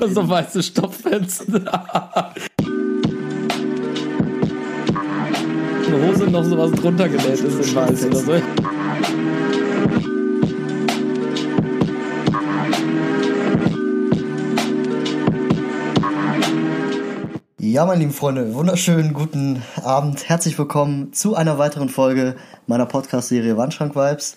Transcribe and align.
So 0.00 0.28
weiße 0.28 0.62
Stopfetzen. 0.62 1.66
Eine 5.86 6.06
Hose 6.06 6.24
noch 6.30 6.44
sowas 6.44 6.70
drunter 6.72 7.08
genäht 7.08 7.40
ist 7.40 7.68
in 7.68 7.74
weiß 7.74 8.06
oder 8.06 8.16
so. 8.16 8.32
Ja, 17.58 17.84
meine 17.84 18.00
lieben 18.00 18.12
Freunde, 18.12 18.54
wunderschönen 18.54 19.12
guten 19.12 19.62
Abend. 19.82 20.28
Herzlich 20.28 20.56
willkommen 20.58 21.12
zu 21.12 21.34
einer 21.34 21.58
weiteren 21.58 21.88
Folge 21.88 22.36
meiner 22.68 22.86
Podcast-Serie 22.86 23.56
Wandschrank 23.56 23.96
Vibes. 23.96 24.36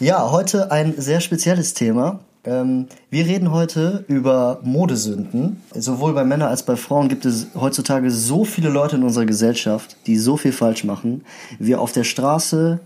Ja, 0.00 0.30
heute 0.30 0.70
ein 0.70 0.94
sehr 1.00 1.20
spezielles 1.20 1.72
Thema. 1.72 2.20
Ähm, 2.48 2.86
wir 3.10 3.26
reden 3.26 3.52
heute 3.52 4.04
über 4.08 4.60
Modesünden. 4.62 5.60
Sowohl 5.74 6.14
bei 6.14 6.24
Männern 6.24 6.48
als 6.48 6.62
bei 6.62 6.76
Frauen 6.76 7.08
gibt 7.08 7.26
es 7.26 7.48
heutzutage 7.54 8.10
so 8.10 8.46
viele 8.46 8.70
Leute 8.70 8.96
in 8.96 9.02
unserer 9.02 9.26
Gesellschaft, 9.26 9.96
die 10.06 10.16
so 10.16 10.38
viel 10.38 10.52
falsch 10.52 10.82
machen. 10.84 11.24
Wir 11.58 11.78
auf 11.78 11.92
der 11.92 12.04
Straße 12.04 12.80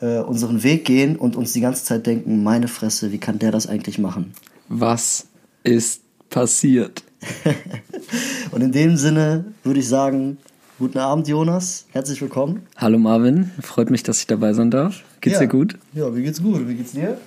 äh, 0.00 0.18
unseren 0.18 0.62
Weg 0.62 0.84
gehen 0.84 1.16
und 1.16 1.34
uns 1.34 1.52
die 1.52 1.60
ganze 1.60 1.82
Zeit 1.82 2.06
denken, 2.06 2.44
meine 2.44 2.68
Fresse, 2.68 3.10
wie 3.10 3.18
kann 3.18 3.40
der 3.40 3.50
das 3.50 3.66
eigentlich 3.66 3.98
machen? 3.98 4.34
Was 4.68 5.26
ist 5.64 6.02
passiert? 6.30 7.02
und 8.52 8.62
in 8.62 8.70
dem 8.70 8.96
Sinne 8.96 9.46
würde 9.64 9.80
ich 9.80 9.88
sagen, 9.88 10.38
guten 10.78 10.98
Abend 10.98 11.26
Jonas, 11.26 11.86
herzlich 11.90 12.22
willkommen. 12.22 12.62
Hallo 12.76 12.98
Marvin, 12.98 13.50
freut 13.60 13.90
mich, 13.90 14.04
dass 14.04 14.20
ich 14.20 14.28
dabei 14.28 14.52
sein 14.52 14.70
darf. 14.70 15.02
Geht's 15.20 15.40
ja. 15.40 15.40
dir 15.40 15.48
gut? 15.48 15.76
Ja, 15.92 16.08
mir 16.08 16.22
geht's 16.22 16.40
gut. 16.40 16.68
Wie 16.68 16.74
geht's 16.76 16.92
dir? 16.92 17.18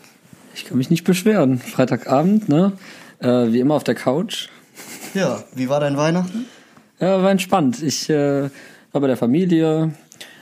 Ich 0.54 0.66
kann 0.66 0.78
mich 0.78 0.90
nicht 0.90 1.04
beschweren. 1.04 1.60
Freitagabend, 1.60 2.50
ne? 2.50 2.73
Äh, 3.20 3.52
wie 3.52 3.60
immer 3.60 3.76
auf 3.76 3.84
der 3.84 3.96
Couch. 3.96 4.50
Ja, 5.14 5.44
wie 5.54 5.70
war 5.70 5.80
dein 5.80 5.98
Weihnachten? 5.98 6.46
Ja, 7.00 7.22
war 7.22 7.32
entspannt. 7.32 7.82
Ich 7.82 8.10
äh, 8.10 8.50
war 8.91 9.02
bei 9.02 9.07
der 9.07 9.18
Familie, 9.18 9.91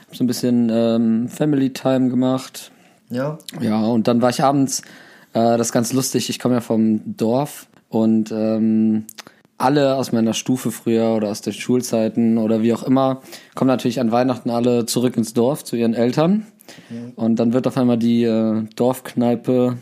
hab 0.06 0.16
so 0.16 0.24
ein 0.24 0.26
bisschen 0.26 0.68
ähm, 0.70 1.28
Family 1.28 1.72
Time 1.72 2.08
gemacht. 2.08 2.70
Ja. 3.08 3.38
Ja, 3.60 3.80
und 3.80 4.08
dann 4.08 4.22
war 4.22 4.30
ich 4.30 4.42
abends, 4.42 4.82
äh, 5.32 5.56
das 5.56 5.68
ist 5.68 5.72
ganz 5.72 5.92
lustig, 5.92 6.30
ich 6.30 6.38
komme 6.38 6.54
ja 6.54 6.60
vom 6.60 7.00
Dorf 7.16 7.66
und 7.88 8.30
ähm, 8.32 9.06
alle 9.58 9.96
aus 9.96 10.12
meiner 10.12 10.32
Stufe 10.32 10.70
früher 10.70 11.10
oder 11.10 11.28
aus 11.28 11.42
den 11.42 11.52
Schulzeiten 11.52 12.38
oder 12.38 12.62
wie 12.62 12.72
auch 12.72 12.82
immer, 12.82 13.20
kommen 13.54 13.68
natürlich 13.68 14.00
an 14.00 14.10
Weihnachten 14.10 14.50
alle 14.50 14.86
zurück 14.86 15.16
ins 15.16 15.34
Dorf 15.34 15.64
zu 15.64 15.76
ihren 15.76 15.94
Eltern. 15.94 16.46
Mhm. 16.88 17.12
Und 17.16 17.36
dann 17.36 17.52
wird 17.52 17.66
auf 17.66 17.76
einmal 17.76 17.98
die 17.98 18.24
äh, 18.24 18.64
Dorfkneipe 18.76 19.76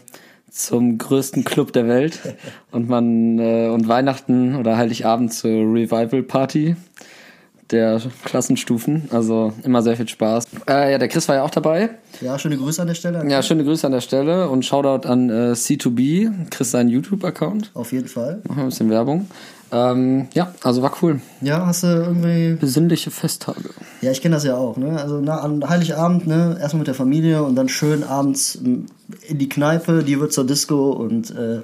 zum 0.50 0.98
größten 0.98 1.44
Club 1.44 1.72
der 1.72 1.86
Welt 1.89 2.20
und 2.70 2.89
man 2.89 3.39
äh, 3.39 3.69
und 3.69 3.89
Weihnachten 3.89 4.56
oder 4.56 4.77
Heiligabend 4.77 5.33
zur 5.33 5.50
Revival 5.50 6.22
Party 6.22 6.77
der 7.70 8.00
Klassenstufen. 8.25 9.09
Also 9.11 9.53
immer 9.62 9.83
sehr 9.83 9.97
viel 9.97 10.09
Spaß. 10.09 10.47
Äh, 10.69 10.92
ja, 10.92 10.98
der 10.98 11.09
Chris 11.09 11.28
war 11.28 11.36
ja 11.36 11.42
auch 11.42 11.50
dabei. 11.50 11.91
Ja, 12.20 12.39
schöne 12.39 12.56
Grüße 12.56 12.81
an 12.81 12.89
der 12.89 12.94
Stelle. 12.94 13.28
Ja, 13.28 13.42
schöne 13.42 13.64
Grüße 13.64 13.86
an 13.86 13.92
der 13.92 14.00
Stelle 14.00 14.48
und 14.48 14.64
Shoutout 14.64 15.06
an 15.06 15.28
äh, 15.31 15.53
C2B, 15.53 16.50
Chris 16.50 16.70
seinen 16.70 16.89
YouTube-Account. 16.89 17.72
Auf 17.75 17.92
jeden 17.92 18.09
Fall. 18.09 18.41
Machen 18.44 18.56
wir 18.56 18.62
ein 18.64 18.69
bisschen 18.69 18.91
Werbung. 18.91 19.28
Ähm, 19.71 20.29
ja, 20.35 20.53
also 20.63 20.83
war 20.83 20.93
cool. 21.03 21.21
Ja, 21.41 21.67
hast 21.67 21.83
du 21.83 21.89
irgendwie. 21.89 22.55
Besinnliche 22.55 23.11
Festtage. 23.11 23.71
Ja, 24.01 24.11
ich 24.11 24.23
kenne 24.23 24.37
das 24.37 24.45
ja 24.45 24.57
auch, 24.57 24.77
ne? 24.77 25.01
Also 25.01 25.21
na, 25.21 25.41
an 25.41 25.69
Heiligabend, 25.69 26.27
ne, 26.27 26.57
erstmal 26.61 26.81
mit 26.81 26.89
der 26.89 26.95
Familie 26.95 27.43
und 27.43 27.55
dann 27.55 27.69
schön 27.69 28.03
abends 28.03 28.55
in 28.55 28.87
die 29.31 29.49
Kneipe, 29.49 30.03
die 30.05 30.21
wird 30.21 30.33
zur 30.33 30.47
Disco 30.47 30.91
und 30.93 31.31
äh, 31.31 31.61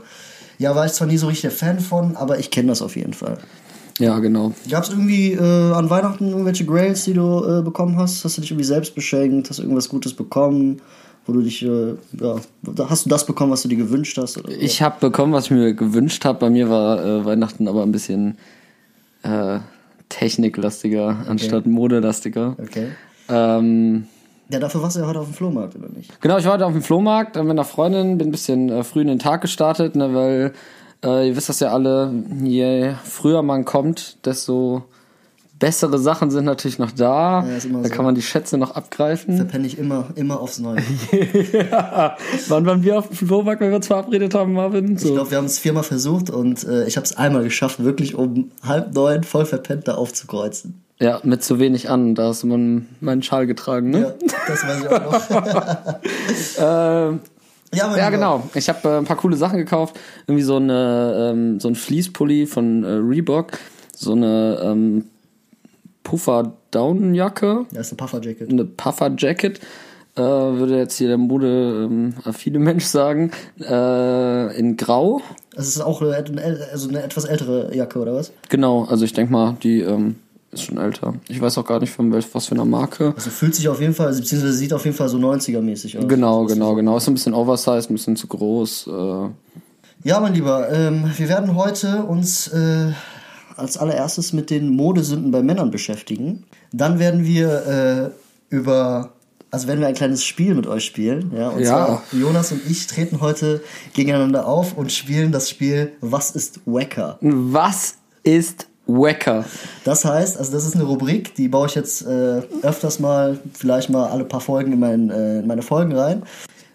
ja, 0.59 0.75
war 0.75 0.87
ich 0.87 0.93
zwar 0.93 1.09
nie 1.09 1.17
so 1.17 1.27
richtig 1.27 1.43
der 1.43 1.51
Fan 1.51 1.81
von, 1.81 2.17
aber 2.17 2.39
ich 2.39 2.51
kenne 2.51 2.69
das 2.69 2.83
auf 2.83 2.97
jeden 2.97 3.15
Fall. 3.15 3.39
Ja, 3.99 4.19
genau. 4.19 4.53
Gab 4.69 4.85
es 4.85 4.91
irgendwie 4.91 5.33
äh, 5.33 5.73
an 5.73 5.89
Weihnachten 5.89 6.29
irgendwelche 6.29 6.65
Grails, 6.65 7.05
die 7.05 7.15
du 7.15 7.45
äh, 7.45 7.63
bekommen 7.63 7.97
hast? 7.97 8.25
Hast 8.25 8.37
du 8.37 8.41
dich 8.41 8.51
irgendwie 8.51 8.67
selbst 8.67 8.95
beschenkt? 8.95 9.49
Hast 9.49 9.59
du 9.59 9.63
irgendwas 9.63 9.89
Gutes 9.89 10.15
bekommen? 10.15 10.81
Wo 11.27 11.33
du 11.33 11.42
dich, 11.42 11.62
äh, 11.62 11.95
ja, 12.20 12.36
hast 12.89 13.07
du 13.07 13.11
das 13.11 13.27
bekommen, 13.27 13.52
was 13.52 13.62
du 13.62 13.68
dir 13.68 13.77
gewünscht 13.77 14.18
hast? 14.18 14.39
Oder? 14.39 14.51
Ich 14.51 14.83
habe 14.83 14.96
bekommen, 15.01 15.33
was 15.33 15.46
ich 15.46 15.51
mir 15.52 15.74
gewünscht 15.74 16.24
habe. 16.24 16.39
Bei 16.39 16.51
mir 16.51 16.68
war 16.68 17.05
äh, 17.05 17.24
Weihnachten 17.24 17.68
aber 17.68 17.83
ein 17.83 17.92
bisschen 17.92 18.36
äh, 19.23 19.61
techniklastiger 20.08 21.18
okay. 21.20 21.30
anstatt 21.30 21.67
modelastiger. 21.67 22.57
Okay. 22.61 22.89
Ähm, 23.29 24.07
ja, 24.51 24.58
dafür 24.58 24.83
warst 24.83 24.96
du 24.96 25.01
ja 25.01 25.07
heute 25.07 25.20
auf 25.20 25.27
dem 25.27 25.34
Flohmarkt, 25.34 25.77
oder 25.77 25.89
nicht? 25.89 26.20
Genau, 26.20 26.36
ich 26.36 26.45
war 26.45 26.52
heute 26.52 26.67
auf 26.67 26.73
dem 26.73 26.83
Flohmarkt 26.83 27.36
mit 27.36 27.51
einer 27.51 27.64
Freundin, 27.64 28.18
bin 28.18 28.29
ein 28.29 28.30
bisschen 28.30 28.68
äh, 28.68 28.84
früh 28.84 29.01
in 29.01 29.08
den 29.08 29.18
Tag 29.18 29.40
gestartet, 29.40 29.96
ne, 29.96 30.14
weil 30.14 30.52
äh, 31.02 31.29
ihr 31.29 31.36
wisst 31.36 31.48
das 31.48 31.61
ja 31.61 31.73
alle, 31.73 32.13
je 32.42 32.95
früher 33.02 33.42
man 33.42 33.64
kommt, 33.64 34.18
desto 34.27 34.83
bessere 35.64 35.98
Sachen 35.98 36.30
sind 36.30 36.45
natürlich 36.45 36.79
noch 36.79 36.91
da. 36.91 37.42
Ja, 37.42 37.55
da 37.55 37.58
so. 37.58 37.89
kann 37.89 38.05
man 38.05 38.14
die 38.14 38.20
Schätze 38.20 38.58
noch 38.58 38.73
abgreifen. 38.73 39.39
Verpenne 39.39 39.67
ich 39.67 39.79
immer, 39.79 40.08
immer 40.14 40.39
aufs 40.39 40.58
Neue. 40.58 40.83
ja. 41.70 42.19
Wann 42.48 42.67
waren 42.67 42.83
wir 42.83 42.98
auf 42.98 43.08
dem 43.08 43.17
Flohmarkt, 43.17 43.63
wenn 43.63 43.70
wir 43.70 43.77
uns 43.77 43.86
verabredet 43.86 44.35
haben, 44.35 44.52
Marvin? 44.52 44.98
So. 44.98 45.08
Ich 45.08 45.14
glaube, 45.14 45.30
wir 45.30 45.39
haben 45.39 45.47
es 45.47 45.58
viermal 45.58 45.83
versucht 45.83 46.29
und 46.29 46.64
äh, 46.64 46.86
ich 46.86 46.98
habe 46.98 47.07
es 47.07 47.17
einmal 47.17 47.45
geschafft, 47.45 47.83
wirklich 47.83 48.14
um 48.14 48.51
halb 48.63 48.92
neun 48.95 49.25
voll 49.25 49.47
verpennt 49.47 49.89
da 49.89 49.95
aufzukreuzen. 49.95 50.83
Ja, 51.01 51.20
mit 51.23 51.42
zu 51.42 51.58
wenig 51.58 51.89
an. 51.89 52.14
Da 52.14 52.25
hast 52.25 52.42
du 52.42 52.46
meinen 52.48 53.23
Schal 53.23 53.46
getragen, 53.46 53.89
ne? 53.89 54.01
Ja, 54.01 54.29
das 54.46 54.67
weiß 54.67 54.83
ich 54.83 54.89
auch 54.91 55.13
noch. 55.13 55.95
ähm, 56.58 57.20
ja, 57.73 57.96
ja 57.96 58.11
genau. 58.11 58.42
Ich 58.52 58.69
habe 58.69 58.86
äh, 58.86 58.98
ein 58.98 59.07
paar 59.07 59.17
coole 59.17 59.39
Sachen 59.39 59.57
gekauft. 59.57 59.98
Irgendwie 60.27 60.45
so 60.45 60.57
eine 60.57 61.31
ähm, 61.33 61.58
so 61.58 61.69
ein 61.69 61.75
Fließpulli 61.75 62.45
von 62.45 62.85
äh, 62.85 62.89
Reebok, 62.89 63.52
so 63.96 64.13
eine 64.13 64.61
ähm, 64.63 65.05
Puffer-Down-Jacke. 66.05 67.67
Ja, 67.73 67.81
ist 67.81 67.91
eine 67.91 67.97
Puffer-Jacket. 67.97 68.51
Eine 68.51 68.65
Puffer-Jacket. 68.65 69.61
Äh, 70.17 70.20
würde 70.20 70.79
jetzt 70.79 70.97
hier 70.97 71.09
der 71.09 71.19
Mode 71.19 71.89
ähm, 71.91 72.15
affine 72.23 72.61
Mensch 72.61 72.85
sagen. 72.85 73.33
Äh, 73.59 74.57
in 74.57 74.77
Grau. 74.77 75.20
Das 75.57 75.67
ist 75.67 75.81
auch 75.81 76.01
eine, 76.01 76.14
also 76.70 76.89
eine 76.89 77.03
etwas 77.03 77.25
ältere 77.25 77.75
Jacke, 77.75 77.98
oder 77.98 78.14
was? 78.14 78.33
Genau, 78.48 78.85
also 78.85 79.05
ich 79.05 79.13
denke 79.13 79.33
mal, 79.33 79.57
die 79.61 79.81
ähm, 79.81 80.17
ist 80.53 80.63
schon 80.63 80.79
älter. 80.79 81.14
Ich 81.29 81.41
weiß 81.41 81.59
auch 81.59 81.67
gar 81.67 81.81
nicht 81.81 81.91
von 81.91 82.13
welch, 82.13 82.27
was 82.33 82.47
für 82.47 82.55
einer 82.55 82.64
Marke. 82.64 83.13
Also 83.17 83.31
fühlt 83.31 83.57
sich 83.57 83.69
auf 83.69 83.81
jeden 83.81 83.95
Fall, 83.95 84.14
beziehungsweise 84.14 84.53
sieht 84.53 84.73
auf 84.73 84.85
jeden 84.85 84.97
Fall 84.97 85.09
so 85.09 85.19
90er-mäßig 85.19 85.98
aus. 85.98 86.07
Genau, 86.07 86.45
genau, 86.45 86.75
genau. 86.77 86.97
Ist 86.97 87.09
ein 87.09 87.14
bisschen 87.14 87.35
oversized, 87.35 87.91
ein 87.91 87.95
bisschen 87.95 88.17
zu 88.17 88.29
groß. 88.29 88.87
Äh. 88.87 90.09
Ja, 90.09 90.20
mein 90.20 90.35
Lieber, 90.35 90.70
ähm, 90.70 91.11
wir 91.17 91.29
werden 91.29 91.57
heute 91.57 92.05
uns 92.05 92.48
äh, 92.48 92.93
als 93.57 93.77
allererstes 93.77 94.33
mit 94.33 94.51
den 94.51 94.70
Modesünden 94.70 95.31
bei 95.31 95.42
Männern 95.42 95.70
beschäftigen. 95.70 96.45
Dann 96.73 96.98
werden 96.98 97.25
wir 97.25 98.13
äh, 98.51 98.55
über, 98.55 99.13
also 99.51 99.69
werden 99.69 99.81
wir 99.81 99.89
ein 99.89 99.95
kleines 99.95 100.25
Spiel 100.25 100.55
mit 100.55 100.67
euch 100.67 100.85
spielen. 100.85 101.33
Ja, 101.37 101.48
und 101.51 101.61
ja. 101.61 101.67
zwar 101.67 102.03
Jonas 102.13 102.53
und 102.53 102.61
ich 102.69 102.87
treten 102.87 103.20
heute 103.20 103.63
gegeneinander 103.95 104.47
auf 104.47 104.77
und 104.77 104.93
spielen 104.93 105.33
das 105.33 105.51
Spiel 105.51 105.93
Was 106.01 106.31
ist 106.31 106.61
Wacker? 106.67 107.19
Was 107.20 107.97
ist 108.23 108.67
Wacker? 108.87 109.45
Das 109.85 110.05
heißt, 110.05 110.37
also 110.39 110.53
das 110.53 110.67
ist 110.67 110.75
eine 110.75 110.85
Rubrik, 110.85 111.35
die 111.35 111.48
baue 111.48 111.67
ich 111.67 111.75
jetzt 111.75 112.03
äh, 112.03 112.43
öfters 112.63 112.98
mal, 112.98 113.39
vielleicht 113.53 113.91
mal 113.91 114.09
alle 114.09 114.25
paar 114.25 114.41
Folgen 114.41 114.73
in, 114.73 114.79
mein, 114.79 115.11
äh, 115.11 115.41
in 115.41 115.47
meine 115.47 115.63
Folgen 115.63 115.93
rein. 115.93 116.23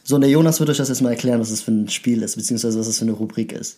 So, 0.03 0.15
und 0.15 0.21
der 0.21 0.29
Jonas 0.31 0.59
wird 0.59 0.71
euch 0.71 0.77
das 0.77 0.89
jetzt 0.89 1.01
mal 1.01 1.11
erklären, 1.11 1.39
was 1.39 1.51
das 1.51 1.61
für 1.61 1.71
ein 1.71 1.87
Spiel 1.87 2.23
ist, 2.23 2.35
beziehungsweise 2.35 2.79
was 2.79 2.87
das 2.87 2.97
für 2.97 3.05
eine 3.05 3.11
Rubrik 3.11 3.51
ist. 3.51 3.77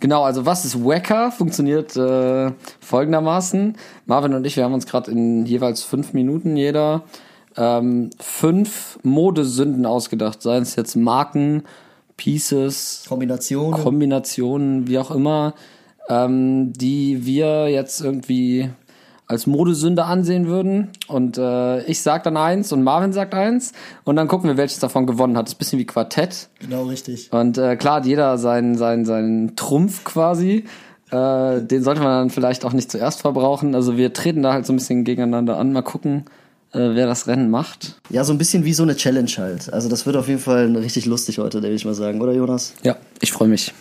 Genau, 0.00 0.22
also 0.22 0.46
was 0.46 0.64
ist 0.64 0.84
Wacker? 0.84 1.32
Funktioniert 1.32 1.96
äh, 1.96 2.52
folgendermaßen. 2.80 3.76
Marvin 4.06 4.34
und 4.34 4.46
ich, 4.46 4.56
wir 4.56 4.64
haben 4.64 4.74
uns 4.74 4.86
gerade 4.86 5.10
in 5.10 5.44
jeweils 5.44 5.82
fünf 5.82 6.12
Minuten 6.12 6.56
jeder 6.56 7.02
ähm, 7.56 8.10
fünf 8.20 8.98
Modesünden 9.02 9.84
ausgedacht. 9.84 10.40
Seien 10.40 10.62
es 10.62 10.76
jetzt 10.76 10.94
Marken, 10.94 11.64
Pieces, 12.16 13.04
Kombinationen, 13.08 13.82
Kombinationen, 13.82 14.86
wie 14.86 14.98
auch 14.98 15.10
immer, 15.10 15.54
ähm, 16.08 16.72
die 16.72 17.26
wir 17.26 17.68
jetzt 17.68 18.00
irgendwie 18.00 18.70
als 19.28 19.46
Modesünde 19.46 20.04
ansehen 20.04 20.46
würden. 20.46 20.88
Und 21.06 21.36
äh, 21.38 21.82
ich 21.82 22.00
sag 22.00 22.24
dann 22.24 22.36
eins 22.36 22.72
und 22.72 22.82
Marvin 22.82 23.12
sagt 23.12 23.34
eins. 23.34 23.72
Und 24.04 24.16
dann 24.16 24.26
gucken 24.26 24.48
wir, 24.48 24.56
welches 24.56 24.78
davon 24.78 25.06
gewonnen 25.06 25.36
hat. 25.36 25.46
Das 25.46 25.52
ist 25.52 25.56
ein 25.56 25.58
bisschen 25.58 25.78
wie 25.78 25.86
Quartett. 25.86 26.48
Genau, 26.60 26.84
richtig. 26.84 27.30
Und 27.30 27.58
äh, 27.58 27.76
klar 27.76 27.96
hat 27.96 28.06
jeder 28.06 28.38
seinen, 28.38 28.76
seinen, 28.76 29.04
seinen 29.04 29.54
Trumpf 29.54 30.04
quasi. 30.04 30.64
Äh, 31.10 31.60
den 31.60 31.82
sollte 31.82 32.00
man 32.00 32.10
dann 32.10 32.30
vielleicht 32.30 32.64
auch 32.64 32.72
nicht 32.72 32.90
zuerst 32.90 33.20
verbrauchen. 33.20 33.74
Also 33.74 33.98
wir 33.98 34.14
treten 34.14 34.42
da 34.42 34.54
halt 34.54 34.66
so 34.66 34.72
ein 34.72 34.76
bisschen 34.76 35.04
gegeneinander 35.04 35.58
an. 35.58 35.72
Mal 35.72 35.82
gucken, 35.82 36.24
äh, 36.72 36.78
wer 36.78 37.06
das 37.06 37.26
Rennen 37.26 37.50
macht. 37.50 38.00
Ja, 38.08 38.24
so 38.24 38.32
ein 38.32 38.38
bisschen 38.38 38.64
wie 38.64 38.72
so 38.72 38.82
eine 38.82 38.96
Challenge 38.96 39.30
halt. 39.36 39.70
Also 39.72 39.90
das 39.90 40.06
wird 40.06 40.16
auf 40.16 40.28
jeden 40.28 40.40
Fall 40.40 40.74
richtig 40.74 41.04
lustig 41.04 41.38
heute, 41.38 41.62
würde 41.62 41.74
ich 41.74 41.84
mal 41.84 41.94
sagen, 41.94 42.22
oder 42.22 42.32
Jonas? 42.32 42.72
Ja, 42.82 42.96
ich 43.20 43.32
freue 43.32 43.48
mich. 43.48 43.74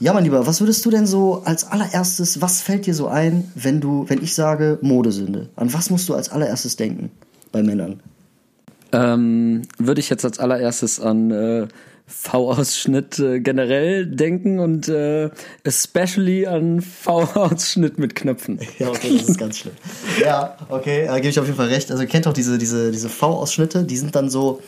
Ja, 0.00 0.12
mein 0.12 0.24
Lieber, 0.24 0.46
was 0.46 0.60
würdest 0.60 0.84
du 0.84 0.90
denn 0.90 1.06
so 1.06 1.42
als 1.44 1.64
allererstes, 1.64 2.40
was 2.40 2.60
fällt 2.60 2.86
dir 2.86 2.94
so 2.94 3.06
ein, 3.06 3.50
wenn 3.54 3.80
du, 3.80 4.04
wenn 4.08 4.22
ich 4.22 4.34
sage 4.34 4.78
Modesünde? 4.82 5.48
An 5.56 5.72
was 5.72 5.90
musst 5.90 6.08
du 6.08 6.14
als 6.14 6.30
allererstes 6.30 6.76
denken 6.76 7.10
bei 7.52 7.62
Männern? 7.62 8.00
Ähm, 8.92 9.62
würde 9.78 10.00
ich 10.00 10.10
jetzt 10.10 10.24
als 10.24 10.38
allererstes 10.38 11.00
an 11.00 11.30
äh, 11.30 11.66
V-Ausschnitt 12.06 13.18
äh, 13.18 13.40
generell 13.40 14.06
denken 14.06 14.58
und 14.58 14.88
äh, 14.88 15.30
especially 15.62 16.46
an 16.46 16.82
V-Ausschnitt 16.82 17.98
mit 17.98 18.14
Knöpfen. 18.14 18.60
Ja, 18.78 18.88
okay, 18.88 19.16
das 19.16 19.28
ist 19.30 19.38
ganz 19.38 19.58
schlimm. 19.58 19.74
Ja, 20.20 20.56
okay, 20.68 21.06
da 21.06 21.16
gebe 21.16 21.28
ich 21.28 21.38
auf 21.38 21.46
jeden 21.46 21.56
Fall 21.56 21.68
recht. 21.68 21.90
Also 21.90 22.02
ihr 22.02 22.08
kennt 22.08 22.26
auch 22.26 22.32
diese, 22.32 22.58
diese, 22.58 22.92
diese 22.92 23.08
V-Ausschnitte, 23.08 23.84
die 23.84 23.96
sind 23.96 24.14
dann 24.14 24.28
so 24.28 24.60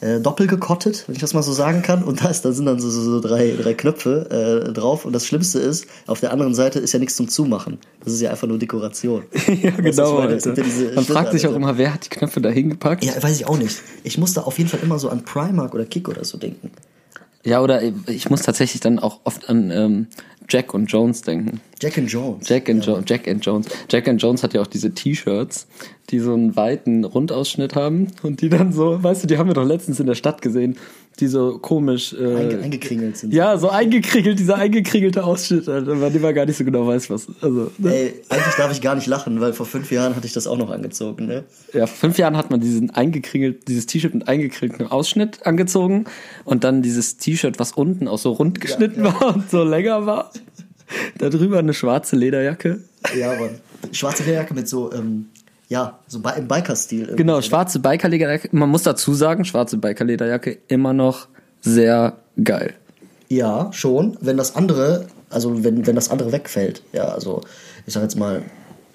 äh, 0.00 0.20
doppelgekottet, 0.20 1.04
wenn 1.06 1.14
ich 1.14 1.20
das 1.20 1.34
mal 1.34 1.42
so 1.42 1.52
sagen 1.52 1.82
kann. 1.82 2.02
Und 2.02 2.24
da, 2.24 2.28
ist, 2.28 2.44
da 2.44 2.52
sind 2.52 2.66
dann 2.66 2.78
so, 2.78 2.90
so, 2.90 3.02
so 3.02 3.20
drei, 3.20 3.54
drei 3.60 3.74
Knöpfe 3.74 4.66
äh, 4.68 4.72
drauf. 4.72 5.04
Und 5.04 5.12
das 5.12 5.26
Schlimmste 5.26 5.58
ist, 5.58 5.86
auf 6.06 6.20
der 6.20 6.32
anderen 6.32 6.54
Seite 6.54 6.78
ist 6.78 6.92
ja 6.92 6.98
nichts 6.98 7.16
zum 7.16 7.28
Zumachen. 7.28 7.78
Das 8.04 8.12
ist 8.12 8.20
ja 8.20 8.30
einfach 8.30 8.46
nur 8.48 8.58
Dekoration. 8.58 9.24
ja, 9.62 9.70
genau. 9.70 10.18
meine? 10.18 10.34
Das 10.34 10.46
Alter. 10.46 10.64
sind 10.64 10.88
ja 10.88 10.94
Man 10.94 11.04
fragt 11.04 11.32
sich 11.32 11.46
auch 11.46 11.54
immer, 11.54 11.78
wer 11.78 11.94
hat 11.94 12.06
die 12.06 12.10
Knöpfe 12.10 12.40
da 12.40 12.50
hingepackt? 12.50 13.04
Ja, 13.04 13.20
weiß 13.22 13.36
ich 13.36 13.46
auch 13.46 13.58
nicht. 13.58 13.80
Ich 14.02 14.18
musste 14.18 14.46
auf 14.46 14.58
jeden 14.58 14.70
Fall 14.70 14.80
immer 14.82 14.98
so 14.98 15.08
an 15.08 15.24
Primark 15.24 15.74
oder 15.74 15.84
Kick 15.84 16.08
oder 16.08 16.24
so 16.24 16.38
denken. 16.38 16.70
Ja, 17.46 17.60
oder 17.60 17.82
ich 18.06 18.30
muss 18.30 18.40
tatsächlich 18.40 18.80
dann 18.80 18.98
auch 18.98 19.20
oft 19.24 19.50
an 19.50 19.70
ähm, 19.70 20.06
Jack 20.48 20.74
und 20.74 20.86
Jones 20.86 21.22
denken. 21.22 21.60
Jack 21.80 21.98
and 21.98 22.10
Jones. 22.10 22.48
Jack 22.48 22.68
and, 22.68 22.84
jo 22.84 23.02
Jack 23.04 23.28
and 23.28 23.44
Jones. 23.44 23.68
Jack 23.88 24.08
and 24.08 24.20
Jones 24.20 24.42
hat 24.42 24.54
ja 24.54 24.60
auch 24.60 24.66
diese 24.66 24.92
T-Shirts, 24.92 25.66
die 26.10 26.18
so 26.18 26.34
einen 26.34 26.56
weiten 26.56 27.04
Rundausschnitt 27.04 27.74
haben 27.74 28.08
und 28.22 28.40
die 28.40 28.48
dann 28.48 28.72
so, 28.72 29.02
weißt 29.02 29.24
du, 29.24 29.26
die 29.26 29.38
haben 29.38 29.48
wir 29.48 29.54
doch 29.54 29.64
letztens 29.64 30.00
in 30.00 30.06
der 30.06 30.14
Stadt 30.14 30.42
gesehen, 30.42 30.76
die 31.20 31.28
so 31.28 31.58
komisch 31.58 32.12
äh, 32.12 32.36
Einge 32.36 32.58
eingekringelt 32.60 33.16
sind. 33.16 33.32
Ja, 33.32 33.56
so 33.56 33.68
eingekriegelt, 33.68 34.38
dieser 34.38 34.56
eingekringelte 34.56 35.24
Ausschnitt, 35.24 35.68
Alter, 35.68 35.94
bei 35.94 36.10
dem 36.10 36.22
man 36.22 36.34
gar 36.34 36.44
nicht 36.44 36.56
so 36.56 36.64
genau 36.64 36.86
weiß, 36.86 37.08
was. 37.10 37.26
Also, 37.40 37.70
ne? 37.78 37.94
Ey, 37.94 38.14
eigentlich 38.28 38.54
darf 38.56 38.72
ich 38.72 38.80
gar 38.80 38.94
nicht 38.96 39.06
lachen, 39.06 39.40
weil 39.40 39.52
vor 39.52 39.66
fünf 39.66 39.90
Jahren 39.92 40.16
hatte 40.16 40.26
ich 40.26 40.32
das 40.32 40.46
auch 40.46 40.58
noch 40.58 40.70
angezogen, 40.70 41.26
ne? 41.26 41.44
Ja, 41.72 41.86
vor 41.86 41.96
fünf 41.96 42.18
Jahren 42.18 42.36
hat 42.36 42.50
man 42.50 42.60
diesen 42.60 42.90
eingekringelt, 42.90 43.68
dieses 43.68 43.86
T-Shirt 43.86 44.14
mit 44.14 44.26
eingekringeltem 44.26 44.88
Ausschnitt 44.88 45.46
angezogen 45.46 46.06
und 46.44 46.64
dann 46.64 46.82
dieses 46.82 47.16
T-Shirt, 47.16 47.58
was 47.58 47.72
unten 47.72 48.08
auch 48.08 48.18
so 48.18 48.32
rund 48.32 48.60
geschnitten 48.60 49.04
war 49.04 49.36
und 49.36 49.50
so 49.50 49.62
länger 49.62 50.06
war. 50.06 50.32
Da 51.18 51.30
drüber 51.30 51.58
eine 51.58 51.74
schwarze 51.74 52.16
Lederjacke. 52.16 52.80
Ja, 53.18 53.34
Mann. 53.38 53.60
Schwarze 53.92 54.24
Lederjacke 54.24 54.54
mit 54.54 54.68
so, 54.68 54.92
ähm, 54.92 55.26
ja, 55.68 55.98
so 56.06 56.20
im 56.36 56.48
Biker-Stil. 56.48 57.14
Genau, 57.16 57.40
schwarze 57.40 57.78
Bikerlederjacke. 57.78 58.48
Man 58.52 58.68
muss 58.68 58.82
dazu 58.82 59.14
sagen, 59.14 59.44
schwarze 59.44 59.78
Bikerlederjacke 59.78 60.58
immer 60.68 60.92
noch 60.92 61.28
sehr 61.62 62.18
geil. 62.42 62.74
Ja, 63.28 63.72
schon. 63.72 64.16
Wenn 64.20 64.36
das 64.36 64.54
andere, 64.56 65.06
also 65.30 65.64
wenn, 65.64 65.86
wenn 65.86 65.94
das 65.94 66.10
andere 66.10 66.32
wegfällt, 66.32 66.82
ja, 66.92 67.04
also 67.04 67.40
ich 67.86 67.94
sag 67.94 68.02
jetzt 68.02 68.16
mal, 68.16 68.42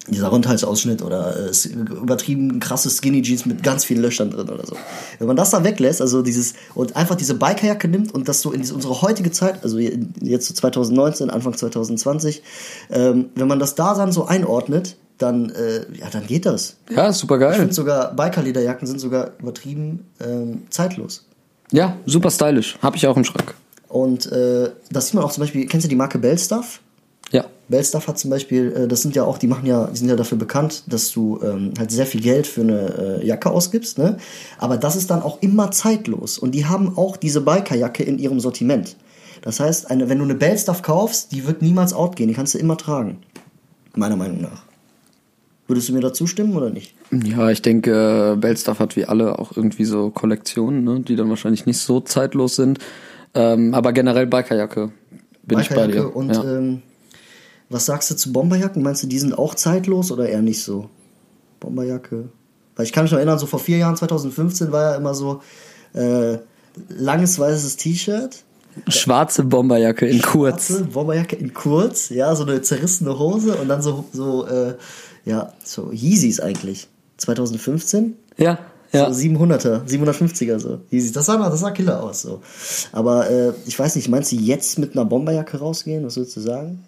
dieser 0.08 0.28
Rundhalsausschnitt 0.28 1.02
oder 1.02 1.36
äh, 1.36 1.68
übertrieben 1.68 2.58
krasse 2.58 2.90
Skinny 2.90 3.22
Jeans 3.22 3.46
mit 3.46 3.62
ganz 3.62 3.84
vielen 3.84 4.02
Löchern 4.02 4.30
drin 4.30 4.48
oder 4.48 4.66
so. 4.66 4.76
Wenn 5.18 5.26
man 5.26 5.36
das 5.36 5.50
da 5.50 5.62
weglässt, 5.62 6.00
also 6.00 6.22
dieses 6.22 6.54
und 6.74 6.96
einfach 6.96 7.16
diese 7.16 7.34
Bikerjacke 7.34 7.86
nimmt 7.86 8.12
und 8.12 8.28
das 8.28 8.40
so 8.40 8.50
in 8.50 8.62
diese, 8.62 8.74
unsere 8.74 9.02
heutige 9.02 9.30
Zeit, 9.30 9.62
also 9.62 9.78
jetzt 9.78 10.48
so 10.48 10.54
2019, 10.54 11.30
Anfang 11.30 11.56
2020, 11.56 12.42
ähm, 12.90 13.26
wenn 13.34 13.46
man 13.46 13.58
das 13.58 13.74
da 13.74 13.94
dann 13.94 14.10
so 14.10 14.26
einordnet, 14.26 14.96
dann 15.22 15.50
äh, 15.50 15.84
ja, 15.98 16.08
dann 16.10 16.26
geht 16.26 16.46
das. 16.46 16.76
Ja, 16.90 17.12
super 17.12 17.36
Ich 17.36 17.40
geil. 17.40 17.54
finde 17.54 17.74
sogar 17.74 18.14
Bikerlederjacken 18.14 18.86
sind 18.86 18.98
sogar 19.00 19.30
übertrieben 19.38 20.06
ähm, 20.20 20.62
zeitlos. 20.70 21.26
Ja, 21.72 21.96
super 22.06 22.30
stylisch. 22.30 22.78
Hab 22.82 22.96
ich 22.96 23.06
auch 23.06 23.16
im 23.16 23.24
Schrank. 23.24 23.54
Und 23.88 24.30
äh, 24.30 24.70
das 24.90 25.06
sieht 25.06 25.14
man 25.14 25.24
auch 25.24 25.32
zum 25.32 25.42
Beispiel, 25.42 25.66
kennst 25.66 25.84
du 25.84 25.88
die 25.88 25.96
Marke 25.96 26.18
Bellstuff? 26.18 26.80
Ja. 27.32 27.44
Bellstuff 27.68 28.08
hat 28.08 28.18
zum 28.18 28.30
Beispiel, 28.30 28.72
äh, 28.72 28.88
das 28.88 29.02
sind 29.02 29.14
ja 29.14 29.24
auch, 29.24 29.38
die 29.38 29.46
machen 29.46 29.66
ja, 29.66 29.86
die 29.86 29.96
sind 29.98 30.08
ja 30.08 30.16
dafür 30.16 30.38
bekannt, 30.38 30.84
dass 30.88 31.12
du 31.12 31.40
ähm, 31.42 31.72
halt 31.78 31.90
sehr 31.92 32.06
viel 32.06 32.20
Geld 32.20 32.46
für 32.46 32.62
eine 32.62 33.20
äh, 33.20 33.26
Jacke 33.26 33.50
ausgibst, 33.50 33.98
ne? 33.98 34.16
Aber 34.58 34.76
das 34.76 34.96
ist 34.96 35.10
dann 35.10 35.22
auch 35.22 35.40
immer 35.42 35.70
zeitlos. 35.70 36.38
Und 36.38 36.52
die 36.52 36.66
haben 36.66 36.96
auch 36.96 37.16
diese 37.16 37.40
Bikerjacke 37.40 38.02
in 38.02 38.18
ihrem 38.18 38.40
Sortiment. 38.40 38.96
Das 39.42 39.60
heißt, 39.60 39.90
eine, 39.90 40.08
wenn 40.08 40.18
du 40.18 40.24
eine 40.24 40.34
Bellstuff 40.34 40.82
kaufst, 40.82 41.32
die 41.32 41.46
wird 41.46 41.62
niemals 41.62 41.92
outgehen, 41.92 42.28
die 42.28 42.34
kannst 42.34 42.54
du 42.54 42.58
immer 42.58 42.76
tragen. 42.76 43.18
Meiner 43.94 44.16
Meinung 44.16 44.40
nach. 44.40 44.62
Würdest 45.70 45.88
du 45.88 45.92
mir 45.92 46.00
da 46.00 46.12
zustimmen 46.12 46.56
oder 46.56 46.68
nicht? 46.68 46.96
Ja, 47.12 47.48
ich 47.48 47.62
denke, 47.62 48.36
Bellstuff 48.40 48.80
hat 48.80 48.96
wie 48.96 49.04
alle 49.04 49.38
auch 49.38 49.56
irgendwie 49.56 49.84
so 49.84 50.10
Kollektionen, 50.10 50.82
ne, 50.82 50.98
die 50.98 51.14
dann 51.14 51.28
wahrscheinlich 51.28 51.64
nicht 51.64 51.78
so 51.78 52.00
zeitlos 52.00 52.56
sind. 52.56 52.80
Ähm, 53.34 53.72
aber 53.72 53.92
generell 53.92 54.26
Bikerjacke. 54.26 54.90
Bin 55.44 55.60
ich 55.60 55.68
bei 55.68 55.86
Bikerjacke 55.86 56.08
dir. 56.08 56.16
und 56.16 56.34
ja. 56.34 56.42
ähm, 56.42 56.82
was 57.68 57.86
sagst 57.86 58.10
du 58.10 58.16
zu 58.16 58.32
Bomberjacken? 58.32 58.82
Meinst 58.82 59.04
du, 59.04 59.06
die 59.06 59.20
sind 59.20 59.38
auch 59.38 59.54
zeitlos 59.54 60.10
oder 60.10 60.28
eher 60.28 60.42
nicht 60.42 60.60
so? 60.60 60.90
Bomberjacke. 61.60 62.30
Weil 62.74 62.86
ich 62.86 62.92
kann 62.92 63.04
mich 63.04 63.12
noch 63.12 63.18
erinnern, 63.18 63.38
so 63.38 63.46
vor 63.46 63.60
vier 63.60 63.78
Jahren, 63.78 63.94
2015, 63.94 64.72
war 64.72 64.90
ja 64.90 64.96
immer 64.96 65.14
so 65.14 65.40
äh, 65.92 66.38
langes 66.88 67.38
weißes 67.38 67.76
T-Shirt. 67.76 68.42
Schwarze 68.88 69.44
Bomberjacke 69.44 70.06
in 70.06 70.22
kurz. 70.22 70.68
schwarze 70.68 70.84
Bomberjacke 70.84 71.36
in 71.36 71.52
kurz, 71.52 72.08
ja, 72.10 72.34
so 72.34 72.44
eine 72.44 72.62
zerrissene 72.62 73.18
Hose 73.18 73.56
und 73.56 73.68
dann 73.68 73.82
so, 73.82 74.04
so 74.12 74.46
äh, 74.46 74.74
ja, 75.24 75.52
so 75.64 75.90
Yeezys 75.92 76.40
eigentlich. 76.40 76.88
2015? 77.18 78.16
Ja, 78.38 78.58
ja. 78.92 79.12
So 79.12 79.20
700er, 79.20 79.84
750er 79.86 80.58
so. 80.58 80.80
Das 80.90 81.26
sah, 81.26 81.36
das 81.36 81.60
sah 81.60 81.70
Killer 81.70 82.02
aus 82.02 82.22
so. 82.22 82.42
Aber 82.92 83.30
äh, 83.30 83.52
ich 83.66 83.78
weiß 83.78 83.96
nicht, 83.96 84.08
meinst 84.08 84.32
du 84.32 84.36
jetzt 84.36 84.78
mit 84.78 84.96
einer 84.96 85.04
Bomberjacke 85.04 85.58
rausgehen? 85.58 86.04
Was 86.04 86.16
würdest 86.16 86.36
du 86.36 86.40
sagen? 86.40 86.84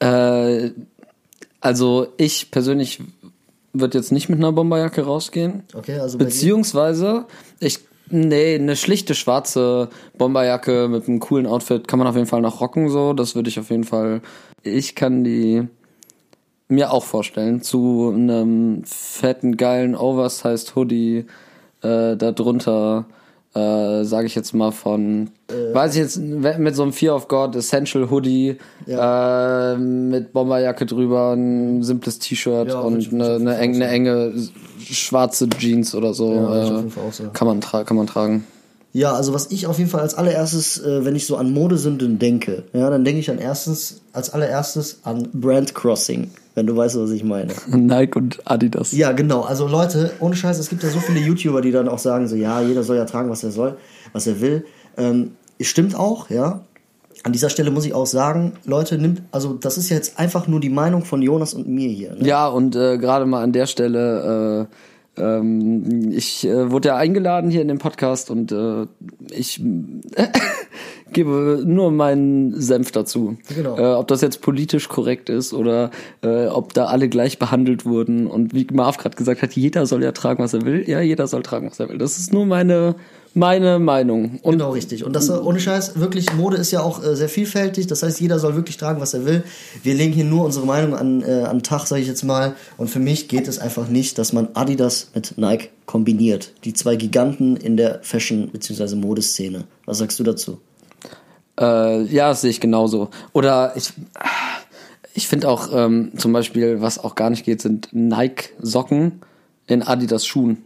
Äh, 0.00 0.70
also 1.60 2.08
ich 2.16 2.50
persönlich 2.50 3.00
würde 3.72 3.98
jetzt 3.98 4.12
nicht 4.12 4.28
mit 4.28 4.38
einer 4.38 4.52
Bomberjacke 4.52 5.02
rausgehen. 5.02 5.64
Okay, 5.74 5.98
also? 5.98 6.18
Beziehungsweise, 6.18 7.26
ich, 7.60 7.80
nee, 8.12 8.54
eine 8.54 8.76
schlichte 8.76 9.14
schwarze 9.14 9.88
Bomberjacke 10.16 10.88
mit 10.88 11.08
einem 11.08 11.20
coolen 11.20 11.46
Outfit 11.46 11.88
kann 11.88 11.98
man 11.98 12.08
auf 12.08 12.14
jeden 12.14 12.28
Fall 12.28 12.40
noch 12.40 12.60
rocken, 12.60 12.88
so. 12.88 13.12
Das 13.12 13.34
würde 13.34 13.48
ich 13.48 13.58
auf 13.58 13.70
jeden 13.70 13.84
Fall, 13.84 14.20
ich 14.62 14.94
kann 14.94 15.24
die 15.24 15.66
mir 16.68 16.92
auch 16.92 17.04
vorstellen. 17.04 17.62
Zu 17.62 18.12
einem 18.14 18.82
fetten, 18.84 19.56
geilen 19.56 19.94
Oversized 19.94 20.74
Hoodie, 20.74 21.26
äh, 21.82 22.16
darunter, 22.16 23.06
äh, 23.54 24.04
sage 24.04 24.26
ich 24.26 24.34
jetzt 24.34 24.54
mal 24.54 24.72
von, 24.72 25.30
weiß 25.72 25.94
ich 25.94 26.00
jetzt, 26.00 26.16
mit 26.18 26.74
so 26.74 26.82
einem 26.82 26.92
Fear 26.92 27.14
of 27.14 27.28
God 27.28 27.54
Essential 27.54 28.10
Hoodie, 28.10 28.56
äh, 28.86 29.76
mit 29.76 30.32
Bomberjacke 30.32 30.86
drüber, 30.86 31.32
ein 31.34 31.82
simples 31.82 32.18
T-Shirt 32.18 32.68
Ja, 32.68 32.80
und 32.80 33.12
eine, 33.12 33.34
eine, 33.34 33.56
eine 33.56 33.88
enge 33.88 34.32
schwarze 34.90 35.48
Jeans 35.48 35.94
oder 35.94 36.14
so. 36.14 36.34
Ja, 36.34 36.62
äh, 36.62 36.66
sagen. 36.66 37.32
kann, 37.32 37.48
man 37.48 37.60
kann 37.60 37.96
man 37.96 38.06
tragen. 38.06 38.44
Ja, 38.94 39.14
also 39.14 39.32
was 39.32 39.50
ich 39.50 39.66
auf 39.66 39.78
jeden 39.78 39.88
Fall 39.88 40.02
als 40.02 40.14
allererstes, 40.14 40.78
äh, 40.78 41.04
wenn 41.04 41.16
ich 41.16 41.26
so 41.26 41.36
an 41.36 41.50
Modesünden 41.52 42.18
denke, 42.18 42.64
ja, 42.74 42.90
dann 42.90 43.04
denke 43.04 43.20
ich 43.20 43.30
an 43.30 43.38
erstens, 43.38 44.02
als 44.12 44.30
allererstes 44.30 45.00
an 45.04 45.28
Brand 45.32 45.74
Crossing, 45.74 46.30
wenn 46.54 46.66
du 46.66 46.76
weißt, 46.76 46.98
was 46.98 47.10
ich 47.10 47.24
meine. 47.24 47.54
Nike 47.68 48.16
und 48.16 48.40
Adidas. 48.44 48.92
Ja, 48.92 49.12
genau. 49.12 49.42
Also 49.42 49.66
Leute, 49.66 50.12
ohne 50.20 50.36
Scheiß, 50.36 50.58
es 50.58 50.68
gibt 50.68 50.82
ja 50.82 50.90
so 50.90 51.00
viele 51.00 51.20
YouTuber, 51.20 51.62
die 51.62 51.70
dann 51.70 51.88
auch 51.88 51.98
sagen, 51.98 52.28
so 52.28 52.36
ja, 52.36 52.60
jeder 52.60 52.82
soll 52.82 52.96
ja 52.96 53.06
tragen, 53.06 53.30
was 53.30 53.42
er 53.42 53.50
soll, 53.50 53.78
was 54.12 54.26
er 54.26 54.42
will. 54.42 54.66
Ähm, 54.98 55.32
stimmt 55.58 55.94
auch, 55.94 56.28
ja. 56.28 56.60
An 57.24 57.32
dieser 57.32 57.50
Stelle 57.50 57.70
muss 57.70 57.86
ich 57.86 57.94
auch 57.94 58.06
sagen, 58.06 58.54
Leute, 58.64 58.98
nimmt, 58.98 59.22
also 59.30 59.54
das 59.54 59.78
ist 59.78 59.90
jetzt 59.90 60.18
einfach 60.18 60.48
nur 60.48 60.58
die 60.58 60.70
Meinung 60.70 61.04
von 61.04 61.22
Jonas 61.22 61.54
und 61.54 61.68
mir 61.68 61.88
hier. 61.88 62.14
Ne? 62.16 62.26
Ja, 62.26 62.48
und 62.48 62.74
äh, 62.74 62.98
gerade 62.98 63.26
mal 63.26 63.42
an 63.42 63.52
der 63.52 63.66
Stelle, 63.66 64.68
äh, 64.68 64.74
ähm, 65.22 66.10
ich 66.10 66.46
äh, 66.46 66.70
wurde 66.70 66.88
ja 66.88 66.96
eingeladen 66.96 67.50
hier 67.50 67.60
in 67.60 67.68
den 67.68 67.78
Podcast 67.78 68.30
und 68.30 68.50
äh, 68.50 68.86
ich 69.30 69.62
gebe 71.12 71.62
nur 71.64 71.90
meinen 71.92 72.58
Senf 72.60 72.92
dazu. 72.92 73.36
Genau. 73.54 73.76
Äh, 73.76 73.94
ob 73.94 74.08
das 74.08 74.22
jetzt 74.22 74.40
politisch 74.40 74.88
korrekt 74.88 75.28
ist 75.28 75.52
oder 75.52 75.90
äh, 76.22 76.46
ob 76.46 76.72
da 76.72 76.86
alle 76.86 77.08
gleich 77.08 77.38
behandelt 77.38 77.84
wurden. 77.84 78.26
Und 78.26 78.54
wie 78.54 78.66
Marv 78.72 78.96
gerade 78.96 79.16
gesagt 79.16 79.42
hat, 79.42 79.52
jeder 79.52 79.84
soll 79.86 80.02
ja 80.02 80.12
tragen, 80.12 80.42
was 80.42 80.54
er 80.54 80.64
will. 80.64 80.88
Ja, 80.88 81.00
jeder 81.00 81.26
soll 81.26 81.42
tragen, 81.42 81.70
was 81.70 81.78
er 81.78 81.90
will. 81.90 81.98
Das 81.98 82.18
ist 82.18 82.32
nur 82.32 82.46
meine, 82.46 82.94
meine 83.34 83.78
Meinung. 83.78 84.38
Und 84.42 84.52
Genau, 84.52 84.70
richtig. 84.72 85.04
Und 85.04 85.14
das 85.14 85.28
äh, 85.28 85.32
ohne 85.32 85.60
Scheiß, 85.60 85.98
wirklich, 85.98 86.32
Mode 86.34 86.56
ist 86.56 86.70
ja 86.70 86.80
auch 86.80 87.02
äh, 87.02 87.16
sehr 87.16 87.28
vielfältig. 87.28 87.86
Das 87.86 88.02
heißt, 88.02 88.20
jeder 88.20 88.38
soll 88.38 88.54
wirklich 88.56 88.76
tragen, 88.76 89.00
was 89.00 89.14
er 89.14 89.24
will. 89.24 89.42
Wir 89.82 89.94
legen 89.94 90.12
hier 90.12 90.24
nur 90.24 90.44
unsere 90.44 90.66
Meinung 90.66 90.94
an, 90.94 91.22
äh, 91.22 91.42
an 91.44 91.58
den 91.58 91.62
Tag, 91.62 91.86
sage 91.86 92.02
ich 92.02 92.08
jetzt 92.08 92.22
mal. 92.24 92.54
Und 92.76 92.88
für 92.88 92.98
mich 92.98 93.28
geht 93.28 93.48
es 93.48 93.58
einfach 93.58 93.88
nicht, 93.88 94.18
dass 94.18 94.32
man 94.32 94.48
Adidas 94.54 95.08
mit 95.14 95.38
Nike 95.38 95.70
kombiniert. 95.86 96.52
Die 96.64 96.72
zwei 96.74 96.96
Giganten 96.96 97.56
in 97.56 97.76
der 97.76 98.00
Fashion- 98.02 98.50
bzw. 98.50 98.94
Modeszene. 98.96 99.64
Was 99.86 99.98
sagst 99.98 100.18
du 100.18 100.24
dazu? 100.24 100.60
Äh, 101.60 102.02
ja, 102.04 102.28
das 102.28 102.40
sehe 102.42 102.50
ich 102.50 102.60
genauso. 102.60 103.10
Oder 103.32 103.72
ich, 103.76 103.92
ich 105.14 105.28
finde 105.28 105.48
auch 105.48 105.68
ähm, 105.72 106.12
zum 106.16 106.32
Beispiel, 106.32 106.80
was 106.80 106.98
auch 106.98 107.14
gar 107.14 107.30
nicht 107.30 107.44
geht, 107.44 107.60
sind 107.62 107.88
Nike-Socken 107.92 109.20
in 109.66 109.82
Adidas-Schuhen. 109.82 110.58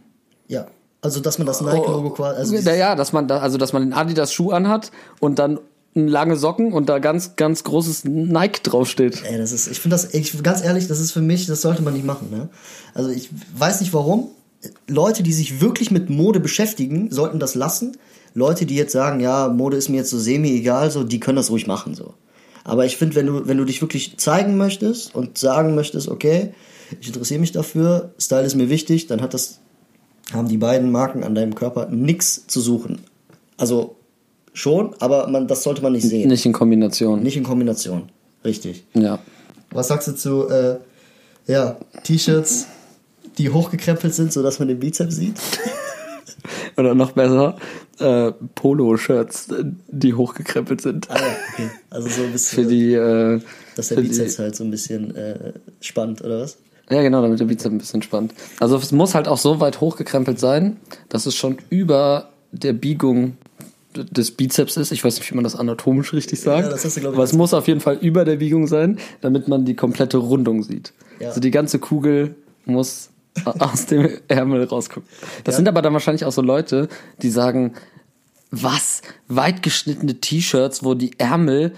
Ja. 0.47 0.67
Also, 1.01 1.19
dass 1.19 1.37
man 1.37 1.47
das 1.47 1.61
Nike-Logo 1.61 2.09
quasi. 2.11 2.39
Also 2.39 2.69
Ja, 2.69 2.75
ja, 2.75 2.95
dass 2.95 3.13
man 3.13 3.27
da, 3.27 3.39
also 3.39 3.57
dass 3.57 3.73
man 3.73 3.83
den 3.83 3.93
Adidas-Schuh 3.93 4.51
anhat 4.51 4.91
und 5.19 5.39
dann 5.39 5.59
lange 5.93 6.35
Socken 6.35 6.73
und 6.73 6.89
da 6.89 6.99
ganz, 6.99 7.35
ganz 7.35 7.63
großes 7.63 8.05
Nike 8.05 8.61
draufsteht. 8.63 9.23
Ey, 9.23 9.37
das 9.37 9.51
ist, 9.51 9.67
ich 9.67 9.79
finde 9.79 9.95
das, 9.95 10.13
ich, 10.13 10.43
ganz 10.43 10.63
ehrlich, 10.63 10.87
das 10.87 10.99
ist 10.99 11.11
für 11.11 11.21
mich, 11.21 11.47
das 11.47 11.61
sollte 11.61 11.81
man 11.81 11.93
nicht 11.93 12.05
machen, 12.05 12.29
ne? 12.29 12.49
Also 12.93 13.09
ich 13.09 13.29
weiß 13.55 13.81
nicht 13.81 13.93
warum, 13.93 14.29
Leute, 14.87 15.23
die 15.23 15.33
sich 15.33 15.61
wirklich 15.61 15.91
mit 15.91 16.09
Mode 16.09 16.39
beschäftigen, 16.39 17.11
sollten 17.11 17.39
das 17.39 17.55
lassen. 17.55 17.97
Leute, 18.33 18.65
die 18.65 18.75
jetzt 18.75 18.91
sagen, 18.91 19.19
ja, 19.19 19.47
Mode 19.47 19.77
ist 19.77 19.89
mir 19.89 19.97
jetzt 19.97 20.09
so 20.09 20.19
semi-egal, 20.19 20.91
so, 20.91 21.03
die 21.03 21.19
können 21.19 21.37
das 21.37 21.49
ruhig 21.49 21.67
machen, 21.67 21.95
so. 21.95 22.13
Aber 22.63 22.85
ich 22.85 22.97
finde, 22.97 23.15
wenn 23.15 23.25
du, 23.25 23.47
wenn 23.47 23.57
du 23.57 23.63
dich 23.63 23.81
wirklich 23.81 24.17
zeigen 24.17 24.57
möchtest 24.57 25.15
und 25.15 25.37
sagen 25.37 25.73
möchtest, 25.73 26.09
okay, 26.09 26.53
ich 26.99 27.07
interessiere 27.07 27.39
mich 27.39 27.51
dafür, 27.51 28.13
Style 28.19 28.45
ist 28.45 28.55
mir 28.55 28.69
wichtig, 28.69 29.07
dann 29.07 29.21
hat 29.21 29.33
das, 29.33 29.59
haben 30.33 30.47
die 30.47 30.57
beiden 30.57 30.91
Marken 30.91 31.23
an 31.23 31.35
deinem 31.35 31.55
Körper 31.55 31.87
nichts 31.89 32.45
zu 32.47 32.59
suchen. 32.61 32.99
Also 33.57 33.95
schon, 34.53 34.95
aber 34.99 35.27
man, 35.27 35.47
das 35.47 35.63
sollte 35.63 35.81
man 35.81 35.93
nicht 35.93 36.07
sehen. 36.07 36.27
Nicht 36.29 36.45
in 36.45 36.53
Kombination. 36.53 37.23
Nicht 37.23 37.37
in 37.37 37.43
Kombination. 37.43 38.09
Richtig. 38.43 38.83
Ja. 38.93 39.19
Was 39.71 39.87
sagst 39.89 40.07
du 40.07 40.15
zu 40.15 40.49
äh, 40.49 40.77
ja, 41.47 41.77
T-Shirts, 42.03 42.67
die 43.37 43.49
hochgekrempelt 43.49 44.13
sind, 44.13 44.33
sodass 44.33 44.59
man 44.59 44.67
den 44.67 44.79
Bizeps 44.79 45.15
sieht? 45.15 45.35
Oder 46.77 46.93
noch 46.93 47.11
besser, 47.11 47.57
äh, 47.99 48.31
Polo-Shirts, 48.55 49.47
die 49.87 50.13
hochgekrempelt 50.13 50.81
sind. 50.81 51.09
Ah, 51.09 51.15
okay. 51.53 51.69
Also 51.89 52.07
so 52.09 52.21
ein 52.21 52.27
Für 52.27 52.31
bisschen, 52.33 52.69
die, 52.69 52.93
äh, 52.93 53.41
dass 53.75 53.87
der 53.89 53.97
für 53.97 54.03
die- 54.03 54.09
Bizeps 54.09 54.39
halt 54.39 54.55
so 54.55 54.63
ein 54.63 54.71
bisschen 54.71 55.15
äh, 55.15 55.53
spannt, 55.81 56.21
oder 56.23 56.41
was? 56.41 56.57
Ja, 56.89 57.01
genau, 57.01 57.21
damit 57.21 57.39
der 57.39 57.45
Bizeps 57.45 57.73
ein 57.73 57.77
bisschen 57.77 58.01
spannt. 58.01 58.33
Also 58.59 58.77
es 58.77 58.91
muss 58.91 59.13
halt 59.13 59.27
auch 59.27 59.37
so 59.37 59.59
weit 59.59 59.81
hochgekrempelt 59.81 60.39
sein, 60.39 60.77
dass 61.09 61.25
es 61.25 61.35
schon 61.35 61.57
über 61.69 62.29
der 62.51 62.73
Biegung 62.73 63.35
des 63.93 64.31
Bizeps 64.31 64.77
ist. 64.77 64.91
Ich 64.91 65.03
weiß 65.03 65.17
nicht, 65.17 65.29
wie 65.31 65.35
man 65.35 65.43
das 65.43 65.55
anatomisch 65.55 66.13
richtig 66.13 66.39
sagt. 66.39 66.63
Ja, 66.65 66.69
das 66.69 66.85
hast 66.85 66.95
du, 66.97 67.01
ich, 67.01 67.07
Aber 67.07 67.23
es 67.23 67.33
muss 67.33 67.53
auf 67.53 67.67
jeden 67.67 67.79
Fall 67.81 67.97
über 67.99 68.23
der 68.25 68.37
Biegung 68.37 68.67
sein, 68.67 68.99
damit 69.21 69.47
man 69.47 69.65
die 69.65 69.75
komplette 69.75 70.17
Rundung 70.17 70.63
sieht. 70.63 70.93
Ja. 71.19 71.29
Also 71.29 71.41
die 71.41 71.51
ganze 71.51 71.79
Kugel 71.79 72.35
muss 72.65 73.09
aus 73.59 73.85
dem 73.87 74.09
Ärmel 74.27 74.63
rausgucken. 74.63 75.09
Das 75.43 75.53
Ja. 75.53 75.57
sind 75.57 75.67
aber 75.67 75.81
dann 75.81 75.93
wahrscheinlich 75.93 76.25
auch 76.25 76.31
so 76.31 76.41
Leute, 76.41 76.87
die 77.21 77.29
sagen, 77.29 77.73
was? 78.51 79.01
Weit 79.27 79.61
geschnittene 79.61 80.15
T-Shirts, 80.21 80.83
wo 80.83 80.93
die 80.93 81.11
Ärmel 81.19 81.73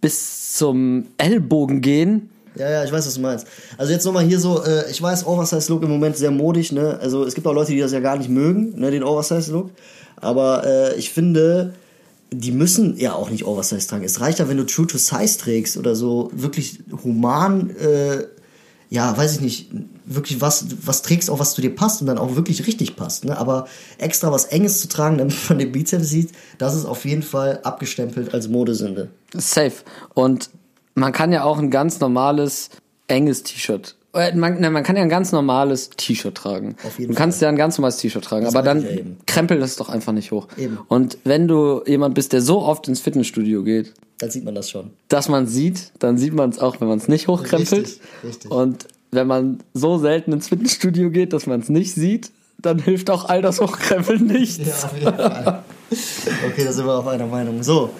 bis 0.00 0.54
zum 0.56 1.06
Ellbogen 1.18 1.80
gehen? 1.80 2.30
Ja, 2.56 2.68
ja, 2.68 2.84
ich 2.84 2.92
weiß, 2.92 3.06
was 3.06 3.14
du 3.14 3.20
meinst. 3.20 3.46
Also 3.78 3.92
jetzt 3.92 4.04
nochmal 4.04 4.24
hier 4.24 4.40
so, 4.40 4.64
äh, 4.64 4.90
ich 4.90 5.00
weiß, 5.00 5.26
Oversize-Look 5.26 5.82
im 5.82 5.90
Moment 5.90 6.16
sehr 6.16 6.30
modig, 6.30 6.72
ne? 6.72 6.98
Also 7.00 7.24
es 7.24 7.34
gibt 7.34 7.46
auch 7.46 7.54
Leute, 7.54 7.72
die 7.72 7.78
das 7.78 7.92
ja 7.92 8.00
gar 8.00 8.16
nicht 8.16 8.28
mögen, 8.28 8.78
ne, 8.78 8.90
den 8.90 9.02
Oversize-Look. 9.02 9.70
Aber 10.16 10.66
äh, 10.66 10.96
ich 10.96 11.10
finde, 11.10 11.72
die 12.32 12.52
müssen 12.52 12.96
ja 12.96 13.14
auch 13.14 13.30
nicht 13.30 13.44
Oversize 13.44 13.86
tragen. 13.86 14.04
Es 14.04 14.20
reicht 14.20 14.38
ja, 14.38 14.48
wenn 14.48 14.56
du 14.56 14.64
True 14.64 14.86
to 14.86 14.98
Size 14.98 15.38
trägst 15.38 15.76
oder 15.76 15.96
so 15.96 16.30
wirklich 16.32 16.80
human, 17.02 17.70
äh, 17.76 18.24
ja, 18.88 19.16
weiß 19.16 19.36
ich 19.36 19.40
nicht, 19.40 19.70
wirklich 20.04 20.40
was, 20.40 20.66
was 20.84 21.02
trägst, 21.02 21.30
auch 21.30 21.38
was 21.38 21.54
zu 21.54 21.60
dir 21.60 21.74
passt 21.74 22.00
und 22.00 22.08
dann 22.08 22.18
auch 22.18 22.34
wirklich 22.34 22.66
richtig 22.66 22.96
passt. 22.96 23.24
Ne? 23.24 23.38
Aber 23.38 23.68
extra 23.98 24.32
was 24.32 24.46
Enges 24.46 24.80
zu 24.80 24.88
tragen, 24.88 25.18
damit 25.18 25.36
man 25.48 25.58
den 25.58 25.72
Bizeps 25.72 26.08
sieht, 26.08 26.32
das 26.58 26.74
ist 26.74 26.84
auf 26.84 27.04
jeden 27.04 27.22
Fall 27.22 27.60
abgestempelt 27.62 28.34
als 28.34 28.48
Modesünde. 28.48 29.08
Safe. 29.34 29.72
Und 30.14 30.50
man 31.00 31.12
kann 31.12 31.32
ja 31.32 31.44
auch 31.44 31.58
ein 31.58 31.70
ganz 31.70 32.00
normales, 32.00 32.70
enges 33.08 33.42
T-Shirt. 33.42 33.96
äh, 34.14 34.32
Man, 34.34 34.60
man 34.72 34.82
kann 34.82 34.96
ja 34.96 35.02
ein 35.02 35.08
ganz 35.08 35.32
normales 35.32 35.90
T-Shirt 35.90 36.34
tragen. 36.36 36.76
Auf 36.84 36.98
jeden 36.98 37.12
du 37.12 37.18
kannst 37.18 37.40
ja 37.42 37.48
ein 37.48 37.56
ganz 37.56 37.76
normales 37.78 37.96
T-Shirt 37.96 38.24
tragen, 38.24 38.46
aber 38.46 38.62
dann 38.62 38.82
ja 38.82 38.88
krempel 39.26 39.58
das 39.58 39.76
doch 39.76 39.88
einfach 39.88 40.12
nicht 40.12 40.30
hoch. 40.30 40.46
Eben. 40.56 40.78
Und 40.88 41.18
wenn 41.24 41.48
du 41.48 41.82
jemand 41.86 42.14
bist, 42.14 42.32
der 42.32 42.42
so 42.42 42.62
oft 42.62 42.86
ins 42.88 43.00
Fitnessstudio 43.00 43.62
geht, 43.64 43.92
Dann 44.18 44.30
sieht 44.30 44.44
man 44.44 44.54
das 44.54 44.70
schon. 44.70 44.90
dass 45.08 45.28
man 45.28 45.46
sieht, 45.46 45.92
dann 45.98 46.18
sieht 46.18 46.34
man 46.34 46.50
es 46.50 46.58
auch, 46.58 46.80
wenn 46.80 46.88
man 46.88 46.98
es 46.98 47.08
nicht 47.08 47.26
hochkrempelt. 47.28 47.86
Richtig, 47.86 48.00
richtig. 48.22 48.50
Und 48.50 48.86
wenn 49.10 49.26
man 49.26 49.60
so 49.74 49.98
selten 49.98 50.32
ins 50.32 50.48
Fitnessstudio 50.48 51.10
geht, 51.10 51.32
dass 51.32 51.46
man 51.46 51.60
es 51.60 51.68
nicht 51.68 51.94
sieht, 51.94 52.30
dann 52.58 52.78
hilft 52.78 53.10
auch 53.10 53.24
all 53.24 53.42
das 53.42 53.60
Hochkrempeln 53.60 54.26
nichts. 54.26 54.58
Ja, 54.58 54.74
auf 54.86 54.94
jeden 54.96 55.14
Fall. 55.16 55.64
Okay, 55.90 56.64
da 56.64 56.72
sind 56.72 56.86
wir 56.86 56.94
auf 56.94 57.06
einer 57.08 57.26
Meinung. 57.26 57.62
So, 57.62 57.90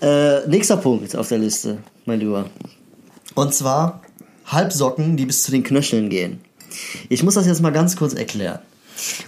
äh, 0.00 0.46
nächster 0.48 0.76
Punkt 0.76 1.14
auf 1.14 1.28
der 1.28 1.38
Liste, 1.38 1.78
mein 2.04 2.18
Lieber. 2.18 2.46
Und 3.34 3.54
zwar 3.54 4.02
Halbsocken, 4.46 5.16
die 5.16 5.26
bis 5.26 5.44
zu 5.44 5.52
den 5.52 5.62
Knöcheln 5.62 6.08
gehen. 6.08 6.40
Ich 7.08 7.22
muss 7.22 7.34
das 7.34 7.46
jetzt 7.46 7.62
mal 7.62 7.70
ganz 7.70 7.96
kurz 7.96 8.14
erklären. 8.14 8.58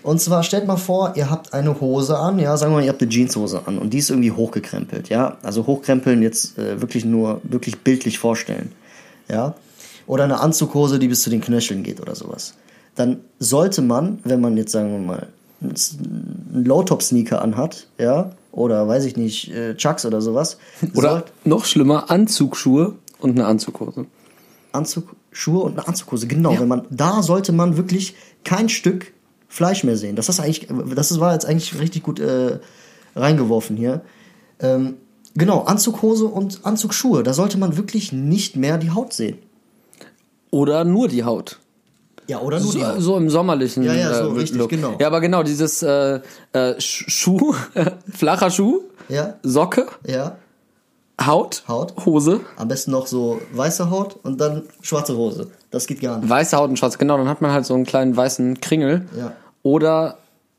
Und 0.03 0.21
zwar 0.21 0.43
stellt 0.43 0.67
mal 0.67 0.77
vor, 0.77 1.13
ihr 1.17 1.31
habt 1.31 1.53
eine 1.53 1.81
Hose 1.81 2.19
an, 2.19 2.39
ja, 2.39 2.57
sagen 2.57 2.73
wir 2.73 2.77
mal, 2.77 2.85
ihr 2.85 2.91
habt 2.91 3.03
eine 3.03 3.11
Jeanshose 3.11 3.67
an 3.67 3.79
und 3.79 3.91
die 3.91 3.99
ist 3.99 4.11
irgendwie 4.11 4.33
hochgekrempelt, 4.33 5.11
ja. 5.11 5.37
Also 5.43 5.67
hochkrempeln 5.67 6.23
jetzt 6.23 6.59
äh, 6.59 6.81
wirklich 6.81 7.05
nur, 7.05 7.41
wirklich 7.45 7.79
bildlich 7.79 8.19
vorstellen, 8.19 8.73
ja. 9.29 9.55
Oder 10.07 10.25
eine 10.25 10.41
Anzughose, 10.41 10.99
die 10.99 11.09
bis 11.09 11.23
zu 11.23 11.31
den 11.31 11.43
Knöcheln 11.43 11.83
geht 11.83 12.01
oder 12.01 12.15
sowas. 12.15 12.55
Dann 12.95 13.21
sollte 13.39 13.83
man, 13.83 14.21
wenn 14.25 14.41
man 14.41 14.57
jetzt, 14.57 14.73
sagen 14.73 14.91
wir 14.91 14.99
mal, 14.99 15.27
einen 15.61 16.65
Low-Top-Sneaker 16.65 17.43
anhat, 17.43 17.89
ja, 17.99 18.31
oder 18.53 18.87
weiß 18.87 19.05
ich 19.05 19.17
nicht, 19.17 19.53
äh, 19.53 19.77
Chucks 19.77 20.07
oder 20.07 20.21
sowas, 20.21 20.59
Oder 20.95 21.25
noch 21.45 21.65
schlimmer, 21.65 22.11
Anzugsschuhe 22.11 22.95
und 23.21 23.31
eine 23.33 23.47
Anzughose. 23.47 24.07
Anzug, 24.73 25.17
Schuhe 25.33 25.63
und 25.63 25.79
eine 25.79 25.89
Anzughose, 25.89 26.27
genau. 26.27 26.59
Wenn 26.59 26.69
man, 26.69 26.83
da 26.91 27.23
sollte 27.23 27.53
man 27.53 27.77
wirklich 27.77 28.15
kein 28.45 28.69
Stück 28.69 29.13
Fleisch 29.49 29.83
mehr 29.83 29.97
sehen. 29.97 30.15
Das 30.15 30.29
ist 30.29 30.41
eigentlich, 30.41 30.69
das 30.95 31.19
war 31.21 31.33
jetzt 31.33 31.47
eigentlich 31.47 31.79
richtig 31.81 32.03
gut 32.03 32.21
äh, 32.21 32.59
reingeworfen 33.17 33.77
hier. 33.77 34.03
Ähm, 34.61 34.99
genau, 35.35 35.63
Anzughose 35.63 36.27
und 36.27 36.67
Anzugsschuhe, 36.67 37.23
da 37.23 37.33
sollte 37.33 37.57
man 37.59 37.77
wirklich 37.79 38.13
nicht 38.13 38.57
mehr 38.57 38.77
die 38.77 38.91
Haut 38.91 39.15
sehen. 39.15 39.39
Oder 40.51 40.85
nur 40.85 41.09
die 41.09 41.25
Haut. 41.25 41.61
Ja, 42.29 42.41
oder 42.41 42.61
So, 42.61 42.79
so 43.01 43.17
im 43.17 43.31
sommerlichen 43.31 43.83
Ja, 43.83 43.95
ja, 43.95 44.15
so 44.23 44.31
äh, 44.31 44.39
richtig, 44.39 44.59
Look. 44.59 44.69
genau. 44.71 44.95
Ja, 45.01 45.07
aber 45.09 45.21
genau, 45.21 45.43
dieses 45.43 45.83
äh, 45.83 46.21
äh, 46.53 46.75
Sch- 46.77 47.09
Schuh, 47.09 47.55
flacher 48.15 48.51
Schuh, 48.51 48.83
Ja, 49.09 49.35
Socke, 49.43 49.87
ja. 50.07 50.37
Haut, 51.21 51.65
Haut. 51.67 51.95
Hose, 52.07 52.41
Am 52.57 52.69
besten 52.69 52.93
noch 52.93 53.07
so 53.09 53.41
weiße 53.53 53.91
Haut 53.91 54.17
und 54.23 54.41
dann 54.41 54.63
schwarze 54.83 55.17
Hose. 55.17 55.49
Das 55.73 55.87
geht 55.89 56.01
gar 56.01 56.19
nicht. 56.19 56.29
weiße 56.31 56.57
Haut 56.57 56.71
und 56.71 56.79
schwarz. 56.79 56.97
Genau, 56.99 57.17
dann 57.17 57.29
hat 57.29 57.41
man 57.43 57.51
halt 57.51 57.67
so 57.67 57.75
einen 57.75 57.85
kleinen 57.85 58.17
weißen 58.17 58.61
Kringel. 58.61 59.09
Ja. 59.17 59.33
Oder 59.65 60.19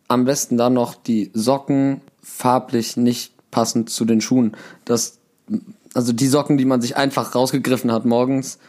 am 0.10 0.26
besten 0.26 0.58
dann 0.58 0.74
noch 0.74 0.96
die 0.96 1.32
Socken 1.34 2.02
farblich 2.22 2.98
nicht 2.98 3.32
passend 3.52 3.90
zu 3.90 4.04
den 4.04 4.20
Schuhen. 4.22 4.58
Das, 4.84 5.20
also 5.94 6.12
die 6.12 6.28
Socken, 6.28 6.58
die 6.58 6.66
man 6.66 6.82
sich 6.82 6.98
einfach 6.98 7.36
rausgegriffen 7.36 7.92
hat 7.94 8.04
morgens. 8.06 8.60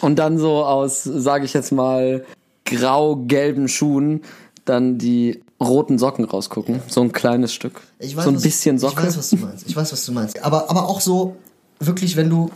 Und 0.00 0.18
dann 0.18 0.38
so 0.38 0.64
aus, 0.64 1.02
sage 1.04 1.44
ich 1.44 1.52
jetzt 1.52 1.72
mal, 1.72 2.24
grau-gelben 2.64 3.68
Schuhen 3.68 4.22
dann 4.64 4.98
die 4.98 5.42
roten 5.60 5.98
Socken 5.98 6.24
rausgucken. 6.24 6.80
So 6.88 7.00
ein 7.02 7.12
kleines 7.12 7.52
Stück. 7.54 7.80
Ich 7.98 8.16
weiß, 8.16 8.24
so 8.24 8.30
ein 8.30 8.36
was- 8.36 8.42
bisschen 8.42 8.78
Socke. 8.78 9.00
Ich 9.00 9.06
weiß, 9.06 9.18
was 9.18 9.30
du 9.30 9.36
meinst. 9.36 9.66
Ich 9.68 9.76
weiß, 9.76 9.92
was 9.92 10.06
du 10.06 10.12
meinst. 10.12 10.42
Aber, 10.42 10.70
aber 10.70 10.88
auch 10.88 11.00
so, 11.00 11.36
wirklich, 11.80 12.16
wenn 12.16 12.30
du 12.30 12.50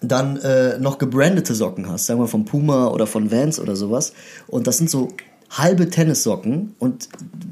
dann 0.00 0.36
äh, 0.38 0.78
noch 0.78 0.98
gebrandete 0.98 1.54
Socken 1.54 1.88
hast, 1.88 2.06
sagen 2.06 2.20
wir 2.20 2.28
von 2.28 2.44
Puma 2.44 2.88
oder 2.88 3.06
von 3.06 3.30
Vans 3.32 3.58
oder 3.58 3.74
sowas, 3.74 4.12
und 4.46 4.66
das 4.66 4.78
sind 4.78 4.90
so 4.90 5.08
halbe 5.50 5.88
Tennissocken 5.88 6.74
und 6.78 7.08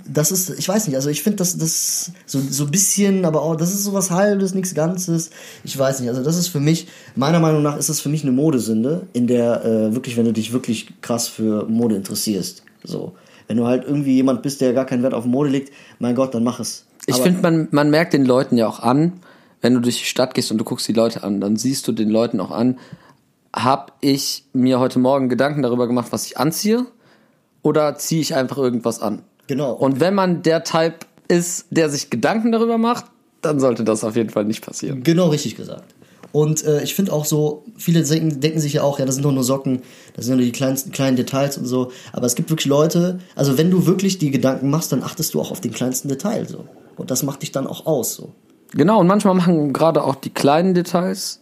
das 0.07 0.31
ist, 0.31 0.51
ich 0.59 0.69
weiß 0.69 0.87
nicht, 0.87 0.97
also 0.97 1.09
ich 1.09 1.23
finde 1.23 1.39
das, 1.39 1.57
das 1.57 2.13
so, 2.27 2.39
so 2.41 2.65
ein 2.65 2.71
bisschen, 2.71 3.25
aber 3.25 3.43
auch, 3.43 3.57
das 3.57 3.73
ist 3.73 3.85
sowas 3.85 4.11
halbes, 4.11 4.55
nichts 4.55 4.75
Ganzes, 4.75 5.31
ich 5.65 5.77
weiß 5.79 6.01
nicht, 6.01 6.09
also 6.09 6.23
das 6.23 6.37
ist 6.37 6.49
für 6.49 6.61
mich, 6.61 6.89
meiner 7.15 7.41
Meinung 7.41 7.63
nach 7.63 7.77
ist 7.77 7.89
das 7.89 8.01
für 8.01 8.09
mich 8.09 8.23
eine 8.23 8.33
Modesünde, 8.33 9.07
in 9.13 9.27
der 9.27 9.65
äh, 9.65 9.95
wirklich, 9.95 10.17
wenn 10.17 10.27
du 10.27 10.33
dich 10.33 10.53
wirklich 10.53 11.01
krass 11.01 11.29
für 11.29 11.67
Mode 11.67 11.97
interessierst, 11.97 12.63
so. 12.85 13.15
Wenn 13.49 13.59
du 13.59 13.67
halt 13.67 13.85
irgendwie 13.85 14.15
jemand 14.15 14.43
bist, 14.43 14.61
der 14.61 14.73
gar 14.73 14.87
keinen 14.87 15.05
Wert 15.05 15.15
auf 15.15 15.25
Mode 15.25 15.51
legt, 15.51 15.73
mein 16.01 16.17
Gott, 16.17 16.35
dann 16.35 16.43
mach 16.43 16.59
es. 16.59 16.85
Ich 17.07 17.15
finde, 17.17 17.41
man, 17.43 17.69
man 17.71 17.91
merkt 17.91 18.13
den 18.13 18.25
Leuten 18.25 18.57
ja 18.57 18.67
auch 18.67 18.81
an, 18.81 19.21
wenn 19.61 19.75
du 19.75 19.81
durch 19.81 19.99
die 19.99 20.05
Stadt 20.05 20.35
gehst 20.35 20.51
und 20.51 20.59
du 20.59 20.65
guckst 20.65 20.89
die 20.89 20.93
Leute 20.93 21.23
an, 21.23 21.41
dann 21.41 21.57
siehst 21.57 21.87
du 21.87 21.93
den 21.93 22.11
Leuten 22.11 22.41
auch 22.41 22.51
an, 22.51 22.79
hab 23.55 23.93
ich 24.01 24.45
mir 24.53 24.81
heute 24.81 24.99
Morgen 24.99 25.29
Gedanken 25.29 25.63
darüber 25.63 25.87
gemacht, 25.87 26.09
was 26.11 26.27
ich 26.27 26.39
anziehe, 26.39 26.87
oder 27.67 27.97
ziehe 27.97 28.21
ich 28.21 28.37
einfach 28.37 28.59
irgendwas 28.59 29.03
an? 29.03 29.23
Genau. 29.49 29.73
Und 29.73 29.99
wenn 29.99 30.15
man 30.15 30.43
der 30.43 30.63
Type 30.63 30.99
ist, 31.27 31.67
der 31.71 31.91
sich 31.91 32.11
Gedanken 32.11 32.53
darüber 32.53 32.79
macht, 32.79 33.07
dann 33.43 33.59
sollte 33.59 33.83
das 33.83 34.05
auf 34.05 34.15
jeden 34.15 34.31
Fall 34.31 34.45
nicht 34.45 34.65
passieren. 34.65 35.03
Genau 35.03 35.29
richtig 35.29 35.57
gesagt. 35.57 35.85
Und 36.31 36.65
äh, 36.65 36.83
ich 36.85 36.95
finde 36.95 37.13
auch 37.13 37.25
so, 37.25 37.65
viele 37.77 38.05
denken, 38.05 38.41
denken 38.41 38.61
sich 38.61 38.75
ja 38.75 38.83
auch, 38.83 39.01
ja, 39.01 39.05
das 39.05 39.17
sind 39.17 39.25
doch 39.25 39.33
nur 39.33 39.43
Socken, 39.43 39.83
das 40.15 40.27
sind 40.27 40.37
nur 40.37 40.45
die 40.45 40.53
kleinsten 40.53 40.93
kleinen 40.93 41.17
Details 41.17 41.59
und 41.59 41.65
so. 41.67 41.91
Aber 42.13 42.27
es 42.27 42.37
gibt 42.37 42.51
wirklich 42.51 42.67
Leute, 42.67 43.19
also 43.35 43.59
wenn 43.59 43.71
du 43.71 43.87
wirklich 43.87 44.19
die 44.19 44.31
Gedanken 44.31 44.71
machst, 44.71 44.93
dann 44.93 45.03
achtest 45.03 45.35
du 45.35 45.41
auch 45.41 45.51
auf 45.51 45.61
den 45.61 45.73
kleinsten 45.73 46.09
Detail 46.09 46.47
so. 46.47 46.67
Und 46.95 47.11
das 47.11 47.25
macht 47.25 47.43
dich 47.43 47.51
dann 47.51 47.67
auch 47.67 47.87
aus 47.87 48.15
so. 48.15 48.33
Genau, 48.75 49.01
und 49.01 49.09
manchmal 49.09 49.35
machen 49.35 49.73
gerade 49.73 50.05
auch 50.05 50.15
die 50.15 50.31
kleinen 50.31 50.75
Details 50.75 51.41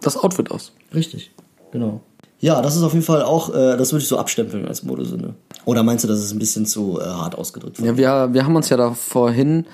das 0.00 0.16
Outfit 0.16 0.50
aus. 0.50 0.72
Richtig. 0.94 1.32
Genau. 1.70 2.00
Ja, 2.42 2.60
das 2.60 2.74
ist 2.74 2.82
auf 2.82 2.92
jeden 2.92 3.04
Fall 3.04 3.22
auch, 3.22 3.50
äh, 3.54 3.76
das 3.76 3.92
würde 3.92 4.02
ich 4.02 4.08
so 4.08 4.18
abstempeln 4.18 4.66
als 4.66 4.82
Modesünde. 4.82 5.34
Oder 5.64 5.84
meinst 5.84 6.02
du, 6.02 6.08
das 6.08 6.18
ist 6.18 6.32
ein 6.32 6.40
bisschen 6.40 6.66
zu 6.66 6.98
äh, 7.00 7.04
hart 7.04 7.38
ausgedrückt? 7.38 7.78
Ja, 7.78 7.96
wir, 7.96 8.34
wir 8.34 8.44
haben 8.44 8.56
uns 8.56 8.68
ja 8.68 8.76
da 8.76 8.94
vorhin 8.94 9.64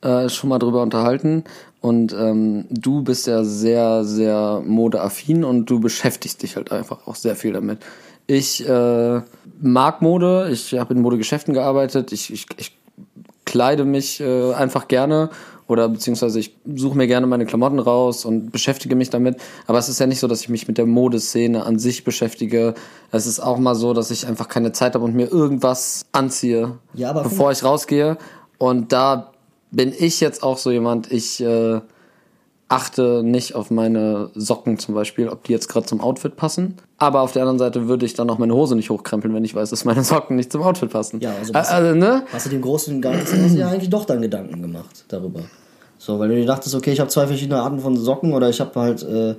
äh, 0.00 0.28
schon 0.28 0.50
mal 0.50 0.58
drüber 0.58 0.82
unterhalten 0.82 1.44
und 1.80 2.12
ähm, 2.12 2.66
du 2.68 3.02
bist 3.02 3.28
ja 3.28 3.44
sehr, 3.44 4.04
sehr 4.04 4.60
modeaffin 4.66 5.44
und 5.44 5.66
du 5.66 5.78
beschäftigst 5.78 6.42
dich 6.42 6.56
halt 6.56 6.72
einfach 6.72 7.06
auch 7.06 7.14
sehr 7.14 7.36
viel 7.36 7.52
damit. 7.52 7.78
Ich 8.26 8.68
äh, 8.68 9.20
mag 9.60 10.02
Mode. 10.02 10.48
Ich 10.50 10.74
habe 10.74 10.94
in 10.94 11.02
Modegeschäften 11.02 11.54
gearbeitet. 11.54 12.10
Ich, 12.10 12.32
ich, 12.32 12.46
ich 12.56 12.76
kleide 13.44 13.84
mich 13.84 14.20
äh, 14.20 14.52
einfach 14.52 14.88
gerne 14.88 15.30
oder 15.68 15.88
beziehungsweise 15.88 16.38
ich 16.38 16.56
suche 16.74 16.96
mir 16.96 17.06
gerne 17.06 17.26
meine 17.26 17.44
Klamotten 17.44 17.78
raus 17.78 18.24
und 18.24 18.52
beschäftige 18.52 18.94
mich 18.94 19.10
damit. 19.10 19.38
Aber 19.66 19.78
es 19.78 19.88
ist 19.88 19.98
ja 19.98 20.06
nicht 20.06 20.20
so, 20.20 20.28
dass 20.28 20.42
ich 20.42 20.48
mich 20.48 20.68
mit 20.68 20.78
der 20.78 20.86
Modeszene 20.86 21.64
an 21.64 21.78
sich 21.78 22.04
beschäftige. 22.04 22.74
Es 23.10 23.26
ist 23.26 23.40
auch 23.40 23.58
mal 23.58 23.74
so, 23.74 23.92
dass 23.92 24.10
ich 24.10 24.26
einfach 24.26 24.48
keine 24.48 24.72
Zeit 24.72 24.94
habe 24.94 25.04
und 25.04 25.14
mir 25.14 25.30
irgendwas 25.30 26.06
anziehe, 26.12 26.78
Ja, 26.94 27.12
bevor 27.12 27.50
ich 27.50 27.64
rausgehe. 27.64 28.16
Und 28.58 28.92
da 28.92 29.32
bin 29.70 29.92
ich 29.96 30.20
jetzt 30.20 30.42
auch 30.42 30.58
so 30.58 30.70
jemand, 30.70 31.10
ich 31.10 31.40
äh, 31.42 31.80
achte 32.68 33.22
nicht 33.22 33.54
auf 33.54 33.70
meine 33.70 34.30
Socken 34.34 34.78
zum 34.78 34.94
Beispiel, 34.94 35.28
ob 35.28 35.44
die 35.44 35.52
jetzt 35.52 35.68
gerade 35.68 35.86
zum 35.86 36.00
Outfit 36.00 36.34
passen. 36.36 36.74
Aber 36.98 37.20
auf 37.20 37.32
der 37.32 37.42
anderen 37.42 37.58
Seite 37.58 37.86
würde 37.86 38.04
ich 38.06 38.14
dann 38.14 38.28
auch 38.28 38.38
meine 38.38 38.54
Hose 38.54 38.74
nicht 38.74 38.90
hochkrempeln, 38.90 39.32
wenn 39.34 39.44
ich 39.44 39.54
weiß, 39.54 39.70
dass 39.70 39.84
meine 39.84 40.02
Socken 40.04 40.36
nicht 40.36 40.50
zum 40.50 40.62
Outfit 40.62 40.90
passen. 40.90 41.20
Ja, 41.20 41.32
also 41.38 41.54
was- 41.54 41.68
also 41.68 41.94
ne? 41.96 42.24
Hast 42.32 42.46
du 42.46 42.50
dem 42.50 42.62
Großen 42.62 42.94
und 42.94 43.02
Ganzen 43.02 43.44
hast 43.44 43.54
du 43.54 43.58
ja 43.58 43.68
eigentlich 43.68 43.90
doch 43.90 44.04
dann 44.04 44.20
Gedanken 44.20 44.60
gemacht 44.62 45.04
darüber. 45.08 45.40
So, 45.98 46.18
weil 46.18 46.28
du 46.28 46.34
dir 46.34 46.46
dachtest, 46.46 46.74
okay, 46.74 46.92
ich 46.92 47.00
habe 47.00 47.08
zwei 47.10 47.26
verschiedene 47.26 47.60
Arten 47.60 47.78
von 47.78 47.96
Socken 47.96 48.32
oder 48.32 48.48
ich 48.50 48.60
habe 48.60 48.78
halt 48.80 49.02
äh, 49.04 49.34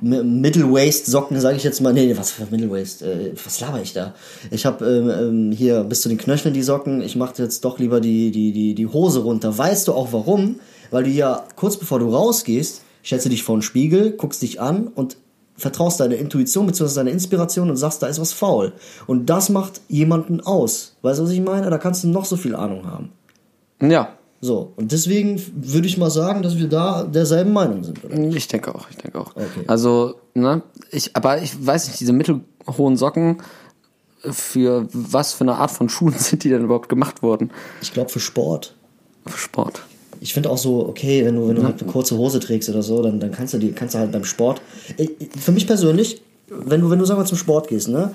Mi- 0.00 0.22
Middle 0.22 0.72
Waist 0.72 1.06
Socken, 1.06 1.38
sage 1.40 1.56
ich 1.58 1.64
jetzt 1.64 1.80
mal. 1.82 1.92
Nee, 1.92 2.16
was 2.16 2.32
für 2.32 2.46
Middle 2.50 2.70
Waist? 2.70 3.02
Äh, 3.02 3.32
was 3.44 3.60
laber 3.60 3.80
ich 3.82 3.92
da? 3.92 4.14
Ich 4.50 4.64
habe 4.64 4.84
ähm, 4.86 5.10
ähm, 5.10 5.52
hier 5.52 5.84
bis 5.84 6.00
zu 6.00 6.08
den 6.08 6.16
Knöcheln 6.18 6.54
die 6.54 6.62
Socken. 6.62 7.02
Ich 7.02 7.16
mache 7.16 7.34
jetzt 7.42 7.64
doch 7.66 7.78
lieber 7.78 8.00
die, 8.00 8.30
die, 8.30 8.52
die, 8.52 8.74
die 8.74 8.86
Hose 8.86 9.20
runter. 9.20 9.56
Weißt 9.56 9.86
du 9.88 9.92
auch 9.92 10.08
warum? 10.12 10.56
Weil 10.92 11.02
du 11.04 11.10
ja 11.10 11.44
kurz 11.56 11.76
bevor 11.76 11.98
du 11.98 12.14
rausgehst, 12.14 12.82
stellst 13.04 13.26
du 13.26 13.30
dich 13.30 13.42
vor 13.42 13.56
den 13.56 13.62
Spiegel, 13.62 14.12
guckst 14.12 14.42
dich 14.42 14.60
an 14.60 14.86
und 14.86 15.16
vertraust 15.56 16.00
deiner 16.00 16.16
Intuition 16.16 16.66
bzw. 16.66 16.94
deiner 16.94 17.10
Inspiration 17.10 17.70
und 17.70 17.76
sagst, 17.76 18.02
da 18.02 18.06
ist 18.06 18.20
was 18.20 18.32
faul. 18.32 18.72
Und 19.06 19.26
das 19.26 19.48
macht 19.48 19.80
jemanden 19.88 20.40
aus. 20.40 20.96
Weißt 21.02 21.18
du, 21.18 21.24
was 21.24 21.30
ich 21.30 21.40
meine? 21.40 21.68
Da 21.70 21.78
kannst 21.78 22.04
du 22.04 22.08
noch 22.08 22.24
so 22.24 22.36
viel 22.36 22.54
Ahnung 22.54 22.86
haben. 22.86 23.10
Ja, 23.80 24.16
So, 24.40 24.72
und 24.76 24.92
deswegen 24.92 25.40
würde 25.54 25.86
ich 25.86 25.98
mal 25.98 26.10
sagen, 26.10 26.42
dass 26.42 26.58
wir 26.58 26.68
da 26.68 27.04
derselben 27.04 27.52
Meinung 27.52 27.84
sind. 27.84 28.04
Oder? 28.04 28.16
ich 28.16 28.48
denke 28.48 28.74
auch, 28.74 28.90
ich 28.90 28.96
denke 28.96 29.20
auch. 29.20 29.36
Okay. 29.36 29.64
Also, 29.66 30.16
ne, 30.34 30.62
ich, 30.90 31.16
aber 31.16 31.40
ich 31.42 31.64
weiß 31.64 31.88
nicht, 31.88 32.00
diese 32.00 32.12
mittelhohen 32.12 32.96
Socken, 32.96 33.38
für 34.30 34.86
was 34.92 35.32
für 35.32 35.42
eine 35.42 35.56
Art 35.56 35.70
von 35.70 35.88
Schuhen 35.88 36.14
sind 36.18 36.44
die 36.44 36.48
denn 36.50 36.64
überhaupt 36.64 36.88
gemacht 36.88 37.22
worden? 37.22 37.50
Ich 37.80 37.92
glaube 37.92 38.10
für 38.10 38.20
Sport. 38.20 38.74
Für 39.26 39.38
Sport. 39.38 39.82
Ich 40.22 40.32
finde 40.34 40.50
auch 40.50 40.58
so, 40.58 40.86
okay, 40.88 41.24
wenn 41.24 41.34
du, 41.34 41.48
wenn 41.48 41.56
du 41.56 41.64
halt 41.64 41.82
eine 41.82 41.90
kurze 41.90 42.16
Hose 42.16 42.38
trägst 42.40 42.68
oder 42.68 42.82
so, 42.82 43.02
dann, 43.02 43.18
dann 43.20 43.32
kannst 43.32 43.54
du 43.54 43.58
die, 43.58 43.72
kannst 43.72 43.94
du 43.94 43.98
halt 43.98 44.12
beim 44.12 44.24
Sport. 44.24 44.62
Ich, 44.96 45.10
ich- 45.18 45.28
für 45.40 45.50
mich 45.52 45.66
persönlich, 45.66 46.22
wenn 46.48 46.80
du, 46.80 46.90
wenn 46.90 46.98
du 46.98 47.04
sagen 47.04 47.18
wir 47.20 47.24
zum 47.24 47.38
Sport 47.38 47.68
gehst, 47.68 47.88
ne, 47.88 48.12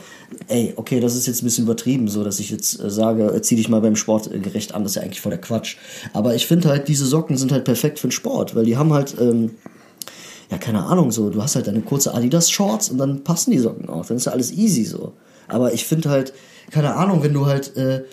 ey, 0.48 0.74
okay, 0.78 1.00
das 1.00 1.16
ist 1.16 1.28
jetzt 1.28 1.42
ein 1.42 1.46
bisschen 1.46 1.66
übertrieben, 1.66 2.08
so 2.08 2.24
dass 2.24 2.40
ich 2.40 2.50
jetzt 2.50 2.82
äh, 2.84 2.90
sage, 2.90 3.26
äh, 3.26 3.42
zieh 3.42 3.56
dich 3.56 3.68
mal 3.68 3.82
beim 3.82 3.96
Sport 3.96 4.32
äh, 4.34 4.40
gerecht 4.40 4.74
an, 4.74 4.84
das 4.84 4.92
ist 4.92 4.96
ja 4.96 5.02
eigentlich 5.02 5.22
voll 5.22 5.32
der 5.32 5.42
Quatsch. 5.42 5.78
Aber 6.14 6.34
ich 6.36 6.46
finde 6.48 6.70
halt, 6.70 6.88
diese 6.88 7.06
Socken 7.06 7.36
sind 7.36 7.52
halt 7.52 7.66
perfekt 7.66 8.00
für 8.00 8.08
den 8.08 8.12
Sport, 8.12 8.56
weil 8.56 8.66
die 8.66 8.78
haben 8.78 8.94
halt, 8.94 9.16
ähm, 9.20 9.52
ja, 10.50 10.58
keine 10.58 10.84
Ahnung, 10.86 11.12
so, 11.12 11.30
du 11.30 11.42
hast 11.44 11.56
halt 11.56 11.68
eine 11.68 11.82
kurze 11.82 12.14
Adidas-Shorts 12.14 12.90
und 12.90 13.00
dann 13.00 13.24
passen 13.26 13.52
die 13.52 13.60
Socken 13.60 13.90
auch. 13.90 14.06
Dann 14.06 14.16
ist 14.18 14.26
ja 14.28 14.32
alles 14.32 14.52
easy 14.54 14.86
so. 14.86 15.12
Aber 15.50 15.74
ich 15.74 15.84
finde 15.86 16.10
halt, 16.10 16.32
keine 16.72 16.96
Ahnung, 16.96 17.22
wenn 17.24 17.34
du 17.34 17.48
halt 17.48 17.76
äh, 17.76 18.04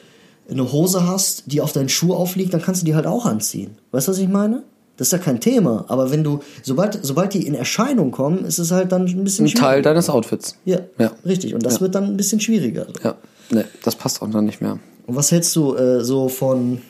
eine 0.50 0.70
Hose 0.72 1.06
hast, 1.06 1.44
die 1.46 1.60
auf 1.60 1.72
deinen 1.72 1.88
Schuh 1.88 2.14
aufliegt, 2.14 2.52
dann 2.54 2.62
kannst 2.62 2.82
du 2.82 2.86
die 2.86 2.94
halt 2.94 3.06
auch 3.06 3.24
anziehen. 3.26 3.76
Weißt 3.92 4.08
du, 4.08 4.12
was 4.12 4.18
ich 4.18 4.28
meine? 4.28 4.62
Das 4.96 5.08
ist 5.08 5.12
ja 5.12 5.18
kein 5.18 5.40
Thema. 5.40 5.84
Aber 5.88 6.10
wenn 6.12 6.22
du, 6.22 6.40
sobald, 6.62 6.98
sobald 7.02 7.34
die 7.34 7.46
in 7.46 7.54
Erscheinung 7.54 8.10
kommen, 8.12 8.44
ist 8.44 8.58
es 8.58 8.70
halt 8.70 8.92
dann 8.92 9.06
ein 9.06 9.24
bisschen 9.24 9.46
Ein 9.46 9.54
Teil 9.54 9.82
deines 9.82 10.08
Outfits. 10.08 10.56
Ja, 10.64 10.80
Ja. 10.98 11.10
richtig. 11.26 11.54
Und 11.54 11.64
das 11.66 11.74
Ja. 11.74 11.80
wird 11.80 11.94
dann 11.96 12.04
ein 12.04 12.16
bisschen 12.16 12.38
schwieriger. 12.40 12.86
So. 12.86 13.02
Ja, 13.02 13.16
ne, 13.50 13.64
das 13.82 13.96
passt 13.96 14.22
auch 14.22 14.30
dann 14.30 14.44
nicht 14.44 14.60
mehr. 14.60 14.78
Und 15.06 15.16
was 15.16 15.32
hältst 15.32 15.54
du 15.56 15.74
äh, 15.74 16.04
so 16.04 16.28
von 16.28 16.80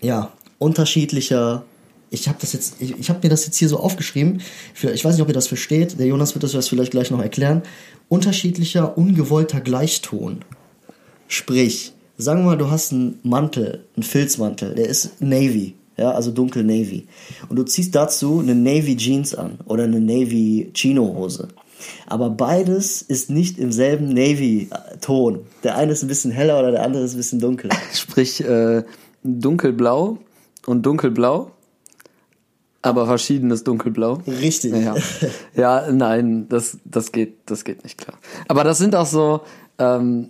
ja 0.00 0.30
unterschiedlicher? 0.58 1.64
Ich 2.10 2.28
habe 2.28 2.38
das 2.40 2.52
jetzt, 2.52 2.76
ich, 2.78 2.96
ich 2.98 3.08
habe 3.10 3.18
mir 3.22 3.28
das 3.28 3.44
jetzt 3.44 3.56
hier 3.56 3.68
so 3.68 3.78
aufgeschrieben. 3.78 4.40
Für, 4.72 4.92
ich 4.92 5.04
weiß 5.04 5.14
nicht, 5.14 5.22
ob 5.22 5.28
ihr 5.28 5.34
das 5.34 5.48
versteht. 5.48 5.98
Der 5.98 6.06
Jonas 6.06 6.34
wird 6.34 6.44
das 6.44 6.68
vielleicht 6.68 6.92
gleich 6.92 7.10
noch 7.10 7.20
erklären. 7.20 7.62
Unterschiedlicher 8.08 8.96
ungewollter 8.96 9.60
Gleichton. 9.60 10.42
Sprich, 11.28 11.92
sagen 12.16 12.40
wir 12.40 12.50
mal, 12.50 12.58
du 12.58 12.70
hast 12.70 12.92
einen 12.92 13.18
Mantel, 13.22 13.84
einen 13.96 14.02
Filzmantel, 14.02 14.74
der 14.74 14.88
ist 14.88 15.20
Navy, 15.20 15.74
ja, 15.96 16.10
also 16.10 16.30
dunkel 16.30 16.64
Navy. 16.64 17.06
Und 17.48 17.56
du 17.56 17.64
ziehst 17.64 17.94
dazu 17.94 18.40
eine 18.40 18.54
Navy 18.54 18.96
Jeans 18.96 19.34
an 19.34 19.58
oder 19.66 19.84
eine 19.84 20.00
Navy 20.00 20.70
Chino 20.74 21.14
Hose. 21.16 21.48
Aber 22.06 22.30
beides 22.30 23.02
ist 23.02 23.30
nicht 23.30 23.58
im 23.58 23.72
selben 23.72 24.08
Navy-Ton. 24.08 25.40
Der 25.62 25.76
eine 25.76 25.92
ist 25.92 26.02
ein 26.02 26.08
bisschen 26.08 26.30
heller 26.30 26.58
oder 26.58 26.70
der 26.70 26.82
andere 26.82 27.04
ist 27.04 27.14
ein 27.14 27.18
bisschen 27.18 27.40
dunkler. 27.40 27.70
Sprich, 27.92 28.42
äh, 28.42 28.84
dunkelblau 29.22 30.18
und 30.66 30.84
dunkelblau, 30.86 31.50
aber 32.82 33.06
verschiedenes 33.06 33.64
dunkelblau. 33.64 34.20
Richtig. 34.26 34.74
Ja, 34.74 34.94
ja 35.54 35.92
nein, 35.92 36.48
das, 36.48 36.78
das, 36.84 37.12
geht, 37.12 37.38
das 37.46 37.64
geht 37.64 37.82
nicht 37.82 37.98
klar. 37.98 38.18
Aber 38.48 38.64
das 38.64 38.78
sind 38.78 38.94
auch 38.94 39.06
so, 39.06 39.40
ähm, 39.78 40.28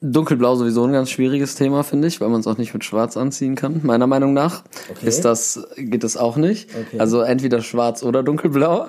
dunkelblau 0.00 0.54
sowieso 0.56 0.84
ein 0.84 0.92
ganz 0.92 1.10
schwieriges 1.10 1.54
Thema, 1.54 1.82
finde 1.82 2.08
ich, 2.08 2.20
weil 2.20 2.28
man 2.28 2.40
es 2.40 2.46
auch 2.46 2.58
nicht 2.58 2.72
mit 2.72 2.84
schwarz 2.84 3.16
anziehen 3.16 3.54
kann. 3.56 3.80
Meiner 3.82 4.06
Meinung 4.06 4.32
nach 4.32 4.62
Okay. 4.90 5.06
ist 5.06 5.24
das, 5.24 5.66
geht 5.76 6.04
das 6.04 6.16
auch 6.16 6.36
nicht. 6.36 6.70
Okay. 6.70 7.00
Also 7.00 7.20
entweder 7.20 7.60
schwarz 7.62 8.02
oder 8.02 8.22
dunkelblau. 8.22 8.88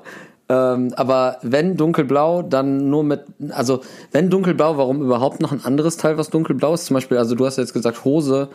Ähm, 0.50 0.94
aber 0.96 1.38
wenn 1.44 1.78
dunkelblau, 1.78 2.42
dann 2.42 2.90
nur 2.90 3.04
mit, 3.04 3.22
also 3.50 3.82
wenn 4.12 4.30
dunkelblau, 4.30 4.78
warum 4.78 5.02
überhaupt 5.02 5.42
noch 5.42 5.52
ein 5.52 5.64
anderes 5.64 5.98
Teil, 5.98 6.18
was 6.18 6.30
dunkelblau 6.30 6.74
ist? 6.74 6.86
Zum 6.86 6.96
Beispiel, 6.96 7.18
also 7.18 7.36
du 7.36 7.46
hast 7.46 7.58
jetzt 7.58 7.74
gesagt 7.74 8.04
Hose 8.04 8.50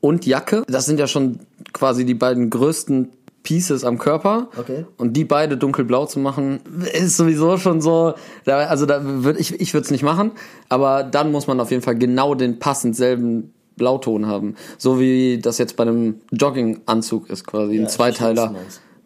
und 0.00 0.26
Jacke. 0.26 0.62
Das 0.68 0.86
sind 0.86 1.00
ja 1.00 1.06
schon 1.08 1.40
quasi 1.72 2.04
die 2.04 2.14
beiden 2.14 2.50
größten 2.50 3.08
Pieces 3.46 3.84
am 3.84 3.98
Körper. 3.98 4.48
Okay. 4.58 4.86
Und 4.96 5.16
die 5.16 5.24
beide 5.24 5.56
dunkelblau 5.56 6.06
zu 6.06 6.18
machen, 6.18 6.58
ist 6.92 7.16
sowieso 7.16 7.58
schon 7.58 7.80
so. 7.80 8.14
Also 8.44 8.86
da 8.86 9.00
würde 9.04 9.38
ich, 9.38 9.60
ich 9.60 9.72
würde 9.72 9.84
es 9.84 9.92
nicht 9.92 10.02
machen, 10.02 10.32
aber 10.68 11.04
dann 11.04 11.30
muss 11.30 11.46
man 11.46 11.60
auf 11.60 11.70
jeden 11.70 11.82
Fall 11.82 11.94
genau 11.94 12.34
den 12.34 12.58
passend 12.58 12.96
selben 12.96 13.54
Blauton 13.76 14.26
haben. 14.26 14.56
So 14.78 14.98
wie 14.98 15.38
das 15.38 15.58
jetzt 15.58 15.76
bei 15.76 15.84
einem 15.84 16.16
Jogginganzug 16.32 17.30
ist, 17.30 17.46
quasi 17.46 17.76
Ja, 17.76 17.82
ein 17.82 17.88
Zweiteiler. 17.88 18.52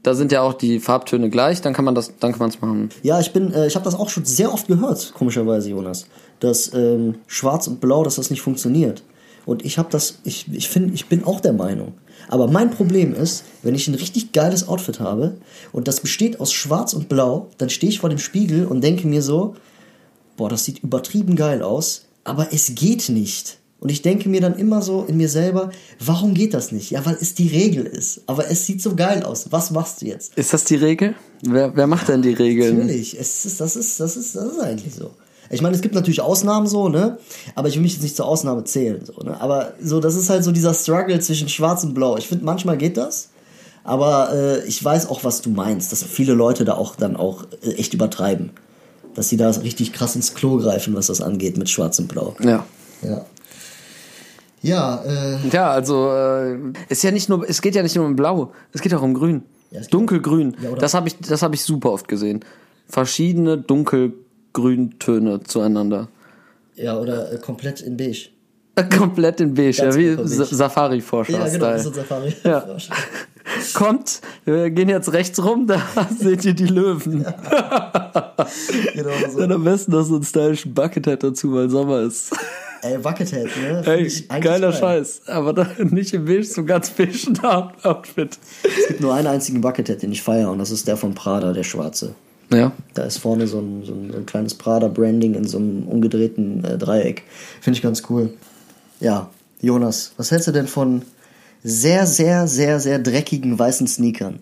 Da 0.02 0.14
sind 0.14 0.32
ja 0.32 0.40
auch 0.40 0.54
die 0.54 0.80
Farbtöne 0.80 1.28
gleich, 1.28 1.60
dann 1.60 1.74
kann 1.74 1.84
man 1.84 1.94
das, 1.94 2.16
dann 2.18 2.30
kann 2.30 2.38
man 2.38 2.48
es 2.48 2.62
machen. 2.62 2.88
Ja, 3.02 3.20
ich 3.20 3.34
bin, 3.34 3.52
äh, 3.52 3.66
ich 3.66 3.74
habe 3.74 3.84
das 3.84 3.94
auch 3.94 4.08
schon 4.08 4.24
sehr 4.24 4.50
oft 4.50 4.66
gehört, 4.68 5.12
komischerweise, 5.12 5.68
Jonas, 5.68 6.06
dass 6.38 6.72
ähm, 6.72 7.16
Schwarz 7.26 7.66
und 7.66 7.82
Blau, 7.82 8.02
dass 8.02 8.14
das 8.14 8.30
nicht 8.30 8.40
funktioniert. 8.40 9.02
Und 9.46 9.64
ich 9.64 9.78
habe 9.78 9.88
das, 9.90 10.18
ich, 10.24 10.46
ich 10.52 10.68
finde, 10.68 10.94
ich 10.94 11.06
bin 11.06 11.24
auch 11.24 11.40
der 11.40 11.52
Meinung. 11.52 11.94
Aber 12.28 12.48
mein 12.48 12.70
Problem 12.70 13.14
ist, 13.14 13.44
wenn 13.62 13.74
ich 13.74 13.88
ein 13.88 13.94
richtig 13.94 14.32
geiles 14.32 14.68
Outfit 14.68 15.00
habe 15.00 15.36
und 15.72 15.88
das 15.88 16.00
besteht 16.00 16.40
aus 16.40 16.52
Schwarz 16.52 16.92
und 16.92 17.08
Blau, 17.08 17.48
dann 17.58 17.70
stehe 17.70 17.90
ich 17.90 18.00
vor 18.00 18.10
dem 18.10 18.18
Spiegel 18.18 18.66
und 18.66 18.82
denke 18.82 19.06
mir 19.06 19.22
so, 19.22 19.56
boah, 20.36 20.48
das 20.48 20.64
sieht 20.64 20.80
übertrieben 20.80 21.36
geil 21.36 21.62
aus, 21.62 22.06
aber 22.24 22.52
es 22.52 22.74
geht 22.74 23.08
nicht. 23.08 23.58
Und 23.80 23.90
ich 23.90 24.02
denke 24.02 24.28
mir 24.28 24.42
dann 24.42 24.56
immer 24.56 24.82
so 24.82 25.04
in 25.04 25.16
mir 25.16 25.30
selber, 25.30 25.70
warum 25.98 26.34
geht 26.34 26.52
das 26.52 26.70
nicht? 26.70 26.90
Ja, 26.90 27.04
weil 27.06 27.16
es 27.18 27.34
die 27.34 27.48
Regel 27.48 27.86
ist. 27.86 28.20
Aber 28.26 28.50
es 28.50 28.66
sieht 28.66 28.82
so 28.82 28.94
geil 28.94 29.22
aus. 29.22 29.50
Was 29.52 29.70
machst 29.70 30.02
du 30.02 30.06
jetzt? 30.06 30.36
Ist 30.36 30.52
das 30.52 30.64
die 30.64 30.76
Regel? 30.76 31.14
Wer, 31.42 31.74
wer 31.74 31.86
macht 31.86 32.08
denn 32.08 32.20
die 32.20 32.34
Regeln? 32.34 32.76
Natürlich, 32.76 33.18
es 33.18 33.46
ist, 33.46 33.58
das, 33.58 33.76
ist, 33.76 33.98
das, 33.98 34.18
ist, 34.18 34.36
das 34.36 34.52
ist 34.52 34.60
eigentlich 34.60 34.94
so. 34.94 35.12
Ich 35.50 35.62
meine, 35.62 35.74
es 35.74 35.82
gibt 35.82 35.94
natürlich 35.94 36.20
Ausnahmen 36.20 36.66
so, 36.66 36.88
ne? 36.88 37.18
Aber 37.56 37.68
ich 37.68 37.74
will 37.74 37.82
mich 37.82 37.94
jetzt 37.94 38.02
nicht 38.02 38.16
zur 38.16 38.26
Ausnahme 38.26 38.64
zählen, 38.64 39.04
so, 39.04 39.20
ne? 39.22 39.40
Aber 39.40 39.72
so, 39.82 40.00
das 40.00 40.14
ist 40.14 40.30
halt 40.30 40.44
so 40.44 40.52
dieser 40.52 40.74
Struggle 40.74 41.18
zwischen 41.20 41.48
Schwarz 41.48 41.82
und 41.82 41.92
Blau. 41.94 42.16
Ich 42.16 42.28
finde, 42.28 42.44
manchmal 42.44 42.76
geht 42.76 42.96
das. 42.96 43.30
Aber 43.82 44.32
äh, 44.32 44.64
ich 44.66 44.82
weiß 44.84 45.08
auch, 45.08 45.24
was 45.24 45.42
du 45.42 45.50
meinst, 45.50 45.90
dass 45.90 46.04
viele 46.04 46.34
Leute 46.34 46.64
da 46.64 46.74
auch 46.74 46.94
dann 46.96 47.16
auch 47.16 47.44
äh, 47.62 47.72
echt 47.72 47.94
übertreiben. 47.94 48.50
Dass 49.14 49.28
sie 49.28 49.36
da 49.36 49.50
richtig 49.50 49.92
krass 49.92 50.14
ins 50.14 50.34
Klo 50.34 50.58
greifen, 50.58 50.94
was 50.94 51.08
das 51.08 51.20
angeht 51.20 51.56
mit 51.56 51.68
Schwarz 51.68 51.98
und 51.98 52.06
Blau. 52.06 52.36
Ja. 52.40 52.64
Ja. 53.02 53.24
Ja, 54.62 55.02
äh, 55.04 55.48
Ja, 55.50 55.70
also 55.70 56.12
äh, 56.12 56.58
ist 56.88 57.02
ja 57.02 57.10
nicht 57.10 57.28
nur, 57.28 57.48
es 57.48 57.62
geht 57.62 57.74
ja 57.74 57.82
nicht 57.82 57.96
nur 57.96 58.04
um 58.04 58.14
Blau, 58.14 58.52
es 58.72 58.82
geht 58.82 58.94
auch 58.94 59.02
um 59.02 59.14
Grün. 59.14 59.42
Ja, 59.70 59.80
Dunkelgrün. 59.80 60.56
Ja, 60.62 60.72
das 60.72 60.94
habe 60.94 61.08
ich, 61.08 61.16
das 61.18 61.42
habe 61.42 61.54
ich 61.54 61.62
super 61.62 61.92
oft 61.92 62.08
gesehen. 62.08 62.44
Verschiedene 62.88 63.56
dunkelgrüntöne 64.52 65.40
zueinander. 65.44 66.08
ja, 66.76 66.98
oder 66.98 67.32
äh, 67.32 67.38
komplett 67.38 67.80
in 67.80 67.96
beige. 67.96 68.28
Komplett 68.98 69.40
in 69.40 69.54
beige, 69.54 69.76
ja, 69.78 69.84
Ganz 69.84 69.96
wie 69.96 70.08
komplett 70.14 70.28
Sa- 70.30 70.44
beige. 70.44 70.54
Safari-Forscher. 70.56 71.32
Ja, 71.32 71.48
genau, 71.48 71.66
das 71.66 71.84
ist 71.86 71.92
Style. 71.92 72.00
ein 72.00 72.08
Safari. 72.08 72.34
Ja. 72.44 72.66
Kommt, 73.74 74.20
wir 74.44 74.70
gehen 74.70 74.88
jetzt 74.88 75.12
rechts 75.12 75.42
rum, 75.44 75.66
da 75.66 75.82
seht 76.18 76.44
ihr 76.44 76.54
die 76.54 76.66
Löwen. 76.66 77.24
genau 78.94 79.10
so. 79.30 79.38
Dann 79.40 79.52
am 79.52 79.64
besten 79.64 79.92
noch 79.92 80.04
so 80.04 80.14
einen 80.14 80.24
stylischen 80.24 80.72
Buckethead 80.72 81.22
dazu, 81.22 81.52
weil 81.52 81.68
Sommer 81.68 82.00
ist. 82.02 82.32
Ey, 82.82 82.96
Buckethead, 82.98 83.48
ne? 83.60 83.82
Eigentlich 83.86 84.28
geiler 84.28 84.70
geil. 84.70 84.72
Scheiß. 84.80 85.22
Aber 85.26 85.52
da 85.52 85.66
nicht 85.78 86.14
im 86.14 86.24
beige, 86.24 86.44
so 86.44 86.64
ganz 86.64 86.90
beige 86.90 87.18
Outfit. 87.82 88.38
Es 88.62 88.88
gibt 88.88 89.00
nur 89.00 89.12
einen 89.14 89.26
einzigen 89.26 89.60
Buckethead, 89.60 90.00
den 90.02 90.12
ich 90.12 90.22
feiere, 90.22 90.50
und 90.50 90.58
das 90.58 90.70
ist 90.70 90.86
der 90.88 90.96
von 90.96 91.14
Prada, 91.14 91.52
der 91.52 91.64
schwarze. 91.64 92.14
Ja. 92.52 92.72
Da 92.94 93.04
ist 93.04 93.18
vorne 93.18 93.46
so 93.46 93.58
ein, 93.58 93.84
so 93.84 93.92
ein, 93.92 94.10
so 94.10 94.18
ein 94.18 94.26
kleines 94.26 94.54
Prada-Branding 94.54 95.34
in 95.34 95.46
so 95.46 95.58
einem 95.58 95.86
umgedrehten 95.86 96.64
äh, 96.64 96.78
Dreieck. 96.78 97.22
Finde 97.60 97.76
ich 97.76 97.82
ganz 97.82 98.02
cool. 98.10 98.34
Ja, 98.98 99.30
Jonas, 99.60 100.12
was 100.16 100.30
hältst 100.30 100.48
du 100.48 100.52
denn 100.52 100.66
von 100.66 101.02
sehr, 101.62 102.06
sehr, 102.06 102.48
sehr, 102.48 102.80
sehr 102.80 102.98
dreckigen 102.98 103.58
weißen 103.58 103.86
Sneakern? 103.86 104.40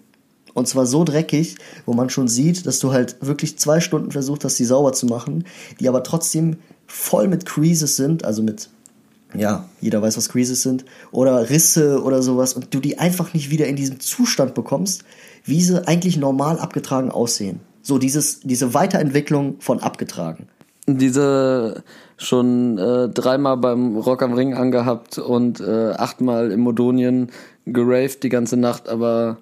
Und 0.54 0.66
zwar 0.66 0.86
so 0.86 1.04
dreckig, 1.04 1.56
wo 1.86 1.92
man 1.92 2.10
schon 2.10 2.26
sieht, 2.26 2.66
dass 2.66 2.80
du 2.80 2.92
halt 2.92 3.16
wirklich 3.20 3.58
zwei 3.58 3.80
Stunden 3.80 4.10
versucht 4.10 4.44
hast, 4.44 4.58
die 4.58 4.64
sauber 4.64 4.92
zu 4.92 5.06
machen, 5.06 5.44
die 5.78 5.88
aber 5.88 6.02
trotzdem 6.02 6.56
voll 6.86 7.28
mit 7.28 7.46
Creases 7.46 7.96
sind, 7.96 8.24
also 8.24 8.42
mit, 8.42 8.68
ja, 9.36 9.68
jeder 9.80 10.02
weiß, 10.02 10.16
was 10.16 10.30
Creases 10.30 10.62
sind, 10.62 10.84
oder 11.12 11.50
Risse 11.50 12.02
oder 12.02 12.22
sowas, 12.22 12.54
und 12.54 12.74
du 12.74 12.80
die 12.80 12.98
einfach 12.98 13.34
nicht 13.34 13.50
wieder 13.50 13.66
in 13.66 13.76
diesen 13.76 14.00
Zustand 14.00 14.54
bekommst, 14.54 15.04
wie 15.44 15.62
sie 15.62 15.86
eigentlich 15.86 16.16
normal 16.16 16.58
abgetragen 16.58 17.12
aussehen. 17.12 17.60
So 17.82 17.98
dieses, 17.98 18.40
diese 18.40 18.74
Weiterentwicklung 18.74 19.60
von 19.60 19.80
abgetragen. 19.80 20.48
Diese 20.86 21.82
schon 22.16 22.78
äh, 22.78 23.08
dreimal 23.08 23.56
beim 23.58 23.96
Rock 23.96 24.22
am 24.22 24.32
Ring 24.32 24.54
angehabt 24.54 25.18
und 25.18 25.60
äh, 25.60 25.90
achtmal 25.90 26.50
im 26.50 26.60
Modonien 26.60 27.30
geraved 27.66 28.22
die 28.22 28.28
ganze 28.28 28.56
Nacht, 28.56 28.88
aber 28.88 29.38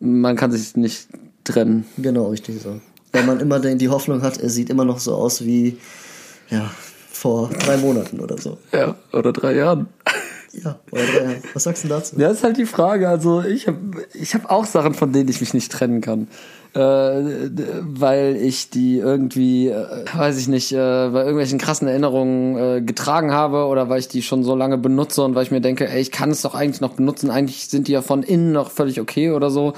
man 0.00 0.36
kann 0.36 0.50
sich 0.50 0.76
nicht 0.76 1.08
trennen. 1.44 1.86
Genau, 1.96 2.28
richtig 2.28 2.62
so. 2.62 2.80
Weil 3.12 3.24
man 3.24 3.40
immer 3.40 3.58
die 3.60 3.88
Hoffnung 3.88 4.22
hat, 4.22 4.38
er 4.38 4.50
sieht 4.50 4.70
immer 4.70 4.84
noch 4.84 4.98
so 4.98 5.14
aus 5.14 5.44
wie, 5.44 5.78
ja, 6.50 6.70
vor 7.10 7.50
drei 7.50 7.76
Monaten 7.76 8.20
oder 8.20 8.38
so. 8.38 8.58
Ja, 8.72 8.96
oder 9.12 9.32
drei 9.32 9.54
Jahren. 9.54 9.88
Ja, 10.52 10.78
oder 10.90 11.02
drei 11.04 11.22
Jahre. 11.24 11.36
Was 11.54 11.64
sagst 11.64 11.84
du 11.84 11.88
dazu? 11.88 12.16
Ja, 12.18 12.30
ist 12.30 12.44
halt 12.44 12.56
die 12.56 12.66
Frage. 12.66 13.08
Also 13.08 13.42
ich 13.42 13.66
habe 13.66 13.78
ich 14.14 14.34
hab 14.34 14.50
auch 14.50 14.66
Sachen, 14.66 14.94
von 14.94 15.12
denen 15.12 15.28
ich 15.28 15.40
mich 15.40 15.54
nicht 15.54 15.72
trennen 15.72 16.00
kann. 16.00 16.28
Äh, 16.74 17.50
weil 17.80 18.36
ich 18.36 18.68
die 18.68 18.98
irgendwie, 18.98 19.68
äh, 19.68 20.04
weiß 20.14 20.38
ich 20.38 20.48
nicht, 20.48 20.72
äh, 20.72 20.76
bei 20.76 21.20
irgendwelchen 21.20 21.58
krassen 21.58 21.88
Erinnerungen 21.88 22.56
äh, 22.58 22.80
getragen 22.82 23.32
habe 23.32 23.64
oder 23.66 23.88
weil 23.88 24.00
ich 24.00 24.08
die 24.08 24.22
schon 24.22 24.44
so 24.44 24.54
lange 24.54 24.76
benutze 24.76 25.22
und 25.24 25.34
weil 25.34 25.44
ich 25.44 25.50
mir 25.50 25.62
denke, 25.62 25.88
ey, 25.88 26.00
ich 26.00 26.12
kann 26.12 26.30
es 26.30 26.42
doch 26.42 26.54
eigentlich 26.54 26.82
noch 26.82 26.94
benutzen. 26.94 27.30
Eigentlich 27.30 27.68
sind 27.68 27.88
die 27.88 27.92
ja 27.92 28.02
von 28.02 28.22
innen 28.22 28.52
noch 28.52 28.70
völlig 28.70 29.00
okay 29.00 29.30
oder 29.30 29.50
so. 29.50 29.72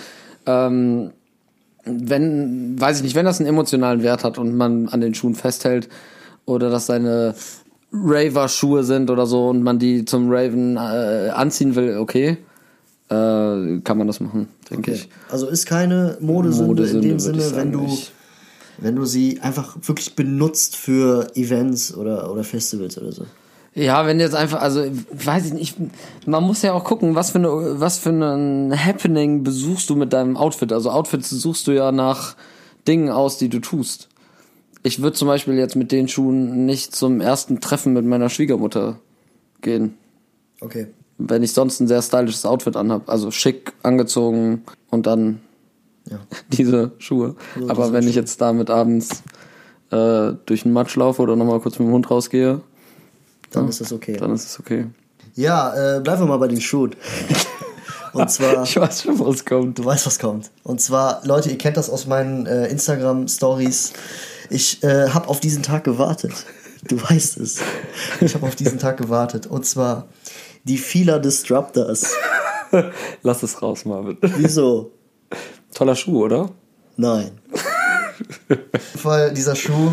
Ähm, 0.47 1.13
wenn, 1.85 2.81
weiß 2.81 2.99
ich 2.99 3.03
nicht, 3.05 3.15
wenn 3.15 3.25
das 3.25 3.39
einen 3.39 3.49
emotionalen 3.49 4.03
Wert 4.03 4.25
hat 4.25 4.37
und 4.39 4.57
man 4.57 4.89
an 4.89 5.01
den 5.01 5.15
Schuhen 5.15 5.35
festhält 5.35 5.89
oder 6.45 6.71
dass 6.71 6.87
seine 6.87 7.35
Raver-Schuhe 7.93 8.83
sind 8.83 9.11
oder 9.11 9.27
so 9.27 9.49
und 9.49 9.63
man 9.63 9.79
die 9.79 10.05
zum 10.05 10.31
Raven 10.31 10.77
äh, 10.77 11.31
anziehen 11.31 11.77
will, 11.77 11.99
okay, 11.99 12.37
äh, 13.11 13.81
kann 13.83 13.99
man 13.99 14.07
das 14.07 14.21
machen, 14.21 14.49
denke 14.71 14.93
Okay. 14.93 15.01
ich. 15.03 15.09
Also 15.31 15.47
ist 15.49 15.67
keine 15.67 16.17
Modesünde, 16.21 16.67
Modesünde, 16.69 17.07
in 17.09 17.15
dem 17.15 17.21
Sinne, 17.21 17.57
wenn 17.57 17.73
du, 17.73 17.81
nicht. 17.81 18.13
wenn 18.79 18.97
du 18.97 19.05
sie 19.05 19.41
einfach 19.41 19.77
wirklich 19.83 20.15
benutzt 20.15 20.77
für 20.77 21.29
Events 21.35 21.95
oder, 21.95 22.31
oder 22.33 22.45
Festivals 22.45 22.97
oder 22.99 23.13
so. 23.13 23.27
Ja, 23.75 24.05
wenn 24.07 24.19
jetzt 24.19 24.35
einfach, 24.35 24.61
also 24.63 24.85
weiß 25.13 25.47
ich 25.47 25.53
nicht, 25.53 25.77
man 26.27 26.43
muss 26.43 26.63
ja 26.63 26.73
auch 26.73 26.83
gucken, 26.85 27.15
was 27.15 27.31
für 27.31 27.39
eine, 27.39 27.81
was 27.81 27.99
für 27.99 28.11
ein 28.11 28.73
Happening 28.75 29.45
besuchst 29.45 29.89
du 29.91 29.97
mit 29.97 30.13
deinem 30.13 30.37
Outfit. 30.37 30.73
Also 30.73 30.91
Outfits 30.91 31.31
suchst 31.31 31.67
du 31.69 31.73
ja 31.73 31.93
nach 31.93 32.35
Dingen 32.89 33.11
aus, 33.11 33.39
die 33.39 33.49
du 33.49 33.61
tust. 33.61 34.09
Ich 34.83 35.03
würde 35.03 35.17
zum 35.17 35.29
Beispiel 35.29 35.55
jetzt 35.55 35.77
mit 35.77 35.93
den 35.93 36.09
Schuhen 36.09 36.65
nicht 36.67 36.97
zum 36.97 37.21
ersten 37.21 37.61
Treffen 37.61 37.93
mit 37.93 38.05
meiner 38.05 38.29
Schwiegermutter 38.29 38.99
gehen, 39.63 39.95
Okay. 40.63 40.89
Wenn 41.29 41.43
ich 41.43 41.53
sonst 41.53 41.81
ein 41.81 41.89
sehr 41.89 42.03
stylisches 42.03 42.45
Outfit 42.47 42.77
anhab. 42.77 43.09
Also 43.09 43.31
schick 43.31 43.73
angezogen 43.83 44.65
und 44.91 45.07
dann 45.07 45.41
Ja. 46.11 46.19
diese 46.53 46.93
Schuhe. 46.99 47.37
Aber 47.69 47.93
wenn 47.93 48.07
ich 48.09 48.15
jetzt 48.15 48.41
damit 48.41 48.71
abends 48.71 49.23
äh, 49.91 50.33
durch 50.47 50.63
den 50.65 50.73
Matsch 50.73 50.97
laufe 50.97 51.21
oder 51.23 51.37
nochmal 51.37 51.61
kurz 51.61 51.79
mit 51.79 51.89
dem 51.89 51.93
Hund 51.95 52.11
rausgehe, 52.11 52.61
Dann 53.53 53.69
ist 53.69 53.81
das 53.81 53.93
okay. 53.93 54.17
dann 54.17 54.33
ist 54.35 54.47
es 54.47 54.59
okay. 54.61 54.87
Ja, 55.35 55.97
äh, 55.97 56.01
bleiben 56.01 56.23
wir 56.23 56.27
mal 56.27 56.39
bei 56.39 56.49
den 56.49 56.61
Schuhen. 56.61 56.95
Und 58.13 58.29
zwar, 58.31 58.65
Ich 58.65 58.77
weiß 58.77 59.03
schon, 59.03 59.19
was 59.21 59.45
kommt. 59.45 59.79
du 59.79 59.85
weißt, 59.85 60.05
was 60.07 60.19
kommt. 60.19 60.51
Und 60.65 60.81
zwar, 60.81 61.21
Leute, 61.25 61.49
ihr 61.51 61.59
kennt 61.59 61.77
das 61.77 61.89
aus 61.89 62.07
meinen 62.07 62.45
äh, 62.47 62.67
Instagram-Stories. 62.69 63.93
Ich 64.51 64.83
äh, 64.83 65.11
habe 65.11 65.29
auf 65.29 65.39
diesen 65.39 65.63
Tag 65.63 65.85
gewartet. 65.85 66.33
Du 66.89 67.01
weißt 67.01 67.37
es. 67.39 67.61
Ich 68.21 68.35
habe 68.35 68.47
auf 68.47 68.57
diesen 68.57 68.79
Tag 68.81 68.97
gewartet. 68.97 69.47
Und 69.47 69.65
zwar 69.65 70.09
die 70.65 70.79
Fila 70.79 71.19
Disruptors. 71.19 72.13
Lass 73.23 73.43
es 73.43 73.61
raus, 73.61 73.85
Marvin. 73.85 74.17
Wieso? 74.21 74.93
Toller 75.75 75.97
Schuh, 75.97 76.25
oder? 76.25 76.51
Nein. 76.97 77.31
Weil 79.03 79.33
dieser 79.33 79.57
Schuh, 79.57 79.93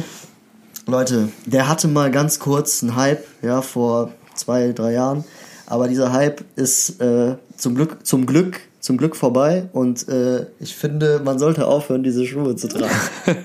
Leute, 0.85 1.29
der 1.45 1.67
hatte 1.67 1.87
mal 1.87 2.11
ganz 2.11 2.39
kurz 2.39 2.83
einen 2.83 2.95
Hype, 2.95 3.25
ja, 3.41 3.61
vor 3.61 4.11
zwei, 4.35 4.71
drei 4.73 4.93
Jahren. 4.93 5.23
Aber 5.65 5.87
dieser 5.87 6.13
Hype 6.13 6.43
ist 6.55 7.01
äh, 7.01 7.35
zum 7.55 7.75
Glück, 7.75 8.05
zum 8.05 8.25
Glück, 8.25 8.61
zum 8.79 8.97
Glück 8.97 9.15
vorbei. 9.15 9.69
Und 9.73 10.07
äh, 10.07 10.45
ich 10.59 10.75
finde, 10.75 11.19
man 11.23 11.39
sollte 11.39 11.67
aufhören, 11.67 12.03
diese 12.03 12.25
Schuhe 12.25 12.55
zu 12.55 12.67
tragen. 12.67 12.93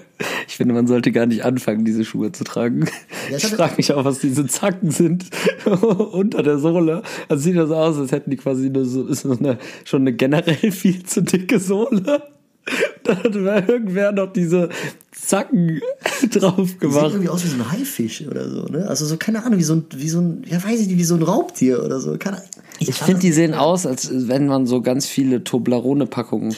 Ich 0.62 0.64
finde, 0.64 0.74
man 0.74 0.86
sollte 0.86 1.10
gar 1.10 1.26
nicht 1.26 1.44
anfangen, 1.44 1.84
diese 1.84 2.04
Schuhe 2.04 2.30
zu 2.30 2.44
tragen. 2.44 2.84
Ja, 3.28 3.36
ich 3.36 3.42
ich 3.42 3.50
frage 3.50 3.74
mich 3.78 3.92
auch, 3.92 4.04
was 4.04 4.20
diese 4.20 4.46
Zacken 4.46 4.92
sind 4.92 5.24
unter 6.12 6.44
der 6.44 6.58
Sohle. 6.58 7.02
Also 7.28 7.42
sieht 7.42 7.56
das 7.56 7.72
aus, 7.72 7.98
als 7.98 8.12
hätten 8.12 8.30
die 8.30 8.36
quasi 8.36 8.70
nur 8.70 8.84
so, 8.84 9.04
ist 9.08 9.22
so 9.22 9.36
eine, 9.36 9.58
schon 9.84 10.02
eine 10.02 10.12
generell 10.12 10.70
viel 10.70 11.02
zu 11.02 11.20
dicke 11.20 11.58
Sohle. 11.58 12.22
Dann 13.02 13.16
hat 13.24 13.34
irgendwer 13.34 14.12
noch 14.12 14.32
diese 14.32 14.68
Zacken 15.10 15.80
drauf 16.30 16.68
Sieht 16.68 16.78
gemacht. 16.78 17.10
irgendwie 17.10 17.28
aus 17.28 17.42
wie 17.42 17.48
so 17.48 17.56
ein 17.56 17.72
Haifisch 17.72 18.24
oder 18.28 18.48
so, 18.48 18.66
ne? 18.66 18.86
Also 18.86 19.04
so, 19.04 19.16
keine 19.16 19.44
Ahnung, 19.44 19.58
wie 19.58 19.64
so 19.64 19.74
ein, 19.74 19.86
wie 19.96 20.08
so 20.08 20.20
ein, 20.20 20.44
ja 20.48 20.62
weiß 20.62 20.78
ich 20.78 20.86
nicht, 20.86 20.98
wie 20.98 21.02
so 21.02 21.16
ein 21.16 21.22
Raubtier 21.22 21.82
oder 21.82 21.98
so. 21.98 22.16
Keine 22.18 22.36
Ahnung. 22.36 22.48
Ich 22.78 22.86
kann 22.96 23.06
finde, 23.06 23.22
die 23.22 23.32
sehen 23.32 23.54
aus, 23.54 23.84
als 23.84 24.10
wenn 24.28 24.46
man 24.46 24.66
so 24.68 24.80
ganz 24.80 25.08
viele 25.08 25.42
Toblerone-Packungen 25.42 26.54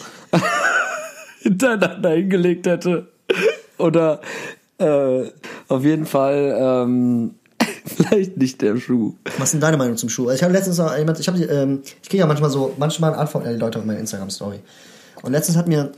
hintereinander 1.40 2.11
hingelegt 2.11 2.67
hätte. 2.67 3.13
Oder 3.79 4.21
äh, 4.79 5.25
auf 5.69 5.85
jeden 5.85 6.07
Fall 6.07 6.57
ähm, 6.59 7.35
vielleicht 7.85 8.37
nicht 8.37 8.61
der 8.63 8.77
Schuh. 8.77 9.15
Was 9.39 9.49
ist 9.49 9.53
denn 9.55 9.61
deine 9.61 9.77
Meinung 9.77 9.97
zum 9.97 10.09
Schuh? 10.09 10.25
Also 10.25 10.37
ich 10.37 10.43
habe 10.43 10.53
letztens 10.53 10.79
noch 10.79 10.97
jemand, 10.97 11.19
ich 11.21 11.29
ähm, 11.29 11.83
ich 12.03 12.09
kriege 12.09 12.21
ja 12.21 12.27
manchmal 12.27 12.51
so, 12.51 12.75
manchmal 12.79 13.15
antworten 13.15 13.47
ja 13.47 13.53
die 13.53 13.61
Leute 13.61 13.79
auf 13.79 13.85
meine 13.85 13.99
Instagram 13.99 14.31
Story. 14.31 14.61
Und 15.23 15.33
letztens 15.33 15.57
hat 15.57 15.69
mir 15.69 15.93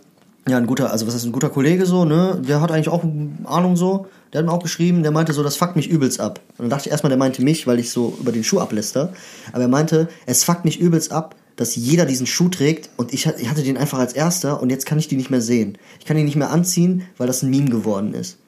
ja 0.48 0.56
ein 0.56 0.66
guter, 0.66 0.92
also 0.92 1.06
was 1.06 1.14
ist 1.14 1.24
ein 1.24 1.32
guter 1.32 1.50
Kollege 1.50 1.86
so, 1.86 2.04
ne? 2.04 2.40
Der 2.46 2.60
hat 2.60 2.70
eigentlich 2.70 2.88
auch 2.88 3.04
Ahnung 3.44 3.76
so. 3.76 4.06
Der 4.32 4.40
hat 4.40 4.46
mir 4.46 4.52
auch 4.52 4.62
geschrieben, 4.62 5.02
der 5.02 5.12
meinte 5.12 5.32
so, 5.32 5.42
das 5.42 5.56
fuckt 5.56 5.76
mich 5.76 5.88
übelst 5.88 6.20
ab. 6.20 6.40
Und 6.50 6.64
dann 6.64 6.70
dachte 6.70 6.88
ich 6.88 6.92
erstmal, 6.92 7.08
der 7.08 7.18
meinte 7.18 7.42
mich, 7.42 7.66
weil 7.66 7.78
ich 7.78 7.90
so 7.90 8.16
über 8.20 8.32
den 8.32 8.44
Schuh 8.44 8.60
abläster. 8.60 9.12
Aber 9.52 9.62
er 9.62 9.68
meinte, 9.68 10.08
es 10.26 10.44
fuckt 10.44 10.64
mich 10.64 10.80
übelst 10.80 11.12
ab, 11.12 11.34
dass 11.56 11.74
jeder 11.74 12.04
diesen 12.04 12.26
Schuh 12.26 12.48
trägt 12.48 12.90
und 12.96 13.12
ich, 13.12 13.26
ich 13.26 13.48
hatte 13.48 13.62
den 13.62 13.76
einfach 13.76 13.98
als 13.98 14.12
erster 14.12 14.60
und 14.60 14.70
jetzt 14.70 14.86
kann 14.86 14.98
ich 14.98 15.08
die 15.08 15.16
nicht 15.16 15.30
mehr 15.30 15.40
sehen. 15.40 15.78
Ich 15.98 16.04
kann 16.04 16.16
ihn 16.16 16.26
nicht 16.26 16.36
mehr 16.36 16.50
anziehen, 16.50 17.02
weil 17.16 17.26
das 17.26 17.42
ein 17.42 17.50
Meme 17.50 17.70
geworden 17.70 18.14
ist. 18.14 18.38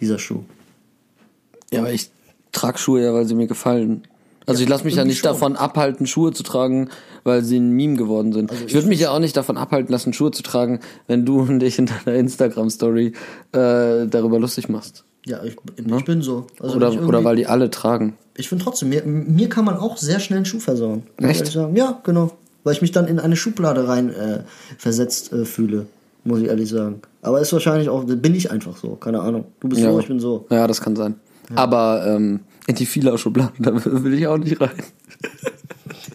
Dieser 0.00 0.18
Schuh. 0.18 0.42
Ja, 1.72 1.80
aber 1.80 1.92
ich 1.92 2.10
trage 2.50 2.78
Schuhe 2.78 3.02
ja, 3.02 3.14
weil 3.14 3.26
sie 3.26 3.34
mir 3.34 3.46
gefallen. 3.46 4.02
Also 4.44 4.62
ich 4.62 4.68
lasse 4.68 4.84
mich 4.84 4.96
ja 4.96 5.04
nicht 5.04 5.20
schon. 5.20 5.32
davon 5.32 5.56
abhalten, 5.56 6.06
Schuhe 6.06 6.32
zu 6.32 6.42
tragen, 6.42 6.90
weil 7.22 7.44
sie 7.44 7.58
ein 7.58 7.70
Meme 7.70 7.96
geworden 7.96 8.32
sind. 8.32 8.50
ich 8.66 8.74
würde 8.74 8.88
mich 8.88 8.98
ja 8.98 9.10
auch 9.10 9.20
nicht 9.20 9.36
davon 9.36 9.56
abhalten 9.56 9.92
lassen, 9.92 10.12
Schuhe 10.12 10.32
zu 10.32 10.42
tragen, 10.42 10.80
wenn 11.06 11.24
du 11.24 11.44
dich 11.58 11.78
in 11.78 11.86
deiner 11.86 12.18
Instagram-Story 12.18 13.12
äh, 13.52 14.06
darüber 14.06 14.40
lustig 14.40 14.68
machst. 14.68 15.04
Ja, 15.24 15.42
ich, 15.44 15.56
ich 15.76 16.04
bin 16.04 16.22
so. 16.22 16.46
Also 16.58 16.76
Oder, 16.76 16.92
oder 17.06 17.24
weil 17.24 17.36
die 17.36 17.46
alle 17.46 17.70
tragen. 17.70 18.16
Ich 18.36 18.48
finde 18.48 18.64
trotzdem, 18.64 18.88
mir, 18.88 19.04
mir 19.04 19.48
kann 19.48 19.64
man 19.64 19.76
auch 19.76 19.96
sehr 19.96 20.18
schnell 20.18 20.38
einen 20.38 20.46
Schuh 20.46 20.58
versauen. 20.58 21.04
Echt? 21.18 21.54
Ja, 21.54 22.00
genau. 22.02 22.32
Weil 22.64 22.74
ich 22.74 22.82
mich 22.82 22.92
dann 22.92 23.06
in 23.06 23.20
eine 23.20 23.36
Schublade 23.36 23.86
rein 23.86 24.10
äh, 24.10 24.40
versetzt 24.78 25.32
äh, 25.32 25.44
fühle, 25.44 25.86
muss 26.24 26.40
ich 26.40 26.48
ehrlich 26.48 26.68
sagen. 26.68 27.02
Aber 27.20 27.40
ist 27.40 27.52
wahrscheinlich 27.52 27.88
auch, 27.88 28.04
bin 28.04 28.34
ich 28.34 28.50
einfach 28.50 28.76
so, 28.76 28.96
keine 28.96 29.20
Ahnung. 29.20 29.44
Du 29.60 29.68
bist 29.68 29.82
so, 29.82 29.98
ich 29.98 30.08
bin 30.08 30.18
so. 30.20 30.46
Ja, 30.50 30.66
das 30.66 30.80
kann 30.80 30.96
sein. 30.96 31.16
Aber 31.54 32.04
ähm, 32.06 32.40
in 32.66 32.74
die 32.74 32.86
Fila-Schublade, 32.86 33.52
da 33.58 33.72
will 33.84 34.14
ich 34.14 34.26
auch 34.26 34.38
nicht 34.38 34.60
rein. 34.60 34.70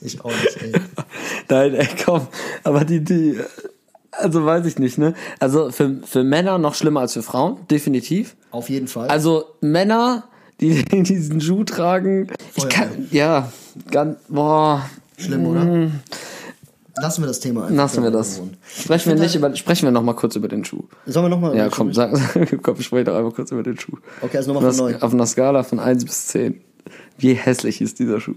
Ich 0.02 0.24
auch 0.24 0.30
nicht, 0.32 0.62
ey. 0.62 0.72
Nein, 1.50 1.74
ey, 1.74 1.88
komm. 2.06 2.28
Aber 2.64 2.86
die, 2.86 3.04
die, 3.04 3.38
also 4.18 4.46
weiß 4.46 4.66
ich 4.66 4.80
nicht, 4.80 4.98
ne? 4.98 5.14
Also 5.40 5.72
für, 5.72 5.98
für 6.06 6.24
Männer 6.24 6.58
noch 6.58 6.76
schlimmer 6.76 7.02
als 7.02 7.14
für 7.14 7.24
Frauen, 7.24 7.58
definitiv. 7.70 8.36
Auf 8.52 8.70
jeden 8.70 8.88
Fall. 8.88 9.08
Also 9.08 9.46
Männer, 9.62 10.24
die 10.60 10.84
diesen 11.04 11.42
Schuh 11.42 11.64
tragen, 11.64 12.28
ich 12.56 12.64
Feuerwehr. 12.64 12.70
kann, 12.70 13.08
ja, 13.12 13.52
ganz, 13.92 14.18
boah, 14.28 14.90
Schlimm, 15.18 15.46
oder? 15.46 15.92
Lassen 17.00 17.22
wir 17.22 17.28
das 17.28 17.40
Thema 17.40 17.64
einfach. 17.64 17.76
lassen 17.76 18.04
wir 18.04 18.12
das. 18.12 18.42
Sprechen 18.68 19.14
wir 19.14 19.20
nicht 19.22 19.36
über, 19.36 19.56
sprechen 19.56 19.86
wir 19.86 19.92
noch 19.92 20.02
mal 20.02 20.14
kurz 20.14 20.36
über 20.36 20.48
den 20.48 20.66
Schuh. 20.66 20.84
Sollen 21.06 21.26
wir 21.26 21.30
nochmal? 21.30 21.56
Ja, 21.56 21.70
komm, 21.70 21.94
sag, 21.94 22.12
komm, 22.64 22.82
sprechen 22.82 23.06
doch 23.06 23.16
einmal 23.16 23.32
kurz 23.32 23.52
über 23.52 23.62
den 23.62 23.80
Schuh. 23.80 23.98
Okay, 24.22 24.38
also 24.38 24.54
nochmal 24.54 24.74
von 24.74 24.92
neu. 24.92 24.98
auf 25.00 25.14
einer 25.14 25.26
Skala 25.28 25.64
von 25.64 25.80
1 25.80 26.06
bis 26.06 26.28
10. 26.28 26.60
Wie 27.20 27.34
hässlich 27.34 27.82
ist 27.82 28.00
dieser 28.00 28.20
Schuh? 28.20 28.36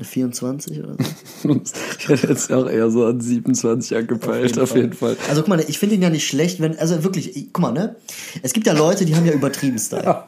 Eine 0.00 0.06
24 0.06 0.78
oder 0.82 0.96
so. 1.42 1.60
ich 1.98 2.08
hätte 2.08 2.28
jetzt 2.28 2.50
auch 2.50 2.66
eher 2.66 2.90
so 2.90 3.04
an 3.04 3.20
27 3.20 3.94
angepeilt, 3.98 4.58
auf 4.58 4.74
jeden 4.74 4.94
Fall. 4.94 5.18
Also 5.28 5.42
guck 5.42 5.48
mal, 5.50 5.60
ich 5.60 5.78
finde 5.78 5.96
ihn 5.96 6.02
ja 6.02 6.08
nicht 6.08 6.26
schlecht, 6.26 6.58
wenn, 6.58 6.78
also 6.78 7.04
wirklich, 7.04 7.36
ich- 7.36 7.52
guck 7.52 7.60
mal, 7.60 7.72
ne? 7.72 7.96
Es 8.42 8.54
gibt 8.54 8.66
ja 8.66 8.72
Leute, 8.72 9.04
die 9.04 9.14
haben 9.14 9.26
ja 9.26 9.32
übertrieben 9.32 9.78
Style. 9.78 10.24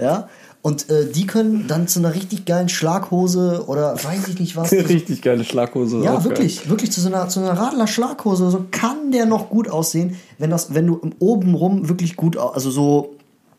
ja? 0.00 0.28
Und 0.62 0.88
äh, 0.88 1.10
die 1.10 1.26
können 1.26 1.66
dann 1.66 1.88
zu 1.88 1.98
einer 1.98 2.14
richtig 2.14 2.44
geilen 2.44 2.68
Schlaghose 2.68 3.64
oder 3.66 3.94
weiß 3.94 4.28
ich 4.28 4.38
nicht 4.38 4.56
was. 4.56 4.70
Richtig 4.72 5.22
geile 5.22 5.44
Schlaghose. 5.44 5.98
Ja, 6.04 6.12
auch 6.14 6.18
geil. 6.18 6.30
wirklich, 6.30 6.68
wirklich 6.68 6.92
zu 6.92 7.00
so 7.00 7.08
einer, 7.08 7.28
zu 7.28 7.40
einer 7.40 7.52
Radler 7.58 7.88
Schlaghose, 7.88 8.50
so 8.50 8.66
kann 8.70 9.10
der 9.10 9.26
noch 9.26 9.50
gut 9.50 9.68
aussehen, 9.68 10.16
wenn 10.38 10.50
das, 10.50 10.74
wenn 10.74 10.86
du 10.86 11.00
oben 11.18 11.54
rum 11.54 11.88
wirklich 11.88 12.14
gut, 12.16 12.36
also 12.36 12.70
so 12.70 13.16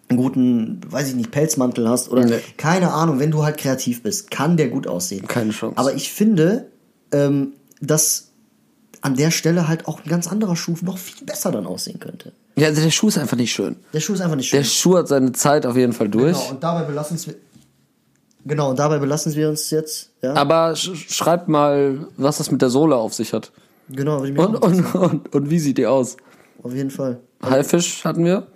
einen 0.09 0.17
guten, 0.17 0.81
weiß 0.89 1.09
ich 1.09 1.15
nicht, 1.15 1.31
Pelzmantel 1.31 1.87
hast 1.87 2.09
oder 2.09 2.25
Nee. 2.25 2.39
keine 2.57 2.91
Ahnung, 2.91 3.19
wenn 3.19 3.31
du 3.31 3.43
halt 3.43 3.57
kreativ 3.57 4.01
bist, 4.03 4.31
kann 4.31 4.57
der 4.57 4.69
gut 4.69 4.87
aussehen. 4.87 5.27
Keine 5.27 5.51
Chance. 5.51 5.77
Aber 5.77 5.93
ich 5.93 6.11
finde, 6.11 6.67
ähm, 7.11 7.53
dass 7.79 8.29
an 9.01 9.15
der 9.15 9.31
Stelle 9.31 9.67
halt 9.67 9.87
auch 9.87 10.03
ein 10.03 10.09
ganz 10.09 10.27
anderer 10.27 10.55
Schuh 10.55 10.75
noch 10.81 10.97
viel 10.97 11.25
besser 11.25 11.51
dann 11.51 11.65
aussehen 11.65 11.99
könnte. 11.99 12.33
Ja, 12.57 12.67
also 12.67 12.81
der 12.81 12.89
Schuh 12.89 13.07
ist 13.07 13.17
einfach 13.17 13.37
nicht 13.37 13.53
schön. 13.53 13.77
Der 13.93 13.99
Schuh 14.01 14.13
ist 14.13 14.21
einfach 14.21 14.35
nicht 14.35 14.49
schön. 14.49 14.57
Der 14.59 14.65
Schuh 14.65 14.97
hat 14.97 15.07
seine 15.07 15.31
Zeit 15.31 15.65
auf 15.65 15.77
jeden 15.77 15.93
Fall 15.93 16.09
durch. 16.09 16.35
genau, 16.37 16.49
und 16.51 16.63
dabei 16.63 16.83
belassen 16.83 17.17
wir 17.25 17.35
Genau, 18.45 18.69
und 18.71 18.79
dabei 18.79 18.97
belassen 18.99 19.35
wir 19.35 19.49
uns 19.49 19.69
jetzt, 19.69 20.11
ja. 20.21 20.33
Aber 20.33 20.75
sch 20.75 20.91
schreibt 21.09 21.49
mal, 21.49 22.07
was 22.17 22.37
das 22.39 22.51
mit 22.51 22.61
der 22.61 22.69
Sohle 22.69 22.95
auf 22.95 23.13
sich 23.13 23.33
hat. 23.33 23.51
genau, 23.89 24.19
würde 24.21 24.29
ich 24.29 24.33
mir 24.33 24.47
Und, 24.47 24.55
und, 24.55 24.95
und, 24.95 25.35
und 25.35 25.49
wie 25.49 25.59
sieht 25.59 25.77
die 25.77 25.85
aus? 25.85 26.17
auf 26.63 26.73
jeden 26.73 26.89
Fall. 26.91 27.19
Haifisch 27.43 28.03
hatten 28.03 28.25
wir, 28.25 28.47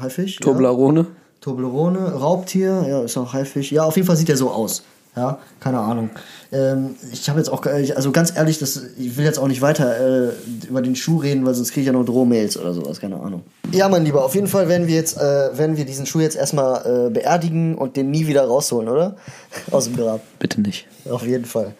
Haifisch? 0.00 0.34
ja. 0.34 0.40
Toblerone. 0.40 1.06
Toblerone, 1.40 2.14
Raubtier, 2.14 2.84
ja, 2.88 3.02
ist 3.02 3.16
auch 3.16 3.32
Haifisch. 3.32 3.70
Ja, 3.70 3.84
auf 3.84 3.96
jeden 3.96 4.06
Fall 4.06 4.16
sieht 4.16 4.28
er 4.28 4.36
so 4.36 4.50
aus. 4.50 4.82
Ja, 5.16 5.38
keine 5.58 5.80
Ahnung. 5.80 6.10
Ähm, 6.52 6.94
ich 7.12 7.28
habe 7.28 7.40
jetzt 7.40 7.48
auch, 7.48 7.64
also 7.66 8.12
ganz 8.12 8.36
ehrlich, 8.36 8.58
das, 8.58 8.80
ich 8.96 9.16
will 9.16 9.24
jetzt 9.24 9.38
auch 9.38 9.48
nicht 9.48 9.60
weiter 9.60 10.28
äh, 10.28 10.32
über 10.68 10.80
den 10.80 10.94
Schuh 10.94 11.18
reden, 11.18 11.44
weil 11.44 11.54
sonst 11.54 11.72
kriege 11.72 11.80
ich 11.80 11.86
ja 11.88 11.92
noch 11.92 12.04
Drohmails 12.04 12.56
oder 12.56 12.72
sowas, 12.72 13.00
keine 13.00 13.18
Ahnung. 13.18 13.42
Ja, 13.72 13.88
mein 13.88 14.04
Lieber, 14.04 14.24
auf 14.24 14.34
jeden 14.36 14.46
Fall 14.46 14.68
werden 14.68 14.86
wir 14.86 14.94
jetzt, 14.94 15.16
äh, 15.16 15.20
werden 15.58 15.76
wir 15.76 15.84
diesen 15.84 16.06
Schuh 16.06 16.20
jetzt 16.20 16.36
erstmal 16.36 17.08
äh, 17.08 17.10
beerdigen 17.10 17.76
und 17.76 17.96
den 17.96 18.10
nie 18.12 18.28
wieder 18.28 18.44
rausholen, 18.44 18.88
oder? 18.88 19.16
Aus 19.72 19.86
dem 19.86 19.96
Grab. 19.96 20.20
Bitte 20.38 20.60
nicht. 20.60 20.86
Auf 21.10 21.26
jeden 21.26 21.46
Fall. 21.46 21.74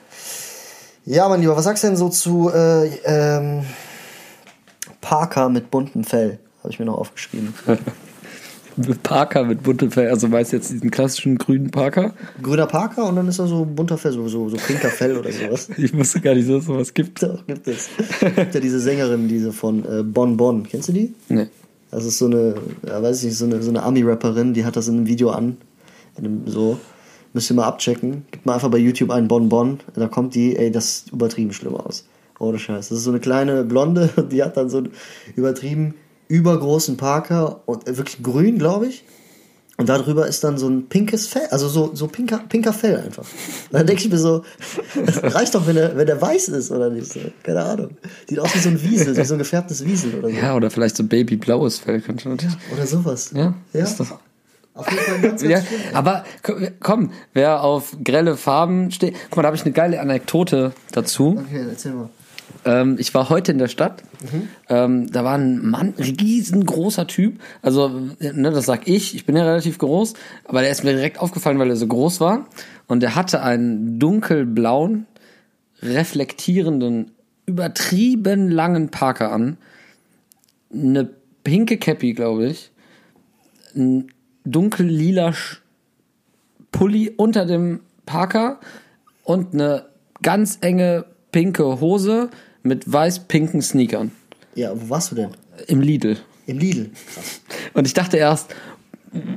Ja, 1.05 1.29
mein 1.29 1.41
Lieber, 1.41 1.57
was 1.57 1.65
sagst 1.65 1.85
du 1.85 1.89
denn 1.89 1.97
so 1.97 2.09
zu 2.09 2.51
äh, 2.53 2.89
ähm, 3.05 3.65
Parker 5.01 5.49
mit 5.49 5.71
buntem 5.71 6.03
Fell? 6.03 6.39
Habe 6.63 6.73
ich 6.73 6.81
mir 6.81 6.87
noch 6.87 6.99
aufgeschrieben. 6.99 7.55
Parker 9.03 9.45
mit 9.45 9.63
buntem 9.63 9.91
Fell, 9.91 10.09
also 10.09 10.31
weißt 10.31 10.53
du 10.53 10.57
jetzt 10.57 10.71
diesen 10.71 10.91
klassischen 10.91 11.39
grünen 11.39 11.71
Parker? 11.71 12.15
Grüner 12.43 12.67
Parker 12.67 13.07
und 13.07 13.17
dann 13.17 13.29
ist 13.29 13.39
da 13.39 13.47
so 13.47 13.65
bunter 13.65 13.99
Fell, 13.99 14.13
so, 14.13 14.29
so, 14.29 14.49
so 14.49 14.57
pinker 14.57 14.89
Fell 14.89 15.17
oder 15.17 15.33
sowas. 15.33 15.69
Ich 15.79 15.97
wusste 15.97 16.21
gar 16.21 16.35
nicht, 16.35 16.49
dass 16.49 16.57
es 16.57 16.67
sowas 16.67 16.95
gibt. 16.95 17.23
Doch, 17.23 17.47
gibt 17.47 17.67
es. 17.69 17.89
gibt 18.37 18.55
ja 18.55 18.61
diese 18.61 18.81
Sängerin, 18.81 19.29
diese 19.29 19.53
von 19.53 19.85
äh, 19.85 20.03
Bon 20.03 20.37
Bon. 20.37 20.63
Kennst 20.65 20.89
du 20.89 20.93
die? 20.93 21.15
Nee. 21.29 21.47
Das 21.91 22.05
ist 22.05 22.19
so 22.19 22.27
eine, 22.27 22.55
ja, 22.87 23.03
weiß 23.03 23.19
ich 23.19 23.25
nicht, 23.27 23.37
so 23.37 23.47
eine, 23.47 23.63
so 23.63 23.71
eine 23.71 23.83
Ami-Rapperin, 23.83 24.55
die 24.55 24.65
hat 24.65 24.77
das 24.77 24.89
in 24.89 24.97
einem 24.97 25.07
Video 25.07 25.31
an. 25.31 25.57
In 26.17 26.25
einem, 26.25 26.43
so. 26.47 26.79
Müsst 27.33 27.51
ihr 27.51 27.55
mal 27.55 27.65
abchecken. 27.65 28.25
Gib 28.31 28.47
mal 28.47 28.55
einfach 28.55 28.71
bei 28.71 28.79
YouTube 28.79 29.11
einen 29.11 29.29
Bon 29.29 29.49
Bon. 29.49 29.79
Da 29.95 30.09
kommt 30.09 30.35
die, 30.35 30.57
ey, 30.57 30.71
das 30.71 31.05
sieht 31.05 31.13
übertrieben 31.13 31.53
schlimm 31.53 31.75
aus. 31.75 32.07
Ohne 32.39 32.59
Scheiß. 32.59 32.89
Das 32.89 32.99
ist 32.99 33.05
so 33.05 33.11
eine 33.11 33.21
kleine 33.21 33.65
Blonde, 33.65 34.11
die 34.31 34.43
hat 34.43 34.57
dann 34.57 34.71
so 34.71 34.83
übertrieben 35.35 35.95
übergroßen 36.29 36.97
Parker 36.97 37.61
und 37.67 37.87
äh, 37.89 37.97
wirklich 37.97 38.23
grün, 38.23 38.59
glaube 38.59 38.87
ich. 38.87 39.05
Und 39.81 39.89
darüber 39.89 40.27
ist 40.27 40.43
dann 40.43 40.59
so 40.59 40.67
ein 40.69 40.89
pinkes 40.89 41.29
Fell, 41.29 41.47
also 41.53 41.69
so, 41.69 41.95
so 41.95 42.09
pinker, 42.09 42.41
pinker 42.49 42.73
Fell 42.73 42.97
einfach. 42.97 43.23
Und 43.23 43.73
dann 43.79 43.87
denke 43.87 44.03
ich 44.03 44.11
mir 44.11 44.19
so, 44.19 44.43
das 45.07 45.23
reicht 45.35 45.55
doch, 45.55 45.69
wenn 45.69 45.77
er, 45.77 45.97
wenn 45.97 46.09
er 46.09 46.21
weiß 46.21 46.49
ist, 46.49 46.73
oder 46.73 46.91
nicht? 46.91 47.13
So, 47.13 47.21
keine 47.45 47.63
Ahnung. 47.65 47.91
Sieht 48.29 48.41
aus 48.41 48.53
wie 48.57 48.59
so 48.59 48.71
ein 48.71 48.83
Wiesel, 48.83 49.17
wie 49.17 49.25
so 49.25 49.35
ein 49.35 49.39
gefärbtes 49.39 49.85
Wiesel 49.85 50.15
oder 50.17 50.31
so. 50.31 50.35
Ja, 50.35 50.57
oder 50.57 50.71
vielleicht 50.73 50.97
so 50.97 51.05
babyblaues 51.05 51.79
Fell 51.79 52.01
könnte 52.01 52.29
natürlich. 52.29 52.57
Oder 52.75 52.87
sowas. 52.89 53.31
Ja, 53.33 53.55
ja. 53.73 53.85
ist 53.85 54.01
das. 54.01 54.09
Auf 54.75 54.91
jeden 54.91 55.03
Fall 55.05 55.21
ganz, 55.21 55.43
ganz 55.43 55.53
Ja, 55.53 55.61
schlimm. 55.63 55.81
aber 55.95 56.25
ko- 56.43 56.55
komm, 56.81 57.13
wer 57.33 57.63
auf 57.63 57.97
grelle 58.03 58.37
Farben 58.37 58.91
steht. 58.91 59.15
Guck 59.31 59.37
mal, 59.37 59.43
da 59.43 59.47
habe 59.47 59.57
ich 59.57 59.63
eine 59.65 59.73
geile 59.73 60.01
Anekdote 60.01 60.73
dazu. 60.91 61.41
Okay, 61.47 61.65
erzähl 61.71 61.93
mal. 61.93 62.09
Ähm, 62.65 62.97
ich 62.99 63.15
war 63.15 63.29
heute 63.29 63.53
in 63.53 63.59
der 63.59 63.69
Stadt. 63.69 64.03
Ähm, 64.69 65.11
da 65.11 65.25
war 65.25 65.37
ein 65.37 65.65
Mann, 65.65 65.95
riesengroßer 65.99 67.07
Typ. 67.07 67.41
Also, 67.63 67.89
ne, 68.21 68.51
das 68.51 68.67
sag 68.67 68.89
ich. 68.89 69.15
Ich 69.15 69.27
bin 69.27 69.37
ja 69.37 69.45
relativ 69.45 69.79
groß. 69.79 70.15
Aber 70.45 70.61
der 70.61 70.71
ist 70.71 70.85
mir 70.85 70.93
direkt 70.93 71.21
aufgefallen, 71.21 71.59
weil 71.59 71.71
er 71.71 71.77
so 71.77 71.87
groß 71.87 72.21
war. 72.21 72.47
Und 72.87 73.03
er 73.03 73.15
hatte 73.15 73.43
einen 73.43 73.99
dunkelblauen, 73.99 75.07
reflektierenden, 75.83 77.13
übertrieben 77.47 78.51
langen 78.51 78.91
Parker 78.91 79.33
an. 79.33 79.57
Eine 80.73 81.09
pinke 81.45 81.79
Cappy, 81.79 82.13
glaube 82.13 82.49
ich. 82.49 82.71
Ein 83.75 84.09
dunkel-lila 84.45 85.33
Pulli 86.73 87.13
unter 87.17 87.47
dem 87.47 87.81
Parker 88.07 88.61
und 89.25 89.55
eine 89.55 89.87
ganz 90.23 90.59
enge 90.61 91.05
pinke 91.33 91.81
Hose 91.81 92.31
mit 92.63 92.91
weiß-pinken 92.93 93.63
Sneakern 93.63 94.11
Ja, 94.55 94.73
wo 94.75 94.89
warst 94.91 95.11
du 95.13 95.15
denn? 95.17 95.31
im 95.67 95.81
Lidl. 95.81 96.17
Im 96.47 96.59
Lidl. 96.59 96.91
Und 97.75 97.87
ich 97.87 97.95
dachte 97.95 98.17
erst, 98.17 98.55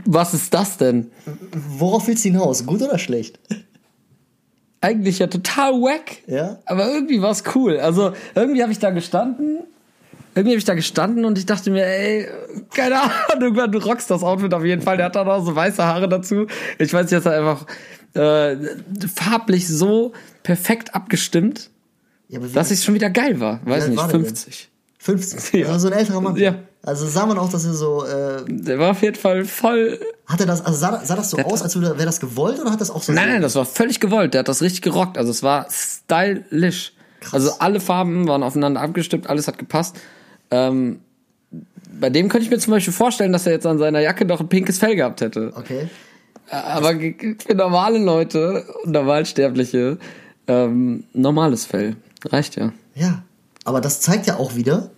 was 0.06 0.34
ist 0.34 0.54
das 0.54 0.78
denn? 0.78 1.10
Worauf 1.78 2.08
willst 2.08 2.24
du 2.26 2.30
hinaus? 2.30 2.66
Gut 2.66 2.82
oder 2.82 3.00
schlecht? 3.00 3.40
Eigentlich 4.82 5.20
ja 5.20 5.28
total 5.28 5.74
wack. 5.74 6.18
Ja? 6.28 6.60
Aber 6.66 6.88
irgendwie 6.92 7.22
war 7.22 7.32
es 7.32 7.44
cool. 7.56 7.80
Also 7.80 8.14
irgendwie 8.36 8.62
habe 8.62 8.72
ich 8.72 8.80
da 8.80 8.92
gestanden. 8.92 9.60
Irgendwie 10.36 10.52
habe 10.54 10.60
ich 10.60 10.66
da 10.66 10.76
gestanden 10.76 11.26
und 11.26 11.38
ich 11.40 11.46
dachte 11.46 11.72
mir, 11.72 11.86
ey, 11.86 12.28
keine 12.74 13.02
Ahnung, 13.34 13.54
du 13.72 13.80
rockst 13.80 14.10
das 14.12 14.24
Outfit 14.24 14.54
auf 14.54 14.64
jeden 14.64 14.82
Fall. 14.84 14.98
Der 14.98 15.08
hat 15.08 15.16
dann 15.16 15.28
auch 15.28 15.44
so 15.44 15.56
weiße 15.56 15.84
Haare 15.84 16.08
dazu. 16.08 16.46
Ich 16.78 16.94
weiß 16.94 17.12
er 17.12 17.26
einfach 17.26 17.66
äh, 18.14 18.56
farblich 19.14 19.68
so 19.68 20.14
perfekt 20.44 20.94
abgestimmt, 20.96 21.71
Ja, 22.32 22.40
aber 22.40 22.48
dass 22.48 22.72
es 22.72 22.84
schon 22.84 22.96
wieder 22.96 23.10
geil 23.12 23.40
war. 23.40 23.60
Weiß 23.66 23.88
nicht, 23.88 23.98
war 23.98 24.08
der 24.08 24.18
denn? 24.18 24.26
50. 24.26 24.70
50. 24.98 25.54
Ja. 25.62 25.68
Also 25.68 25.88
so 25.88 25.94
ein 25.94 26.00
älterer 26.00 26.22
Mann. 26.22 26.36
Ja. 26.38 26.56
Also 26.84 27.06
sah 27.06 27.28
man 27.28 27.38
auch, 27.38 27.50
dass 27.52 27.66
er 27.66 27.74
so, 27.74 28.04
äh, 28.06 28.44
Der 28.48 28.80
war 28.80 28.92
auf 28.92 29.02
jeden 29.04 29.16
Fall 29.16 29.46
voll. 29.46 30.00
hat 30.26 30.40
er 30.40 30.48
das, 30.48 30.66
also 30.66 30.80
sah, 30.80 31.04
sah 31.06 31.16
das 31.16 31.30
so 31.30 31.38
aus, 31.38 31.62
als 31.62 31.80
wäre 31.80 31.96
das 32.06 32.20
gewollt 32.20 32.60
oder 32.60 32.72
hat 32.72 32.82
das 32.82 32.90
auch 32.90 33.04
so 33.04 33.12
Nein, 33.14 33.30
nein, 33.30 33.42
das 33.44 33.54
war 33.56 33.66
völlig 33.66 34.00
gewollt. 34.00 34.34
Der 34.34 34.40
hat 34.40 34.48
das 34.48 34.62
richtig 34.64 34.82
gerockt. 34.82 35.18
Also 35.20 35.30
es 35.30 35.44
war 35.44 35.68
stylisch. 35.70 36.94
Also 37.32 37.52
alle 37.60 37.80
Farben 37.80 38.28
waren 38.28 38.42
aufeinander 38.42 38.82
abgestimmt, 38.82 39.28
alles 39.30 39.48
hat 39.48 39.60
gepasst. 39.60 39.96
Ähm, 40.50 41.02
bei 42.00 42.10
dem 42.10 42.30
könnte 42.30 42.46
ich 42.46 42.50
mir 42.52 42.58
zum 42.58 42.72
Beispiel 42.72 42.94
vorstellen, 42.94 43.32
dass 43.32 43.46
er 43.46 43.52
jetzt 43.52 43.68
an 43.68 43.78
seiner 43.78 44.00
Jacke 44.00 44.26
noch 44.26 44.40
ein 44.40 44.48
pinkes 44.50 44.80
Fell 44.80 44.96
gehabt 44.96 45.22
hätte. 45.22 45.54
Okay. 45.56 45.88
Aber 46.50 46.96
ge- 46.96 47.36
für 47.46 47.54
normale 47.54 48.00
Leute, 48.00 48.66
Normalsterbliche, 48.86 49.98
ähm, 50.48 51.04
normales 51.14 51.66
Fell. 51.66 51.96
Reicht 52.26 52.56
ja. 52.56 52.72
Ja. 52.96 53.24
Aber 53.64 53.82
das 53.82 54.02
zeigt 54.02 54.28
ja 54.28 54.38
auch 54.38 54.56
wieder, 54.56 54.92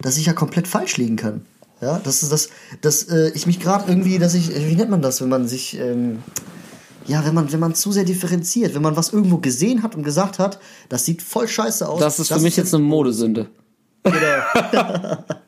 dass 0.00 0.16
ich 0.16 0.26
ja 0.26 0.32
komplett 0.32 0.68
falsch 0.68 0.96
liegen 0.96 1.16
kann. 1.16 1.44
Ja, 1.80 2.00
das 2.02 2.22
ist 2.22 2.32
das, 2.32 2.48
dass 2.80 3.02
äh, 3.04 3.30
ich 3.34 3.46
mich 3.46 3.60
gerade 3.60 3.88
irgendwie, 3.88 4.18
dass 4.18 4.34
ich, 4.34 4.48
wie 4.48 4.76
nennt 4.76 4.90
man 4.90 5.02
das, 5.02 5.20
wenn 5.20 5.28
man 5.28 5.46
sich, 5.46 5.78
ähm, 5.78 6.22
ja, 7.06 7.24
wenn 7.26 7.34
man, 7.34 7.52
wenn 7.52 7.60
man 7.60 7.74
zu 7.74 7.92
sehr 7.92 8.04
differenziert, 8.04 8.74
wenn 8.74 8.82
man 8.82 8.96
was 8.96 9.12
irgendwo 9.12 9.38
gesehen 9.38 9.82
hat 9.82 9.94
und 9.94 10.02
gesagt 10.02 10.38
hat, 10.38 10.58
das 10.88 11.04
sieht 11.04 11.20
voll 11.20 11.46
scheiße 11.46 11.86
aus. 11.86 12.00
Das 12.00 12.18
ist 12.18 12.32
für 12.32 12.40
mich 12.40 12.56
jetzt 12.56 12.74
eine 12.74 12.82
Modesünde. 12.82 13.48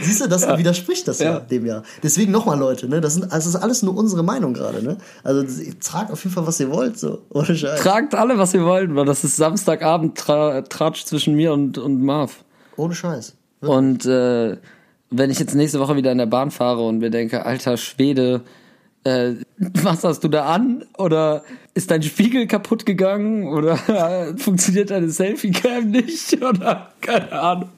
Siehst 0.00 0.22
du, 0.22 0.28
das 0.28 0.46
widerspricht 0.46 1.06
das 1.06 1.18
ja. 1.18 1.34
Ja. 1.34 1.40
dem 1.40 1.66
ja. 1.66 1.82
Deswegen 2.02 2.32
nochmal, 2.32 2.58
Leute, 2.58 2.88
ne, 2.88 3.00
das, 3.00 3.14
sind, 3.14 3.24
also 3.24 3.36
das 3.36 3.46
ist 3.46 3.56
alles 3.56 3.82
nur 3.82 3.96
unsere 3.96 4.22
Meinung 4.22 4.54
gerade, 4.54 4.82
ne? 4.82 4.96
Also 5.22 5.44
tragt 5.80 6.10
auf 6.10 6.22
jeden 6.24 6.34
Fall, 6.34 6.46
was 6.46 6.58
ihr 6.60 6.70
wollt, 6.70 6.98
so. 6.98 7.22
Ohne 7.30 7.54
Scheiß. 7.54 7.80
Tragt 7.80 8.14
alle, 8.14 8.38
was 8.38 8.54
ihr 8.54 8.64
wollt, 8.64 8.94
weil 8.94 9.04
das 9.04 9.24
ist 9.24 9.36
Samstagabend 9.36 10.16
tra 10.16 10.62
Tratsch 10.62 11.04
zwischen 11.04 11.34
mir 11.34 11.52
und, 11.52 11.78
und 11.78 12.02
Marv. 12.02 12.44
Ohne 12.76 12.94
Scheiß. 12.94 13.34
Und 13.60 14.06
äh, 14.06 14.56
wenn 15.10 15.30
ich 15.30 15.38
jetzt 15.38 15.54
nächste 15.54 15.80
Woche 15.80 15.96
wieder 15.96 16.12
in 16.12 16.18
der 16.18 16.26
Bahn 16.26 16.50
fahre 16.50 16.86
und 16.86 16.98
mir 16.98 17.10
denke, 17.10 17.44
alter 17.44 17.76
Schwede, 17.76 18.42
äh, 19.04 19.34
was 19.58 20.04
hast 20.04 20.22
du 20.22 20.28
da 20.28 20.44
an? 20.46 20.84
Oder 20.98 21.42
ist 21.72 21.90
dein 21.90 22.02
Spiegel 22.02 22.46
kaputt 22.46 22.84
gegangen? 22.84 23.48
Oder 23.48 23.76
funktioniert 24.36 24.90
deine 24.90 25.08
Selfie-Cam 25.08 25.90
nicht? 25.90 26.42
Oder 26.42 26.90
keine 27.00 27.32
Ahnung. 27.32 27.68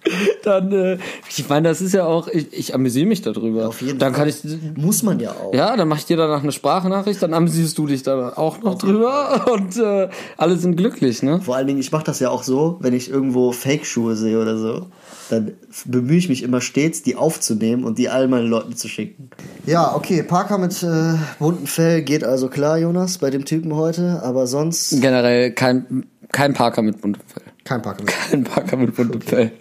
Dann, 0.42 0.72
äh, 0.72 0.98
ich 1.28 1.48
meine, 1.48 1.68
das 1.68 1.80
ist 1.80 1.94
ja 1.94 2.04
auch, 2.04 2.26
ich, 2.28 2.52
ich 2.52 2.74
amüsiere 2.74 3.06
mich 3.06 3.22
darüber. 3.22 3.68
Auf 3.68 3.80
jeden 3.80 3.98
dann 3.98 4.14
Fall. 4.14 4.28
kann 4.28 4.28
ich, 4.28 4.76
Muss 4.76 5.02
man 5.02 5.20
ja 5.20 5.30
auch. 5.32 5.54
ja, 5.54 5.76
dann 5.76 5.86
mach 5.88 5.98
ich 5.98 6.06
dir 6.06 6.16
danach 6.16 6.42
eine 6.42 6.52
Sprachnachricht, 6.52 7.22
dann 7.22 7.32
amüsierst 7.34 7.78
du 7.78 7.86
dich 7.86 8.02
da 8.02 8.32
auch 8.34 8.60
noch 8.60 8.76
drüber 8.76 9.46
und 9.52 9.76
äh, 9.76 10.08
alle 10.36 10.56
sind 10.56 10.76
glücklich, 10.76 11.22
ne? 11.22 11.40
Vor 11.40 11.56
allen 11.56 11.66
Dingen, 11.68 11.78
ich 11.80 11.92
mache 11.92 12.04
das 12.04 12.18
ja 12.18 12.30
auch 12.30 12.42
so, 12.42 12.78
wenn 12.80 12.94
ich 12.94 13.08
irgendwo 13.10 13.52
Fake-Schuhe 13.52 14.16
sehe 14.16 14.40
oder 14.40 14.58
so, 14.58 14.86
dann 15.28 15.52
bemühe 15.84 16.16
ich 16.16 16.28
mich 16.28 16.42
immer 16.42 16.60
stets, 16.60 17.02
die 17.02 17.16
aufzunehmen 17.16 17.84
und 17.84 17.98
die 17.98 18.08
all 18.08 18.28
meinen 18.28 18.48
Leuten 18.48 18.76
zu 18.76 18.88
schicken. 18.88 19.30
Ja, 19.66 19.94
okay, 19.94 20.22
Parker 20.22 20.58
mit 20.58 20.82
äh, 20.82 21.14
buntem 21.38 21.66
Fell 21.66 22.02
geht 22.02 22.24
also 22.24 22.48
klar, 22.48 22.78
Jonas, 22.78 23.18
bei 23.18 23.30
dem 23.30 23.44
Typen 23.44 23.74
heute, 23.74 24.22
aber 24.22 24.46
sonst 24.46 25.00
Generell 25.00 25.52
kein, 25.52 26.06
kein 26.32 26.54
Parker 26.54 26.82
mit 26.82 27.00
buntem 27.00 27.22
Fell. 27.26 27.42
kein 27.64 27.82
Parker 27.82 28.02
mit. 28.02 28.12
Kein 28.12 28.44
Parker 28.44 28.76
mit 28.76 28.96
buntem 28.96 29.20
Fell. 29.20 29.52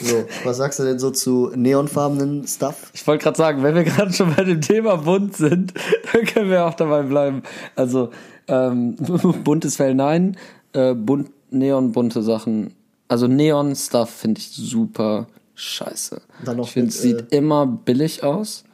So, 0.00 0.26
was 0.44 0.56
sagst 0.58 0.78
du 0.78 0.84
denn 0.84 0.98
so 0.98 1.10
zu 1.10 1.50
neonfarbenen 1.54 2.46
Stuff? 2.46 2.90
Ich 2.94 3.06
wollte 3.06 3.24
gerade 3.24 3.36
sagen, 3.36 3.62
wenn 3.62 3.74
wir 3.74 3.84
gerade 3.84 4.12
schon 4.12 4.34
bei 4.34 4.44
dem 4.44 4.60
Thema 4.60 4.96
bunt 4.96 5.36
sind, 5.36 5.74
dann 6.12 6.24
können 6.24 6.50
wir 6.50 6.66
auch 6.66 6.74
dabei 6.74 7.02
bleiben. 7.02 7.42
Also 7.74 8.10
ähm, 8.46 8.96
buntes 9.44 9.76
Fell 9.76 9.94
nein, 9.94 10.36
äh, 10.72 10.94
bunt, 10.94 11.30
neonbunte 11.50 12.22
Sachen. 12.22 12.74
Also 13.08 13.26
Neon-Stuff 13.26 14.10
finde 14.10 14.40
ich 14.40 14.50
super 14.50 15.26
scheiße. 15.54 16.20
Ich 16.62 16.70
finde, 16.70 16.90
es 16.90 17.02
sieht 17.02 17.32
immer 17.32 17.66
billig 17.66 18.22
aus. 18.22 18.64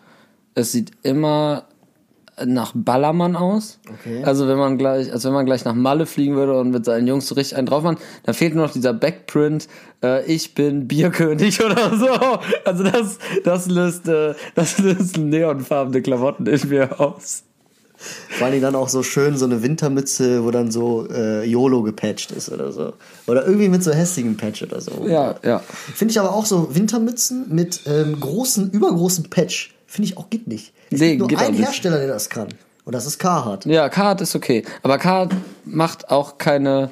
Es 0.55 0.73
sieht 0.73 0.93
immer 1.03 1.65
nach 2.45 2.73
Ballermann 2.75 3.37
aus. 3.37 3.79
Okay. 3.89 4.23
Also 4.25 4.49
wenn 4.49 4.59
man 4.59 4.77
gleich, 4.77 5.13
als 5.13 5.25
wenn 5.25 5.33
man 5.33 5.47
gleich 5.47 5.65
nach 5.65 5.75
Malle 5.75 6.07
fliegen 6.07 6.35
würde 6.35 6.59
und 6.59 6.71
mit 6.71 6.85
seinen 6.85 7.07
Jungs 7.07 7.29
so 7.29 7.35
richtig 7.35 7.57
einen 7.57 7.67
drauf 7.67 7.83
machen, 7.83 7.99
dann 8.25 8.35
fehlt 8.35 8.55
nur 8.55 8.67
noch 8.67 8.73
dieser 8.73 8.93
Backprint, 8.93 9.69
äh, 10.03 10.25
ich 10.27 10.55
bin 10.55 10.89
Bierkönig 10.89 11.65
oder 11.65 11.97
so. 11.97 12.09
Also 12.65 12.83
das, 12.85 13.19
das 13.45 13.69
löst, 13.69 14.09
äh, 14.09 14.35
das 14.55 14.79
löst 14.79 15.17
neonfarbene 15.17 16.03
Klamotten 16.03 16.47
in 16.47 16.69
mir 16.69 17.01
aus. 17.01 17.45
Vor 18.31 18.47
allem 18.47 18.61
dann 18.61 18.75
auch 18.75 18.89
so 18.89 19.03
schön 19.03 19.37
so 19.37 19.45
eine 19.45 19.63
Wintermütze, 19.63 20.45
wo 20.45 20.51
dann 20.51 20.71
so 20.71 21.09
äh, 21.11 21.45
YOLO 21.45 21.83
gepatcht 21.83 22.33
ist 22.33 22.51
oder 22.51 22.73
so. 22.73 22.93
Oder 23.27 23.47
irgendwie 23.47 23.69
mit 23.69 23.83
so 23.83 23.93
hässlichem 23.93 24.37
Patch 24.37 24.63
oder 24.63 24.81
so. 24.81 25.07
Ja, 25.07 25.37
ja. 25.45 25.61
Finde 25.95 26.13
ich 26.13 26.21
aber 26.21 26.33
auch 26.33 26.47
so 26.47 26.75
Wintermützen 26.75 27.47
mit 27.49 27.81
ähm, 27.87 28.19
großen, 28.21 28.71
übergroßen 28.71 29.31
Patch. 29.31 29.75
Finde 29.87 30.09
ich 30.09 30.19
auch 30.19 30.29
geht 30.31 30.49
nicht. 30.49 30.73
Es 30.91 31.01
Nee, 31.01 31.11
gibt 31.11 31.19
nur 31.21 31.29
geht 31.29 31.39
einen. 31.39 31.57
Hersteller, 31.57 31.99
der 31.99 32.09
das 32.09 32.29
kann. 32.29 32.49
Und 32.85 32.93
das 32.95 33.07
ist 33.07 33.19
Carhartt. 33.19 33.65
Ja, 33.65 33.89
Card 33.89 34.21
ist 34.21 34.35
okay. 34.35 34.65
Aber 34.83 34.99
Card 34.99 35.33
macht 35.65 36.11
auch 36.11 36.37
keine 36.37 36.91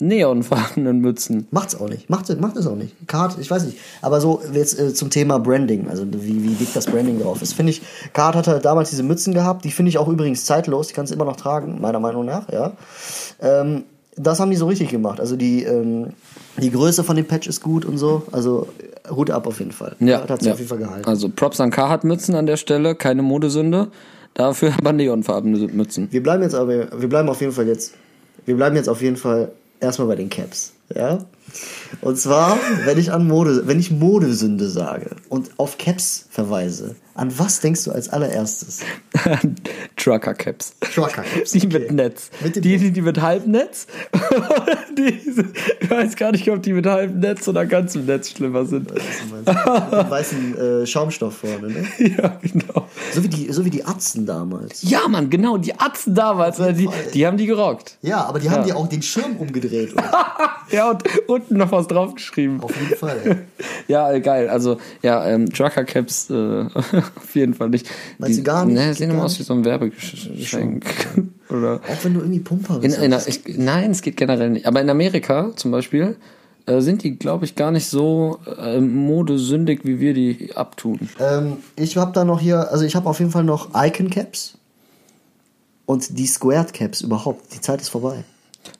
neonfarbenen 0.00 1.00
Mützen. 1.00 1.48
Macht's 1.50 1.74
auch 1.74 1.88
nicht. 1.88 2.08
Macht, 2.08 2.28
macht 2.40 2.56
es 2.56 2.66
auch 2.66 2.76
nicht. 2.76 2.94
Card, 3.08 3.36
ich 3.40 3.50
weiß 3.50 3.64
nicht. 3.64 3.78
Aber 4.00 4.20
so 4.20 4.40
jetzt 4.52 4.78
äh, 4.78 4.94
zum 4.94 5.10
Thema 5.10 5.38
Branding, 5.38 5.88
also 5.88 6.06
wie, 6.10 6.42
wie 6.44 6.54
dick 6.54 6.72
das 6.72 6.86
Branding 6.86 7.20
drauf 7.20 7.42
ist, 7.42 7.54
finde 7.54 7.70
ich, 7.70 7.82
Card 8.12 8.36
hat 8.36 8.46
halt 8.46 8.64
damals 8.64 8.90
diese 8.90 9.02
Mützen 9.02 9.34
gehabt, 9.34 9.64
die 9.64 9.70
finde 9.70 9.90
ich 9.90 9.98
auch 9.98 10.08
übrigens 10.08 10.44
zeitlos, 10.44 10.88
die 10.88 10.94
kannst 10.94 11.10
du 11.10 11.16
immer 11.16 11.24
noch 11.24 11.36
tragen, 11.36 11.80
meiner 11.80 12.00
Meinung 12.00 12.24
nach, 12.24 12.48
ja. 12.50 12.72
Ähm, 13.40 13.84
das 14.16 14.40
haben 14.40 14.50
die 14.50 14.56
so 14.56 14.66
richtig 14.66 14.90
gemacht. 14.90 15.20
Also 15.20 15.36
die, 15.36 15.62
ähm, 15.62 16.08
die 16.60 16.70
Größe 16.70 17.04
von 17.04 17.16
dem 17.16 17.26
Patch 17.26 17.46
ist 17.46 17.62
gut 17.62 17.84
und 17.84 17.98
so. 17.98 18.24
Also 18.32 18.68
Hut 19.10 19.30
ab 19.30 19.46
auf 19.46 19.60
jeden 19.60 19.72
Fall. 19.72 19.94
Ja, 20.00 20.28
Hat 20.28 20.40
sich 20.40 20.48
ja. 20.48 20.52
auf 20.52 20.58
jeden 20.58 20.68
Fall 20.68 20.78
gehalten. 20.78 21.08
Also 21.08 21.28
Props 21.28 21.60
an 21.60 21.70
Carhartt 21.70 22.04
Mützen 22.04 22.34
an 22.34 22.46
der 22.46 22.56
Stelle, 22.56 22.94
keine 22.94 23.22
Modesünde. 23.22 23.88
Dafür 24.34 24.72
aber 24.78 24.92
neonfarbene 24.92 25.58
Mützen. 25.68 26.08
Wir 26.10 26.22
bleiben 26.22 26.42
jetzt 26.42 26.54
aber, 26.54 27.00
wir 27.00 27.08
bleiben 27.08 27.28
auf 27.28 27.40
jeden 27.40 27.52
Fall 27.52 27.66
jetzt, 27.66 27.94
wir 28.44 28.56
bleiben 28.56 28.76
jetzt 28.76 28.88
auf 28.88 29.02
jeden 29.02 29.16
Fall 29.16 29.52
erstmal 29.80 30.08
bei 30.08 30.16
den 30.16 30.30
Caps, 30.30 30.72
ja? 30.94 31.18
Und 32.00 32.18
zwar, 32.18 32.58
wenn 32.84 32.98
ich 32.98 33.12
an 33.12 33.26
Mode, 33.26 33.66
wenn 33.66 33.80
ich 33.80 33.90
Modesünde 33.90 34.68
sage 34.68 35.10
und 35.28 35.50
auf 35.58 35.78
Caps 35.78 36.26
verweise, 36.30 36.96
an 37.18 37.36
was 37.38 37.60
denkst 37.60 37.84
du 37.84 37.90
als 37.90 38.08
allererstes? 38.08 38.80
Trucker 39.96 40.34
Caps. 40.34 40.72
Trucker 40.80 41.22
Caps. 41.22 41.50
Die 41.52 41.66
mit 41.66 41.90
Netz. 41.90 42.30
Mit 42.40 42.56
die, 42.56 42.78
die, 42.78 42.90
die 42.92 43.02
mit 43.02 43.20
Halbnetz. 43.20 43.86
die, 44.96 45.18
ich 45.80 45.90
weiß 45.90 46.16
gar 46.16 46.32
nicht, 46.32 46.48
ob 46.50 46.62
die 46.62 46.72
mit 46.72 46.86
halbem 46.86 47.18
Netz 47.20 47.48
oder 47.48 47.66
ganzem 47.66 48.06
Netz 48.06 48.30
schlimmer 48.30 48.64
sind. 48.64 48.92
Mit 48.94 49.02
dem 49.48 50.10
weißen 50.10 50.58
äh, 50.58 50.86
Schaumstoff 50.86 51.38
vorne, 51.38 51.68
ne? 51.68 51.86
ja, 51.98 52.38
genau. 52.40 52.88
So 53.12 53.22
wie 53.24 53.28
die, 53.28 53.52
so 53.52 53.64
wie 53.64 53.70
die 53.70 53.84
Atzen 53.84 54.24
damals. 54.24 54.88
Ja, 54.88 55.08
Mann, 55.08 55.28
genau, 55.28 55.56
die 55.58 55.78
Atzen 55.78 56.14
damals, 56.14 56.58
die, 56.58 56.88
die 57.14 57.26
haben 57.26 57.36
die 57.36 57.46
gerockt. 57.46 57.98
Ja, 58.02 58.24
aber 58.24 58.38
die 58.38 58.48
haben 58.48 58.60
Ja. 58.60 58.74
dir 58.74 58.76
auch 58.76 58.88
den 58.88 59.02
Schirm 59.02 59.36
umgedreht. 59.36 59.92
Oder? 59.92 60.10
Ja, 60.70 60.90
und 60.90 61.02
unten 61.28 61.56
noch 61.56 61.72
was 61.72 61.86
draufgeschrieben. 61.88 62.60
Auf 62.62 62.78
jeden 62.78 62.94
Fall. 62.94 63.38
Ja, 63.86 64.12
äh, 64.12 64.20
geil. 64.20 64.50
Also, 64.50 64.76
ja, 65.00 65.26
ähm, 65.26 65.50
Trucker 65.50 65.84
Caps 65.84 66.28
äh, 66.28 66.66
auf 67.16 67.34
jeden 67.34 67.54
Fall 67.54 67.68
nicht. 67.70 67.88
Meinst 68.18 68.38
die, 68.38 68.42
du 68.42 68.46
gar 68.46 68.64
nicht? 68.64 68.74
Ne, 68.74 68.94
sehen 68.94 69.10
immer 69.10 69.24
aus 69.24 69.38
wie 69.38 69.42
so 69.42 69.54
ein 69.54 69.64
Werbegeschenk. 69.64 70.84
Oder 71.50 71.76
Auch 71.76 72.04
wenn 72.04 72.14
du 72.14 72.20
irgendwie 72.20 72.40
Pumper 72.40 72.76
in, 72.76 72.80
bist. 72.82 72.98
in, 72.98 73.12
ich, 73.12 73.58
nein, 73.58 73.90
es 73.90 74.02
geht 74.02 74.16
generell 74.16 74.50
nicht. 74.50 74.66
Aber 74.66 74.80
in 74.80 74.90
Amerika 74.90 75.52
zum 75.56 75.70
Beispiel 75.70 76.16
äh, 76.66 76.80
sind 76.80 77.02
die, 77.02 77.16
glaube 77.16 77.44
ich, 77.46 77.54
gar 77.54 77.70
nicht 77.70 77.86
so 77.86 78.38
äh, 78.58 78.80
modesündig, 78.80 79.80
wie 79.84 80.00
wir 80.00 80.12
die 80.12 80.52
abtun. 80.54 81.08
Ähm, 81.18 81.56
ich 81.76 81.96
habe 81.96 82.12
da 82.12 82.24
noch 82.24 82.40
hier, 82.40 82.70
also 82.70 82.84
ich 82.84 82.94
habe 82.94 83.08
auf 83.08 83.18
jeden 83.18 83.30
Fall 83.30 83.44
noch 83.44 83.70
Icon 83.74 84.10
Caps 84.10 84.58
und 85.86 86.18
die 86.18 86.26
Squared 86.26 86.74
Caps 86.74 87.00
überhaupt. 87.00 87.54
Die 87.54 87.60
Zeit 87.60 87.80
ist 87.80 87.88
vorbei. 87.88 88.24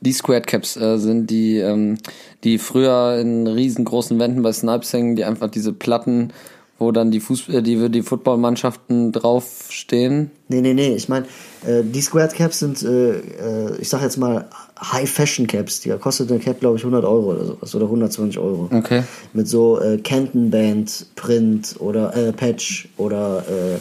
Die 0.01 0.13
Squared 0.13 0.47
Caps 0.47 0.77
äh, 0.77 0.99
sind 0.99 1.31
die, 1.31 1.57
ähm, 1.57 1.97
die 2.45 2.59
früher 2.59 3.19
in 3.19 3.47
riesengroßen 3.47 4.19
Wänden 4.19 4.43
bei 4.43 4.53
Snipes 4.53 4.93
hängen, 4.93 5.17
die 5.17 5.25
einfach 5.25 5.51
diese 5.51 5.73
Platten, 5.73 6.33
wo 6.79 6.93
dann 6.93 7.11
die 7.11 7.21
Fuß 7.21 7.49
äh, 7.49 7.63
die, 7.63 7.89
die 7.91 8.03
Footballmannschaften 8.03 9.13
draufstehen. 9.13 10.31
Nee, 10.49 10.61
nee, 10.61 10.75
nee, 10.75 10.95
ich 10.95 11.09
meine, 11.09 11.27
äh, 11.67 11.83
die 11.83 12.01
Squared 12.01 12.35
Caps 12.35 12.61
sind, 12.61 12.83
äh, 12.83 13.19
äh, 13.19 13.77
ich 13.81 13.89
sag 13.89 14.03
jetzt 14.03 14.17
mal, 14.17 14.49
High 14.81 15.11
Fashion 15.11 15.47
Caps. 15.47 15.81
Die 15.81 15.91
kostet 15.91 16.31
eine 16.31 16.41
Cap, 16.41 16.61
glaube 16.61 16.77
ich, 16.77 16.83
100 16.83 17.05
Euro 17.05 17.33
oder 17.33 17.45
sowas 17.45 17.75
oder 17.75 17.87
120 17.87 18.39
Euro. 18.39 18.69
Okay. 18.73 19.03
Mit 19.33 19.49
so 19.49 19.81
äh, 19.81 19.99
Canton 19.99 20.51
Band, 20.51 21.07
Print 21.17 21.77
oder 21.81 22.17
äh, 22.17 22.33
Patch 22.33 22.89
oder 22.97 23.45
äh, 23.49 23.79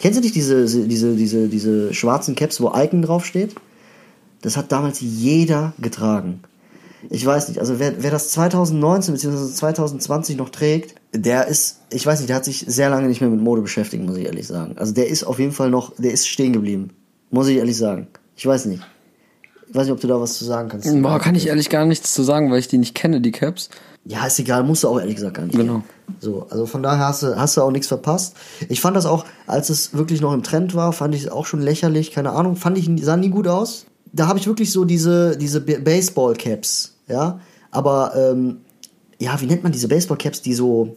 kennst 0.00 0.18
du 0.18 0.22
nicht 0.22 0.34
diese, 0.34 0.66
diese, 0.66 1.16
diese, 1.16 1.48
diese 1.48 1.94
schwarzen 1.94 2.34
Caps, 2.34 2.60
wo 2.60 2.72
Icon 2.74 3.02
draufsteht? 3.02 3.54
Das 4.42 4.58
hat 4.58 4.70
damals 4.70 5.00
jeder 5.00 5.72
getragen. 5.78 6.40
Ich 7.10 7.24
weiß 7.24 7.48
nicht, 7.48 7.60
also 7.60 7.78
wer, 7.78 8.02
wer 8.02 8.10
das 8.10 8.30
2019 8.30 9.14
bzw. 9.14 9.52
2020 9.52 10.36
noch 10.36 10.50
trägt, 10.50 10.94
der 11.12 11.46
ist, 11.46 11.80
ich 11.90 12.04
weiß 12.06 12.20
nicht, 12.20 12.28
der 12.28 12.36
hat 12.36 12.44
sich 12.44 12.64
sehr 12.66 12.90
lange 12.90 13.08
nicht 13.08 13.20
mehr 13.20 13.30
mit 13.30 13.40
Mode 13.40 13.62
beschäftigt, 13.62 14.04
muss 14.04 14.16
ich 14.16 14.26
ehrlich 14.26 14.46
sagen. 14.46 14.76
Also 14.78 14.92
der 14.92 15.08
ist 15.08 15.24
auf 15.24 15.38
jeden 15.38 15.52
Fall 15.52 15.70
noch, 15.70 15.92
der 15.96 16.12
ist 16.12 16.26
stehen 16.26 16.52
geblieben. 16.52 16.90
Muss 17.30 17.48
ich 17.48 17.56
ehrlich 17.56 17.76
sagen. 17.76 18.06
Ich 18.36 18.46
weiß 18.46 18.66
nicht. 18.66 18.82
Ich 19.68 19.74
weiß 19.74 19.84
nicht, 19.84 19.92
ob 19.92 20.00
du 20.00 20.06
da 20.06 20.20
was 20.20 20.34
zu 20.34 20.44
sagen 20.44 20.68
kannst. 20.68 20.88
Boah, 21.02 21.18
kann 21.18 21.34
ich 21.34 21.48
ehrlich 21.48 21.68
gar 21.68 21.84
nichts 21.84 22.12
zu 22.12 22.22
sagen, 22.22 22.50
weil 22.50 22.58
ich 22.58 22.68
die 22.68 22.78
nicht 22.78 22.94
kenne, 22.94 23.20
die 23.20 23.32
Caps. 23.32 23.70
Ja, 24.04 24.26
ist 24.26 24.38
egal, 24.38 24.62
musst 24.64 24.84
du 24.84 24.88
auch 24.88 25.00
ehrlich 25.00 25.16
gesagt 25.16 25.34
gar 25.36 25.46
nicht. 25.46 25.56
Genau. 25.56 25.82
So, 26.20 26.46
also 26.50 26.66
von 26.66 26.82
daher 26.82 27.08
hast 27.08 27.22
du, 27.22 27.36
hast 27.36 27.56
du 27.56 27.62
auch 27.62 27.70
nichts 27.70 27.88
verpasst. 27.88 28.36
Ich 28.68 28.80
fand 28.80 28.96
das 28.96 29.06
auch, 29.06 29.24
als 29.46 29.70
es 29.70 29.94
wirklich 29.94 30.20
noch 30.20 30.34
im 30.34 30.42
Trend 30.42 30.74
war, 30.74 30.92
fand 30.92 31.14
ich 31.14 31.22
es 31.22 31.28
auch 31.28 31.46
schon 31.46 31.62
lächerlich, 31.62 32.10
keine 32.10 32.32
Ahnung, 32.32 32.56
fand 32.56 32.76
ich, 32.76 32.90
sah 33.02 33.16
nie 33.16 33.30
gut 33.30 33.48
aus. 33.48 33.86
Da 34.12 34.28
habe 34.28 34.38
ich 34.38 34.46
wirklich 34.46 34.70
so 34.72 34.84
diese, 34.84 35.36
diese 35.36 35.60
Baseball-Caps, 35.60 36.96
ja. 37.08 37.40
Aber, 37.70 38.12
ähm, 38.16 38.58
ja, 39.18 39.40
wie 39.40 39.46
nennt 39.46 39.62
man 39.62 39.72
diese 39.72 39.88
Baseball-Caps, 39.88 40.42
die 40.42 40.54
so, 40.54 40.96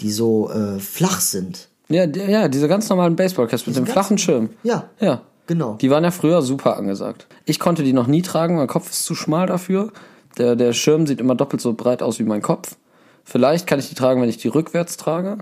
die 0.00 0.10
so 0.10 0.50
äh, 0.50 0.78
flach 0.80 1.20
sind? 1.20 1.68
Ja, 1.88 2.04
ja, 2.04 2.48
diese 2.48 2.66
ganz 2.66 2.88
normalen 2.88 3.14
Baseballcaps 3.14 3.66
mit 3.68 3.76
dem 3.76 3.86
flachen 3.86 4.18
Schirm. 4.18 4.50
Ja, 4.64 4.90
Ja. 4.98 5.22
genau. 5.46 5.74
Die 5.74 5.88
waren 5.88 6.02
ja 6.02 6.10
früher 6.10 6.42
super 6.42 6.76
angesagt. 6.76 7.28
Ich 7.44 7.60
konnte 7.60 7.84
die 7.84 7.92
noch 7.92 8.08
nie 8.08 8.22
tragen, 8.22 8.56
mein 8.56 8.66
Kopf 8.66 8.90
ist 8.90 9.04
zu 9.04 9.14
schmal 9.14 9.46
dafür. 9.46 9.92
Der, 10.36 10.56
der 10.56 10.72
Schirm 10.72 11.06
sieht 11.06 11.20
immer 11.20 11.36
doppelt 11.36 11.62
so 11.62 11.74
breit 11.74 12.02
aus 12.02 12.18
wie 12.18 12.24
mein 12.24 12.42
Kopf. 12.42 12.76
Vielleicht 13.24 13.68
kann 13.68 13.78
ich 13.78 13.88
die 13.88 13.94
tragen, 13.94 14.20
wenn 14.20 14.28
ich 14.28 14.36
die 14.38 14.48
rückwärts 14.48 14.96
trage. 14.96 15.38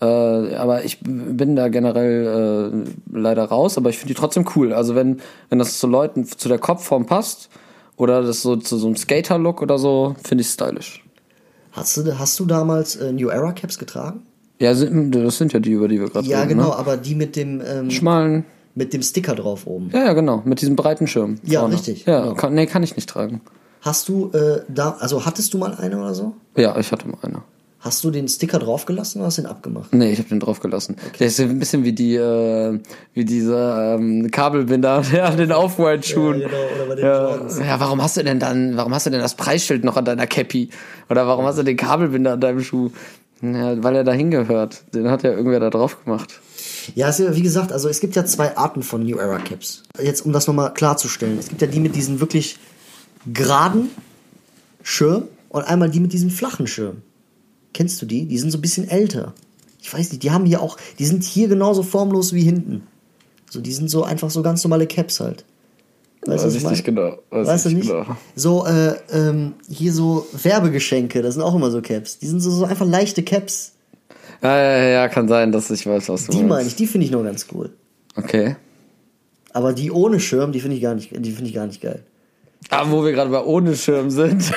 Äh, 0.00 0.04
aber 0.54 0.84
ich 0.84 0.98
bin 1.00 1.56
da 1.56 1.68
generell 1.68 2.84
äh, 2.86 3.18
leider 3.18 3.44
raus, 3.44 3.76
aber 3.76 3.90
ich 3.90 3.98
finde 3.98 4.14
die 4.14 4.20
trotzdem 4.20 4.44
cool. 4.54 4.72
Also 4.72 4.94
wenn, 4.94 5.20
wenn 5.48 5.58
das 5.58 5.78
zu 5.78 5.86
Leuten, 5.86 6.24
zu 6.24 6.48
der 6.48 6.58
Kopfform 6.58 7.06
passt 7.06 7.48
oder 7.96 8.22
das 8.22 8.42
so 8.42 8.56
zu 8.56 8.76
so 8.78 8.86
einem 8.86 8.96
Skater-Look 8.96 9.60
oder 9.60 9.78
so, 9.78 10.14
finde 10.22 10.42
ich 10.42 10.48
stylisch. 10.48 11.04
Hast 11.72 11.96
du, 11.96 12.18
hast 12.18 12.38
du 12.38 12.46
damals 12.46 12.96
äh, 12.96 13.12
New 13.12 13.28
Era 13.28 13.52
Caps 13.52 13.78
getragen? 13.78 14.22
Ja, 14.60 14.74
sind, 14.74 15.12
das 15.12 15.36
sind 15.38 15.52
ja 15.52 15.60
die, 15.60 15.70
über 15.72 15.88
die 15.88 16.00
wir 16.00 16.08
gerade 16.10 16.26
Ja, 16.26 16.38
reden. 16.42 16.50
genau, 16.50 16.68
Ne? 16.70 16.76
aber 16.76 16.96
die 16.96 17.14
mit 17.14 17.34
dem, 17.36 17.60
ähm, 17.64 17.90
Schmalen. 17.90 18.44
mit 18.74 18.92
dem 18.92 19.02
Sticker 19.02 19.34
drauf 19.34 19.66
oben. 19.66 19.90
Ja, 19.92 20.06
ja, 20.06 20.12
genau. 20.14 20.42
Mit 20.44 20.60
diesem 20.60 20.74
breiten 20.76 21.06
Schirm. 21.06 21.36
Ja, 21.44 21.60
vorne. 21.60 21.74
richtig, 21.74 22.06
Ja, 22.06 22.20
genau. 22.22 22.34
kann, 22.34 22.54
nee, 22.54 22.66
kann 22.66 22.82
ich 22.82 22.94
nicht 22.96 23.08
tragen. 23.08 23.40
Hast 23.80 24.08
du 24.08 24.30
äh, 24.32 24.62
da, 24.68 24.96
also 24.98 25.24
hattest 25.26 25.54
du 25.54 25.58
mal 25.58 25.74
eine 25.76 25.98
oder 26.00 26.14
so? 26.14 26.34
Ja, 26.56 26.76
ich 26.78 26.90
hatte 26.90 27.06
mal 27.08 27.18
eine. 27.22 27.42
Hast 27.80 28.02
du 28.02 28.10
den 28.10 28.26
Sticker 28.26 28.58
draufgelassen 28.58 29.20
oder 29.20 29.26
hast 29.28 29.38
du 29.38 29.42
den 29.42 29.50
abgemacht? 29.50 29.94
Nee, 29.94 30.10
ich 30.10 30.18
habe 30.18 30.28
den 30.28 30.40
draufgelassen. 30.40 30.96
Der 31.20 31.28
ist 31.28 31.38
ein 31.38 31.60
bisschen 31.60 31.84
wie 31.84 31.92
die, 31.92 32.16
äh, 32.16 32.80
wie 33.14 33.24
diese 33.24 33.96
ähm, 33.96 34.30
Kabelbinder 34.32 35.04
an 35.22 35.36
den 35.36 35.52
Off-White-Schuhen. 35.52 36.40
Ja, 36.40 36.48
genau, 36.48 36.58
oder 36.74 36.86
bei 36.86 36.94
den 36.96 37.04
ja, 37.04 37.30
Jordans. 37.30 37.58
ja, 37.60 37.78
warum 37.78 38.02
hast 38.02 38.16
du 38.16 38.24
denn 38.24 38.40
dann, 38.40 38.76
warum 38.76 38.92
hast 38.92 39.06
du 39.06 39.10
denn 39.10 39.20
das 39.20 39.36
Preisschild 39.36 39.84
noch 39.84 39.96
an 39.96 40.04
deiner 40.04 40.26
Cappy? 40.26 40.70
Oder 41.08 41.28
warum 41.28 41.44
hast 41.44 41.58
du 41.58 41.62
den 41.62 41.76
Kabelbinder 41.76 42.32
an 42.32 42.40
deinem 42.40 42.62
Schuh? 42.62 42.90
Ja, 43.42 43.80
weil 43.80 43.94
er 43.94 44.02
da 44.02 44.12
hingehört. 44.12 44.82
Den 44.92 45.08
hat 45.08 45.22
ja 45.22 45.30
irgendwer 45.30 45.60
da 45.60 45.70
drauf 45.70 46.04
gemacht. 46.04 46.40
Ja, 46.96 47.08
ja, 47.10 47.36
wie 47.36 47.42
gesagt, 47.42 47.70
also 47.70 47.88
es 47.88 48.00
gibt 48.00 48.16
ja 48.16 48.24
zwei 48.24 48.56
Arten 48.56 48.82
von 48.82 49.04
New 49.04 49.18
Era 49.18 49.38
Caps. 49.38 49.84
Jetzt, 50.02 50.22
um 50.22 50.32
das 50.32 50.48
nochmal 50.48 50.74
klarzustellen. 50.74 51.38
Es 51.38 51.48
gibt 51.48 51.60
ja 51.60 51.68
die 51.68 51.78
mit 51.78 51.94
diesen 51.94 52.18
wirklich 52.18 52.58
geraden 53.32 53.90
Schirm 54.82 55.28
und 55.48 55.62
einmal 55.62 55.90
die 55.90 56.00
mit 56.00 56.12
diesem 56.12 56.30
flachen 56.30 56.66
Schirm. 56.66 57.02
Kennst 57.78 58.02
du 58.02 58.06
die? 58.06 58.26
Die 58.26 58.38
sind 58.38 58.50
so 58.50 58.58
ein 58.58 58.60
bisschen 58.60 58.88
älter. 58.88 59.34
ich 59.80 59.94
weiß 59.94 60.10
nicht, 60.10 60.24
die 60.24 60.32
haben 60.32 60.44
hier 60.46 60.60
auch, 60.60 60.76
die 60.98 61.04
sind 61.06 61.22
hier 61.22 61.46
genauso 61.46 61.84
formlos 61.84 62.32
wie 62.32 62.42
hinten. 62.42 62.82
So, 63.48 63.60
die 63.60 63.72
sind 63.72 63.88
so 63.88 64.02
einfach 64.02 64.30
so 64.30 64.42
ganz 64.42 64.64
normale 64.64 64.88
Caps 64.88 65.20
halt. 65.20 65.44
Weißt 66.26 66.44
Weiß 66.44 66.52
du, 66.54 66.58
ich 66.58 66.64
was 66.64 66.70
nicht 66.72 66.88
ich 66.88 66.92
meine? 66.92 67.10
genau. 67.12 67.22
Weiß 67.30 67.46
Weißt 67.46 67.64
du 67.66 67.68
ich 67.68 67.74
nicht? 67.76 67.88
genau. 67.88 68.16
So, 68.34 68.66
äh, 68.66 68.96
ähm, 69.12 69.52
hier 69.70 69.92
so 69.92 70.26
Werbegeschenke, 70.32 71.22
das 71.22 71.34
sind 71.34 71.44
auch 71.44 71.54
immer 71.54 71.70
so 71.70 71.80
Caps. 71.80 72.18
Die 72.18 72.26
sind 72.26 72.40
so, 72.40 72.50
so 72.50 72.64
einfach 72.64 72.84
leichte 72.84 73.22
Caps. 73.22 73.74
Ja, 74.42 74.58
ja, 74.58 74.88
ja, 74.88 75.08
kann 75.08 75.28
sein, 75.28 75.52
dass 75.52 75.70
ich 75.70 75.86
weiß, 75.86 76.08
was 76.08 76.26
du 76.26 76.32
Die 76.32 76.38
meinst. 76.38 76.48
meine 76.48 76.68
ich, 76.68 76.74
die 76.74 76.86
finde 76.88 77.04
ich 77.04 77.12
noch 77.12 77.22
ganz 77.22 77.46
cool. 77.54 77.70
Okay. 78.16 78.56
Aber 79.52 79.72
die 79.72 79.92
ohne 79.92 80.18
Schirm, 80.18 80.50
die 80.50 80.58
finde 80.60 80.74
ich 80.76 80.82
gar 80.82 80.96
nicht, 80.96 81.12
die 81.12 81.30
finde 81.30 81.48
ich 81.48 81.54
gar 81.54 81.68
nicht 81.68 81.80
geil. 81.80 82.02
Ah, 82.70 82.86
wo 82.90 83.04
wir 83.04 83.12
gerade 83.12 83.30
bei 83.30 83.40
ohne 83.44 83.76
Schirm 83.76 84.10
sind. 84.10 84.42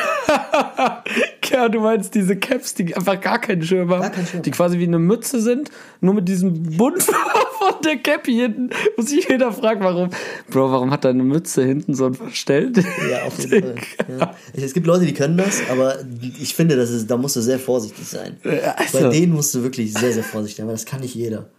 ja, 1.63 1.69
du 1.69 1.79
meinst 1.79 2.13
diese 2.15 2.35
Caps, 2.35 2.73
die 2.73 2.95
einfach 2.95 3.19
gar 3.21 3.39
keinen 3.39 3.61
Schirm 3.63 3.89
haben. 3.91 4.01
Gar 4.01 4.09
keinen 4.11 4.27
Schirm. 4.27 4.41
Die 4.43 4.51
quasi 4.51 4.79
wie 4.79 4.83
eine 4.83 4.99
Mütze 4.99 5.41
sind, 5.41 5.71
nur 5.99 6.13
mit 6.13 6.27
diesem 6.27 6.77
Bund 6.77 7.01
von 7.03 7.73
der 7.85 7.97
Cappy 7.97 8.33
hinten. 8.33 8.69
Muss 8.97 9.09
sich 9.09 9.27
jeder 9.29 9.51
fragen, 9.51 9.83
warum. 9.83 10.09
Bro, 10.49 10.71
warum 10.71 10.91
hat 10.91 11.05
deine 11.05 11.23
Mütze 11.23 11.63
hinten 11.63 11.93
so 11.93 12.05
ein 12.07 12.13
Verstellt? 12.13 12.77
Ja, 12.77 13.23
auf 13.25 13.37
jeden 13.39 13.61
Fall. 13.61 13.75
Ja. 14.19 14.35
Es 14.53 14.73
gibt 14.73 14.87
Leute, 14.87 15.05
die 15.05 15.13
können 15.13 15.37
das, 15.37 15.61
aber 15.69 15.97
ich 16.39 16.55
finde, 16.55 16.75
das 16.75 16.89
ist, 16.89 17.09
da 17.09 17.17
musst 17.17 17.35
du 17.35 17.41
sehr 17.41 17.59
vorsichtig 17.59 18.07
sein. 18.07 18.37
Also- 18.75 18.99
Bei 19.01 19.09
denen 19.09 19.33
musst 19.33 19.53
du 19.55 19.63
wirklich 19.63 19.93
sehr, 19.93 20.11
sehr 20.13 20.23
vorsichtig 20.23 20.57
sein, 20.57 20.67
weil 20.67 20.73
das 20.75 20.85
kann 20.85 21.01
nicht 21.01 21.15
jeder. 21.15 21.49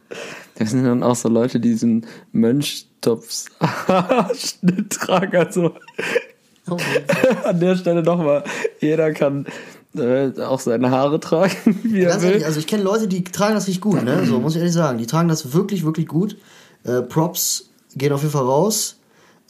Das 0.57 0.71
sind 0.71 0.85
dann 0.85 1.03
auch 1.03 1.17
so 1.17 1.29
Leute, 1.29 1.59
die 1.61 1.71
diesen 1.71 2.07
Mönchtops-Schnitt 2.33 4.91
tragen. 5.01 5.37
Also 5.37 5.75
an 7.45 7.61
der 7.61 7.77
Stelle 7.77 8.03
nochmal, 8.03 8.45
jeder 8.81 9.13
kann 9.13 9.47
äh, 9.97 10.33
auch 10.41 10.61
seine 10.61 10.91
Haare 10.91 11.21
tragen, 11.21 11.53
wie 11.83 12.03
Ganz 12.03 12.23
ehrlich, 12.23 12.45
also 12.45 12.59
ich 12.59 12.67
kenne 12.67 12.83
Leute, 12.83 13.09
die 13.09 13.25
tragen 13.25 13.55
das 13.55 13.67
richtig 13.67 13.81
gut, 13.83 14.03
ne? 14.05 14.25
So 14.27 14.41
muss 14.41 14.53
ich 14.55 14.59
ehrlich 14.59 14.75
sagen. 14.75 14.99
Die 14.99 15.07
tragen 15.07 15.29
das 15.29 15.53
wirklich, 15.53 15.85
wirklich 15.85 16.07
gut. 16.09 16.37
Äh, 16.85 17.03
Props 17.03 17.71
gehen 17.95 18.13
auf 18.13 18.23
jeden 18.23 18.33
Fall 18.33 18.45
raus. 18.45 18.97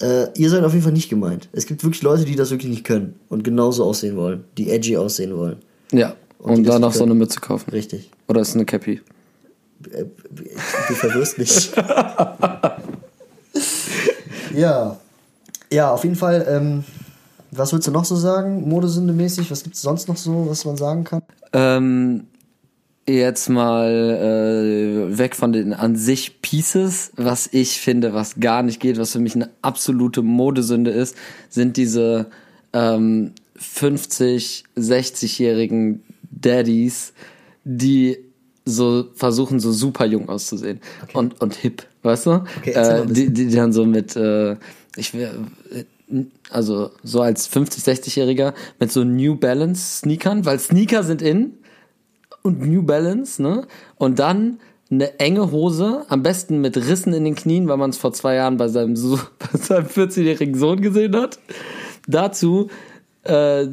Äh, 0.00 0.26
ihr 0.36 0.50
seid 0.50 0.64
auf 0.64 0.72
jeden 0.72 0.82
Fall 0.82 0.92
nicht 0.92 1.08
gemeint. 1.08 1.48
Es 1.52 1.66
gibt 1.66 1.84
wirklich 1.84 2.02
Leute, 2.02 2.24
die 2.24 2.34
das 2.34 2.50
wirklich 2.50 2.70
nicht 2.70 2.84
können 2.84 3.14
und 3.28 3.44
genauso 3.44 3.84
aussehen 3.84 4.16
wollen, 4.16 4.44
die 4.58 4.70
edgy 4.70 4.96
aussehen 4.96 5.36
wollen. 5.36 5.58
Ja, 5.92 6.14
Und 6.38 6.66
und 6.66 6.80
nicht 6.80 6.92
so 6.94 7.04
eine. 7.04 7.14
Mütze 7.14 7.40
kaufen. 7.40 7.70
Richtig. 7.70 8.10
Oder 8.26 8.40
ist 8.40 8.48
es 8.48 8.54
eine 8.56 8.64
Cappy? 8.64 9.00
Äh, 9.92 10.04
Du 10.88 10.94
verwirrst 10.94 11.38
mich. 11.38 11.70
ja. 14.54 14.98
Ja, 15.72 15.90
auf 15.92 16.04
jeden 16.04 16.16
Fall. 16.16 16.46
Ähm, 16.48 16.84
was 17.52 17.72
willst 17.72 17.86
du 17.86 17.92
noch 17.92 18.04
so 18.04 18.16
sagen, 18.16 18.68
modesündemäßig? 18.68 19.50
Was 19.50 19.62
gibt 19.62 19.76
es 19.76 19.82
sonst 19.82 20.08
noch 20.08 20.16
so, 20.16 20.48
was 20.48 20.64
man 20.64 20.76
sagen 20.76 21.04
kann? 21.04 21.22
Ähm, 21.52 22.24
jetzt 23.06 23.48
mal 23.50 23.90
äh, 23.90 25.18
weg 25.18 25.36
von 25.36 25.52
den 25.52 25.74
an 25.74 25.94
sich 25.94 26.40
Pieces, 26.40 27.12
was 27.16 27.48
ich 27.52 27.78
finde, 27.78 28.14
was 28.14 28.40
gar 28.40 28.62
nicht 28.62 28.80
geht, 28.80 28.98
was 28.98 29.12
für 29.12 29.18
mich 29.18 29.34
eine 29.34 29.50
absolute 29.60 30.22
Modesünde 30.22 30.90
ist, 30.90 31.14
sind 31.50 31.76
diese 31.76 32.26
ähm, 32.72 33.32
50, 33.56 34.64
60-jährigen 34.76 36.02
Daddies, 36.30 37.12
die 37.64 38.18
so 38.64 39.08
versuchen, 39.14 39.60
so 39.60 39.72
super 39.72 40.06
jung 40.06 40.28
auszusehen 40.28 40.80
und, 41.12 41.40
und 41.40 41.54
hip, 41.54 41.84
weißt 42.02 42.26
du? 42.26 42.30
Okay, 42.58 42.70
äh, 42.70 43.04
die, 43.06 43.32
die, 43.32 43.50
dann 43.50 43.72
so 43.72 43.84
mit, 43.84 44.16
äh, 44.16 44.56
ich 44.96 45.12
äh, 45.14 45.30
also 46.50 46.90
so 47.02 47.20
als 47.20 47.46
50, 47.46 47.84
60-Jähriger 47.84 48.54
mit 48.78 48.92
so 48.92 49.04
New 49.04 49.36
Balance 49.36 49.98
Sneakern, 49.98 50.44
weil 50.44 50.58
Sneaker 50.58 51.02
sind 51.02 51.22
in 51.22 51.58
und 52.42 52.60
New 52.60 52.82
Balance, 52.82 53.42
ne? 53.42 53.66
Und 53.96 54.18
dann 54.18 54.58
eine 54.90 55.18
enge 55.18 55.50
Hose, 55.50 56.04
am 56.08 56.22
besten 56.22 56.60
mit 56.60 56.76
Rissen 56.76 57.14
in 57.14 57.24
den 57.24 57.34
Knien, 57.34 57.66
weil 57.66 57.78
man 57.78 57.90
es 57.90 57.96
vor 57.96 58.12
zwei 58.12 58.34
Jahren 58.34 58.58
bei 58.58 58.68
seinem, 58.68 58.94
so 58.94 59.18
bei 59.38 59.58
seinem 59.58 59.86
14-jährigen 59.86 60.54
Sohn 60.54 60.82
gesehen 60.82 61.16
hat. 61.16 61.38
Dazu 62.06 62.68
äh, 63.24 63.66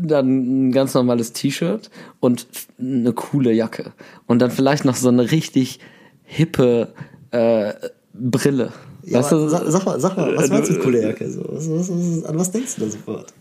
dann 0.00 0.68
ein 0.68 0.72
ganz 0.72 0.94
normales 0.94 1.32
T-Shirt 1.32 1.90
und 2.20 2.46
eine 2.78 3.12
coole 3.12 3.52
Jacke. 3.52 3.92
Und 4.26 4.40
dann 4.40 4.50
vielleicht 4.50 4.84
noch 4.84 4.96
so 4.96 5.08
eine 5.08 5.30
richtig 5.30 5.78
hippe 6.24 6.92
äh, 7.30 7.74
Brille. 8.12 8.72
Ja, 9.06 9.18
weißt 9.18 9.32
du, 9.32 9.48
sag, 9.48 9.62
sag 9.66 9.84
mal, 9.84 10.00
sag 10.00 10.16
mal, 10.16 10.36
was 10.36 10.48
meinst 10.48 10.70
du 10.70 10.74
mit 10.74 10.80
äh, 10.80 10.84
cooler 10.84 11.00
Jacke? 11.00 11.30
So, 11.30 11.44
was, 11.48 11.70
was, 11.70 11.90
was, 11.90 12.24
an 12.24 12.38
was 12.38 12.50
denkst 12.50 12.76
du 12.76 12.84
da 12.84 12.90
sofort? 12.90 13.34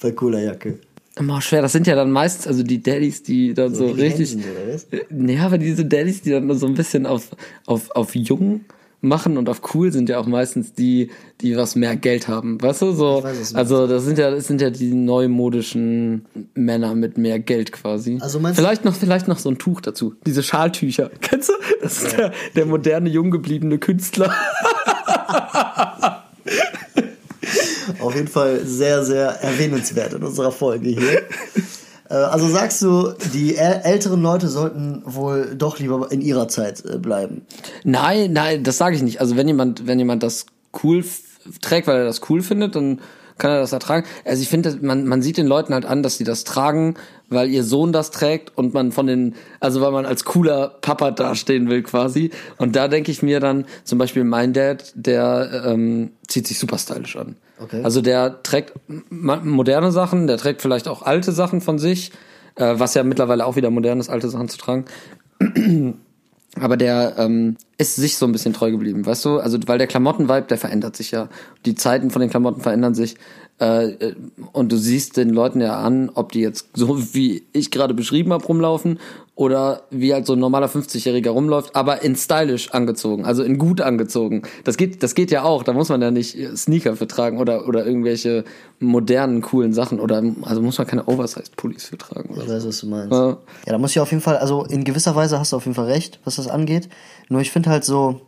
Bei 0.00 0.12
cooler 0.12 0.40
Jacke. 0.40 0.78
immer 1.18 1.40
schwer. 1.40 1.62
Das 1.62 1.72
sind 1.72 1.86
ja 1.86 1.94
dann 1.94 2.10
meistens, 2.10 2.46
also 2.46 2.62
die 2.62 2.82
Daddies, 2.82 3.22
die 3.22 3.54
dann 3.54 3.74
so, 3.74 3.96
wie 3.96 4.02
richtig. 4.02 4.36
Oder 4.36 4.74
was? 4.74 4.86
Ja, 5.10 5.46
aber 5.46 5.58
diese 5.58 5.84
Daddies, 5.84 6.22
die 6.22 6.30
dann 6.30 6.52
so 6.58 6.66
ein 6.66 6.74
bisschen 6.74 7.06
auf, 7.06 7.28
auf, 7.66 7.90
auf 7.92 8.14
jung 8.14 8.64
machen 9.00 9.38
und 9.38 9.48
auf 9.48 9.60
cool 9.74 9.92
sind 9.92 10.08
ja 10.08 10.18
auch 10.18 10.26
meistens 10.26 10.72
die, 10.72 11.10
die 11.40 11.56
was 11.56 11.76
mehr 11.76 11.96
Geld 11.96 12.26
haben. 12.26 12.60
Weißt 12.60 12.82
du, 12.82 12.92
so, 12.92 13.22
weiß, 13.22 13.54
also 13.54 13.86
das 13.86 14.04
sind 14.04 14.18
ja, 14.18 14.30
das 14.30 14.46
sind 14.46 14.60
ja 14.60 14.70
die 14.70 14.92
neumodischen 14.92 16.26
Männer 16.54 16.94
mit 16.94 17.16
mehr 17.16 17.38
Geld 17.38 17.72
quasi. 17.72 18.18
Also 18.20 18.40
vielleicht 18.40 18.84
noch, 18.84 18.94
vielleicht 18.94 19.28
noch 19.28 19.38
so 19.38 19.50
ein 19.50 19.58
Tuch 19.58 19.80
dazu. 19.80 20.14
Diese 20.26 20.42
Schaltücher. 20.42 21.10
Kennst 21.20 21.48
du? 21.48 21.52
Das 21.80 22.02
ist 22.02 22.16
der, 22.16 22.32
der 22.56 22.66
moderne, 22.66 23.08
jung 23.08 23.30
gebliebene 23.30 23.78
Künstler. 23.78 24.34
Auf 28.00 28.14
jeden 28.14 28.28
Fall 28.28 28.60
sehr, 28.64 29.04
sehr 29.04 29.28
erwähnenswert 29.42 30.12
in 30.12 30.22
unserer 30.22 30.52
Folge 30.52 30.88
hier. 30.90 31.22
Äh, 32.10 32.14
Also 32.14 32.48
sagst 32.48 32.82
du, 32.82 33.12
die 33.32 33.56
äl- 33.56 33.82
älteren 33.82 34.20
Leute 34.22 34.48
sollten 34.48 35.02
wohl 35.04 35.54
doch 35.56 35.78
lieber 35.78 36.10
in 36.10 36.20
ihrer 36.20 36.48
Zeit 36.48 36.84
äh, 36.84 36.98
bleiben. 36.98 37.42
Nein, 37.84 38.32
nein, 38.32 38.62
das 38.64 38.78
sage 38.78 38.96
ich 38.96 39.02
nicht. 39.02 39.20
Also 39.20 39.36
wenn 39.36 39.46
jemand, 39.48 39.86
wenn 39.86 39.98
jemand 39.98 40.22
das 40.22 40.46
cool 40.82 41.04
trägt, 41.62 41.86
weil 41.86 41.96
er 41.98 42.04
das 42.04 42.20
cool 42.28 42.42
findet, 42.42 42.76
dann 42.76 43.00
kann 43.38 43.50
er 43.50 43.60
das 43.60 43.72
ertragen. 43.72 44.06
Also 44.24 44.42
ich 44.42 44.48
finde, 44.48 44.78
man, 44.82 45.06
man 45.06 45.22
sieht 45.22 45.36
den 45.36 45.46
Leuten 45.46 45.72
halt 45.72 45.86
an, 45.86 46.02
dass 46.02 46.18
sie 46.18 46.24
das 46.24 46.44
tragen, 46.44 46.94
weil 47.28 47.48
ihr 47.48 47.64
Sohn 47.64 47.92
das 47.92 48.10
trägt 48.10 48.56
und 48.56 48.74
man 48.74 48.92
von 48.92 49.06
den, 49.06 49.34
also 49.60 49.80
weil 49.80 49.92
man 49.92 50.06
als 50.06 50.24
cooler 50.24 50.76
Papa 50.80 51.10
dastehen 51.10 51.68
will 51.68 51.82
quasi. 51.82 52.30
Und 52.58 52.76
da 52.76 52.88
denke 52.88 53.10
ich 53.10 53.22
mir 53.22 53.40
dann, 53.40 53.64
zum 53.84 53.98
Beispiel 53.98 54.24
mein 54.24 54.52
Dad, 54.52 54.92
der 54.94 55.64
ähm, 55.66 56.10
zieht 56.26 56.46
sich 56.46 56.58
super 56.58 56.78
stylisch 56.78 57.16
an. 57.16 57.36
Okay. 57.60 57.82
Also 57.82 58.00
der 58.00 58.42
trägt 58.42 58.74
moderne 59.08 59.90
Sachen, 59.90 60.26
der 60.26 60.38
trägt 60.38 60.62
vielleicht 60.62 60.88
auch 60.88 61.02
alte 61.02 61.32
Sachen 61.32 61.60
von 61.60 61.78
sich, 61.78 62.12
äh, 62.54 62.74
was 62.76 62.94
ja 62.94 63.02
mittlerweile 63.02 63.46
auch 63.46 63.56
wieder 63.56 63.70
modern 63.70 64.00
ist, 64.00 64.08
alte 64.08 64.28
Sachen 64.28 64.48
zu 64.48 64.58
tragen. 64.58 64.84
Aber 66.60 66.76
der 66.76 67.14
ähm, 67.18 67.56
ist 67.78 67.94
sich 67.94 68.16
so 68.16 68.26
ein 68.26 68.32
bisschen 68.32 68.52
treu 68.52 68.72
geblieben, 68.72 69.06
weißt 69.06 69.24
du? 69.24 69.38
Also 69.38 69.58
weil 69.66 69.78
der 69.78 69.86
Klamottenvibe, 69.86 70.48
der 70.48 70.58
verändert 70.58 70.96
sich 70.96 71.12
ja. 71.12 71.28
Die 71.64 71.76
Zeiten 71.76 72.10
von 72.10 72.20
den 72.20 72.28
Klamotten 72.28 72.60
verändern 72.60 72.94
sich. 72.94 73.16
Äh, 73.60 73.86
äh, 73.86 74.14
und 74.52 74.70
du 74.70 74.76
siehst 74.76 75.16
den 75.16 75.30
Leuten 75.30 75.60
ja 75.60 75.80
an, 75.80 76.10
ob 76.14 76.30
die 76.30 76.40
jetzt 76.40 76.68
so 76.74 77.14
wie 77.14 77.44
ich 77.52 77.72
gerade 77.72 77.92
beschrieben 77.92 78.32
habe 78.32 78.44
rumlaufen 78.44 79.00
oder 79.34 79.82
wie 79.90 80.12
halt 80.14 80.26
so 80.26 80.34
ein 80.34 80.38
normaler 80.38 80.68
50-Jähriger 80.68 81.30
rumläuft, 81.30 81.74
aber 81.74 82.02
in 82.02 82.14
stylisch 82.14 82.70
angezogen, 82.70 83.24
also 83.24 83.42
in 83.42 83.58
gut 83.58 83.80
angezogen. 83.80 84.42
Das 84.62 84.76
geht, 84.76 85.02
das 85.02 85.14
geht 85.14 85.32
ja 85.32 85.42
auch. 85.42 85.64
Da 85.64 85.72
muss 85.72 85.88
man 85.88 86.02
ja 86.02 86.12
nicht 86.12 86.36
Sneaker 86.56 86.96
für 86.96 87.08
tragen 87.08 87.38
oder 87.38 87.66
oder 87.66 87.84
irgendwelche 87.84 88.44
modernen 88.80 89.42
coolen 89.42 89.72
Sachen 89.72 89.98
oder 89.98 90.22
also 90.42 90.62
muss 90.62 90.78
man 90.78 90.86
keine 90.86 91.06
Oversized 91.08 91.56
Pullis 91.56 91.84
für 91.84 91.98
tragen 91.98 92.34
oder 92.34 92.44
Ich 92.44 92.48
weiß, 92.48 92.66
was 92.66 92.80
du 92.80 92.86
meinst. 92.86 93.12
Ja. 93.12 93.28
Ja, 93.28 93.72
da 93.72 93.78
muss 93.78 93.90
ich 93.90 94.00
auf 94.00 94.10
jeden 94.10 94.22
Fall, 94.22 94.36
also 94.36 94.64
in 94.64 94.84
gewisser 94.84 95.16
Weise 95.16 95.38
hast 95.38 95.52
du 95.52 95.56
auf 95.56 95.64
jeden 95.64 95.74
Fall 95.74 95.86
recht, 95.86 96.20
was 96.24 96.36
das 96.36 96.46
angeht. 96.46 96.88
Nur 97.28 97.40
ich 97.40 97.50
finde 97.50 97.70
halt 97.70 97.84
so, 97.84 98.20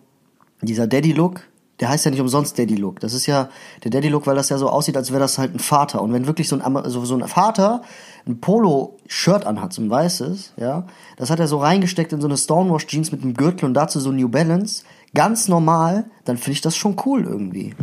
dieser 0.62 0.86
Daddy-Look, 0.86 1.42
der 1.80 1.88
heißt 1.88 2.04
ja 2.04 2.10
nicht 2.10 2.20
umsonst 2.20 2.58
Daddy-Look. 2.58 3.00
Das 3.00 3.14
ist 3.14 3.26
ja 3.26 3.48
der 3.84 3.90
Daddy-Look, 3.90 4.26
weil 4.26 4.36
das 4.36 4.50
ja 4.50 4.58
so 4.58 4.68
aussieht, 4.68 4.96
als 4.98 5.10
wäre 5.10 5.20
das 5.20 5.38
halt 5.38 5.54
ein 5.54 5.58
Vater. 5.58 6.02
Und 6.02 6.12
wenn 6.12 6.26
wirklich 6.26 6.48
so 6.48 6.56
ein, 6.56 6.62
Amer- 6.62 6.88
so, 6.90 7.16
ein 7.16 7.26
Vater 7.26 7.82
ein 8.26 8.38
Polo-Shirt 8.40 9.46
anhat, 9.46 9.72
so 9.72 9.80
ein 9.80 9.88
weißes, 9.88 10.52
ja, 10.58 10.86
das 11.16 11.30
hat 11.30 11.40
er 11.40 11.48
so 11.48 11.58
reingesteckt 11.58 12.12
in 12.12 12.20
so 12.20 12.28
eine 12.28 12.36
Stonewash-Jeans 12.36 13.12
mit 13.12 13.22
einem 13.22 13.32
Gürtel 13.32 13.64
und 13.64 13.72
dazu 13.74 13.98
so 13.98 14.12
New 14.12 14.28
Balance, 14.28 14.84
ganz 15.14 15.48
normal, 15.48 16.04
dann 16.26 16.36
finde 16.36 16.52
ich 16.52 16.60
das 16.60 16.76
schon 16.76 16.96
cool 17.06 17.24
irgendwie. 17.24 17.74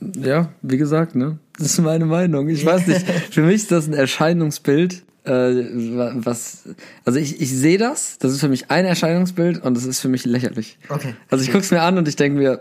Ja, 0.00 0.48
wie 0.62 0.76
gesagt, 0.76 1.14
ne? 1.14 1.38
Das 1.58 1.66
ist 1.68 1.78
meine 1.80 2.06
Meinung. 2.06 2.48
Ich 2.48 2.64
weiß 2.64 2.86
nicht. 2.86 3.06
Für 3.30 3.42
mich 3.42 3.56
ist 3.56 3.70
das 3.72 3.86
ein 3.86 3.94
Erscheinungsbild, 3.94 5.04
was. 5.24 6.64
Also 7.04 7.18
ich, 7.18 7.40
ich 7.40 7.50
sehe 7.50 7.78
das, 7.78 8.18
das 8.18 8.32
ist 8.32 8.40
für 8.40 8.48
mich 8.48 8.70
ein 8.70 8.84
Erscheinungsbild 8.84 9.62
und 9.62 9.74
das 9.74 9.84
ist 9.84 10.00
für 10.00 10.08
mich 10.08 10.24
lächerlich. 10.26 10.78
Okay. 10.88 11.14
Also 11.30 11.44
ich 11.44 11.52
guck's 11.52 11.70
mir 11.70 11.80
an 11.82 11.96
und 11.96 12.06
ich 12.08 12.16
denke 12.16 12.38
mir, 12.38 12.60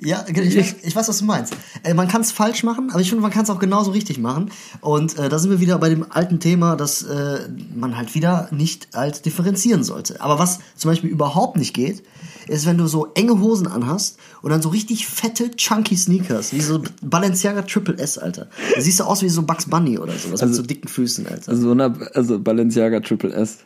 Ja, 0.00 0.24
ich, 0.28 0.56
weiß, 0.56 0.74
ich 0.82 0.96
weiß, 0.96 1.08
was 1.08 1.18
du 1.18 1.24
meinst. 1.24 1.54
Äh, 1.84 1.94
man 1.94 2.08
kann 2.08 2.20
es 2.20 2.32
falsch 2.32 2.64
machen, 2.64 2.90
aber 2.90 3.00
ich 3.00 3.08
finde, 3.08 3.22
man 3.22 3.30
kann 3.30 3.44
es 3.44 3.50
auch 3.50 3.60
genauso 3.60 3.92
richtig 3.92 4.18
machen. 4.18 4.50
Und 4.80 5.16
äh, 5.18 5.28
da 5.28 5.38
sind 5.38 5.50
wir 5.50 5.60
wieder 5.60 5.78
bei 5.78 5.88
dem 5.88 6.04
alten 6.10 6.40
Thema, 6.40 6.76
dass 6.76 7.02
äh, 7.02 7.48
man 7.74 7.96
halt 7.96 8.14
wieder 8.14 8.48
nicht 8.50 8.88
halt 8.94 9.24
differenzieren 9.24 9.84
sollte. 9.84 10.20
Aber 10.20 10.38
was 10.38 10.58
zum 10.76 10.90
Beispiel 10.90 11.10
überhaupt 11.10 11.56
nicht 11.56 11.72
geht, 11.72 12.02
ist, 12.48 12.66
wenn 12.66 12.78
du 12.78 12.86
so 12.86 13.08
enge 13.14 13.40
Hosen 13.40 13.66
anhast 13.66 14.18
und 14.42 14.50
dann 14.50 14.62
so 14.62 14.68
richtig 14.68 15.06
fette, 15.06 15.50
chunky 15.56 15.96
Sneakers, 15.96 16.52
wie 16.52 16.60
so 16.60 16.82
Balenciaga 17.02 17.62
Triple 17.62 17.98
S, 17.98 18.18
Alter. 18.18 18.48
Da 18.74 18.80
siehst 18.80 19.00
du 19.00 19.04
aus 19.04 19.22
wie 19.22 19.28
so 19.28 19.42
Bugs 19.42 19.66
Bunny 19.66 19.98
oder 19.98 20.12
sowas 20.12 20.42
mit 20.42 20.54
so 20.54 20.62
dicken 20.62 20.88
Füßen, 20.88 21.26
Alter. 21.26 21.50
also 21.50 21.74
so 21.74 21.80
also 22.14 22.38
Balenciaga 22.38 23.00
Triple 23.00 23.32
S, 23.32 23.58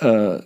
äh, 0.00 0.40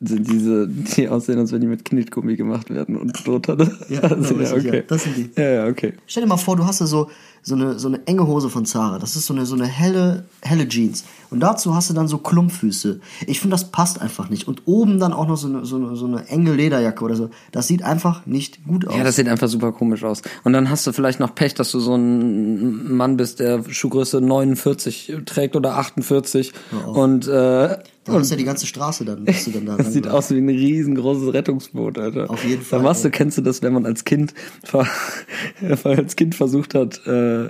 sind 0.00 0.30
diese, 0.30 0.68
die 0.68 1.08
aussehen, 1.08 1.38
als 1.38 1.52
wenn 1.52 1.60
die 1.60 1.66
mit 1.66 1.84
Knetgummi 1.84 2.36
gemacht 2.36 2.70
werden 2.70 2.96
und 2.96 3.26
drunter. 3.26 3.56
Ne? 3.56 3.70
Ja, 3.88 4.00
also, 4.02 4.34
genau, 4.34 4.42
ja, 4.42 4.52
richtig, 4.52 4.68
okay. 4.68 4.76
ja. 4.78 4.82
Das 4.86 5.02
sind 5.04 5.16
die. 5.16 5.30
Ja, 5.36 5.50
ja, 5.50 5.66
okay. 5.66 5.94
Stell 6.06 6.22
dir 6.22 6.28
mal 6.28 6.36
vor, 6.36 6.56
du 6.56 6.64
hast 6.64 6.80
da 6.80 6.86
so, 6.86 7.10
so, 7.42 7.54
eine, 7.54 7.78
so 7.78 7.88
eine 7.88 8.06
enge 8.06 8.26
Hose 8.26 8.50
von 8.50 8.66
Zara. 8.66 8.98
Das 8.98 9.16
ist 9.16 9.26
so 9.26 9.34
eine, 9.34 9.46
so 9.46 9.54
eine 9.54 9.66
helle, 9.66 10.24
helle 10.42 10.68
Jeans. 10.68 11.04
Und 11.34 11.40
dazu 11.40 11.74
hast 11.74 11.90
du 11.90 11.94
dann 11.94 12.06
so 12.06 12.18
Klumpfüße. 12.18 13.00
Ich 13.26 13.40
finde, 13.40 13.54
das 13.54 13.72
passt 13.72 14.00
einfach 14.00 14.30
nicht. 14.30 14.46
Und 14.46 14.62
oben 14.66 15.00
dann 15.00 15.12
auch 15.12 15.26
noch 15.26 15.36
so 15.36 15.48
eine, 15.48 15.64
so 15.64 15.74
eine, 15.74 15.96
so 15.96 16.06
eine 16.06 16.28
enge 16.28 16.54
Lederjacke 16.54 17.02
oder 17.02 17.16
so. 17.16 17.30
Das 17.50 17.66
sieht 17.66 17.82
einfach 17.82 18.24
nicht 18.24 18.64
gut 18.64 18.86
aus. 18.86 18.96
Ja, 18.96 19.02
das 19.02 19.16
sieht 19.16 19.26
einfach 19.26 19.48
super 19.48 19.72
komisch 19.72 20.04
aus. 20.04 20.22
Und 20.44 20.52
dann 20.52 20.70
hast 20.70 20.86
du 20.86 20.92
vielleicht 20.92 21.18
noch 21.18 21.34
Pech, 21.34 21.54
dass 21.54 21.72
du 21.72 21.80
so 21.80 21.96
ein 21.96 22.94
Mann 22.94 23.16
bist, 23.16 23.40
der 23.40 23.64
Schuhgröße 23.68 24.20
49 24.20 25.12
trägt 25.26 25.56
oder 25.56 25.76
48. 25.76 26.52
Und 26.86 27.26
äh, 27.26 27.78
dann 28.04 28.20
ist 28.20 28.30
ja 28.30 28.36
die 28.36 28.44
ganze 28.44 28.68
Straße 28.68 29.04
dann. 29.04 29.24
Bist 29.24 29.48
du 29.48 29.50
dann 29.50 29.66
da 29.66 29.76
das 29.76 29.92
sieht 29.92 30.06
aus 30.06 30.30
wie 30.30 30.38
ein 30.38 30.48
riesengroßes 30.48 31.34
Rettungsboot, 31.34 31.98
Alter. 31.98 32.30
Auf 32.30 32.44
jeden 32.44 32.62
Fall, 32.62 32.78
Da 32.78 32.84
machst 32.84 33.04
du, 33.04 33.10
kennst 33.10 33.38
du 33.38 33.42
das, 33.42 33.60
wenn 33.60 33.72
man 33.72 33.86
als 33.86 34.04
Kind, 34.04 34.34
als 35.82 36.14
Kind 36.14 36.36
versucht 36.36 36.76
hat, 36.76 37.04
äh, 37.08 37.48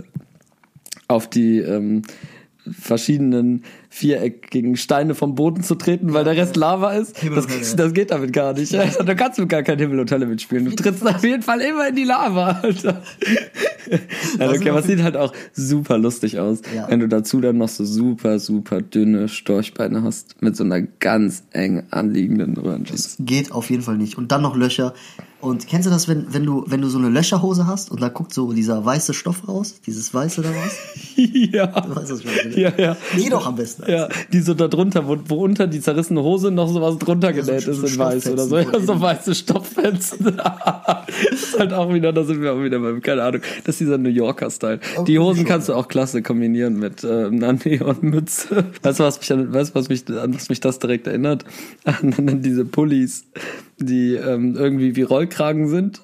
auf 1.06 1.28
die 1.28 1.58
ähm, 1.58 2.00
verschiedenen 2.70 3.64
viereckigen 3.90 4.76
Steine 4.76 5.14
vom 5.14 5.34
Boden 5.34 5.62
zu 5.62 5.74
treten, 5.74 6.12
weil 6.14 6.24
der 6.24 6.36
Rest 6.36 6.56
Lava 6.56 6.92
ist. 6.94 7.16
Das, 7.34 7.46
kriegst- 7.46 7.78
das 7.78 7.92
geht 7.92 8.10
damit 8.10 8.32
gar 8.32 8.52
nicht. 8.54 8.74
Alter. 8.78 9.04
Du 9.04 9.14
kannst 9.16 9.38
mit 9.38 9.48
gar 9.48 9.62
kein 9.62 9.78
Himmel 9.78 10.00
und 10.00 10.10
Hölle 10.10 10.26
mitspielen. 10.26 10.64
Du 10.64 10.74
trittst 10.74 11.06
auf 11.06 11.22
jeden 11.22 11.42
Fall 11.42 11.60
immer 11.60 11.88
in 11.88 11.96
die 11.96 12.04
Lava, 12.04 12.60
Alter. 12.62 13.02
Ja, 14.38 14.48
Was 14.48 14.58
okay, 14.58 14.70
aber 14.70 14.80
es 14.80 14.86
sieht 14.86 15.02
halt 15.02 15.16
auch 15.16 15.32
super 15.52 15.98
lustig 15.98 16.38
aus, 16.38 16.60
Ja. 16.74 16.88
wenn 16.88 17.00
du 17.00 17.08
dazu 17.08 17.40
dann 17.40 17.58
noch 17.58 17.68
so 17.68 17.84
super, 17.84 18.38
super 18.38 18.80
dünne 18.80 19.28
Storchbeine 19.28 20.02
hast 20.02 20.40
mit 20.42 20.56
so 20.56 20.64
einer 20.64 20.80
ganz 20.82 21.44
eng 21.52 21.84
anliegenden 21.90 22.56
Oranges. 22.58 23.16
Geht 23.20 23.52
auf 23.52 23.68
jeden 23.70 23.82
Fall 23.82 23.98
nicht. 23.98 24.16
Und 24.16 24.32
dann 24.32 24.42
noch 24.42 24.56
Löcher. 24.56 24.94
Und 25.44 25.66
kennst 25.66 25.86
du 25.86 25.90
das, 25.90 26.08
wenn, 26.08 26.32
wenn 26.32 26.46
du, 26.46 26.64
wenn 26.68 26.80
du 26.80 26.88
so 26.88 26.96
eine 26.96 27.10
Löcherhose 27.10 27.66
hast 27.66 27.90
und 27.90 28.00
da 28.00 28.08
guckt 28.08 28.32
so 28.32 28.54
dieser 28.54 28.82
weiße 28.82 29.12
Stoff 29.12 29.46
raus? 29.46 29.74
Dieses 29.84 30.14
weiße 30.14 30.40
da 30.40 30.48
raus? 30.48 30.72
ja. 31.16 31.66
Du 31.66 31.94
weißt, 31.94 32.12
was 32.12 32.20
ich 32.20 32.24
meine, 32.24 32.48
ne? 32.48 32.60
Ja, 32.60 32.72
ja. 32.78 32.96
Die 33.14 33.28
doch 33.28 33.46
am 33.46 33.54
besten. 33.54 33.84
Ja, 33.86 34.08
die 34.32 34.40
so 34.40 34.54
da 34.54 34.68
drunter, 34.68 35.06
wo, 35.06 35.18
wo 35.28 35.44
unter 35.44 35.66
die 35.66 35.80
zerrissene 35.80 36.22
Hose 36.22 36.50
noch 36.50 36.72
sowas 36.72 36.96
drunter 36.96 37.28
Ja, 37.28 37.42
genäht 37.42 37.64
so 37.64 37.72
ist 37.72 37.92
in 37.92 37.98
weiß 37.98 38.30
oder 38.30 38.46
so. 38.46 38.56
Ja, 38.56 38.80
so 38.80 38.98
weiße 38.98 39.34
Stoffetzen. 39.34 40.34
das 40.34 41.42
ist 41.42 41.58
halt 41.58 41.74
auch 41.74 41.92
wieder, 41.92 42.14
da 42.14 42.24
sind 42.24 42.40
wir 42.40 42.54
auch 42.54 42.62
wieder 42.62 42.78
beim, 42.78 43.02
keine 43.02 43.24
Ahnung, 43.24 43.42
das 43.64 43.74
ist 43.74 43.80
dieser 43.80 43.98
New 43.98 44.08
Yorker-Style. 44.08 44.78
Die 44.78 44.98
Okay, 44.98 45.18
Hosen 45.18 45.36
schon, 45.40 45.46
kannst 45.46 45.68
du 45.68 45.74
auch 45.74 45.88
klasse 45.88 46.22
kombinieren 46.22 46.78
mit 46.78 47.04
äh, 47.04 47.26
einer 47.26 47.52
Neonmütze. 47.64 48.64
Weißt 48.82 48.98
du, 48.98 49.04
was 49.04 49.20
mich, 49.20 49.30
an, 49.30 49.52
weißt, 49.52 49.74
was 49.74 49.90
mich, 49.90 50.08
an 50.08 50.34
was 50.34 50.48
mich 50.48 50.60
das 50.60 50.78
direkt 50.78 51.06
erinnert? 51.06 51.44
An, 51.84 52.14
an 52.16 52.40
diese 52.40 52.64
Pullis, 52.64 53.26
die 53.78 54.14
ähm, 54.14 54.56
irgendwie 54.56 54.96
wie 54.96 55.02
Rollkragen 55.02 55.33
sind, 55.68 56.00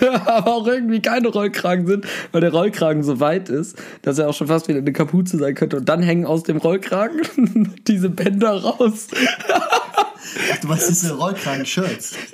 aber 0.26 0.52
auch 0.52 0.66
irgendwie 0.66 1.00
keine 1.00 1.28
Rollkragen 1.28 1.86
sind, 1.86 2.06
weil 2.32 2.40
der 2.40 2.52
Rollkragen 2.52 3.02
so 3.02 3.20
weit 3.20 3.48
ist, 3.48 3.76
dass 4.02 4.18
er 4.18 4.28
auch 4.28 4.34
schon 4.34 4.46
fast 4.46 4.68
wieder 4.68 4.78
eine 4.78 4.92
Kapuze 4.92 5.38
sein 5.38 5.54
könnte. 5.54 5.76
Und 5.76 5.88
dann 5.88 6.02
hängen 6.02 6.26
aus 6.26 6.42
dem 6.42 6.56
Rollkragen 6.56 7.74
diese 7.86 8.10
Bänder 8.10 8.62
raus. 8.62 9.08
Ach, 10.52 10.58
du 10.58 10.68
meinst 10.68 10.88
diese 10.88 11.14
Rollkragen-Shirts. 11.14 12.14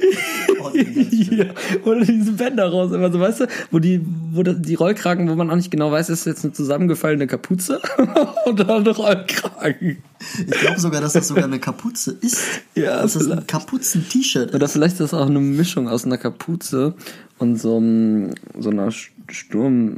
Ja, 1.30 1.46
oder 1.84 2.04
diese 2.04 2.32
Bänder 2.32 2.68
raus, 2.70 2.92
immer 2.92 3.10
so, 3.10 3.18
weißt 3.18 3.40
du, 3.40 3.46
wo 3.70 3.78
die, 3.78 4.00
wo 4.32 4.42
die 4.42 4.74
Rollkragen, 4.74 5.28
wo 5.30 5.34
man 5.34 5.50
auch 5.50 5.56
nicht 5.56 5.70
genau 5.70 5.90
weiß, 5.90 6.10
ist 6.10 6.26
jetzt 6.26 6.44
eine 6.44 6.52
zusammengefallene 6.52 7.26
Kapuze 7.26 7.80
oder 8.46 8.76
ein 8.76 8.86
Rollkragen. 8.86 9.98
Ich 10.38 10.60
glaube 10.60 10.78
sogar, 10.80 11.00
dass 11.00 11.14
das 11.14 11.28
sogar 11.28 11.44
eine 11.44 11.58
Kapuze 11.58 12.16
ist. 12.20 12.42
Ja, 12.74 13.00
dass 13.02 13.14
das 13.14 13.22
ein 13.24 13.28
vielleicht. 13.32 13.48
Kapuzen-T-Shirt 13.48 14.54
Oder 14.54 14.66
ist. 14.66 14.72
vielleicht 14.72 14.94
ist 14.94 15.00
das 15.00 15.14
auch 15.14 15.26
eine 15.26 15.40
Mischung 15.40 15.88
aus 15.88 16.04
einer 16.04 16.18
Kapuze 16.18 16.94
und 17.38 17.56
so, 17.60 17.78
einem, 17.78 18.34
so 18.58 18.70
einer 18.70 18.90
Sturm. 19.30 19.96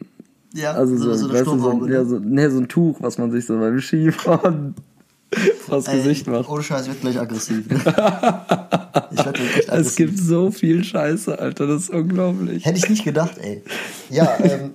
Ja, 0.54 0.72
also 0.72 0.96
so- 0.96 1.12
so, 1.12 1.14
so 1.14 1.24
eine 1.26 1.34
weißt 1.34 1.46
du, 1.46 1.50
so, 1.50 1.56
Sturmhaube, 1.58 1.88
ne? 1.88 1.94
ja, 1.94 2.04
so, 2.04 2.18
nee, 2.18 2.48
so 2.48 2.58
ein 2.58 2.68
Tuch, 2.68 2.96
was 3.00 3.18
man 3.18 3.30
sich 3.32 3.46
so 3.46 3.58
beim 3.58 3.80
Skifahren 3.80 4.74
vors 5.66 5.86
Ey, 5.88 5.98
Gesicht 5.98 6.26
macht. 6.26 6.48
Ohne 6.48 6.62
Scheiß 6.62 6.88
wird 6.88 7.00
gleich 7.00 7.18
aggressiv. 7.18 7.68
Ne? 7.68 7.76
ich 7.76 7.84
werde 7.84 9.32
gleich 9.32 9.56
echt 9.56 9.70
aggressiv. 9.70 9.90
Es 9.90 9.96
gibt 9.96 10.18
so 10.18 10.50
viel 10.50 10.84
Scheiße, 10.84 11.38
Alter, 11.38 11.66
das 11.66 11.84
ist 11.84 11.90
unglaublich. 11.90 12.64
Hätte 12.64 12.78
ich 12.78 12.88
nicht 12.88 13.04
gedacht, 13.04 13.38
ey. 13.38 13.62
Ja, 14.10 14.38
ähm, 14.42 14.72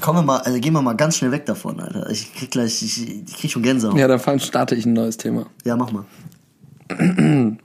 kommen 0.00 0.18
wir 0.18 0.22
mal, 0.22 0.38
also 0.38 0.58
gehen 0.58 0.72
wir 0.72 0.82
mal 0.82 0.94
ganz 0.94 1.16
schnell 1.16 1.30
weg 1.30 1.46
davon, 1.46 1.80
Alter. 1.80 2.10
Ich 2.10 2.34
krieg 2.34 2.50
gleich, 2.50 2.82
ich, 2.82 3.08
ich 3.26 3.36
krieg 3.36 3.50
schon 3.50 3.62
Gänsehaut. 3.62 3.96
Ja, 3.96 4.08
Ja, 4.08 4.16
dann 4.16 4.40
starte 4.40 4.74
ich 4.74 4.86
ein 4.86 4.92
neues 4.92 5.16
Thema. 5.16 5.46
mach 5.76 5.92
mal. 5.92 6.04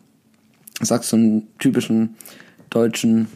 sagst 0.81 1.11
du 1.11 1.17
einen 1.17 1.47
typischen 1.57 2.15
deutschen 2.69 3.27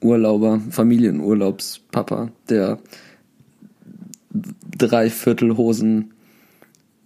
Urlauber, 0.00 0.60
Familienurlaubspapa, 0.70 2.30
der 2.48 2.78
Dreiviertelhosen 4.76 6.12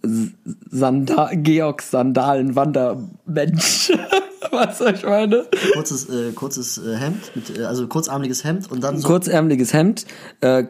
Sanda 0.03 1.31
Georg 1.33 1.81
Sandalen 1.81 2.55
Wandermensch. 2.55 3.91
Was 4.51 4.81
ich 4.81 5.03
meine? 5.03 5.45
Kurzes, 5.73 6.09
äh, 6.09 6.31
kurzes 6.33 6.77
äh, 6.77 6.97
Hemd, 6.97 7.31
mit, 7.35 7.57
äh, 7.57 7.63
also 7.63 7.87
kurzarmliches 7.87 8.43
Hemd 8.43 8.69
und 8.71 8.83
dann 8.83 8.97
so 8.97 9.07
Kurzärmeliges 9.07 9.73
Hemd, 9.73 10.05
äh, 10.41 10.65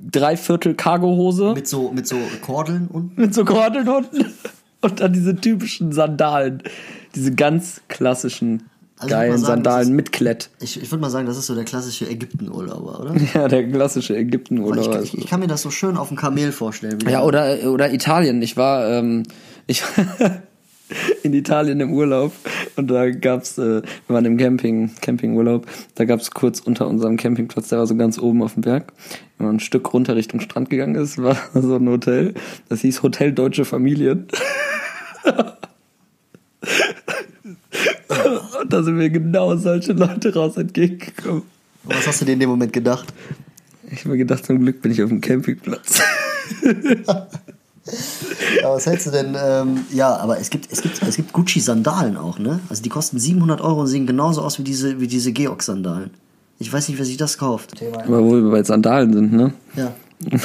Dreiviertel 0.00 0.74
Cargohose 0.74 1.54
mit 1.54 1.66
so, 1.66 1.90
mit 1.92 2.06
so 2.06 2.16
Kordeln 2.42 2.88
unten. 2.88 3.20
mit 3.20 3.34
so 3.34 3.44
Kordeln 3.44 3.88
unten 3.88 4.26
und 4.80 5.00
dann 5.00 5.12
diese 5.12 5.34
typischen 5.34 5.92
Sandalen, 5.92 6.62
diese 7.14 7.34
ganz 7.34 7.80
klassischen 7.88 8.68
Also 8.98 9.08
geilen 9.14 9.38
sagen, 9.38 9.44
Sandalen 9.62 9.88
ist- 9.88 9.94
mit 9.94 10.12
Klett. 10.12 10.50
Ich, 10.60 10.80
ich 10.82 10.90
würde 10.90 11.00
mal 11.02 11.10
sagen, 11.10 11.26
das 11.26 11.36
ist 11.38 11.46
so 11.46 11.54
der 11.54 11.64
klassische 11.64 12.08
Ägypten-Urlauber, 12.08 13.00
oder? 13.00 13.14
Ja, 13.34 13.48
der 13.48 13.68
klassische 13.68 14.16
Ägypten-Urlauber. 14.16 15.02
ich, 15.02 15.14
ich, 15.14 15.20
ich 15.20 15.26
kann 15.26 15.40
mir 15.40 15.46
das 15.46 15.62
so 15.62 15.70
schön 15.70 15.96
auf 15.96 16.08
dem 16.08 16.16
Kamel 16.16 16.52
vorstellen. 16.52 16.98
Ja, 17.04 17.10
der- 17.10 17.24
oder, 17.24 17.70
oder 17.72 17.92
Italien. 17.92 18.42
Ich 18.42 18.56
war, 18.56 18.88
ähm, 18.90 19.22
ich 19.66 19.82
in 21.22 21.34
Italien 21.34 21.80
im 21.80 21.92
Urlaub 21.92 22.32
und 22.76 22.90
da 22.90 23.10
gab's, 23.10 23.58
äh, 23.58 23.82
wir 23.82 23.82
waren 24.08 24.24
im 24.24 24.36
Camping, 24.38 24.90
Campingurlaub, 25.02 25.66
da 25.96 26.04
gab's 26.06 26.30
kurz 26.30 26.60
unter 26.60 26.88
unserem 26.88 27.16
Campingplatz, 27.18 27.68
der 27.68 27.78
war 27.78 27.86
so 27.86 27.94
ganz 27.94 28.18
oben 28.18 28.42
auf 28.42 28.54
dem 28.54 28.62
Berg, 28.62 28.92
wenn 29.36 29.46
man 29.48 29.56
ein 29.56 29.60
Stück 29.60 29.92
runter 29.92 30.16
Richtung 30.16 30.40
Strand 30.40 30.70
gegangen 30.70 30.94
ist, 30.94 31.18
war 31.22 31.36
so 31.54 31.76
ein 31.76 31.86
Hotel, 31.88 32.32
das 32.70 32.80
hieß 32.80 33.02
Hotel 33.02 33.32
Deutsche 33.32 33.66
Familien. 33.66 34.28
Und 38.60 38.72
da 38.72 38.82
sind 38.82 38.96
mir 38.96 39.10
genau 39.10 39.56
solche 39.56 39.92
Leute 39.92 40.34
raus 40.34 40.56
entgegengekommen. 40.56 41.42
Was 41.84 42.06
hast 42.06 42.20
du 42.20 42.24
dir 42.24 42.32
in 42.32 42.40
dem 42.40 42.50
Moment 42.50 42.72
gedacht? 42.72 43.12
Ich 43.90 44.00
habe 44.00 44.10
mir 44.10 44.18
gedacht, 44.18 44.44
zum 44.44 44.60
Glück 44.60 44.82
bin 44.82 44.92
ich 44.92 45.02
auf 45.02 45.08
dem 45.08 45.20
Campingplatz. 45.20 46.00
Aber 48.62 48.74
was 48.74 48.86
hältst 48.86 49.06
du 49.06 49.10
denn? 49.10 49.36
Ähm, 49.42 49.84
ja, 49.92 50.14
aber 50.16 50.38
es 50.38 50.50
gibt, 50.50 50.70
es 50.70 50.82
gibt, 50.82 51.00
es 51.02 51.16
gibt 51.16 51.32
Gucci-Sandalen 51.32 52.16
auch, 52.16 52.38
ne? 52.38 52.60
Also 52.68 52.82
die 52.82 52.88
kosten 52.88 53.18
700 53.18 53.60
Euro 53.60 53.80
und 53.80 53.86
sehen 53.86 54.06
genauso 54.06 54.42
aus 54.42 54.58
wie 54.58 54.62
diese, 54.62 55.00
wie 55.00 55.06
diese 55.06 55.32
Georg-Sandalen. 55.32 56.10
Ich 56.58 56.72
weiß 56.72 56.88
nicht, 56.88 56.98
wer 56.98 57.06
sich 57.06 57.16
das 57.16 57.38
kauft. 57.38 57.82
Aber 57.82 58.22
wo 58.22 58.34
wir 58.34 58.50
bei 58.50 58.62
Sandalen 58.62 59.12
sind, 59.12 59.32
ne? 59.32 59.54
Ja. 59.74 59.94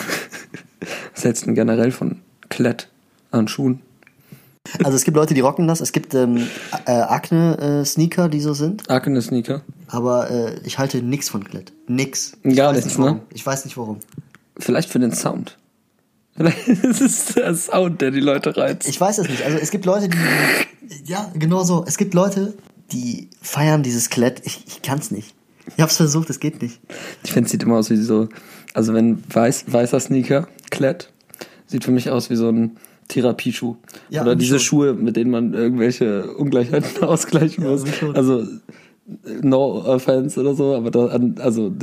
Was 1.13 1.23
hältst 1.23 1.43
du 1.43 1.47
denn 1.47 1.55
generell 1.55 1.91
von 1.91 2.17
Klett 2.49 2.87
an 3.31 3.47
Schuhen? 3.47 3.81
Also 4.83 4.95
es 4.95 5.03
gibt 5.03 5.17
Leute, 5.17 5.33
die 5.33 5.41
rocken 5.41 5.67
das. 5.67 5.81
Es 5.81 5.91
gibt 5.91 6.13
ähm, 6.13 6.47
äh, 6.85 6.91
Akne-Sneaker, 6.91 8.29
die 8.29 8.39
so 8.39 8.53
sind. 8.53 8.89
Akne 8.89 9.21
Sneaker? 9.21 9.61
Aber 9.87 10.31
äh, 10.31 10.59
ich 10.63 10.79
halte 10.79 11.01
nix 11.03 11.29
von 11.29 11.43
Klett. 11.43 11.73
Nix. 11.87 12.37
Gar 12.43 12.69
weiß 12.69 12.75
nichts, 12.77 12.85
nicht 12.85 12.99
warum. 12.99 13.17
ne? 13.17 13.21
Ich 13.33 13.45
weiß 13.45 13.65
nicht 13.65 13.77
warum. 13.77 13.99
Vielleicht 14.57 14.89
für 14.89 14.99
den 14.99 15.11
Sound. 15.13 15.57
Vielleicht 16.35 16.67
ist 16.67 17.01
es 17.01 17.25
der 17.35 17.53
Sound, 17.55 18.01
der 18.01 18.11
die 18.11 18.21
Leute 18.21 18.55
reizt. 18.55 18.87
Ich 18.87 18.99
weiß 18.99 19.19
es 19.19 19.29
nicht. 19.29 19.43
Also 19.43 19.57
es 19.57 19.69
gibt 19.69 19.85
Leute, 19.85 20.09
die. 20.09 20.17
Ja, 21.05 21.31
genau 21.35 21.63
so. 21.63 21.83
Es 21.85 21.97
gibt 21.97 22.13
Leute, 22.13 22.53
die 22.91 23.29
feiern 23.41 23.83
dieses 23.83 24.09
Klett. 24.09 24.41
Ich, 24.45 24.63
ich 24.65 24.81
kann's 24.81 25.11
nicht. 25.11 25.35
Ich 25.75 25.81
hab's 25.81 25.97
versucht, 25.97 26.29
es 26.29 26.39
geht 26.39 26.61
nicht. 26.61 26.79
Ich 27.23 27.33
finde, 27.33 27.45
es 27.45 27.51
sieht 27.51 27.63
immer 27.63 27.77
aus 27.77 27.89
wie 27.89 27.97
so, 27.97 28.29
also 28.73 28.93
wenn 28.93 29.23
weiß, 29.33 29.65
weißer 29.67 29.99
Sneaker, 29.99 30.47
Klett, 30.71 31.11
sieht 31.67 31.83
für 31.85 31.91
mich 31.91 32.09
aus 32.09 32.29
wie 32.29 32.35
so 32.35 32.49
ein 32.49 32.77
Therapieschuh. 33.13 33.75
Ja, 34.09 34.23
Oder 34.23 34.35
diese 34.35 34.59
schon. 34.59 34.65
Schuhe, 34.65 34.93
mit 34.93 35.15
denen 35.15 35.31
man 35.31 35.53
irgendwelche 35.53 36.31
Ungleichheiten 36.33 37.03
ausgleichen 37.03 37.63
muss. 37.63 37.83
mich 37.83 37.95
schon. 37.97 38.15
Also 38.15 38.45
no 39.41 39.83
offense 39.85 40.39
oder 40.39 40.53
so, 40.55 40.75
aber 40.75 40.91
da, 40.91 41.07
also 41.41 41.73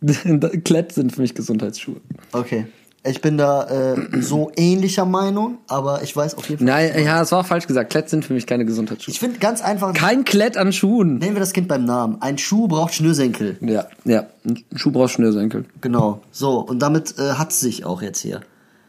Klett 0.64 0.92
sind 0.92 1.12
für 1.12 1.20
mich 1.20 1.34
Gesundheitsschuhe. 1.34 1.96
Okay. 2.32 2.66
Ich 3.04 3.20
bin 3.20 3.38
da 3.38 3.94
äh, 3.94 4.20
so 4.20 4.50
ähnlicher 4.56 5.04
Meinung, 5.04 5.58
aber 5.68 6.02
ich 6.02 6.14
weiß 6.14 6.36
auf 6.36 6.48
jeden 6.48 6.66
Fall. 6.66 6.90
Nein, 6.90 7.04
ja, 7.04 7.22
es 7.22 7.30
war 7.30 7.44
falsch 7.44 7.66
gesagt. 7.66 7.90
Klett 7.90 8.10
sind 8.10 8.24
für 8.24 8.34
mich 8.34 8.46
keine 8.46 8.64
Gesundheitsschuhe. 8.64 9.12
Ich 9.12 9.20
finde 9.20 9.38
ganz 9.38 9.62
einfach. 9.62 9.94
Kein 9.94 10.24
Klett 10.24 10.56
an 10.56 10.72
Schuhen. 10.72 11.18
Nennen 11.18 11.34
wir 11.34 11.40
das 11.40 11.52
Kind 11.52 11.68
beim 11.68 11.84
Namen. 11.84 12.20
Ein 12.20 12.38
Schuh 12.38 12.66
braucht 12.66 12.94
Schnürsenkel. 12.94 13.56
Ja, 13.60 13.86
ja. 14.04 14.26
Ein 14.44 14.64
Schuh 14.74 14.90
braucht 14.90 15.12
Schnürsenkel. 15.12 15.64
Genau. 15.80 16.20
So, 16.32 16.58
und 16.58 16.80
damit 16.80 17.14
äh, 17.18 17.34
hat's 17.34 17.60
sich 17.60 17.84
auch 17.84 18.02
jetzt 18.02 18.20
hier. 18.20 18.40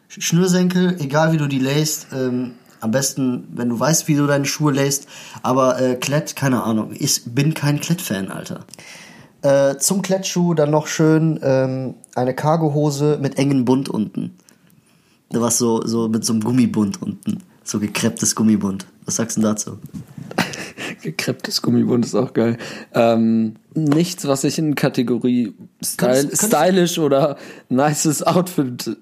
Schnürsenkel, 0.10 0.98
egal 1.00 1.32
wie 1.34 1.38
du 1.38 1.48
die 1.48 1.60
lässt, 1.60 2.08
ähm, 2.14 2.52
am 2.82 2.92
besten, 2.92 3.48
wenn 3.54 3.70
du 3.70 3.80
weißt, 3.80 4.08
wie 4.08 4.16
du 4.16 4.26
deine 4.26 4.46
Schuhe 4.46 4.72
lässt, 4.74 5.08
aber 5.44 5.80
äh, 5.82 5.96
Klett, 5.96 6.36
keine 6.36 6.64
Ahnung, 6.64 6.92
ich 6.98 7.22
bin 7.26 7.54
kein 7.54 7.80
Klett-Fan, 7.80 8.32
Alter. 8.32 8.66
Äh, 9.42 9.78
zum 9.78 10.02
Klettschuh 10.02 10.54
dann 10.54 10.72
noch 10.72 10.88
schön 10.88 11.40
ähm, 11.44 11.96
eine 12.16 12.34
Cargohose 12.34 13.20
mit 13.22 13.38
engen 13.38 13.66
Bund 13.66 13.88
unten. 13.88 14.36
Was 15.32 15.58
so, 15.60 15.86
so 15.86 16.08
mit 16.10 16.26
so 16.26 16.34
einem 16.34 16.42
Gummibund 16.44 17.02
unten. 17.02 17.44
So 17.64 17.80
gekrepptes 17.80 18.34
Gummibund. 18.36 18.88
Was 19.06 19.18
sagst 19.18 19.38
du 19.38 19.42
denn 19.42 19.52
dazu? 19.52 19.78
Gekrepptes 21.04 21.62
Gummibund 21.62 22.04
ist 22.06 22.16
auch 22.16 22.34
geil. 22.34 22.58
Ähm, 22.94 23.56
nichts, 23.76 24.28
was 24.28 24.42
sich 24.42 24.58
in 24.58 24.74
Kategorie 24.76 25.54
Style, 25.84 26.14
Kannst- 26.14 26.40
kannst- 26.40 26.56
stylisch 26.56 26.98
oder 27.00 27.38
nices 27.70 28.24
Outfit 28.24 28.98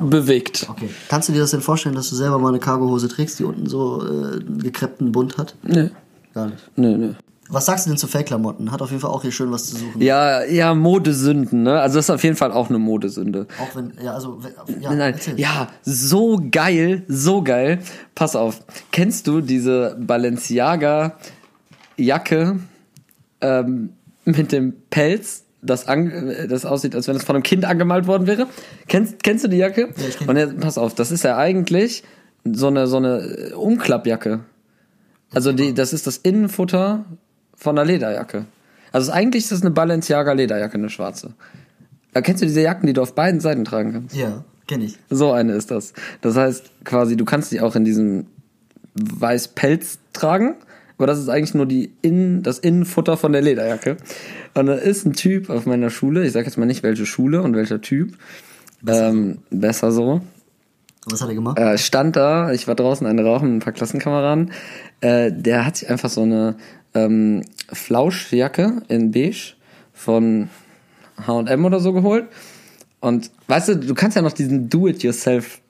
bewegt. 0.00 0.66
Okay. 0.70 0.88
Kannst 1.08 1.28
du 1.28 1.32
dir 1.32 1.40
das 1.40 1.50
denn 1.52 1.60
vorstellen, 1.60 1.94
dass 1.94 2.10
du 2.10 2.16
selber 2.16 2.38
mal 2.38 2.48
eine 2.50 2.58
Cargohose 2.58 3.08
trägst, 3.08 3.38
die 3.38 3.44
unten 3.44 3.66
so 3.66 4.02
äh, 4.02 4.36
einen 4.40 4.58
gekreppten 4.62 5.12
Bund 5.12 5.38
hat? 5.38 5.54
Nee, 5.62 5.90
Gar 6.34 6.46
nicht. 6.48 6.70
nee, 6.76 6.96
nee. 6.96 7.14
Was 7.50 7.64
sagst 7.64 7.86
du 7.86 7.90
denn 7.90 7.96
zu 7.96 8.06
Fake-Klamotten? 8.08 8.70
Hat 8.70 8.82
auf 8.82 8.90
jeden 8.90 9.00
Fall 9.00 9.10
auch 9.10 9.22
hier 9.22 9.32
schön 9.32 9.50
was 9.50 9.64
zu 9.70 9.76
suchen. 9.76 10.02
Ja, 10.02 10.44
ja, 10.44 10.74
Modesünden, 10.74 11.62
ne? 11.62 11.80
Also 11.80 11.96
das 11.96 12.04
ist 12.04 12.10
auf 12.10 12.22
jeden 12.22 12.36
Fall 12.36 12.52
auch 12.52 12.68
eine 12.68 12.78
Modesünde. 12.78 13.46
Auch 13.58 13.74
wenn, 13.74 13.94
ja, 14.02 14.12
also, 14.12 14.38
ja, 14.78 14.92
Nein, 14.92 15.14
erzähl. 15.14 15.40
ja, 15.40 15.68
so 15.82 16.38
geil, 16.50 17.04
so 17.08 17.42
geil. 17.42 17.78
Pass 18.14 18.36
auf, 18.36 18.60
kennst 18.92 19.26
du 19.26 19.40
diese 19.40 19.96
Balenciaga 19.98 21.16
Jacke 21.96 22.58
ähm, 23.40 23.94
mit 24.26 24.52
dem 24.52 24.74
Pelz, 24.90 25.44
das, 25.62 25.88
an, 25.88 26.10
äh, 26.10 26.48
das 26.48 26.64
aussieht, 26.64 26.94
als 26.94 27.08
wenn 27.08 27.16
es 27.16 27.24
von 27.24 27.36
einem 27.36 27.42
Kind 27.42 27.64
angemalt 27.64 28.06
worden 28.06 28.26
wäre? 28.26 28.46
Kennst, 28.86 29.22
kennst 29.22 29.44
du 29.44 29.48
die 29.48 29.56
Jacke? 29.56 29.88
Ja, 29.96 30.08
ich 30.08 30.18
kenn 30.18 30.28
Und 30.28 30.36
jetzt, 30.36 30.60
pass 30.60 30.78
auf, 30.78 30.94
das 30.94 31.10
ist 31.10 31.24
ja 31.24 31.36
eigentlich 31.36 32.04
so 32.44 32.68
eine, 32.68 32.86
so 32.86 32.96
eine 32.96 33.18
äh, 33.18 33.52
Umklappjacke. 33.52 34.40
Also 35.32 35.52
die, 35.52 35.74
das 35.74 35.92
ist 35.92 36.06
das 36.06 36.16
Innenfutter 36.16 37.04
von 37.54 37.78
einer 37.78 37.84
Lederjacke. 37.84 38.46
Also 38.92 39.12
eigentlich 39.12 39.44
ist 39.44 39.52
das 39.52 39.60
eine 39.60 39.70
Balenciaga 39.70 40.32
Lederjacke, 40.32 40.74
eine 40.74 40.88
schwarze. 40.88 41.34
Da 42.12 42.22
kennst 42.22 42.42
du 42.42 42.46
diese 42.46 42.62
Jacken, 42.62 42.86
die 42.86 42.94
du 42.94 43.02
auf 43.02 43.14
beiden 43.14 43.40
Seiten 43.40 43.64
tragen 43.64 43.92
kannst? 43.92 44.16
Ja, 44.16 44.44
kenn 44.66 44.80
ich. 44.80 44.96
So 45.10 45.32
eine 45.32 45.52
ist 45.52 45.70
das. 45.70 45.92
Das 46.22 46.36
heißt, 46.36 46.70
quasi, 46.84 47.16
du 47.16 47.24
kannst 47.24 47.52
die 47.52 47.60
auch 47.60 47.76
in 47.76 47.84
diesem 47.84 48.26
Weiß-Pelz 48.94 49.98
tragen, 50.12 50.56
aber 50.98 51.06
das 51.06 51.18
ist 51.20 51.28
eigentlich 51.28 51.54
nur 51.54 51.66
die 51.66 51.92
Innen, 52.02 52.42
das 52.42 52.58
Innenfutter 52.58 53.16
von 53.16 53.32
der 53.32 53.40
Lederjacke. 53.40 53.96
Und 54.54 54.66
da 54.66 54.74
ist 54.74 55.06
ein 55.06 55.12
Typ 55.12 55.48
auf 55.48 55.64
meiner 55.64 55.90
Schule, 55.90 56.26
ich 56.26 56.32
sag 56.32 56.44
jetzt 56.44 56.58
mal 56.58 56.66
nicht 56.66 56.82
welche 56.82 57.06
Schule 57.06 57.40
und 57.42 57.54
welcher 57.54 57.80
Typ, 57.80 58.16
besser, 58.82 59.08
ähm, 59.08 59.38
besser 59.50 59.92
so, 59.92 60.20
Was 61.06 61.22
hat 61.22 61.28
er 61.28 61.34
gemacht? 61.36 61.58
äh, 61.58 61.78
stand 61.78 62.16
da, 62.16 62.52
ich 62.52 62.66
war 62.66 62.74
draußen 62.74 63.06
eine 63.06 63.24
rauchen 63.24 63.48
mit 63.48 63.56
ein 63.56 63.64
paar 63.64 63.72
Klassenkameraden, 63.72 64.50
äh, 65.00 65.30
der 65.32 65.64
hat 65.64 65.76
sich 65.76 65.88
einfach 65.88 66.10
so 66.10 66.22
eine 66.22 66.56
ähm, 66.94 67.42
Flauschjacke 67.72 68.82
in 68.88 69.12
beige 69.12 69.54
von 69.92 70.48
H&M 71.24 71.64
oder 71.64 71.78
so 71.78 71.92
geholt 71.92 72.26
und 73.00 73.30
weißt 73.46 73.68
du, 73.68 73.76
du 73.76 73.94
kannst 73.94 74.16
ja 74.16 74.22
noch 74.22 74.32
diesen 74.32 74.68
Do-it-yourself 74.68 75.60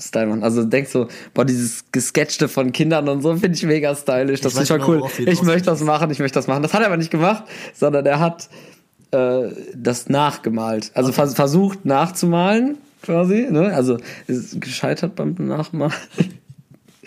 Style 0.00 0.26
machen. 0.26 0.42
Also 0.42 0.64
denkst 0.64 0.90
so, 0.90 1.08
boah, 1.34 1.44
dieses 1.44 1.84
Gesketchte 1.92 2.48
von 2.48 2.72
Kindern 2.72 3.08
und 3.08 3.22
so 3.22 3.34
finde 3.36 3.56
ich 3.56 3.64
mega 3.64 3.94
stylisch. 3.94 4.40
Das 4.40 4.52
finde 4.52 4.64
ich 4.64 4.86
genau, 4.86 4.88
cool. 4.88 5.10
du 5.16 5.30
Ich 5.30 5.42
möchte 5.42 5.66
das 5.70 5.80
machen, 5.80 6.10
ich 6.10 6.18
möchte 6.18 6.38
das 6.38 6.46
machen. 6.46 6.62
Das 6.62 6.74
hat 6.74 6.80
er 6.80 6.86
aber 6.86 6.96
nicht 6.96 7.10
gemacht, 7.10 7.44
sondern 7.74 8.06
er 8.06 8.20
hat 8.20 8.48
äh, 9.10 9.50
das 9.74 10.08
nachgemalt. 10.08 10.90
Also 10.94 11.12
vers 11.12 11.34
versucht 11.34 11.84
nachzumalen, 11.84 12.78
quasi. 13.02 13.46
Ne? 13.50 13.72
Also 13.72 13.98
ist 14.26 14.60
gescheitert 14.60 15.14
beim 15.14 15.34
Nachmalen. 15.38 15.92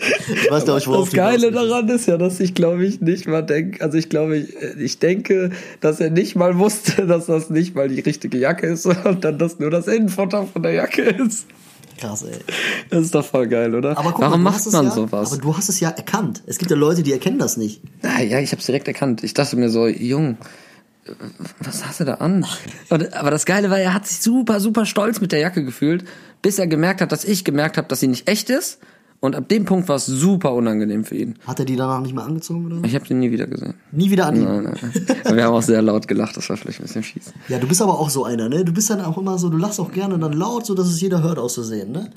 Ich 0.00 0.50
weiß, 0.50 0.62
ich, 0.62 0.86
worauf 0.86 1.04
Das 1.04 1.10
du 1.10 1.16
Geile 1.16 1.52
daran 1.52 1.88
ist 1.88 2.06
ja, 2.06 2.16
dass 2.16 2.40
ich 2.40 2.54
glaube 2.54 2.86
ich 2.86 3.02
nicht 3.02 3.26
mal 3.26 3.42
denke, 3.42 3.82
also 3.84 3.98
ich 3.98 4.08
glaube, 4.08 4.38
ich, 4.38 4.54
ich 4.78 4.98
denke, 4.98 5.50
dass 5.80 6.00
er 6.00 6.10
nicht 6.10 6.36
mal 6.36 6.58
wusste, 6.58 7.06
dass 7.06 7.26
das 7.26 7.50
nicht 7.50 7.74
mal 7.74 7.88
die 7.88 8.00
richtige 8.00 8.38
Jacke 8.38 8.66
ist, 8.68 8.84
sondern 8.84 9.38
dass 9.38 9.58
nur 9.58 9.70
das 9.70 9.88
Innenfutter 9.88 10.46
von 10.46 10.62
der 10.62 10.72
Jacke 10.72 11.02
ist. 11.02 11.46
Krass, 12.00 12.22
ey. 12.22 12.38
Das 12.88 13.04
ist 13.04 13.14
doch 13.14 13.24
voll 13.24 13.46
geil, 13.46 13.74
oder? 13.74 13.96
Aber 13.98 14.12
guck 14.12 14.22
Warum 14.22 14.42
macht 14.42 14.66
es 14.66 14.72
man 14.72 14.86
ja, 14.86 14.90
sowas? 14.90 15.32
Aber 15.32 15.40
du 15.40 15.56
hast 15.56 15.68
es 15.68 15.80
ja 15.80 15.90
erkannt. 15.90 16.42
Es 16.46 16.58
gibt 16.58 16.70
ja 16.70 16.76
Leute, 16.76 17.02
die 17.02 17.12
erkennen 17.12 17.38
das 17.38 17.58
nicht. 17.58 17.82
Ja, 18.02 18.20
ja, 18.20 18.40
ich 18.40 18.52
hab's 18.52 18.64
direkt 18.64 18.88
erkannt. 18.88 19.22
Ich 19.22 19.34
dachte 19.34 19.56
mir 19.56 19.68
so, 19.68 19.86
Jung, 19.86 20.38
was 21.60 21.84
hast 21.84 22.00
du 22.00 22.04
da 22.04 22.14
an? 22.14 22.46
Aber 22.88 23.30
das 23.30 23.44
Geile 23.44 23.68
war, 23.68 23.78
er 23.78 23.92
hat 23.92 24.06
sich 24.06 24.20
super, 24.20 24.60
super 24.60 24.86
stolz 24.86 25.20
mit 25.20 25.32
der 25.32 25.40
Jacke 25.40 25.62
gefühlt, 25.62 26.04
bis 26.40 26.58
er 26.58 26.66
gemerkt 26.66 27.02
hat, 27.02 27.12
dass 27.12 27.24
ich 27.24 27.44
gemerkt 27.44 27.76
habe, 27.76 27.88
dass 27.88 28.00
sie 28.00 28.08
nicht 28.08 28.28
echt 28.28 28.48
ist. 28.48 28.78
Und 29.20 29.36
ab 29.36 29.48
dem 29.48 29.66
Punkt 29.66 29.86
war 29.88 29.96
es 29.96 30.06
super 30.06 30.54
unangenehm 30.54 31.04
für 31.04 31.14
ihn. 31.14 31.34
Hat 31.46 31.58
er 31.58 31.66
die 31.66 31.76
danach 31.76 32.00
nicht 32.00 32.14
mehr 32.14 32.24
angezogen 32.24 32.66
oder? 32.66 32.88
Ich 32.88 32.94
habe 32.94 33.06
den 33.06 33.18
nie 33.18 33.30
wieder 33.30 33.46
gesehen. 33.46 33.74
Nie 33.92 34.10
wieder 34.10 34.26
an. 34.26 34.42
Nein, 34.42 34.62
nein. 34.64 34.92
Aber 35.24 35.36
wir 35.36 35.44
haben 35.44 35.54
auch 35.54 35.62
sehr 35.62 35.82
laut 35.82 36.08
gelacht, 36.08 36.38
das 36.38 36.48
war 36.48 36.56
vielleicht 36.56 36.80
ein 36.80 36.84
bisschen 36.84 37.02
fies. 37.02 37.34
Ja, 37.48 37.58
du 37.58 37.68
bist 37.68 37.82
aber 37.82 37.98
auch 37.98 38.08
so 38.08 38.24
einer, 38.24 38.48
ne? 38.48 38.64
Du 38.64 38.72
bist 38.72 38.88
dann 38.88 39.02
auch 39.02 39.18
immer 39.18 39.38
so, 39.38 39.50
du 39.50 39.58
lachst 39.58 39.78
auch 39.78 39.92
gerne 39.92 40.18
dann 40.18 40.32
laut, 40.32 40.64
so 40.64 40.74
dass 40.74 40.86
es 40.88 41.00
jeder 41.02 41.22
hört 41.22 41.38
aus 41.38 41.54
Versehen, 41.54 41.92
ne? 41.92 42.10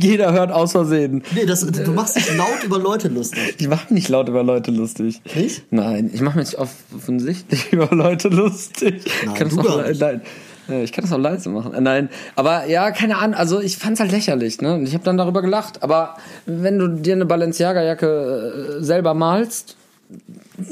Jeder 0.00 0.32
hört 0.32 0.50
aus 0.50 0.72
Versehen. 0.72 1.22
Nee, 1.34 1.46
das, 1.46 1.64
du 1.64 1.92
machst 1.92 2.16
dich 2.16 2.36
laut 2.36 2.64
über 2.64 2.78
Leute 2.78 3.08
lustig. 3.08 3.54
Ich 3.58 3.68
mache 3.68 3.84
mich 3.84 4.02
nicht 4.02 4.08
laut 4.08 4.28
über 4.28 4.42
Leute 4.42 4.70
lustig. 4.72 5.22
Nicht? 5.34 5.62
Nein, 5.70 6.10
ich 6.12 6.20
mache 6.20 6.38
mich 6.38 6.58
offensichtlich 6.58 7.72
über 7.72 7.88
Leute 7.94 8.28
lustig. 8.28 9.04
Nein, 9.24 9.48
du 9.48 9.60
auch, 9.60 9.86
nicht. 9.86 10.00
nein. 10.00 10.20
Äh, 10.68 10.82
Ich 10.84 10.92
kann 10.92 11.04
das 11.04 11.12
auch 11.12 11.18
leise 11.18 11.48
machen. 11.48 11.74
Äh, 11.74 11.80
Nein, 11.80 12.08
aber 12.36 12.66
ja, 12.66 12.90
keine 12.90 13.18
Ahnung. 13.18 13.34
Also 13.34 13.60
ich 13.60 13.76
fand's 13.78 14.00
halt 14.00 14.12
lächerlich, 14.12 14.60
ne? 14.60 14.74
Und 14.74 14.86
ich 14.86 14.94
habe 14.94 15.04
dann 15.04 15.16
darüber 15.16 15.42
gelacht. 15.42 15.82
Aber 15.82 16.16
wenn 16.46 16.78
du 16.78 16.88
dir 16.88 17.14
eine 17.14 17.26
Balenciaga-Jacke 17.26 18.78
äh, 18.80 18.82
selber 18.84 19.14
malst, 19.14 19.76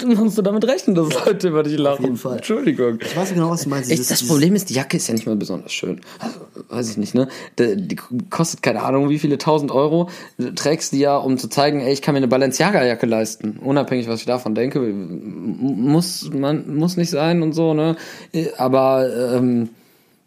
dann 0.01 0.15
musst 0.15 0.39
du 0.39 0.41
damit 0.43 0.67
rechnen, 0.67 0.95
dass 0.97 1.27
Leute 1.27 1.49
über 1.49 1.63
dich 1.63 1.77
lachen. 1.77 2.03
jeden 2.05 2.17
Fall. 2.17 2.37
Entschuldigung. 2.39 2.99
Ich 3.03 3.15
weiß 3.15 3.35
genau, 3.35 3.51
was 3.51 3.65
du 3.65 3.69
meinst. 3.69 3.91
Ich, 3.91 3.99
Dieses- 3.99 4.21
das 4.21 4.27
Problem 4.27 4.55
ist, 4.55 4.71
die 4.71 4.75
Jacke 4.75 4.97
ist 4.97 5.09
ja 5.09 5.15
nicht 5.15 5.27
mal 5.27 5.37
besonders 5.37 5.75
schön. 5.75 6.01
Also, 6.19 6.37
weiß 6.71 6.89
ich 6.91 6.97
nicht, 6.97 7.15
ne? 7.15 7.29
Die, 7.59 7.97
kostet 8.31 8.63
keine 8.63 8.83
Ahnung, 8.83 9.11
wie 9.11 9.19
viele 9.19 9.37
tausend 9.37 9.71
Euro. 9.73 10.09
Du 10.39 10.55
trägst 10.55 10.93
die 10.93 11.01
ja, 11.01 11.19
um 11.19 11.37
zu 11.37 11.49
zeigen, 11.49 11.81
ey, 11.81 11.93
ich 11.93 12.01
kann 12.01 12.15
mir 12.15 12.19
eine 12.21 12.29
Balenciaga-Jacke 12.29 13.05
leisten. 13.05 13.59
Unabhängig, 13.63 14.09
was 14.09 14.21
ich 14.21 14.27
davon 14.27 14.55
denke. 14.55 14.81
Muss, 14.81 16.31
man, 16.33 16.75
muss 16.75 16.97
nicht 16.97 17.11
sein 17.11 17.43
und 17.43 17.53
so, 17.53 17.75
ne? 17.75 17.97
Aber, 18.57 19.07
ähm, 19.35 19.69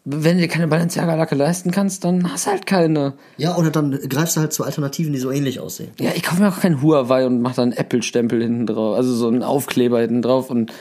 wenn 0.04 0.36
du 0.36 0.42
dir 0.42 0.48
keine 0.48 0.66
Balenciaga-Jacke 0.66 1.34
leisten 1.34 1.70
kannst, 1.70 2.04
dann 2.04 2.32
hast 2.32 2.46
du 2.46 2.50
halt 2.52 2.66
keine. 2.66 3.14
Ja, 3.36 3.56
oder 3.56 3.70
dann 3.70 3.98
greifst 4.08 4.36
du 4.36 4.40
halt 4.40 4.52
zu 4.52 4.64
Alternativen, 4.64 5.12
die 5.12 5.18
so 5.18 5.30
ähnlich 5.30 5.60
aussehen. 5.60 5.90
Ja, 6.00 6.10
ich 6.14 6.22
kaufe 6.22 6.40
mir 6.40 6.48
auch 6.48 6.60
keinen 6.60 6.80
Huawei 6.82 7.26
und 7.26 7.42
mach 7.42 7.54
da 7.54 7.62
einen 7.62 7.72
Apple-Stempel 7.72 8.42
hinten 8.42 8.66
drauf, 8.66 8.96
also 8.96 9.14
so 9.14 9.28
einen 9.28 9.42
Aufkleber 9.42 10.00
hinten 10.00 10.22
drauf 10.22 10.48
und 10.50 10.72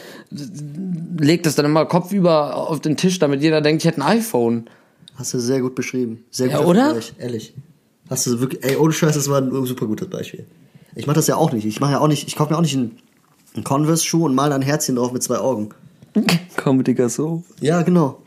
leg 1.20 1.44
das 1.44 1.56
dann 1.56 1.66
immer 1.66 1.86
kopfüber 1.86 2.56
auf 2.56 2.80
den 2.80 2.96
Tisch, 2.98 3.20
damit 3.20 3.42
jeder 3.42 3.62
denkt, 3.62 3.84
ich 3.84 3.88
hätte 3.88 4.02
ein 4.02 4.08
iPhone. 4.20 4.70
Hast 5.16 5.34
du 5.34 5.40
sehr 5.40 5.60
gut 5.60 5.76
beschrieben. 5.76 6.24
Sehr 6.32 6.48
Ja, 6.48 6.58
guter 6.60 6.70
oder? 6.70 6.96
Ehrlich. 7.18 7.54
Hast 8.10 8.26
du 8.26 8.40
wirklich, 8.40 8.64
ey, 8.64 8.78
ohne 8.78 8.94
Scheiß, 8.94 9.16
das 9.16 9.30
war 9.30 9.42
ein 9.42 9.52
super 9.66 9.86
gutes 9.86 10.08
Beispiel. 10.10 10.46
Ich 10.96 11.08
mach 11.08 11.14
das 11.14 11.28
ja 11.28 11.36
auch 11.36 11.52
nicht. 11.52 11.66
Ich 11.66 11.80
mache 11.80 11.92
ja 11.92 12.00
auch 12.00 12.08
nicht, 12.08 12.28
ich 12.28 12.36
kaufe 12.36 12.52
mir 12.54 12.58
auch 12.58 12.62
nicht 12.64 12.76
einen, 12.76 12.98
einen 13.54 13.64
Converse-Schuh 13.64 14.26
und 14.26 14.34
mal 14.34 14.50
da 14.50 14.56
ein 14.56 14.62
Herzchen 14.62 14.96
drauf 14.96 15.12
mit 15.12 15.22
zwei 15.22 15.38
Augen. 15.40 15.70
Komm, 16.56 16.84
Digga, 16.84 17.10
so. 17.10 17.44
Ja, 17.60 17.82
genau. 17.84 18.22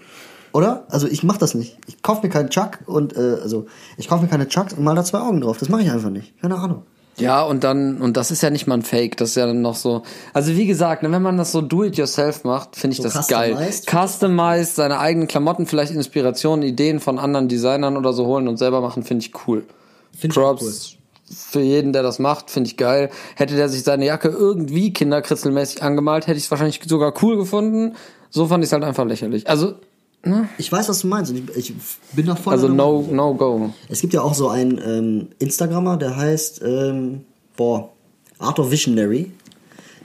Oder? 0.52 0.84
Also 0.88 1.06
ich 1.06 1.22
mach 1.22 1.36
das 1.38 1.54
nicht. 1.54 1.78
Ich 1.86 2.02
kaufe 2.02 2.22
mir 2.26 2.28
keinen 2.32 2.50
Chuck 2.50 2.80
und, 2.86 3.16
äh, 3.16 3.38
also, 3.42 3.66
ich 3.96 4.08
kaufe 4.08 4.22
mir 4.22 4.28
keine 4.28 4.48
Chucks 4.48 4.74
und 4.74 4.84
mal 4.84 4.94
da 4.94 5.04
zwei 5.04 5.20
Augen 5.20 5.40
drauf. 5.40 5.58
Das 5.58 5.68
mache 5.68 5.82
ich 5.82 5.90
einfach 5.90 6.10
nicht. 6.10 6.38
Keine 6.40 6.56
Ahnung. 6.56 6.82
Ja, 7.18 7.42
und 7.42 7.62
dann, 7.62 8.00
und 8.00 8.16
das 8.16 8.30
ist 8.30 8.42
ja 8.42 8.48
nicht 8.48 8.66
mal 8.66 8.76
ein 8.76 8.82
Fake, 8.82 9.18
das 9.18 9.30
ist 9.30 9.34
ja 9.36 9.46
dann 9.46 9.60
noch 9.60 9.76
so. 9.76 10.02
Also 10.32 10.56
wie 10.56 10.66
gesagt, 10.66 11.02
ne, 11.02 11.12
wenn 11.12 11.20
man 11.20 11.36
das 11.36 11.52
so 11.52 11.60
do-it-yourself 11.60 12.44
macht, 12.44 12.74
finde 12.76 12.92
ich 12.94 13.02
So 13.02 13.08
das 13.08 13.28
geil. 13.28 13.54
customized? 13.86 14.74
Seine 14.76 14.98
eigenen 14.98 15.28
Klamotten, 15.28 15.66
vielleicht 15.66 15.92
Inspirationen, 15.92 16.66
Ideen 16.66 17.00
von 17.00 17.18
anderen 17.18 17.48
Designern 17.48 17.96
oder 17.98 18.14
so 18.14 18.26
holen 18.26 18.48
und 18.48 18.56
selber 18.56 18.80
machen, 18.80 19.02
finde 19.02 19.26
ich 19.26 19.32
cool. 19.46 19.64
Find 20.18 20.32
Props 20.32 20.96
für 21.34 21.60
jeden, 21.60 21.92
der 21.92 22.02
das 22.02 22.18
macht, 22.18 22.50
finde 22.50 22.68
ich 22.68 22.76
geil. 22.76 23.10
Hätte 23.36 23.56
der 23.56 23.68
sich 23.68 23.82
seine 23.82 24.04
Jacke 24.06 24.28
irgendwie 24.28 24.92
kinderkritzelmäßig 24.92 25.82
angemalt, 25.82 26.26
hätte 26.26 26.38
ich 26.38 26.44
es 26.44 26.50
wahrscheinlich 26.50 26.80
sogar 26.86 27.14
cool 27.22 27.36
gefunden. 27.36 27.94
So 28.30 28.46
fand 28.46 28.64
ich 28.64 28.68
es 28.68 28.72
halt 28.72 28.84
einfach 28.84 29.04
lächerlich. 29.04 29.48
Also, 29.48 29.74
Ich 30.56 30.70
weiß, 30.70 30.88
was 30.88 31.00
du 31.00 31.08
meinst 31.08 31.32
ich, 31.32 31.56
ich 31.56 31.74
bin 32.12 32.26
da 32.26 32.36
voll 32.36 32.52
also 32.52 32.68
no, 32.68 33.08
no 33.10 33.34
go. 33.34 33.70
Es 33.88 34.00
gibt 34.00 34.14
ja 34.14 34.22
auch 34.22 34.34
so 34.34 34.48
einen 34.48 34.80
ähm, 34.84 35.28
Instagrammer, 35.40 35.96
der 35.96 36.16
heißt, 36.16 36.62
ähm, 36.64 37.24
boah, 37.56 37.90
Art 38.38 38.58
of 38.58 38.70
Visionary. 38.70 39.32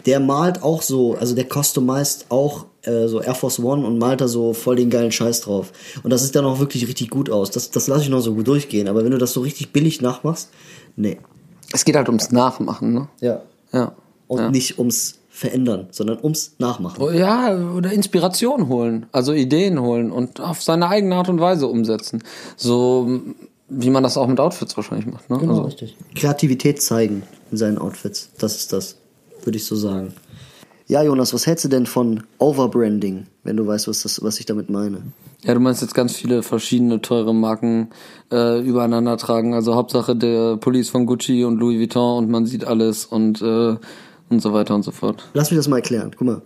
Der 0.06 0.20
malt 0.20 0.64
auch 0.64 0.82
so, 0.82 1.16
also 1.16 1.36
der 1.36 1.46
customized 1.46 2.28
auch 2.30 2.66
äh, 2.84 3.08
so 3.08 3.22
Air 3.22 3.36
Force 3.36 3.60
One 3.60 3.86
und 3.86 4.00
malt 4.00 4.22
da 4.22 4.28
so 4.28 4.54
voll 4.54 4.78
den 4.78 4.90
geilen 4.90 5.12
Scheiß 5.12 5.42
drauf. 5.42 5.72
Und 6.02 6.12
das 6.12 6.24
sieht 6.24 6.36
dann 6.36 6.46
auch 6.46 6.60
wirklich 6.60 6.88
richtig 6.88 7.10
gut 7.10 7.30
aus. 7.30 7.52
Das, 7.52 7.70
das 7.70 7.88
lasse 7.88 8.04
ich 8.04 8.10
noch 8.10 8.22
so 8.22 8.34
gut 8.34 8.48
durchgehen. 8.48 8.88
Aber 8.88 9.04
wenn 9.04 9.12
du 9.12 9.18
das 9.18 9.34
so 9.34 9.42
richtig 9.42 9.74
billig 9.74 10.02
nachmachst, 10.02 10.50
nee. 10.96 11.18
Es 11.74 11.84
geht 11.84 11.96
halt 11.96 12.08
ums 12.08 12.32
Nachmachen, 12.32 12.94
ne? 12.94 13.10
Ja. 13.20 13.42
Ja. 13.74 13.92
Und 14.28 14.40
ja. 14.40 14.50
nicht 14.50 14.80
ums 14.80 15.20
Verändern, 15.38 15.88
sondern 15.92 16.18
ums 16.24 16.56
Nachmachen. 16.58 17.00
Oh, 17.00 17.12
Ja, 17.12 17.56
oder 17.56 17.92
Inspiration 17.92 18.70
holen, 18.70 19.06
also 19.12 19.34
Ideen 19.34 19.80
holen 19.80 20.12
und 20.12 20.42
auf 20.42 20.64
seine 20.64 20.90
eigene 20.90 21.16
Art 21.16 21.30
und 21.30 21.40
Weise 21.40 21.68
umsetzen. 21.68 22.24
So, 22.56 23.22
wie 23.70 23.92
man 23.92 24.02
das 24.02 24.18
auch 24.18 24.26
mit 24.26 24.40
Outfits 24.40 24.76
wahrscheinlich 24.78 25.06
macht. 25.06 25.30
Ne? 25.30 25.38
Genau, 25.38 25.52
also, 25.52 25.64
richtig. 25.66 25.96
Kreativität 26.16 26.82
zeigen 26.82 27.22
in 27.52 27.58
seinen 27.58 27.78
Outfits. 27.78 28.32
Das 28.40 28.56
ist 28.56 28.74
das, 28.74 28.98
würde 29.44 29.58
ich 29.58 29.66
so 29.66 29.76
sagen. 29.76 30.14
Ja, 30.88 31.04
Jonas, 31.04 31.36
was 31.36 31.46
hältst 31.46 31.66
du 31.66 31.70
denn 31.70 31.86
von 31.86 32.24
Overbranding, 32.40 33.28
wenn 33.44 33.58
du 33.58 33.68
weißt, 33.68 33.88
was, 33.88 34.02
das, 34.02 34.24
was 34.24 34.40
ich 34.40 34.48
damit 34.48 34.72
meine? 34.72 35.04
Ja, 35.44 35.54
du 35.54 35.60
meinst 35.60 35.84
jetzt 35.84 35.94
ganz 35.94 36.16
viele 36.16 36.42
verschiedene 36.42 37.00
teure 37.00 37.36
Marken 37.36 37.90
äh, 38.32 38.60
übereinander 38.60 39.18
tragen. 39.18 39.54
Also 39.54 39.76
Hauptsache 39.76 40.16
der 40.16 40.58
Police 40.58 40.90
von 40.90 41.06
Gucci 41.06 41.44
und 41.44 41.60
Louis 41.60 41.78
Vuitton 41.78 42.24
und 42.24 42.32
man 42.32 42.48
sieht 42.48 42.66
alles 42.66 43.06
und 43.06 43.40
äh, 43.44 43.76
und 44.30 44.42
so 44.42 44.54
weiter 44.54 44.76
und 44.76 44.84
so 44.84 44.92
fort. 44.92 45.28
Lass 45.34 45.52
mich 45.52 45.58
das 45.58 45.68
mal 45.68 45.78
erklären. 45.78 46.12
Guck 46.18 46.28
mal. 46.28 46.42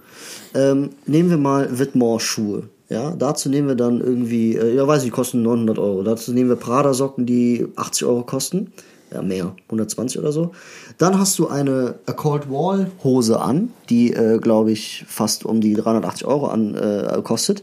Ähm, 0.54 0.90
nehmen 1.06 1.30
wir 1.30 1.38
mal 1.38 1.68
Vetements-Schuhe. 1.72 2.64
Ja, 2.90 3.12
dazu 3.12 3.50
nehmen 3.50 3.70
wir 3.70 3.76
dann 3.76 4.02
irgendwie, 4.02 4.56
äh, 4.56 4.76
ja, 4.76 4.86
weiß 4.86 5.04
ich, 5.04 5.06
die 5.06 5.12
kosten 5.12 5.42
900 5.44 5.80
Euro. 5.80 6.04
Dazu 6.04 6.34
nehmen 6.34 6.50
wir 6.50 6.58
Prada-Socken, 6.58 7.26
die 7.26 7.68
80 7.78 8.06
Euro 8.06 8.24
kosten. 8.24 8.74
Ja, 9.14 9.22
mehr, 9.22 9.54
120 9.66 10.20
oder 10.20 10.32
so. 10.32 10.52
Dann 10.98 11.20
hast 11.20 11.38
du 11.38 11.50
eine 11.50 11.96
A 12.06 12.14
Cold 12.14 12.50
Wall 12.50 12.90
Hose 13.04 13.42
an, 13.42 13.74
die, 13.90 14.14
äh, 14.14 14.38
glaube 14.38 14.72
ich, 14.72 15.04
fast 15.06 15.46
um 15.46 15.60
die 15.60 15.74
380 15.74 16.26
Euro 16.26 16.48
an, 16.48 16.76
äh, 16.76 17.22
kostet. 17.22 17.62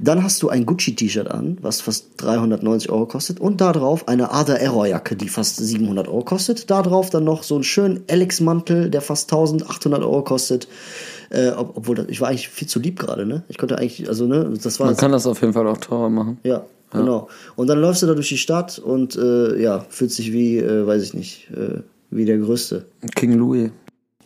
Dann 0.00 0.22
hast 0.22 0.42
du 0.42 0.50
ein 0.50 0.66
Gucci-T-Shirt 0.66 1.30
an, 1.30 1.56
was 1.62 1.80
fast 1.80 2.08
390 2.18 2.90
Euro 2.90 3.06
kostet. 3.06 3.40
Und 3.40 3.62
da 3.62 3.72
drauf 3.72 4.06
eine 4.06 4.32
Other 4.32 4.60
Error 4.60 4.86
Jacke, 4.86 5.16
die 5.16 5.28
fast 5.28 5.56
700 5.56 6.08
Euro 6.08 6.24
kostet. 6.24 6.70
Da 6.70 6.82
drauf 6.82 7.08
dann 7.08 7.24
noch 7.24 7.42
so 7.42 7.54
einen 7.54 7.64
schönen 7.64 8.04
Alex-Mantel, 8.10 8.90
der 8.90 9.00
fast 9.00 9.32
1800 9.32 10.02
Euro 10.02 10.22
kostet. 10.22 10.68
Äh, 11.30 11.52
ob, 11.52 11.78
obwohl, 11.78 11.94
das, 11.94 12.08
ich 12.08 12.20
war 12.20 12.28
eigentlich 12.28 12.48
viel 12.50 12.68
zu 12.68 12.78
lieb 12.78 12.98
gerade, 12.98 13.24
ne? 13.24 13.44
Ich 13.48 13.56
konnte 13.56 13.78
eigentlich, 13.78 14.06
also, 14.08 14.26
ne, 14.26 14.52
das 14.62 14.78
war. 14.78 14.88
Man 14.88 14.96
kann 14.98 15.12
das 15.12 15.26
auf 15.26 15.40
jeden 15.40 15.54
Fall 15.54 15.66
auch 15.66 15.78
teurer 15.78 16.10
machen. 16.10 16.38
Ja, 16.42 16.66
genau. 17.00 17.28
Und 17.56 17.66
dann 17.68 17.80
läufst 17.80 18.02
du 18.02 18.06
da 18.06 18.14
durch 18.14 18.28
die 18.28 18.38
Stadt 18.38 18.78
und 18.78 19.16
äh, 19.16 19.60
ja, 19.60 19.84
fühlst 19.88 20.18
dich 20.18 20.32
wie, 20.32 20.58
äh, 20.58 20.86
weiß 20.86 21.02
ich 21.02 21.14
nicht, 21.14 21.50
äh, 21.50 21.80
wie 22.10 22.24
der 22.24 22.38
Größte. 22.38 22.84
King 23.14 23.34
Louis. 23.34 23.70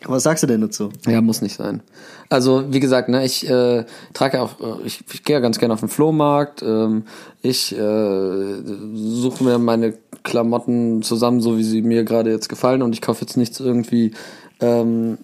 Was 0.04 0.24
sagst 0.24 0.42
du 0.42 0.46
denn 0.46 0.60
dazu? 0.60 0.90
Ja, 1.06 1.20
muss 1.20 1.40
nicht 1.40 1.56
sein. 1.56 1.82
Also 2.28 2.64
wie 2.72 2.80
gesagt, 2.80 3.08
ne, 3.08 3.24
ich 3.24 3.48
äh, 3.48 3.84
trage 4.12 4.42
auch, 4.42 4.60
äh, 4.60 4.86
ich, 4.86 5.02
ich 5.12 5.24
gehe 5.24 5.34
ja 5.34 5.40
ganz 5.40 5.58
gerne 5.58 5.74
auf 5.74 5.80
den 5.80 5.88
Flohmarkt. 5.88 6.62
Ähm, 6.62 7.04
ich 7.42 7.72
äh, 7.72 8.54
suche 8.94 9.42
mir 9.42 9.58
meine 9.58 9.94
Klamotten 10.22 11.02
zusammen, 11.02 11.40
so 11.40 11.56
wie 11.56 11.64
sie 11.64 11.82
mir 11.82 12.04
gerade 12.04 12.30
jetzt 12.30 12.48
gefallen, 12.48 12.82
und 12.82 12.92
ich 12.92 13.00
kaufe 13.00 13.22
jetzt 13.22 13.36
nichts 13.36 13.60
irgendwie, 13.60 14.12
ähm, 14.60 15.18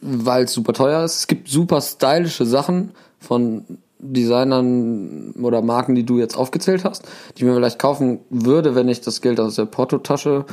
weil 0.00 0.44
es 0.44 0.52
super 0.52 0.72
teuer 0.72 1.04
ist. 1.04 1.16
Es 1.16 1.26
gibt 1.26 1.48
super 1.48 1.80
stylische 1.80 2.46
Sachen 2.46 2.90
von 3.18 3.64
Designern 4.02 5.32
oder 5.40 5.62
Marken, 5.62 5.94
die 5.94 6.04
du 6.04 6.18
jetzt 6.18 6.36
aufgezählt 6.36 6.84
hast, 6.84 7.04
die 7.36 7.42
ich 7.42 7.44
mir 7.44 7.54
vielleicht 7.54 7.78
kaufen 7.78 8.20
würde, 8.30 8.74
wenn 8.74 8.88
ich 8.88 9.00
das 9.00 9.20
Geld 9.20 9.40
aus 9.40 9.54
der 9.54 9.64
Portotasche 9.64 10.44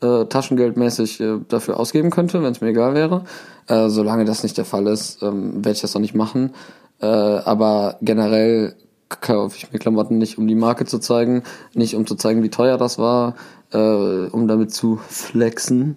äh, 0.00 0.24
taschengeldmäßig 0.24 1.20
äh, 1.20 1.38
dafür 1.48 1.78
ausgeben 1.78 2.10
könnte, 2.10 2.42
wenn 2.42 2.52
es 2.52 2.60
mir 2.60 2.68
egal 2.68 2.94
wäre. 2.94 3.24
Äh, 3.68 3.88
solange 3.88 4.24
das 4.24 4.42
nicht 4.42 4.58
der 4.58 4.64
Fall 4.64 4.86
ist, 4.86 5.22
ähm, 5.22 5.56
werde 5.56 5.72
ich 5.72 5.80
das 5.80 5.94
noch 5.94 6.00
nicht 6.00 6.14
machen. 6.14 6.52
Äh, 7.00 7.06
aber 7.06 7.96
generell 8.02 8.74
kaufe 9.20 9.56
ich 9.56 9.72
mir 9.72 9.78
Klamotten 9.78 10.18
nicht, 10.18 10.38
um 10.38 10.46
die 10.46 10.54
Marke 10.54 10.86
zu 10.86 10.98
zeigen, 10.98 11.42
nicht 11.74 11.94
um 11.94 12.06
zu 12.06 12.14
zeigen, 12.14 12.42
wie 12.42 12.50
teuer 12.50 12.78
das 12.78 12.98
war, 12.98 13.34
äh, 13.72 13.78
um 13.78 14.48
damit 14.48 14.72
zu 14.72 14.98
flexen, 15.08 15.96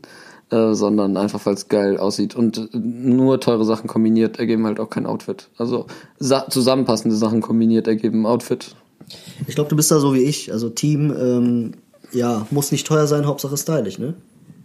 äh, 0.50 0.74
sondern 0.74 1.18
einfach, 1.18 1.46
weil 1.46 1.56
es 1.56 1.68
geil 1.68 1.98
aussieht. 1.98 2.36
Und 2.36 2.70
nur 2.74 3.40
teure 3.40 3.66
Sachen 3.66 3.88
kombiniert 3.88 4.40
ergeben 4.40 4.66
halt 4.66 4.80
auch 4.80 4.90
kein 4.90 5.06
Outfit. 5.06 5.50
Also 5.58 5.88
sa 6.20 6.50
zusammenpassende 6.50 7.16
Sachen 7.16 7.42
kombiniert 7.42 7.88
ergeben 7.88 8.26
Outfit. 8.26 8.76
Ich 9.48 9.56
glaube, 9.56 9.70
du 9.70 9.76
bist 9.76 9.92
da 9.92 10.00
so 10.00 10.14
wie 10.14 10.24
ich. 10.24 10.52
Also 10.52 10.70
Team, 10.70 11.14
ähm, 11.20 11.74
ja, 12.12 12.48
muss 12.52 12.72
nicht 12.72 12.88
teuer 12.88 13.08
sein, 13.08 13.26
Hauptsache 13.26 13.58
stylisch, 13.58 14.00
ne? 14.00 14.14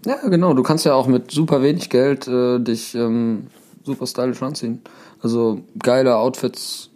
Ja, 0.07 0.29
genau. 0.29 0.55
Du 0.55 0.63
kannst 0.63 0.85
ja 0.85 0.95
auch 0.95 1.07
mit 1.07 1.31
super 1.31 1.63
wenig 1.63 1.91
Geld 1.91 2.27
äh, 2.27 2.59
dich 2.59 2.95
ähm, 2.95 3.47
super 3.85 4.07
stylisch 4.07 4.43
anziehen. 4.43 4.81
Also 5.21 5.61
geile 5.79 6.17
Outfits 6.17 6.91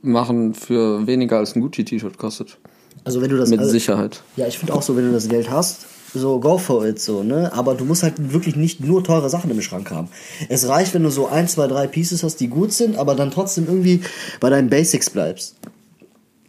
machen 0.00 0.54
für 0.54 1.06
weniger 1.06 1.38
als 1.38 1.54
ein 1.54 1.60
Gucci-T-Shirt 1.60 2.18
kostet. 2.18 2.58
Also 3.04 3.20
wenn 3.20 3.30
du 3.30 3.36
das 3.36 3.50
Mit 3.50 3.60
also, 3.60 3.70
Sicherheit. 3.70 4.22
Ja, 4.36 4.46
ich 4.46 4.58
finde 4.58 4.74
auch 4.74 4.82
so, 4.82 4.96
wenn 4.96 5.06
du 5.06 5.12
das 5.12 5.28
Geld 5.28 5.50
hast, 5.50 5.86
so 6.14 6.40
go 6.40 6.58
for 6.58 6.86
it, 6.86 7.00
so, 7.00 7.22
ne? 7.22 7.52
Aber 7.52 7.74
du 7.74 7.84
musst 7.84 8.02
halt 8.02 8.32
wirklich 8.32 8.56
nicht 8.56 8.80
nur 8.80 9.02
teure 9.02 9.30
Sachen 9.30 9.50
im 9.50 9.60
Schrank 9.62 9.90
haben. 9.90 10.08
Es 10.48 10.68
reicht, 10.68 10.94
wenn 10.94 11.02
du 11.02 11.10
so 11.10 11.28
ein, 11.28 11.48
zwei, 11.48 11.66
drei 11.66 11.86
Pieces 11.86 12.22
hast, 12.22 12.36
die 12.36 12.48
gut 12.48 12.72
sind, 12.72 12.96
aber 12.96 13.14
dann 13.14 13.30
trotzdem 13.30 13.66
irgendwie 13.66 14.02
bei 14.40 14.50
deinen 14.50 14.68
Basics 14.68 15.10
bleibst. 15.10 15.56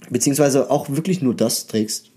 Beziehungsweise 0.10 0.70
auch 0.70 0.90
wirklich 0.90 1.22
nur 1.22 1.34
das 1.34 1.68
trägst, 1.68 2.12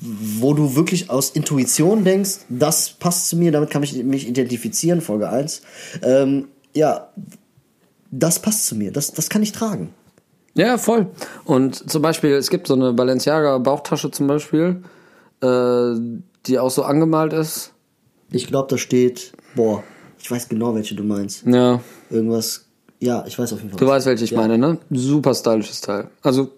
wo 0.00 0.52
du 0.52 0.74
wirklich 0.74 1.10
aus 1.10 1.30
Intuition 1.30 2.04
denkst, 2.04 2.40
das 2.48 2.90
passt 2.90 3.28
zu 3.28 3.36
mir, 3.36 3.52
damit 3.52 3.70
kann 3.70 3.82
ich 3.82 4.02
mich 4.02 4.28
identifizieren, 4.28 5.00
Folge 5.00 5.30
1. 5.30 5.62
Ähm, 6.02 6.48
ja, 6.74 7.08
das 8.10 8.40
passt 8.40 8.66
zu 8.66 8.74
mir, 8.74 8.92
das, 8.92 9.12
das 9.12 9.28
kann 9.30 9.42
ich 9.42 9.52
tragen. 9.52 9.94
Ja, 10.54 10.78
voll. 10.78 11.08
Und 11.44 11.90
zum 11.90 12.02
Beispiel, 12.02 12.32
es 12.32 12.48
gibt 12.48 12.68
so 12.68 12.74
eine 12.74 12.92
Balenciaga 12.92 13.58
Bauchtasche 13.58 14.10
zum 14.10 14.26
Beispiel, 14.26 14.82
äh, 15.42 15.94
die 16.46 16.58
auch 16.58 16.70
so 16.70 16.82
angemalt 16.82 17.32
ist. 17.32 17.72
Ich 18.30 18.46
glaube, 18.46 18.68
da 18.70 18.78
steht, 18.78 19.32
boah, 19.54 19.82
ich 20.18 20.30
weiß 20.30 20.48
genau, 20.48 20.74
welche 20.74 20.94
du 20.94 21.04
meinst. 21.04 21.44
Ja. 21.46 21.80
Irgendwas, 22.10 22.66
ja, 23.00 23.24
ich 23.26 23.38
weiß 23.38 23.52
auf 23.52 23.58
jeden 23.60 23.70
Fall. 23.70 23.78
Du 23.78 23.86
weißt, 23.86 24.06
welche 24.06 24.24
ich 24.24 24.30
Ja. 24.30 24.40
meine, 24.40 24.58
ne? 24.58 24.78
Super 24.90 25.34
stylisches 25.34 25.80
Teil. 25.80 26.08
Also, 26.22 26.50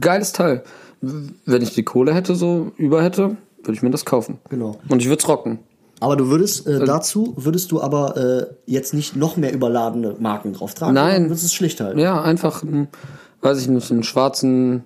geiles 0.00 0.32
Teil. 0.32 0.62
Wenn 1.00 1.62
ich 1.62 1.74
die 1.74 1.82
Kohle 1.82 2.14
hätte, 2.14 2.34
so 2.36 2.70
über 2.76 3.02
hätte, 3.02 3.36
würde 3.64 3.72
ich 3.72 3.82
mir 3.82 3.90
das 3.90 4.04
kaufen. 4.04 4.38
Genau. 4.50 4.78
Und 4.88 5.00
ich 5.02 5.08
würde 5.08 5.20
es 5.20 5.28
rocken. 5.28 5.58
Aber 5.98 6.16
du 6.16 6.28
würdest 6.28 6.66
äh, 6.66 6.84
dazu, 6.84 7.32
würdest 7.36 7.70
du 7.70 7.80
aber 7.80 8.16
äh, 8.16 8.46
jetzt 8.66 8.92
nicht 8.94 9.14
noch 9.16 9.36
mehr 9.36 9.52
überladene 9.52 10.16
Marken 10.18 10.52
drauf 10.52 10.74
tragen? 10.74 10.94
Nein. 10.94 11.24
Würdest 11.28 11.44
es 11.44 11.54
schlicht 11.54 11.80
halten? 11.80 11.98
Ja, 11.98 12.20
einfach, 12.22 12.64
weiß 13.40 13.60
ich 13.60 13.68
nicht, 13.68 13.90
einen 13.90 14.02
schwarzen, 14.02 14.82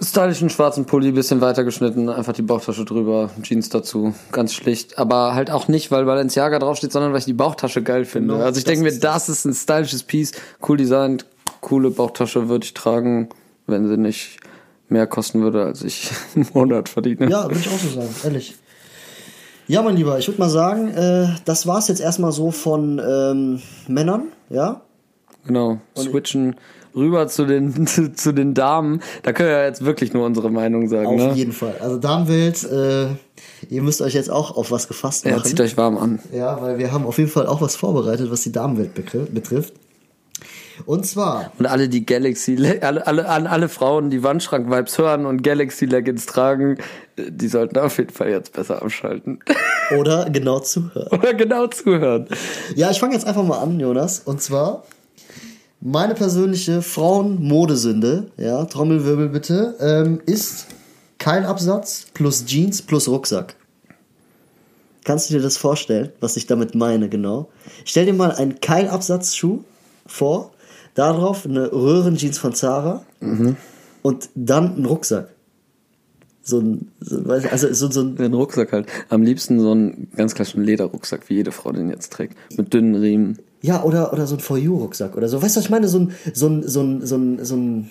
stylischen 0.00 0.50
schwarzen 0.50 0.84
Pulli, 0.84 1.12
bisschen 1.12 1.40
weiter 1.40 1.64
geschnitten, 1.64 2.08
einfach 2.08 2.34
die 2.34 2.42
Bauchtasche 2.42 2.84
drüber, 2.84 3.30
Jeans 3.42 3.70
dazu, 3.70 4.14
ganz 4.30 4.52
schlicht. 4.52 4.98
Aber 4.98 5.34
halt 5.34 5.50
auch 5.50 5.68
nicht, 5.68 5.90
weil 5.90 6.04
Balenciaga 6.04 6.58
draufsteht, 6.58 6.92
sondern 6.92 7.12
weil 7.12 7.20
ich 7.20 7.24
die 7.24 7.32
Bauchtasche 7.32 7.82
geil 7.82 8.04
finde. 8.04 8.34
Genau, 8.34 8.44
also 8.44 8.58
ich 8.58 8.64
denke 8.64 8.84
mir, 8.84 8.98
das 8.98 9.28
ist 9.28 9.46
ein 9.46 9.54
stylisches 9.54 10.02
Piece, 10.02 10.32
cool 10.68 10.76
designt, 10.76 11.26
coole 11.60 11.90
Bauchtasche 11.90 12.48
würde 12.48 12.64
ich 12.64 12.74
tragen, 12.74 13.30
wenn 13.66 13.88
sie 13.88 13.96
nicht 13.96 14.38
mehr 14.88 15.06
kosten 15.06 15.42
würde, 15.42 15.64
als 15.64 15.82
ich 15.82 16.10
im 16.34 16.46
Monat 16.52 16.88
verdiene. 16.88 17.28
Ja, 17.30 17.44
würde 17.44 17.58
ich 17.58 17.68
auch 17.68 17.78
so 17.78 17.88
sagen, 17.88 18.14
ehrlich. 18.24 18.54
Ja, 19.68 19.82
mein 19.82 19.96
Lieber, 19.96 20.18
ich 20.18 20.28
würde 20.28 20.38
mal 20.38 20.50
sagen, 20.50 20.88
äh, 20.88 21.28
das 21.44 21.66
war's 21.66 21.88
jetzt 21.88 22.00
erstmal 22.00 22.30
so 22.30 22.52
von 22.52 23.00
ähm, 23.04 23.60
Männern, 23.88 24.28
ja? 24.48 24.82
Genau, 25.44 25.78
switchen 25.96 26.56
rüber 26.96 27.28
zu 27.28 27.44
den, 27.44 27.86
zu, 27.86 28.12
zu 28.14 28.32
den 28.32 28.54
Damen. 28.54 29.00
Da 29.22 29.32
können 29.32 29.50
wir 29.50 29.58
ja 29.58 29.64
jetzt 29.66 29.84
wirklich 29.84 30.12
nur 30.12 30.24
unsere 30.24 30.50
Meinung 30.50 30.88
sagen. 30.88 31.06
Auf 31.06 31.16
ne? 31.16 31.32
jeden 31.34 31.52
Fall. 31.52 31.76
Also 31.80 31.98
Damenwelt, 31.98 32.64
äh, 32.64 33.06
ihr 33.68 33.82
müsst 33.82 34.02
euch 34.02 34.14
jetzt 34.14 34.30
auch 34.30 34.56
auf 34.56 34.70
was 34.70 34.88
gefasst 34.88 35.24
machen. 35.24 35.36
Ja, 35.36 35.44
zieht 35.44 35.60
euch 35.60 35.76
warm 35.76 35.98
an. 35.98 36.18
Ja, 36.32 36.60
weil 36.60 36.78
wir 36.78 36.92
haben 36.92 37.06
auf 37.06 37.18
jeden 37.18 37.30
Fall 37.30 37.46
auch 37.46 37.60
was 37.60 37.76
vorbereitet, 37.76 38.30
was 38.30 38.40
die 38.42 38.52
Damenwelt 38.52 38.94
betrifft. 38.94 39.74
Und 40.84 41.06
zwar, 41.06 41.52
Und 41.58 41.66
alle, 41.66 41.88
die 41.88 42.04
Galaxy, 42.04 42.56
alle, 42.82 43.06
alle, 43.06 43.26
alle, 43.28 43.48
alle 43.48 43.68
Frauen, 43.68 44.10
die 44.10 44.22
Wandschrank-Vibes 44.22 44.98
hören 44.98 45.24
und 45.24 45.42
Galaxy-Leggings 45.42 46.26
tragen, 46.26 46.76
äh, 47.16 47.30
die 47.30 47.48
sollten 47.48 47.78
auf 47.78 47.96
jeden 47.96 48.12
Fall 48.12 48.28
jetzt 48.28 48.52
besser 48.52 48.82
abschalten. 48.82 49.38
oder 49.98 50.28
genau 50.28 50.60
zuhören. 50.60 51.08
Oder 51.10 51.34
genau 51.34 51.66
zuhören. 51.68 52.26
Ja, 52.74 52.90
ich 52.90 52.98
fange 52.98 53.14
jetzt 53.14 53.26
einfach 53.26 53.44
mal 53.44 53.58
an, 53.58 53.80
Jonas. 53.80 54.20
Und 54.20 54.42
zwar 54.42 54.84
meine 55.80 56.14
persönliche 56.14 56.82
Frauen-Modesünde, 56.82 58.30
ja, 58.36 58.64
Trommelwirbel 58.64 59.28
bitte, 59.28 59.76
ähm, 59.80 60.20
ist 60.26 60.66
Keilabsatz 61.18 62.06
plus 62.14 62.44
Jeans 62.44 62.82
plus 62.82 63.08
Rucksack. 63.08 63.56
Kannst 65.04 65.30
du 65.30 65.34
dir 65.34 65.40
das 65.40 65.56
vorstellen, 65.56 66.10
was 66.20 66.36
ich 66.36 66.46
damit 66.46 66.74
meine, 66.74 67.08
genau? 67.08 67.48
Stell 67.84 68.06
dir 68.06 68.12
mal 68.12 68.32
einen 68.32 68.60
Keilabsatzschuh 68.60 69.62
vor, 70.06 70.50
darauf 70.94 71.46
eine 71.46 71.70
Röhrenjeans 71.72 72.38
von 72.38 72.54
Zara 72.54 73.04
und 74.02 74.28
dann 74.34 74.74
einen 74.74 74.84
Rucksack. 74.86 75.28
So 76.42 76.60
ein, 76.60 76.92
so, 77.00 77.22
also 77.24 77.72
so, 77.72 77.90
so 77.90 78.00
ein, 78.00 78.16
Den 78.16 78.34
Rucksack 78.34 78.72
halt. 78.72 78.86
Am 79.08 79.22
liebsten 79.22 79.60
so 79.60 79.72
einen 79.72 80.10
ganz 80.16 80.34
klassischen 80.34 80.62
Lederrucksack, 80.62 81.28
wie 81.28 81.34
jede 81.34 81.52
Frau 81.52 81.72
den 81.72 81.90
jetzt 81.90 82.12
trägt. 82.12 82.36
Mit 82.56 82.72
dünnen 82.72 82.94
Riemen. 82.94 83.38
Ja, 83.62 83.82
oder, 83.82 84.12
oder 84.12 84.26
so 84.26 84.36
ein 84.36 84.40
For 84.40 84.58
You-Rucksack 84.58 85.16
oder 85.16 85.28
so. 85.28 85.42
Weißt 85.42 85.56
du, 85.56 85.58
was 85.58 85.64
ich 85.64 85.70
meine? 85.70 85.88
So 85.88 85.98
ein, 86.00 86.14
so 86.32 86.46
ein, 86.48 86.68
so 86.68 86.82
ein, 86.82 87.06
so 87.06 87.16
ein, 87.16 87.44
so 87.44 87.56
ein, 87.56 87.90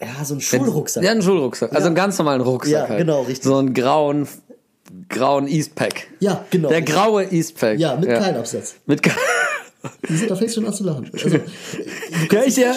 ja, 0.00 0.24
so 0.24 0.34
ein 0.34 0.40
Schulrucksack. 0.40 1.02
Ja, 1.04 1.10
einen 1.10 1.22
Schulrucksack. 1.22 1.72
Also 1.74 1.86
einen 1.86 1.94
ganz 1.96 2.18
normalen 2.18 2.40
Rucksack 2.40 2.72
Ja, 2.72 2.88
halt. 2.88 2.98
genau, 2.98 3.22
richtig. 3.22 3.44
So 3.44 3.56
einen 3.56 3.74
grauen, 3.74 4.26
grauen 5.08 5.46
Eastpack. 5.48 6.08
Ja, 6.20 6.44
genau. 6.50 6.68
Der 6.68 6.82
graue 6.82 7.24
Eastpack. 7.24 7.78
Ja, 7.78 7.96
mit 7.96 8.08
Keilabsatz. 8.08 8.76
Mit 8.86 9.02
Ke 9.02 9.10
Da 10.28 10.34
fängst 10.34 10.40
du 10.56 10.60
schon 10.60 10.66
an 10.66 10.72
zu 10.72 10.84
lachen. 10.84 11.10
Also, 11.12 11.28
Ja, 11.28 12.42
ich, 12.46 12.56
ja, 12.56 12.72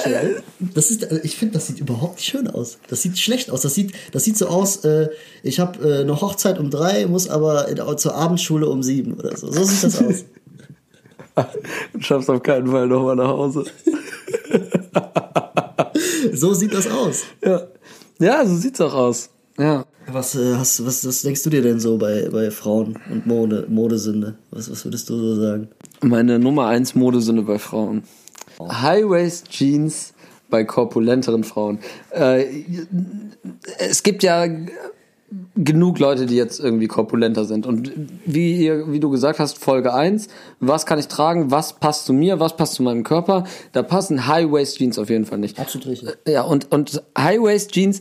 das 0.60 0.92
ist, 0.92 1.06
also 1.10 1.24
ich 1.24 1.38
finde, 1.38 1.54
das 1.54 1.68
sieht 1.68 1.80
überhaupt 1.80 2.18
nicht 2.18 2.26
schön 2.28 2.48
aus. 2.50 2.80
Das 2.90 3.02
sieht 3.02 3.18
schlecht 3.18 3.50
aus. 3.50 3.62
Das 3.62 3.74
sieht, 3.76 3.94
das 4.12 4.26
sieht 4.26 4.38
so 4.38 4.48
aus, 4.48 4.84
äh, 4.84 5.08
ich 5.42 5.60
habe 5.60 5.80
äh, 5.88 6.02
eine 6.02 6.20
Hochzeit 6.20 6.60
um 6.60 6.70
drei, 6.70 7.06
muss 7.08 7.30
aber 7.30 7.70
in, 7.70 7.80
zur 7.98 8.16
Abendschule 8.16 8.68
um 8.68 8.84
sieben 8.84 9.14
oder 9.14 9.38
so. 9.38 9.50
So 9.52 9.64
sieht 9.64 9.84
das 9.84 10.02
aus. 10.04 10.26
du 11.94 12.00
schaffst 12.00 12.30
auf 12.30 12.42
keinen 12.44 12.68
Fall 12.68 12.88
nochmal 12.88 13.16
nach 13.16 13.30
Hause. 13.30 13.66
So 16.34 16.54
sieht 16.54 16.74
das 16.74 16.90
aus. 16.90 17.24
Ja. 17.44 17.62
ja, 18.20 18.46
so 18.46 18.56
sieht's 18.56 18.80
auch 18.82 18.94
aus. 18.94 19.30
Ja. 19.58 19.86
Was, 20.06 20.36
äh, 20.36 20.56
hast, 20.56 20.86
was, 20.86 21.06
was 21.06 21.22
denkst 21.24 21.44
du 21.44 21.50
dir 21.50 21.62
denn 21.62 21.80
so 21.80 21.98
bei, 21.98 22.30
bei 22.30 22.52
Frauen 22.52 22.98
und 23.12 23.26
Mode, 23.26 23.66
Modesünde? 23.70 24.36
Was, 24.52 24.70
was 24.72 24.86
würdest 24.86 25.10
du 25.10 25.18
so 25.18 25.42
sagen? 25.42 25.70
Meine 26.02 26.38
Nummer 26.40 26.68
eins 26.68 26.96
Modesünde 26.96 27.42
bei 27.42 27.58
Frauen. 27.58 28.04
High-Waist 28.60 29.50
Jeans 29.50 30.14
bei 30.50 30.64
korpulenteren 30.64 31.44
Frauen. 31.44 31.80
Äh, 32.12 32.46
es 33.80 34.04
gibt 34.04 34.24
ja 34.24 34.48
genug 35.56 36.00
Leute, 36.00 36.26
die 36.26 36.38
jetzt 36.38 36.60
irgendwie 36.60 36.88
korpulenter 36.88 37.44
sind. 37.44 37.66
Und 37.66 37.92
wie, 38.26 38.64
ihr, 38.64 38.92
wie 38.92 39.02
du 39.02 39.10
gesagt 39.10 39.40
hast, 39.40 39.58
Folge 39.58 39.94
1, 39.94 40.30
was 40.62 40.86
kann 40.86 41.00
ich 41.00 41.10
tragen, 41.10 41.52
was 41.52 41.74
passt 41.74 42.06
zu 42.06 42.14
mir, 42.14 42.40
was 42.40 42.56
passt 42.56 42.76
zu 42.76 42.84
meinem 42.84 43.04
Körper, 43.04 43.44
da 43.74 43.84
passen 43.84 44.28
High-Waist-Jeans 44.28 44.98
auf 44.98 45.10
jeden 45.10 45.26
Fall 45.26 45.40
nicht. 45.40 45.60
Absolut 45.60 45.88
richtig. 45.88 46.18
Ja, 46.26 46.44
und, 46.44 46.72
und 46.72 47.04
High-Waist-Jeans, 47.18 48.00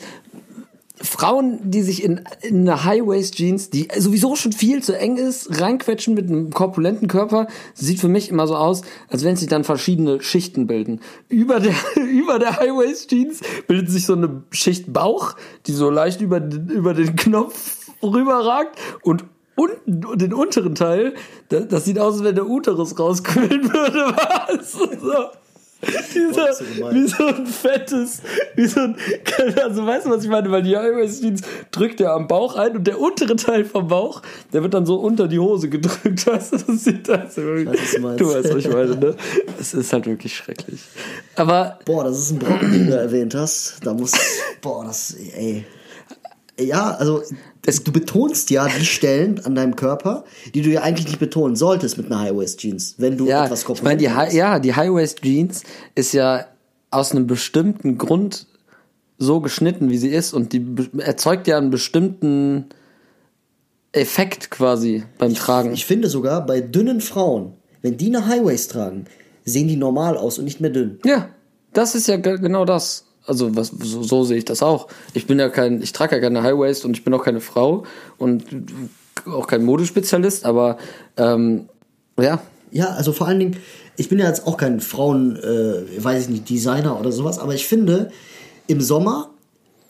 Frauen, 1.02 1.58
die 1.70 1.82
sich 1.82 2.02
in, 2.02 2.22
in 2.42 2.60
eine 2.68 2.84
High-Waist-Jeans, 2.84 3.70
die 3.70 3.88
sowieso 3.98 4.34
schon 4.36 4.52
viel 4.52 4.82
zu 4.82 4.96
eng 4.98 5.16
ist, 5.16 5.60
reinquetschen 5.60 6.14
mit 6.14 6.28
einem 6.28 6.50
korpulenten 6.50 7.06
Körper, 7.08 7.48
sieht 7.74 8.00
für 8.00 8.08
mich 8.08 8.30
immer 8.30 8.46
so 8.46 8.56
aus, 8.56 8.82
als 9.08 9.22
wenn 9.24 9.36
sich 9.36 9.48
dann 9.48 9.64
verschiedene 9.64 10.22
Schichten 10.22 10.66
bilden. 10.66 11.00
Über 11.28 11.60
der, 11.60 11.74
über 12.10 12.38
der 12.38 12.56
High-Waist-Jeans 12.58 13.40
bildet 13.66 13.90
sich 13.90 14.06
so 14.06 14.14
eine 14.14 14.42
Schicht 14.50 14.92
Bauch, 14.92 15.34
die 15.66 15.72
so 15.72 15.90
leicht 15.90 16.20
über, 16.20 16.40
den- 16.40 16.68
über 16.68 16.94
den 16.94 17.14
Knopf 17.16 17.90
rüberragt 18.02 18.78
und 19.02 19.24
unten, 19.54 20.18
den 20.18 20.34
unteren 20.34 20.74
Teil, 20.74 21.14
das, 21.48 21.68
das 21.68 21.84
sieht 21.84 21.98
aus, 21.98 22.14
als 22.14 22.24
wenn 22.24 22.34
der 22.34 22.46
Uterus 22.48 22.98
rausquillen 22.98 23.64
würde, 23.72 24.14
was? 24.16 24.72
So. 24.72 24.86
Dieser, 26.14 26.52
so 26.54 26.64
wie 26.64 27.06
so 27.06 27.26
ein 27.26 27.46
fettes, 27.46 28.22
wie 28.54 28.66
so 28.66 28.80
ein, 28.80 28.96
also 29.62 29.86
weißt 29.86 30.06
du, 30.06 30.10
was 30.10 30.24
ich 30.24 30.30
meine? 30.30 30.50
Weil 30.50 30.62
die 30.62 30.76
Highways 30.76 31.20
Jeans 31.20 31.42
drückt 31.70 32.00
ja 32.00 32.14
am 32.14 32.26
Bauch 32.26 32.56
ein 32.56 32.76
und 32.76 32.86
der 32.86 32.98
untere 32.98 33.36
Teil 33.36 33.64
vom 33.64 33.88
Bauch, 33.88 34.22
der 34.52 34.62
wird 34.62 34.72
dann 34.74 34.86
so 34.86 34.96
unter 34.96 35.28
die 35.28 35.38
Hose 35.38 35.68
gedrückt, 35.68 36.26
weißt 36.26 36.52
du? 36.52 36.56
Das 36.56 36.84
sieht 36.84 37.08
also 37.10 37.42
wirklich, 37.42 38.02
was 38.02 38.16
du 38.16 38.24
du 38.24 38.34
weißt, 38.34 38.54
was 38.54 38.64
ich 38.64 38.68
meine, 38.72 38.96
ne? 38.96 39.16
Es 39.60 39.74
ist 39.74 39.92
halt 39.92 40.06
wirklich 40.06 40.34
schrecklich. 40.34 40.80
Aber, 41.34 41.78
Boah, 41.84 42.04
das 42.04 42.18
ist 42.18 42.30
ein 42.30 42.38
Brocken, 42.38 42.72
den 42.72 42.86
du 42.86 42.96
erwähnt 42.96 43.34
hast. 43.34 43.78
Da 43.84 43.92
muss, 43.92 44.12
boah, 44.62 44.84
das, 44.84 45.14
ey. 45.14 45.64
Ja, 46.58 46.92
also 46.92 47.22
es, 47.66 47.84
du 47.84 47.92
betonst 47.92 48.50
ja 48.50 48.66
die 48.68 48.84
Stellen 48.84 49.44
an 49.44 49.54
deinem 49.54 49.76
Körper, 49.76 50.24
die 50.54 50.62
du 50.62 50.70
ja 50.70 50.80
eigentlich 50.82 51.06
nicht 51.06 51.18
betonen 51.18 51.54
solltest 51.54 51.98
mit 51.98 52.06
einer 52.06 52.20
High-Waist-Jeans, 52.20 52.94
wenn 52.98 53.18
du 53.18 53.26
ja, 53.26 53.44
etwas 53.44 53.66
ich 53.68 53.82
meine, 53.82 53.98
die, 53.98 54.10
Hi- 54.10 54.34
ja, 54.34 54.58
die 54.58 54.74
High-Waist 54.74 55.20
Jeans 55.22 55.64
ist 55.94 56.12
ja 56.12 56.46
aus 56.90 57.12
einem 57.12 57.26
bestimmten 57.26 57.98
Grund 57.98 58.46
so 59.18 59.40
geschnitten, 59.40 59.90
wie 59.90 59.98
sie 59.98 60.08
ist 60.10 60.32
und 60.32 60.52
die 60.52 60.64
erzeugt 60.98 61.46
ja 61.46 61.58
einen 61.58 61.70
bestimmten 61.70 62.66
Effekt 63.92 64.50
quasi 64.50 65.04
beim 65.18 65.34
Tragen. 65.34 65.72
Ich 65.72 65.86
finde 65.86 66.08
sogar 66.08 66.44
bei 66.44 66.60
dünnen 66.60 67.00
Frauen, 67.00 67.54
wenn 67.82 67.96
die 67.96 68.06
eine 68.14 68.26
High-Waist 68.26 68.70
tragen, 68.72 69.06
sehen 69.44 69.68
die 69.68 69.76
normal 69.76 70.16
aus 70.16 70.38
und 70.38 70.44
nicht 70.44 70.60
mehr 70.60 70.70
dünn. 70.70 70.98
Ja, 71.04 71.30
das 71.72 71.94
ist 71.94 72.06
ja 72.08 72.16
ge- 72.16 72.38
genau 72.38 72.64
das. 72.64 73.05
Also 73.26 73.56
was, 73.56 73.68
so, 73.68 74.02
so 74.02 74.24
sehe 74.24 74.38
ich 74.38 74.44
das 74.44 74.62
auch. 74.62 74.88
Ich 75.14 75.26
bin 75.26 75.38
ja 75.38 75.48
kein, 75.48 75.82
ich 75.82 75.92
trage 75.92 76.16
ja 76.16 76.20
keine 76.20 76.42
High 76.42 76.84
und 76.84 76.96
ich 76.96 77.04
bin 77.04 77.12
auch 77.14 77.24
keine 77.24 77.40
Frau 77.40 77.84
und 78.18 78.44
auch 79.26 79.46
kein 79.46 79.64
Modespezialist, 79.64 80.44
aber 80.44 80.78
ähm, 81.16 81.68
ja, 82.20 82.40
Ja, 82.70 82.90
also 82.90 83.12
vor 83.12 83.26
allen 83.26 83.38
Dingen, 83.38 83.56
ich 83.96 84.08
bin 84.08 84.18
ja 84.18 84.26
jetzt 84.26 84.46
auch 84.46 84.56
kein 84.56 84.80
Frauen, 84.80 85.36
äh, 85.36 86.02
weiß 86.02 86.24
ich 86.24 86.28
nicht, 86.28 86.48
Designer 86.48 86.98
oder 86.98 87.12
sowas, 87.12 87.38
aber 87.38 87.54
ich 87.54 87.66
finde, 87.66 88.10
im 88.66 88.80
Sommer 88.80 89.30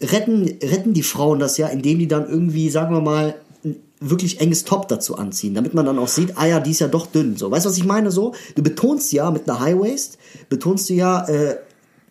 retten, 0.00 0.44
retten 0.62 0.92
die 0.92 1.02
Frauen 1.02 1.38
das 1.38 1.58
ja, 1.58 1.68
indem 1.68 1.98
die 1.98 2.08
dann 2.08 2.28
irgendwie, 2.28 2.70
sagen 2.70 2.94
wir 2.94 3.00
mal, 3.00 3.34
ein 3.64 3.76
wirklich 4.00 4.40
enges 4.40 4.64
Top 4.64 4.88
dazu 4.88 5.16
anziehen, 5.16 5.54
damit 5.54 5.74
man 5.74 5.86
dann 5.86 5.98
auch 5.98 6.08
sieht, 6.08 6.36
ah 6.36 6.46
ja, 6.46 6.60
die 6.60 6.70
ist 6.70 6.80
ja 6.80 6.88
doch 6.88 7.06
dünn. 7.06 7.36
So, 7.36 7.50
weißt 7.50 7.64
du, 7.64 7.70
was 7.70 7.78
ich 7.78 7.84
meine? 7.84 8.10
So, 8.10 8.34
du 8.54 8.62
betonst 8.62 9.12
ja 9.12 9.30
mit 9.30 9.48
einer 9.48 9.58
High 9.60 9.78
Waist, 9.78 10.18
betonst 10.48 10.88
du 10.90 10.94
ja 10.94 11.26
äh, 11.26 11.56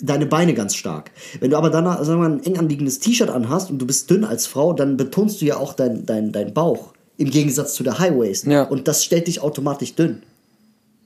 deine 0.06 0.26
Beine 0.26 0.54
ganz 0.54 0.76
stark. 0.76 1.12
Wenn 1.40 1.52
du 1.52 1.58
aber 1.58 1.70
dann, 1.70 1.86
sagen 1.86 2.22
wir 2.22 2.30
mal, 2.30 2.32
ein 2.32 2.44
eng 2.44 2.58
anliegendes 2.58 3.00
T-Shirt 3.00 3.30
anhast 3.30 3.70
und 3.70 3.80
du 3.80 3.88
bist 3.88 4.10
dünn 4.10 4.24
als 4.24 4.48
Frau, 4.48 4.74
dann 4.74 4.98
betonst 4.98 5.42
du 5.42 5.46
ja 5.46 5.58
auch 5.58 5.74
dein, 5.74 6.06
dein, 6.06 6.32
dein 6.32 6.54
Bauch. 6.54 6.94
Im 7.18 7.30
Gegensatz 7.30 7.74
zu 7.74 7.84
der 7.84 8.00
High 8.00 8.18
Waist. 8.18 8.46
Ja. 8.46 8.64
Und 8.64 8.88
das 8.88 9.04
stellt 9.04 9.28
dich 9.28 9.42
automatisch 9.42 9.96
dünn. 9.96 10.24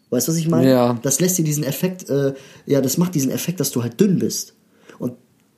Weißt 0.09 0.27
du, 0.27 0.31
was 0.31 0.39
ich 0.39 0.47
meine? 0.47 0.69
Ja. 0.69 0.99
Das 1.03 1.19
lässt 1.19 1.37
dir 1.37 1.43
diesen 1.43 1.63
Effekt, 1.63 2.09
äh, 2.09 2.33
ja, 2.65 2.81
das 2.81 2.97
macht 2.97 3.13
diesen 3.13 3.31
Effekt, 3.31 3.59
dass 3.59 3.71
du 3.71 3.83
halt 3.83 3.99
dünn 3.99 4.17
bist. 4.17 4.53
Und 4.97 5.13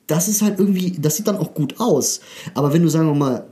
das 0.06 0.28
ist 0.28 0.42
halt 0.42 0.58
irgendwie, 0.58 0.90
das 0.90 1.16
sieht 1.16 1.26
dann 1.26 1.38
auch 1.38 1.54
gut 1.54 1.80
aus. 1.80 2.20
Aber 2.54 2.72
wenn 2.72 2.82
du, 2.82 2.88
sagen 2.88 3.06
wir 3.06 3.14
mal, 3.14 3.46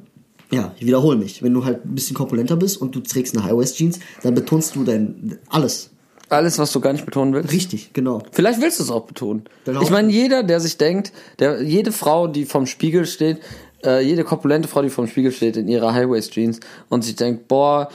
ja, 0.50 0.74
ich 0.78 0.84
wiederhole 0.84 1.16
mich, 1.16 1.42
wenn 1.42 1.54
du 1.54 1.64
halt 1.64 1.84
ein 1.84 1.94
bisschen 1.94 2.16
korpulenter 2.16 2.56
bist 2.56 2.76
und 2.76 2.94
du 2.94 3.00
trägst 3.00 3.34
eine 3.34 3.44
High-Waist-Jeans, 3.44 4.00
dann 4.22 4.34
betonst 4.34 4.74
du 4.74 4.84
dein, 4.84 5.38
alles. 5.48 5.90
Alles, 6.30 6.58
was 6.58 6.72
du 6.72 6.80
gar 6.80 6.92
nicht 6.92 7.04
betonen 7.04 7.34
willst. 7.34 7.52
Richtig, 7.52 7.92
genau. 7.92 8.22
Vielleicht 8.32 8.60
willst 8.60 8.78
du 8.78 8.84
es 8.84 8.90
auch 8.90 9.04
betonen. 9.04 9.44
Dann 9.64 9.80
Ich 9.82 9.90
meine, 9.90 10.10
jeder, 10.10 10.42
der 10.42 10.60
sich 10.60 10.78
denkt, 10.78 11.12
der, 11.38 11.62
jede 11.62 11.92
Frau, 11.92 12.26
die 12.26 12.44
vorm 12.44 12.66
Spiegel 12.66 13.06
steht, 13.06 13.40
äh, 13.84 14.02
jede 14.04 14.24
korpulente 14.24 14.68
Frau, 14.68 14.82
die 14.82 14.90
vorm 14.90 15.08
Spiegel 15.08 15.32
steht 15.32 15.56
in 15.56 15.68
ihrer 15.68 15.92
High-Waist-Jeans 15.94 16.60
und 16.88 17.04
sich 17.04 17.16
denkt, 17.16 17.48
boah, 17.48 17.88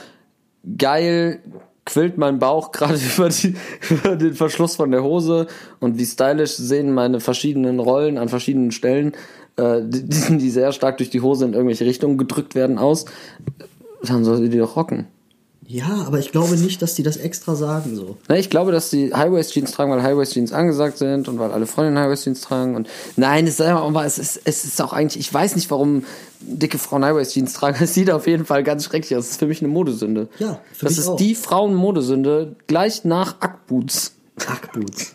geil, 0.76 1.40
quillt 1.84 2.18
mein 2.18 2.38
Bauch 2.38 2.72
gerade 2.72 2.98
über, 3.16 3.28
die, 3.28 3.54
über 3.88 4.16
den 4.16 4.34
Verschluss 4.34 4.76
von 4.76 4.90
der 4.90 5.02
Hose 5.02 5.46
und 5.80 5.98
wie 5.98 6.04
stylisch 6.04 6.56
sehen 6.56 6.92
meine 6.92 7.20
verschiedenen 7.20 7.80
Rollen 7.80 8.18
an 8.18 8.28
verschiedenen 8.28 8.72
Stellen, 8.72 9.12
äh, 9.56 9.80
die, 9.82 10.04
die 10.04 10.38
die 10.38 10.50
sehr 10.50 10.72
stark 10.72 10.98
durch 10.98 11.10
die 11.10 11.20
Hose 11.20 11.46
in 11.46 11.54
irgendwelche 11.54 11.86
Richtungen 11.86 12.18
gedrückt 12.18 12.54
werden, 12.54 12.78
aus. 12.78 13.06
Dann 14.02 14.24
soll 14.24 14.38
sie 14.38 14.50
die 14.50 14.58
doch 14.58 14.76
rocken. 14.76 15.06
Ja, 15.68 16.04
aber 16.06 16.18
ich 16.20 16.30
glaube 16.30 16.56
nicht, 16.56 16.80
dass 16.80 16.94
die 16.94 17.02
das 17.02 17.16
extra 17.16 17.56
sagen 17.56 17.96
so. 17.96 18.16
Ne, 18.28 18.38
ich 18.38 18.50
glaube, 18.50 18.70
dass 18.72 18.90
die 18.90 19.12
High-Waist-Jeans 19.12 19.72
tragen, 19.72 19.90
weil 19.90 20.02
High-Waist-Jeans 20.02 20.52
angesagt 20.52 20.98
sind 20.98 21.26
und 21.28 21.38
weil 21.40 21.50
alle 21.50 21.66
Freundinnen 21.66 21.98
High-Waist-Jeans 21.98 22.40
tragen. 22.40 22.76
Und 22.76 22.88
nein, 23.16 23.46
es 23.46 23.54
ist, 23.58 23.62
aber 23.66 24.04
es 24.04 24.18
ist, 24.18 24.40
es 24.44 24.64
ist 24.64 24.80
auch 24.80 24.92
eigentlich, 24.92 25.18
ich 25.18 25.32
weiß 25.34 25.56
nicht, 25.56 25.70
warum 25.70 26.04
dicke 26.40 26.78
Frauen 26.78 27.04
High-Waist-Jeans 27.04 27.52
tragen. 27.52 27.76
Es 27.82 27.94
sieht 27.94 28.10
auf 28.10 28.26
jeden 28.26 28.44
Fall 28.46 28.62
ganz 28.62 28.84
schrecklich 28.84 29.16
aus. 29.16 29.24
Das 29.24 29.32
ist 29.32 29.38
für 29.38 29.46
mich 29.46 29.60
eine 29.60 29.68
Modesünde. 29.68 30.28
Ja, 30.38 30.60
für 30.72 30.84
Das 30.86 30.92
mich 30.92 30.98
ist 31.00 31.08
auch. 31.08 31.16
die 31.16 31.34
Frauen-Modesünde 31.34 32.54
gleich 32.68 33.04
nach 33.04 33.40
Ackboots. 33.40 34.12
Hackboots. 34.46 35.14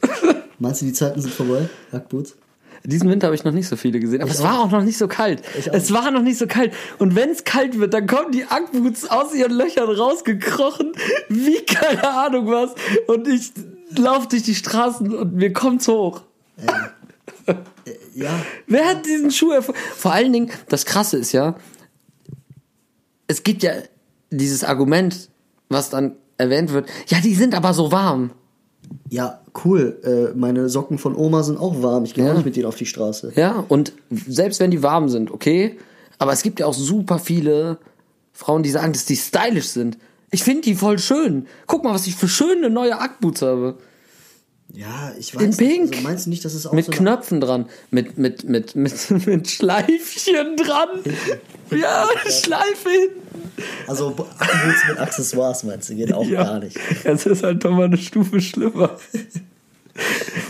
Meinst 0.60 0.82
du, 0.82 0.86
die 0.86 0.93
Zeiten 0.93 1.22
sind 1.22 1.34
vorbei? 1.34 1.70
Hackboots? 1.91 2.36
Diesen 2.84 3.09
Winter 3.09 3.27
habe 3.27 3.36
ich 3.36 3.43
noch 3.43 3.51
nicht 3.51 3.67
so 3.67 3.75
viele 3.75 3.99
gesehen, 3.99 4.21
aber 4.21 4.32
es 4.32 4.41
war 4.41 4.59
auch 4.59 4.71
noch 4.71 4.84
nicht 4.84 4.97
so 4.97 5.07
kalt. 5.07 5.43
Ich 5.57 5.69
auch 5.69 5.73
Es 5.75 5.93
war 5.93 6.09
noch 6.11 6.21
nicht 6.21 6.38
so 6.38 6.47
kalt. 6.47 6.73
Und 6.97 7.15
wenn 7.15 7.29
es 7.29 7.43
kalt 7.43 7.79
wird, 7.79 7.93
dann 7.93 8.07
kommen 8.07 8.32
die 8.32 8.45
Ackboots 8.45 9.09
aus 9.09 9.36
ihren 9.36 9.51
Löchern 9.51 9.89
rausgekrochen, 9.89 10.93
wie 11.29 11.63
keine 11.65 12.09
Ahnung 12.09 12.47
was. 12.47 12.71
Und 13.07 13.27
ich 13.27 13.51
laufe 13.95 14.27
durch 14.29 14.43
die 14.43 14.55
Straßen 14.55 15.13
und 15.13 15.36
mir 15.36 15.53
kommt's 15.53 15.88
hoch. 15.88 16.21
Ja, 18.15 18.29
Wer 18.67 18.86
hat 18.86 19.05
diesen 19.05 19.32
Schuh 19.32 19.51
erfunden? 19.51 19.79
Vor 19.95 20.13
allen 20.13 20.34
Dingen, 20.34 20.51
das 20.69 20.86
Krasse 20.86 21.17
ist 21.17 21.32
ja, 21.32 21.55
es 23.27 23.43
gibt 23.43 23.63
ja 23.63 23.73
dieses 24.32 24.63
Argument, 24.63 25.29
was 25.69 25.89
dann 25.89 26.15
erwähnt 26.38 26.73
wird, 26.73 26.89
ja, 27.07 27.19
die 27.19 27.36
sind 27.36 27.53
aber 27.53 27.73
so 27.73 27.91
warm. 27.91 28.32
Ja, 29.10 29.42
cool. 29.66 30.00
Äh, 30.34 30.38
meine 30.38 30.70
Socken 30.70 30.98
von 30.98 31.16
Oma 31.16 31.44
sind 31.44 31.58
auch 31.58 31.82
warm. 31.82 32.04
Ich 32.06 32.14
gehe 32.14 32.26
Ja. 32.26 32.32
auch 32.32 32.36
nicht 32.36 32.46
mit 32.46 32.56
denen 32.56 32.66
auf 32.66 32.76
die 32.76 32.86
Straße. 32.86 33.34
Ja, 33.36 33.64
und 33.68 33.94
selbst 34.28 34.60
wenn 34.60 34.72
die 34.72 34.84
warm 34.84 35.10
sind, 35.10 35.32
okay, 35.32 35.78
aber 36.18 36.34
es 36.34 36.44
gibt 36.44 36.60
ja 36.60 36.66
auch 36.66 36.74
super 36.74 37.20
viele 37.20 37.78
Frauen, 38.34 38.64
die 38.64 38.70
sagen, 38.70 38.94
dass 38.94 39.06
die 39.06 39.16
stylisch 39.16 39.68
sind. 39.70 39.98
Ich 40.32 40.44
finde 40.44 40.62
die 40.62 40.76
voll 40.76 40.98
schön. 41.00 41.48
Guck 41.68 41.84
mal, 41.84 41.94
was 41.94 42.08
ich 42.08 42.16
für 42.16 42.28
schöne 42.30 42.70
neue 42.70 43.00
Ackboots 43.00 43.42
habe. 43.42 43.78
Ja, 44.74 45.12
ich 45.20 45.36
weiß 45.36 45.42
In 45.42 45.50
nicht. 45.50 45.60
Pink. 45.60 45.92
Also 45.92 46.04
meinst 46.04 46.26
du 46.26 46.30
nicht, 46.30 46.46
dass 46.46 46.54
es 46.54 46.66
auch 46.66 46.72
Mit 46.72 46.86
so 46.86 46.92
Knöpfen 46.94 47.42
dran, 47.42 47.66
mit, 47.89 48.18
mit, 48.18 48.46
mit, 48.48 48.74
mit, 48.76 49.12
mit 49.28 49.50
Schleifchen 49.50 50.56
dran. 50.58 50.89
Ja, 51.72 52.06
Schleife 52.30 52.89
hinten. 52.89 53.20
Also 53.88 54.07
Akkubots 54.07 54.88
mit 54.89 54.99
Accessoires 54.99 55.63
meinst 55.63 55.89
du, 55.89 55.95
geht 55.95 56.13
auch 56.13 56.29
gar 56.29 56.59
nicht. 56.59 56.77
Das 57.03 57.25
ist 57.25 57.43
halt 57.43 57.63
doch 57.63 57.71
mal 57.71 57.86
eine 57.86 57.97
Stufe 57.97 58.41
schlimmer. 58.41 58.97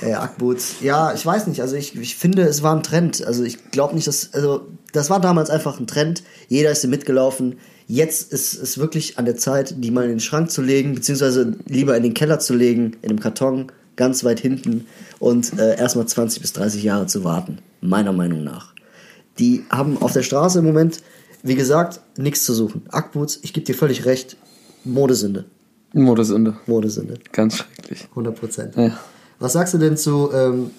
Äh, 0.01 0.13
Ackboots. 0.13 0.75
Ja, 0.81 1.13
ich 1.13 1.25
weiß 1.25 1.47
nicht. 1.47 1.61
Also 1.61 1.75
ich, 1.75 1.95
ich 1.95 2.15
finde, 2.15 2.43
es 2.43 2.63
war 2.63 2.75
ein 2.75 2.83
Trend. 2.83 3.25
Also 3.25 3.43
ich 3.43 3.71
glaube 3.71 3.95
nicht, 3.95 4.07
dass. 4.07 4.33
Also 4.33 4.67
das 4.93 5.09
war 5.09 5.19
damals 5.19 5.49
einfach 5.49 5.79
ein 5.79 5.87
Trend. 5.87 6.23
Jeder 6.47 6.71
ist 6.71 6.85
mitgelaufen. 6.85 7.57
jetzt 7.87 8.31
ist 8.31 8.53
es 8.53 8.77
wirklich 8.77 9.17
an 9.17 9.25
der 9.25 9.37
Zeit, 9.37 9.75
die 9.77 9.91
mal 9.91 10.03
in 10.03 10.11
den 10.11 10.19
Schrank 10.19 10.51
zu 10.51 10.61
legen, 10.61 10.95
beziehungsweise 10.95 11.55
lieber 11.67 11.95
in 11.97 12.03
den 12.03 12.13
Keller 12.13 12.39
zu 12.39 12.53
legen, 12.53 12.97
in 13.01 13.09
einem 13.09 13.19
Karton, 13.19 13.71
ganz 13.95 14.23
weit 14.23 14.39
hinten 14.39 14.87
und 15.19 15.57
äh, 15.59 15.77
erstmal 15.77 16.07
20 16.07 16.41
bis 16.41 16.53
30 16.53 16.83
Jahre 16.83 17.07
zu 17.07 17.23
warten, 17.23 17.59
meiner 17.81 18.13
Meinung 18.13 18.43
nach. 18.43 18.73
Die 19.39 19.65
haben 19.69 20.01
auf 20.01 20.13
der 20.13 20.23
Straße 20.23 20.59
im 20.59 20.65
Moment, 20.65 20.99
wie 21.43 21.55
gesagt, 21.55 21.99
nichts 22.17 22.43
zu 22.45 22.53
suchen. 22.53 22.83
Ackboots, 22.89 23.39
ich 23.41 23.53
gebe 23.53 23.65
dir 23.65 23.75
völlig 23.75 24.05
recht, 24.05 24.37
Modesünde. 24.83 25.45
Modesünde. 25.93 26.57
Modesünde. 26.67 27.15
Ganz 27.31 27.57
schrecklich. 27.57 28.07
100 28.11 28.39
Prozent. 28.39 28.75
Ja. 28.75 28.97
Was 29.39 29.53
sagst 29.53 29.73
du 29.73 29.77
denn 29.77 29.97
zu, 29.97 30.31
ähm, 30.33 30.71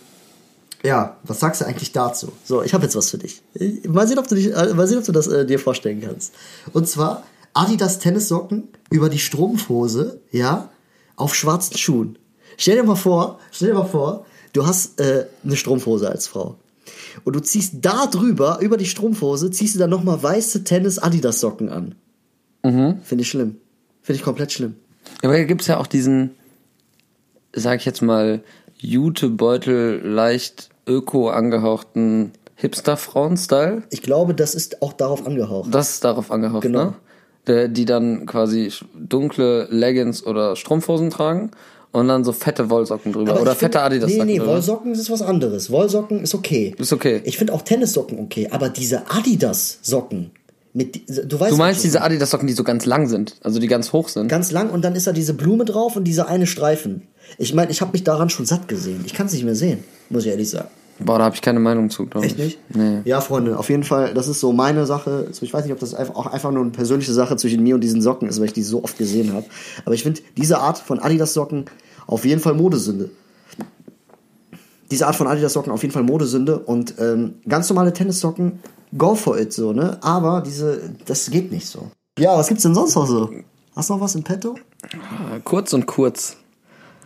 ja, 0.83 1.17
was 1.25 1.41
sagst 1.41 1.61
du 1.61 1.67
eigentlich 1.67 1.93
dazu? 1.93 2.33
So, 2.45 2.63
ich 2.63 2.75
habe 2.75 2.85
jetzt 2.85 2.97
was 2.97 3.11
für 3.11 3.19
dich. 3.19 3.43
Ich- 3.55 3.89
Mal 3.89 4.07
sehen, 4.09 4.19
ob 4.19 4.27
du, 4.29 4.35
dich, 4.35 4.53
äh, 4.55 4.73
mal 4.75 4.87
sehen, 4.87 4.99
ob 4.99 5.05
du 5.05 5.13
das 5.13 5.27
äh, 5.29 5.45
dir 5.47 5.59
vorstellen 5.59 6.01
kannst. 6.01 6.33
Und 6.73 6.89
zwar 6.89 7.25
Adidas 7.55 7.99
Tennissocken 7.99 8.69
über 8.91 9.09
die 9.11 9.19
Strumpfhose, 9.19 10.21
ja, 10.31 10.71
auf 11.17 11.35
schwarzen 11.35 11.77
Schuhen. 11.77 12.19
Stell 12.57 12.77
dir 12.77 12.85
mal 12.85 12.97
vor, 12.97 13.39
stell 13.51 13.69
dir 13.69 13.75
mal 13.75 13.85
vor, 13.85 14.25
du 14.55 14.67
hast 14.67 14.99
äh, 15.01 15.27
eine 15.45 15.57
Strumpfhose 15.57 16.09
als 16.09 16.27
Frau. 16.27 16.57
Und 17.25 17.35
du 17.37 17.41
ziehst 17.41 17.75
da 17.83 18.07
drüber, 18.07 18.59
über 18.61 18.77
die 18.77 18.87
Strumpfhose, 18.87 19.51
ziehst 19.51 19.75
du 19.75 19.79
dann 19.79 19.91
nochmal 19.91 20.23
weiße 20.23 20.65
Tennis-Adidas-Socken 20.65 21.69
an. 21.69 21.95
Finde 22.63 23.23
ich 23.23 23.29
schlimm. 23.29 23.57
Finde 24.03 24.17
ich 24.19 24.23
komplett 24.25 24.53
schlimm. 24.53 24.75
Aber 25.23 25.35
hier 25.37 25.47
gibt's 25.47 25.67
ja 25.67 25.79
auch 25.79 25.87
diesen, 25.87 26.31
sag 27.53 27.81
ich 27.81 27.85
jetzt 27.87 28.03
mal, 28.03 28.43
Jutebeutel 28.79 30.01
leicht 30.05 30.71
öko 30.87 31.29
angehauchten 31.31 32.33
Hipster-Frauen-Style. 32.57 33.83
Ich 33.91 34.03
glaube, 34.03 34.35
das 34.35 34.55
ist 34.55 34.83
auch 34.83 34.93
darauf 34.93 35.27
angehaucht. 35.27 35.75
Das 35.75 35.91
ist 35.91 36.05
darauf 36.05 36.31
angehaucht, 36.31 36.63
Genau. 36.63 36.95
ne? 37.47 37.69
Die 37.69 37.85
dann 37.85 38.27
quasi 38.27 38.73
dunkle 38.95 39.67
Leggings 39.71 40.25
oder 40.25 40.55
Strumpfhosen 40.55 41.11
tragen 41.11 41.51
und 41.93 42.09
dann 42.09 42.25
so 42.25 42.33
fette 42.33 42.69
Wollsocken 42.71 43.13
drüber. 43.13 43.33
Aber 43.33 43.43
oder 43.43 43.53
ich 43.53 43.59
find- 43.59 43.73
fette 43.75 43.83
Adidas-Socken 43.85 44.27
Nee, 44.27 44.33
nee, 44.33 44.39
drüber. 44.39 44.53
Wollsocken 44.53 44.93
ist 44.93 45.11
was 45.11 45.23
anderes. 45.23 45.71
Wollsocken 45.71 46.23
ist 46.23 46.35
okay. 46.35 46.75
Ist 46.79 46.93
okay. 46.93 47.21
Ich 47.25 47.39
finde 47.39 47.53
auch 47.53 47.63
Tennissocken 47.63 48.19
okay, 48.19 48.49
aber 48.51 48.69
diese 48.69 49.11
Adidas-Socken 49.11 50.31
mit, 50.75 51.03
du 51.31 51.39
weißt 51.39 51.53
Du 51.53 51.57
meinst 51.57 51.85
diese. 51.85 52.01
Adidas-Socken, 52.01 52.47
die 52.47 52.55
so 52.55 52.65
ganz 52.65 52.87
lang 52.87 53.07
sind, 53.07 53.37
also 53.43 53.61
die 53.61 53.67
ganz 53.69 53.93
hoch 53.93 54.09
sind? 54.09 54.29
ganz 54.29 54.51
lang 54.53 54.71
und 54.71 54.83
dann 54.83 54.95
ist 54.97 55.07
da 55.07 55.13
diese 55.13 55.35
Blume 55.35 55.65
drauf 55.67 55.97
und 55.97 56.05
dieser 56.05 56.29
eine 56.29 56.47
Streifen. 56.47 57.03
Ich 57.39 57.53
meine, 57.55 57.71
ich 57.71 57.81
habe 57.83 57.93
mich 57.93 58.05
daran 58.05 58.31
schon 58.31 58.47
satt 58.47 58.69
gesehen. 58.69 59.03
Ich 59.05 59.13
kann 59.15 59.27
es 59.27 59.33
nicht 59.35 59.45
mehr 59.45 59.55
sehen, 59.55 59.85
muss 60.09 60.25
ich 60.25 60.31
ehrlich 60.31 60.49
sagen. 60.49 60.69
Boah, 61.05 61.19
da 61.19 61.25
habe 61.25 61.35
ich 61.35 61.43
keine 61.43 61.61
Meinung 61.61 61.91
zu, 61.91 62.07
glaube 62.07 62.27
ich. 62.27 62.33
Echt 62.33 62.39
nicht? 62.39 62.77
Nee. 62.77 63.01
Ja, 63.05 63.21
Freunde, 63.21 63.59
auf 63.59 63.69
jeden 63.71 63.85
Fall, 63.85 64.15
das 64.15 64.29
ist 64.29 64.41
so 64.41 64.53
meine 64.53 64.87
Sache. 64.87 65.25
Also 65.29 65.45
ich 65.45 65.53
weiß 65.53 65.65
nicht, 65.65 65.73
ob 65.73 65.81
das 65.81 65.95
einfach, 65.95 66.15
auch 66.15 66.27
einfach 66.27 66.51
nur 66.51 66.63
eine 66.63 66.71
persönliche 66.71 67.13
Sache 67.13 67.37
zwischen 67.37 67.63
mir 67.63 67.75
und 67.75 67.81
diesen 67.81 68.03
Socken 68.03 68.29
ist, 68.29 68.39
weil 68.39 68.47
ich 68.47 68.53
die 68.53 68.63
so 68.63 68.85
oft 68.85 68.99
gesehen 68.99 69.33
habe. 69.33 69.47
Aber 69.85 69.95
ich 69.95 70.03
finde 70.03 70.21
diese 70.37 70.59
Art 70.59 70.79
von 70.79 70.99
Adidas-Socken 70.99 71.67
auf 72.07 72.25
jeden 72.25 72.41
Fall 72.41 72.55
Modesünde. 72.55 73.11
Diese 74.91 75.07
Art 75.07 75.17
von 75.17 75.27
Adidas-Socken 75.27 75.73
auf 75.73 75.83
jeden 75.83 75.93
Fall 75.93 76.03
Modesünde 76.03 76.59
und 76.59 76.95
ähm, 76.99 77.35
ganz 77.49 77.69
normale 77.71 77.93
Tennissocken, 77.93 78.61
go 78.97 79.15
for 79.15 79.39
it 79.39 79.53
so, 79.53 79.73
ne? 79.73 79.99
Aber 80.03 80.43
diese, 80.43 80.91
das 81.07 81.31
geht 81.31 81.51
nicht 81.51 81.67
so. 81.67 81.91
Ja, 82.19 82.37
was 82.37 82.49
gibt's 82.49 82.63
denn 82.63 82.75
sonst 82.75 82.95
noch 82.95 83.07
so? 83.07 83.31
Hast 83.75 83.89
du 83.89 83.95
noch 83.95 84.01
was 84.03 84.15
im 84.15 84.23
Petto? 84.23 84.57
Kurz 85.45 85.73
und 85.73 85.87
kurz. 85.87 86.37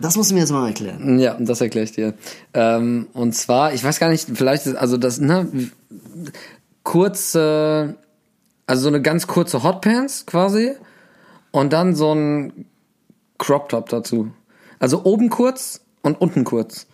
Das 0.00 0.16
musst 0.16 0.30
du 0.30 0.34
mir 0.34 0.40
jetzt 0.40 0.50
mal 0.50 0.66
erklären. 0.66 1.18
Ja, 1.18 1.36
das 1.40 1.60
erkläre 1.60 1.84
ich 1.84 1.92
dir. 1.92 2.14
Ähm, 2.52 3.06
und 3.12 3.34
zwar, 3.34 3.72
ich 3.72 3.82
weiß 3.82 3.98
gar 3.98 4.10
nicht, 4.10 4.28
vielleicht 4.34 4.66
ist, 4.66 4.76
also 4.76 4.96
das, 4.96 5.18
ne, 5.18 5.48
kurze, 6.82 7.96
also 8.66 8.82
so 8.82 8.88
eine 8.88 9.00
ganz 9.00 9.26
kurze 9.26 9.62
Hotpants 9.62 10.26
quasi 10.26 10.72
und 11.50 11.72
dann 11.72 11.94
so 11.94 12.14
ein 12.14 12.66
Crop 13.38 13.68
Top 13.68 13.88
dazu. 13.88 14.30
Also 14.78 15.04
oben 15.04 15.30
kurz 15.30 15.80
und 16.02 16.20
unten 16.20 16.44
kurz. 16.44 16.86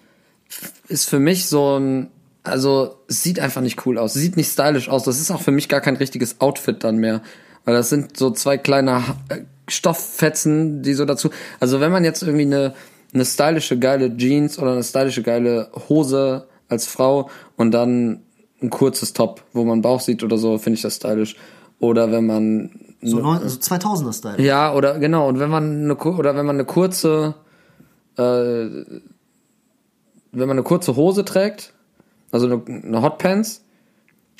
Ist 0.88 1.08
für 1.08 1.18
mich 1.18 1.46
so 1.46 1.78
ein, 1.78 2.10
also 2.42 2.98
sieht 3.08 3.40
einfach 3.40 3.60
nicht 3.62 3.84
cool 3.86 3.98
aus, 3.98 4.14
sieht 4.14 4.36
nicht 4.36 4.52
stylisch 4.52 4.88
aus. 4.88 5.04
Das 5.04 5.20
ist 5.20 5.30
auch 5.30 5.40
für 5.40 5.50
mich 5.50 5.68
gar 5.68 5.80
kein 5.80 5.96
richtiges 5.96 6.40
Outfit 6.40 6.84
dann 6.84 6.98
mehr, 6.98 7.22
weil 7.64 7.74
das 7.74 7.88
sind 7.88 8.16
so 8.16 8.30
zwei 8.30 8.58
kleine 8.58 9.02
äh, 9.28 9.40
Stofffetzen, 9.68 10.82
die 10.82 10.94
so 10.94 11.04
dazu. 11.04 11.30
Also 11.60 11.80
wenn 11.80 11.92
man 11.92 12.04
jetzt 12.04 12.22
irgendwie 12.22 12.42
eine 12.42 12.74
eine 13.12 13.24
stylische 13.24 13.78
geile 13.78 14.16
Jeans 14.16 14.58
oder 14.58 14.72
eine 14.72 14.82
stylische 14.82 15.22
geile 15.22 15.70
Hose 15.88 16.46
als 16.68 16.86
Frau 16.86 17.28
und 17.56 17.72
dann 17.72 18.22
ein 18.62 18.70
kurzes 18.70 19.12
Top, 19.12 19.42
wo 19.52 19.64
man 19.64 19.82
Bauch 19.82 20.00
sieht 20.00 20.22
oder 20.22 20.38
so, 20.38 20.58
finde 20.58 20.76
ich 20.76 20.82
das 20.82 20.96
stylisch. 20.96 21.36
Oder 21.80 22.12
wenn 22.12 22.26
man 22.26 22.70
So, 23.02 23.18
neun, 23.18 23.46
so 23.48 23.58
2000er-Style. 23.58 24.40
ja, 24.40 24.72
oder 24.72 24.98
genau, 24.98 25.28
und 25.28 25.40
wenn 25.40 25.50
man 25.50 25.84
eine 25.84 25.96
oder 25.96 26.36
wenn 26.36 26.46
man 26.46 26.56
eine 26.56 26.64
kurze 26.64 27.34
äh, 28.16 28.22
wenn 30.34 30.48
man 30.48 30.52
eine 30.52 30.62
kurze 30.62 30.96
Hose 30.96 31.24
trägt, 31.24 31.74
also 32.30 32.46
eine, 32.46 32.62
eine 32.66 33.02
Hotpants 33.02 33.64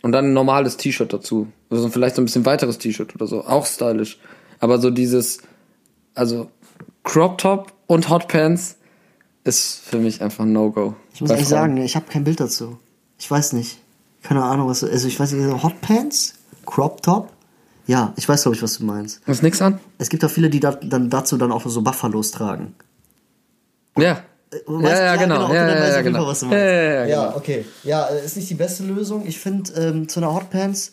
und 0.03 0.12
dann 0.12 0.27
ein 0.27 0.33
normales 0.33 0.79
T-Shirt 0.79 1.12
dazu. 1.12 1.49
Also 1.68 1.89
vielleicht 1.89 2.16
so 2.16 2.23
ein 2.23 2.25
bisschen 2.25 2.47
weiteres 2.47 2.79
T-Shirt 2.79 3.14
oder 3.14 3.27
so, 3.27 3.45
auch 3.45 3.66
stylisch. 3.66 4.18
Aber 4.61 4.79
so 4.79 4.91
dieses 4.91 5.39
also 6.14 6.51
Crop 7.05 7.38
Top 7.38 7.72
und 7.86 8.09
Hotpants 8.09 8.76
ist 9.44 9.80
für 9.84 9.98
mich 9.98 10.22
einfach 10.22 10.44
ein 10.44 10.53
No-Go. 10.53 10.94
Ich 11.14 11.20
muss 11.20 11.30
ehrlich 11.30 11.46
Frauen. 11.46 11.59
sagen, 11.59 11.76
ich 11.78 11.96
habe 11.96 12.07
kein 12.09 12.24
Bild 12.24 12.40
dazu. 12.40 12.78
Ich 13.18 13.30
weiß 13.30 13.53
nicht. 13.55 13.78
Keine 14.22 14.42
Ahnung, 14.44 14.68
was. 14.68 14.84
Also 14.84 15.09
ich 15.09 15.18
weiß 15.18 15.32
nicht, 15.32 15.44
so 15.44 15.62
Hotpants, 15.62 16.34
Crop 16.64 17.03
Top. 17.03 17.30
Ja, 17.88 18.12
ich 18.16 18.28
weiß, 18.28 18.42
glaube 18.42 18.55
ich, 18.57 18.62
was 18.62 18.78
du 18.78 18.84
meinst. 18.84 19.20
Ist 19.26 19.42
nix 19.42 19.61
an? 19.61 19.80
Es 19.98 20.09
gibt 20.09 20.24
auch 20.24 20.30
viele, 20.30 20.48
die 20.48 20.61
da, 20.61 20.70
dann 20.72 21.11
dazu 21.11 21.36
dann 21.36 21.50
auch 21.50 21.66
so 21.66 21.82
Buffalos 21.82 22.30
tragen. 22.30 22.74
Ja. 23.98 24.22
Du 24.66 24.80
Ja, 24.80 24.88
weißt- 24.88 25.05
ja, 25.05 25.16
genau. 25.16 25.44
okay, 25.46 25.55
Ja, 25.57 25.66
dann 25.66 25.76
ja, 25.78 25.88
ja, 25.88 26.03
genau. 26.03 26.18
Fall, 26.20 26.28
was 26.28 26.40
du 26.40 26.46
meinst. 26.46 26.59
Ja, 26.61 26.66
ja, 26.72 26.92
ja, 27.07 27.24
genau. 27.24 27.36
okay. 27.36 27.64
Ja, 27.82 28.07
äh, 28.07 28.24
ist 28.24 28.36
nicht 28.36 28.48
die 28.50 28.55
beste 28.55 28.84
Lösung. 28.84 29.26
Ich 29.26 29.40
finde, 29.40 29.72
ähm, 29.72 30.09
zu 30.09 30.20
einer 30.20 30.32
Hotpants, 30.32 30.92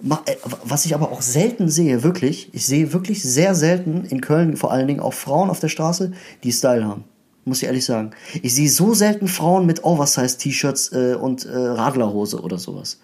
was 0.00 0.84
ich 0.84 0.94
aber 0.94 1.10
auch 1.10 1.22
selten 1.22 1.68
sehe, 1.68 2.02
wirklich, 2.02 2.50
ich 2.52 2.66
sehe 2.66 2.92
wirklich 2.92 3.22
sehr 3.22 3.54
selten 3.54 4.04
in 4.04 4.20
Köln 4.20 4.56
vor 4.56 4.70
allen 4.70 4.86
Dingen 4.86 5.00
auch 5.00 5.14
Frauen 5.14 5.48
auf 5.50 5.60
der 5.60 5.68
Straße, 5.68 6.12
die 6.44 6.52
Style 6.52 6.84
haben. 6.84 7.04
Muss 7.44 7.58
ich 7.58 7.64
ehrlich 7.64 7.84
sagen. 7.84 8.10
Ich 8.42 8.54
sehe 8.54 8.68
so 8.68 8.92
selten 8.92 9.28
Frauen 9.28 9.66
mit 9.66 9.84
Oversize-T-Shirts 9.84 10.92
äh, 10.92 11.14
und 11.14 11.46
äh, 11.46 11.56
Radlerhose 11.56 12.40
oder 12.40 12.58
sowas. 12.58 12.98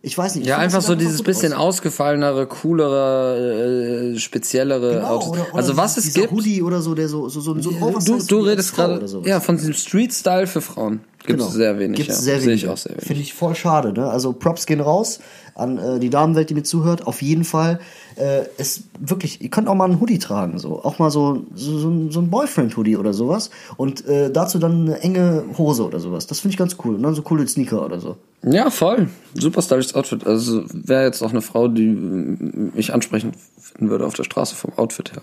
Ich 0.00 0.16
weiß 0.16 0.36
nicht. 0.36 0.44
ich 0.44 0.48
Ja, 0.48 0.58
einfach 0.58 0.82
so 0.82 0.94
dieses 0.94 1.22
bisschen 1.22 1.52
aus. 1.52 1.76
ausgefallenere, 1.76 2.46
coolere, 2.46 4.14
äh, 4.14 4.18
speziellere 4.18 4.94
Genau, 4.94 5.06
Autos. 5.08 5.28
oder, 5.30 5.40
oder 5.48 5.54
also 5.56 5.76
was 5.76 5.96
es 5.96 6.14
gibt, 6.14 6.30
Hoodie 6.30 6.62
oder 6.62 6.80
so, 6.80 6.94
der 6.94 7.08
so, 7.08 7.28
so, 7.28 7.40
so, 7.40 7.54
so 7.60 7.70
ein 7.70 8.04
du, 8.04 8.18
du 8.18 8.40
redest 8.40 8.74
gerade, 8.74 9.04
ja, 9.24 9.40
von 9.40 9.56
diesem 9.56 9.74
Street-Style 9.74 10.46
für 10.46 10.60
Frauen 10.60 11.00
gibt 11.26 11.40
es 11.40 11.52
sehr 11.52 11.78
wenig. 11.78 11.96
Gibt's 11.96 12.16
ja. 12.16 12.22
sehr 12.22 12.38
Sehe 12.40 12.48
wenig. 12.48 12.64
ich 12.64 12.68
auch 12.70 12.76
sehr 12.76 12.92
wenig. 12.92 13.04
Finde 13.04 13.22
ich 13.22 13.34
voll 13.34 13.54
schade. 13.54 13.92
Ne? 13.92 14.08
Also 14.08 14.32
Props 14.32 14.66
gehen 14.66 14.80
raus 14.80 15.20
an 15.54 15.78
äh, 15.78 15.98
die 15.98 16.10
Damenwelt, 16.10 16.50
die 16.50 16.54
mir 16.54 16.62
zuhört. 16.62 17.06
Auf 17.06 17.22
jeden 17.22 17.44
Fall. 17.44 17.80
Äh, 18.16 18.42
es 18.58 18.82
wirklich, 18.98 19.40
ihr 19.42 19.50
könnt 19.50 19.68
auch 19.68 19.74
mal 19.74 19.84
einen 19.84 20.00
Hoodie 20.00 20.18
tragen, 20.18 20.58
so 20.58 20.82
auch 20.82 20.98
mal 20.98 21.10
so 21.10 21.44
so, 21.54 21.78
so, 21.78 21.88
ein- 21.90 22.10
so 22.10 22.20
ein 22.20 22.30
Boyfriend-Hoodie 22.30 22.96
oder 22.96 23.12
sowas 23.12 23.50
und 23.76 24.06
äh, 24.06 24.30
dazu 24.30 24.58
dann 24.58 24.82
eine 24.82 25.00
enge 25.00 25.44
Hose 25.58 25.84
oder 25.86 26.00
sowas. 26.00 26.26
Das 26.26 26.40
finde 26.40 26.52
ich 26.54 26.58
ganz 26.58 26.76
cool. 26.84 26.94
Und 26.94 27.02
dann 27.02 27.14
so 27.14 27.22
coole 27.22 27.46
Sneaker 27.46 27.84
oder 27.84 28.00
so. 28.00 28.16
Ja, 28.42 28.70
voll. 28.70 29.08
Super 29.34 29.60
stylisches 29.62 29.94
Outfit. 29.94 30.26
Also 30.26 30.62
wäre 30.72 31.04
jetzt 31.04 31.22
auch 31.22 31.30
eine 31.30 31.42
Frau, 31.42 31.68
die 31.68 31.88
mm, 31.88 32.72
mich 32.74 32.92
ansprechend 32.94 33.34
finden 33.60 33.90
würde 33.90 34.06
auf 34.06 34.14
der 34.14 34.24
Straße 34.24 34.54
vom 34.54 34.72
Outfit 34.76 35.12
her. 35.12 35.22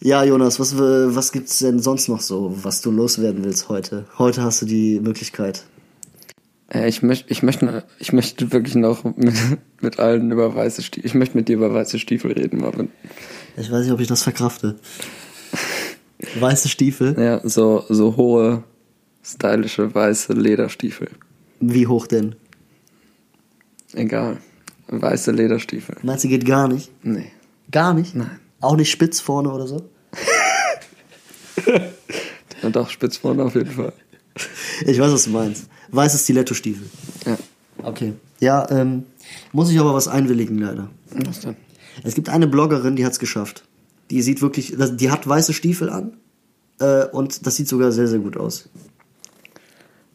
Ja, 0.00 0.22
Jonas, 0.24 0.60
was 0.60 0.74
äh, 0.74 1.14
was 1.14 1.32
gibt's 1.32 1.58
denn 1.58 1.78
sonst 1.80 2.08
noch 2.08 2.20
so, 2.20 2.54
was 2.62 2.80
du 2.82 2.90
loswerden 2.90 3.44
willst 3.44 3.68
heute? 3.68 4.04
Heute 4.18 4.42
hast 4.42 4.62
du 4.62 4.66
die 4.66 5.00
Möglichkeit. 5.00 5.64
Äh, 6.68 6.88
Ich 6.88 7.02
möchte, 7.02 7.30
ich 7.30 7.42
möchte, 7.42 7.84
ich 7.98 8.12
möchte 8.12 8.52
wirklich 8.52 8.74
noch 8.74 9.04
mit, 9.04 9.34
mit 9.80 9.98
allen 9.98 10.30
über 10.30 10.54
weiße 10.54 10.82
Stiefel. 10.82 11.06
Ich 11.06 11.14
möchte 11.14 11.36
mit 11.36 11.48
dir 11.48 11.56
über 11.56 11.72
weiße 11.72 11.98
Stiefel 11.98 12.32
reden, 12.32 12.60
Marvin. 12.60 12.90
Ich 13.56 13.70
weiß 13.70 13.84
nicht, 13.84 13.92
ob 13.92 14.00
ich 14.00 14.08
das 14.08 14.22
verkrafte. 14.22 14.76
Weiße 16.38 16.68
Stiefel. 16.68 17.16
Ja, 17.18 17.40
so, 17.48 17.84
so 17.88 18.16
hohe, 18.16 18.64
stylische 19.22 19.94
weiße 19.94 20.34
Lederstiefel. 20.34 21.08
Wie 21.60 21.86
hoch 21.86 22.06
denn? 22.06 22.34
Egal. 23.94 24.38
Weiße 24.88 25.32
Lederstiefel. 25.32 25.96
Meinst 26.02 26.24
du, 26.24 26.28
geht 26.28 26.44
gar 26.44 26.68
nicht? 26.68 26.90
Nee. 27.02 27.30
Gar 27.70 27.94
nicht? 27.94 28.14
Nein. 28.14 28.38
Auch 28.60 28.76
nicht 28.76 28.90
spitz 28.90 29.20
vorne 29.20 29.52
oder 29.52 29.66
so? 29.66 29.88
Ja, 32.62 32.70
doch, 32.70 32.90
spitz 32.90 33.18
vorne 33.18 33.44
auf 33.44 33.54
jeden 33.54 33.70
Fall. 33.70 33.92
Ich 34.84 34.98
weiß, 34.98 35.12
was 35.12 35.24
du 35.24 35.30
meinst. 35.30 35.66
Weiße 35.90 36.18
Stiletto-Stiefel. 36.18 36.88
Ja. 37.24 37.38
Okay. 37.82 38.14
Ja, 38.40 38.68
ähm, 38.70 39.04
muss 39.52 39.70
ich 39.70 39.78
aber 39.78 39.94
was 39.94 40.08
einwilligen, 40.08 40.58
leider. 40.58 40.90
Was 41.10 41.40
denn? 41.40 41.56
Es 42.02 42.14
gibt 42.14 42.28
eine 42.28 42.46
Bloggerin, 42.46 42.96
die 42.96 43.06
hat's 43.06 43.18
geschafft. 43.18 43.64
Die 44.10 44.22
sieht 44.22 44.42
wirklich, 44.42 44.74
die 44.76 45.10
hat 45.10 45.28
weiße 45.28 45.52
Stiefel 45.52 45.90
an 45.90 46.16
äh, 46.80 47.06
und 47.06 47.46
das 47.46 47.56
sieht 47.56 47.68
sogar 47.68 47.92
sehr, 47.92 48.08
sehr 48.08 48.18
gut 48.18 48.36
aus. 48.36 48.68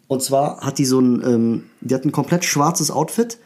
Und 0.07 0.21
zwar 0.21 0.59
hat 0.61 0.77
die 0.77 0.85
so 0.85 0.99
ein, 0.99 1.23
ähm, 1.23 1.63
die 1.81 1.95
hat 1.95 2.05
ein 2.05 2.11
komplett 2.11 2.43
schwarzes 2.43 2.91
Outfit, 2.91 3.37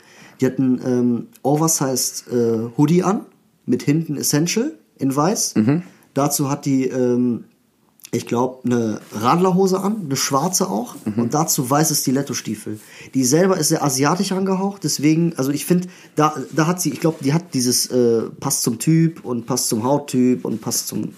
die 0.42 0.48
hat 0.48 0.60
ein 0.60 0.82
ähm, 0.86 1.28
oversized 1.44 2.28
äh, 2.28 2.70
Hoodie 2.78 3.04
an, 3.04 3.26
mit 3.66 3.84
hinten 3.84 4.18
Essential 4.18 4.74
in 4.98 5.16
weiß. 5.16 5.56
Dazu 6.14 6.50
hat 6.50 6.66
die, 6.66 6.88
ähm, 6.88 7.46
ich 8.12 8.26
glaube, 8.26 8.60
eine 8.66 9.02
Radlerhose 9.14 9.80
an, 9.80 10.04
eine 10.06 10.16
schwarze 10.16 10.70
auch. 10.70 10.96
Und 11.18 11.34
dazu 11.34 11.70
weiße 11.70 11.94
Stiletto-Stiefel. 11.96 12.80
Die 13.14 13.26
selber 13.26 13.58
ist 13.58 13.70
sehr 13.70 13.84
asiatisch 13.84 14.32
angehaucht, 14.32 14.84
deswegen, 14.84 15.34
also 15.36 15.52
ich 15.52 15.66
finde, 15.66 15.88
da, 16.16 16.34
da 16.54 16.68
hat 16.68 16.82
sie, 16.82 16.92
ich 16.92 17.02
glaube, 17.02 17.24
die 17.24 17.34
hat 17.34 17.54
dieses, 17.54 17.88
äh, 17.88 18.24
passt 18.40 18.62
zum 18.64 18.80
Typ 18.80 19.26
und 19.26 19.46
passt 19.46 19.68
zum 19.68 19.84
Hauttyp 19.84 20.46
und 20.46 20.62
passt 20.62 20.88
zum 20.88 21.14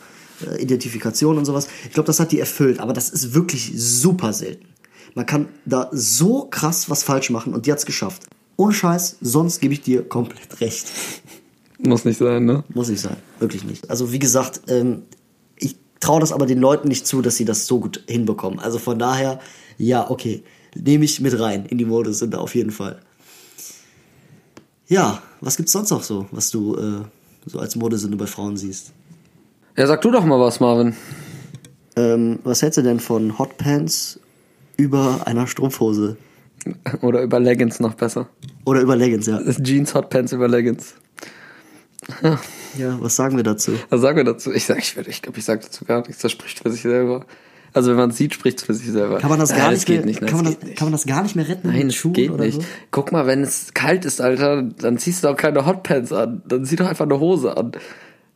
äh, 0.45 0.61
Identifikation 0.61 1.37
und 1.37 1.45
sowas. 1.45 1.67
Ich 1.85 1.93
glaube, 1.93 2.07
das 2.07 2.19
hat 2.19 2.31
die 2.31 2.39
erfüllt, 2.39 2.79
aber 2.79 2.93
das 2.93 3.09
ist 3.09 3.33
wirklich 3.33 3.73
super 3.75 4.33
selten. 4.33 4.65
Man 5.13 5.25
kann 5.25 5.47
da 5.65 5.89
so 5.91 6.47
krass 6.49 6.89
was 6.89 7.03
falsch 7.03 7.29
machen 7.29 7.53
und 7.53 7.65
die 7.65 7.71
hat's 7.71 7.85
geschafft. 7.85 8.23
Ohne 8.55 8.73
Scheiß, 8.73 9.17
sonst 9.21 9.59
gebe 9.61 9.73
ich 9.73 9.81
dir 9.81 10.07
komplett 10.07 10.61
recht. 10.61 10.87
Muss 11.79 12.05
nicht 12.05 12.17
sein, 12.17 12.45
ne? 12.45 12.63
Muss 12.73 12.89
nicht 12.89 13.01
sein, 13.01 13.17
wirklich 13.39 13.63
nicht. 13.63 13.89
Also 13.89 14.11
wie 14.11 14.19
gesagt, 14.19 14.61
ähm, 14.67 15.03
ich 15.55 15.75
traue 15.99 16.19
das 16.19 16.31
aber 16.31 16.45
den 16.45 16.59
Leuten 16.59 16.87
nicht 16.87 17.05
zu, 17.05 17.21
dass 17.21 17.35
sie 17.35 17.45
das 17.45 17.67
so 17.67 17.79
gut 17.79 18.03
hinbekommen. 18.07 18.59
Also 18.59 18.79
von 18.79 18.97
daher, 18.97 19.39
ja, 19.77 20.09
okay, 20.09 20.43
nehme 20.75 21.05
ich 21.05 21.21
mit 21.21 21.39
rein 21.39 21.65
in 21.65 21.77
die 21.77 21.85
Modesünde 21.85 22.39
auf 22.39 22.55
jeden 22.55 22.71
Fall. 22.71 22.99
Ja, 24.87 25.21
was 25.41 25.57
gibt's 25.57 25.73
sonst 25.73 25.91
noch 25.91 26.03
so, 26.03 26.27
was 26.31 26.49
du 26.49 26.75
äh, 26.75 27.01
so 27.45 27.59
als 27.59 27.75
Modesünde 27.75 28.17
bei 28.17 28.25
Frauen 28.25 28.57
siehst? 28.57 28.93
Ja, 29.75 29.85
sag 29.85 30.01
du 30.01 30.11
doch 30.11 30.25
mal 30.25 30.39
was, 30.39 30.59
Marvin. 30.59 30.95
Ähm, 31.95 32.39
was 32.43 32.61
hältst 32.61 32.77
du 32.77 32.81
denn 32.81 32.99
von 32.99 33.37
Hotpants 33.37 34.19
über 34.77 35.27
einer 35.27 35.45
Strumpfhose? 35.45 36.17
Oder 37.01 37.21
über 37.21 37.39
Leggings 37.39 37.79
noch 37.79 37.93
besser. 37.93 38.27
Oder 38.65 38.81
über 38.81 38.95
Leggings, 38.95 39.27
ja. 39.27 39.41
Jeans, 39.61 39.93
Hotpants 39.93 40.31
über 40.31 40.47
Leggings. 40.47 40.95
Ja, 42.77 42.97
was 43.01 43.15
sagen 43.15 43.35
wir 43.37 43.43
dazu? 43.43 43.73
Was 43.89 44.01
sagen 44.01 44.17
wir 44.17 44.23
dazu? 44.23 44.51
Ich 44.53 44.65
sag, 44.65 44.77
ich, 44.79 44.93
würd- 44.97 45.07
ich 45.07 45.21
glaube, 45.21 45.37
ich 45.39 45.45
sag 45.45 45.61
dazu 45.61 45.85
gar 45.85 46.05
nichts. 46.05 46.21
Das 46.21 46.31
spricht 46.31 46.59
für 46.59 46.69
sich 46.71 46.81
selber. 46.81 47.25
Also 47.73 47.89
wenn 47.91 47.97
man 47.97 48.09
es 48.11 48.17
sieht, 48.17 48.33
spricht 48.33 48.59
es 48.59 48.63
für 48.63 48.73
sich 48.73 48.89
selber. 48.91 49.17
Kann 49.19 49.29
man 49.29 49.39
das 49.39 49.49
Nein, 49.51 49.59
gar 49.59 49.71
das 49.71 49.87
nicht 49.87 50.05
mehr, 50.05 50.29
kann, 50.29 50.37
man 50.37 50.45
das 50.45 50.53
das, 50.53 50.59
geht 50.61 50.63
nicht. 50.69 50.77
kann 50.77 50.85
man 50.87 50.91
das 50.93 51.05
gar 51.05 51.21
nicht 51.23 51.35
mehr 51.35 51.47
retten 51.47 51.67
Nein, 51.67 51.91
Schuhen 51.91 52.13
geht 52.13 52.31
oder 52.31 52.45
nicht. 52.45 52.61
so? 52.61 52.67
Guck 52.91 53.11
mal, 53.11 53.27
wenn 53.27 53.41
es 53.43 53.73
kalt 53.73 54.05
ist, 54.05 54.21
Alter, 54.21 54.63
dann 54.63 54.97
ziehst 54.97 55.23
du 55.23 55.27
doch 55.27 55.35
keine 55.35 55.65
Hotpants 55.65 56.11
an. 56.13 56.41
Dann 56.47 56.65
zieh 56.65 56.75
doch 56.77 56.87
einfach 56.87 57.05
eine 57.05 57.19
Hose 57.19 57.55
an. 57.57 57.73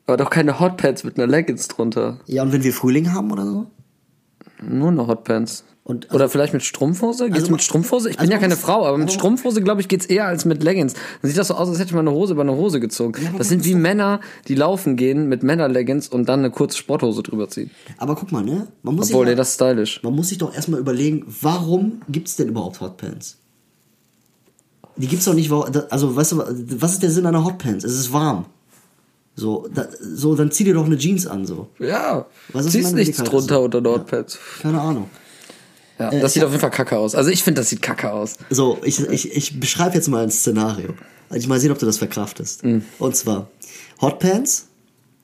Aber 0.05 0.17
doch 0.17 0.29
keine 0.29 0.59
Hotpants 0.59 1.03
mit 1.03 1.17
einer 1.17 1.27
Leggings 1.27 1.67
drunter. 1.69 2.19
Ja, 2.25 2.43
und 2.43 2.51
wenn 2.51 2.63
wir 2.63 2.73
Frühling 2.73 3.13
haben 3.13 3.31
oder 3.31 3.45
so? 3.45 3.67
Nur 4.61 4.89
eine 4.89 5.07
Hotpants. 5.07 5.63
Und, 5.83 6.05
also- 6.05 6.15
Oder 6.17 6.29
vielleicht 6.29 6.53
mit 6.53 6.61
Strumpfhose? 6.63 7.25
Geht's 7.25 7.39
Also 7.39 7.51
mit 7.51 7.63
Strumpfhose? 7.63 8.09
Ich 8.11 8.15
bin 8.17 8.21
also 8.21 8.31
ja 8.31 8.37
man 8.37 8.41
keine 8.41 8.55
Frau, 8.55 8.85
aber 8.85 8.97
mit 8.99 9.07
also- 9.07 9.17
Strumpfhose, 9.17 9.61
glaube 9.61 9.81
ich, 9.81 9.87
geht's 9.87 10.05
eher 10.05 10.27
als 10.27 10.45
mit 10.45 10.61
Leggings. 10.63 10.93
Dann 10.93 11.29
sieht 11.29 11.37
das 11.37 11.47
so 11.47 11.55
aus, 11.55 11.69
als 11.69 11.79
hätte 11.79 11.95
man 11.95 12.07
eine 12.07 12.15
Hose 12.15 12.33
über 12.33 12.43
eine 12.43 12.55
Hose 12.55 12.79
gezogen. 12.79 13.13
aber 13.27 13.39
das 13.39 13.49
sind 13.49 13.65
wie 13.65 13.73
Männer, 13.73 14.21
die 14.47 14.53
laufen 14.55 14.95
gehen 14.95 15.27
mit 15.27 15.41
Männerleggings 15.41 16.07
und 16.07 16.29
dann 16.29 16.39
eine 16.39 16.51
kurze 16.51 16.77
Sporthose 16.77 17.23
drüber 17.23 17.49
ziehen. 17.49 17.71
Aber 17.97 18.15
guck 18.15 18.31
mal, 18.31 18.43
ne? 18.43 18.67
Man 18.83 18.95
muss, 18.95 19.07
Obwohl, 19.09 19.25
sich 19.25 19.31
mal, 19.33 19.35
das 19.35 19.49
ist 19.49 19.55
stylisch. 19.55 20.03
man 20.03 20.15
muss 20.15 20.29
sich 20.29 20.37
doch 20.37 20.53
erstmal 20.53 20.79
überlegen, 20.79 21.25
warum 21.41 22.01
gibt's 22.09 22.35
denn 22.35 22.49
überhaupt 22.49 22.79
Hotpants? 22.79 23.37
Die 24.97 25.07
gibt's 25.07 25.25
doch 25.25 25.33
nicht, 25.33 25.51
also 25.51 26.15
weißt 26.15 26.31
du, 26.33 26.37
was 26.79 26.93
ist 26.93 27.01
der 27.03 27.09
Sinn 27.09 27.25
einer 27.25 27.43
Hotpants? 27.43 27.83
Es 27.83 27.93
ist 27.93 28.13
warm. 28.13 28.45
So, 29.35 29.67
da, 29.73 29.87
so 29.99 30.35
dann 30.35 30.51
zieh 30.51 30.65
dir 30.65 30.73
doch 30.73 30.85
eine 30.85 30.97
Jeans 30.97 31.25
an, 31.25 31.45
so. 31.45 31.69
Ja, 31.79 32.25
Was 32.53 32.65
ist 32.67 32.73
ziehst 32.73 32.93
nichts 32.93 33.17
drunter 33.17 33.61
unter 33.61 33.81
der 33.81 33.93
Hotpants. 33.93 34.37
Keine 34.61 34.79
Ahnung. 34.79 35.09
Ja, 36.01 36.11
Äh, 36.11 36.19
das 36.21 36.31
ich 36.31 36.33
sieht 36.35 36.43
auf 36.43 36.49
jeden 36.51 36.61
Fall 36.61 36.71
kacke 36.71 36.97
aus. 36.97 37.15
Also 37.15 37.29
ich 37.29 37.43
finde, 37.43 37.61
das 37.61 37.69
sieht 37.69 37.81
kacke 37.81 38.11
aus. 38.11 38.37
So, 38.49 38.79
ich, 38.83 38.99
ich, 39.09 39.31
ich 39.35 39.59
beschreibe 39.59 39.95
jetzt 39.95 40.07
mal 40.07 40.23
ein 40.23 40.31
Szenario. 40.31 40.93
Ich 41.33 41.47
mal 41.47 41.59
sehen, 41.59 41.71
ob 41.71 41.79
du 41.79 41.85
das 41.85 41.97
verkraftest. 41.97 42.63
Und 42.99 43.15
zwar 43.15 43.49
Hotpants, 44.01 44.67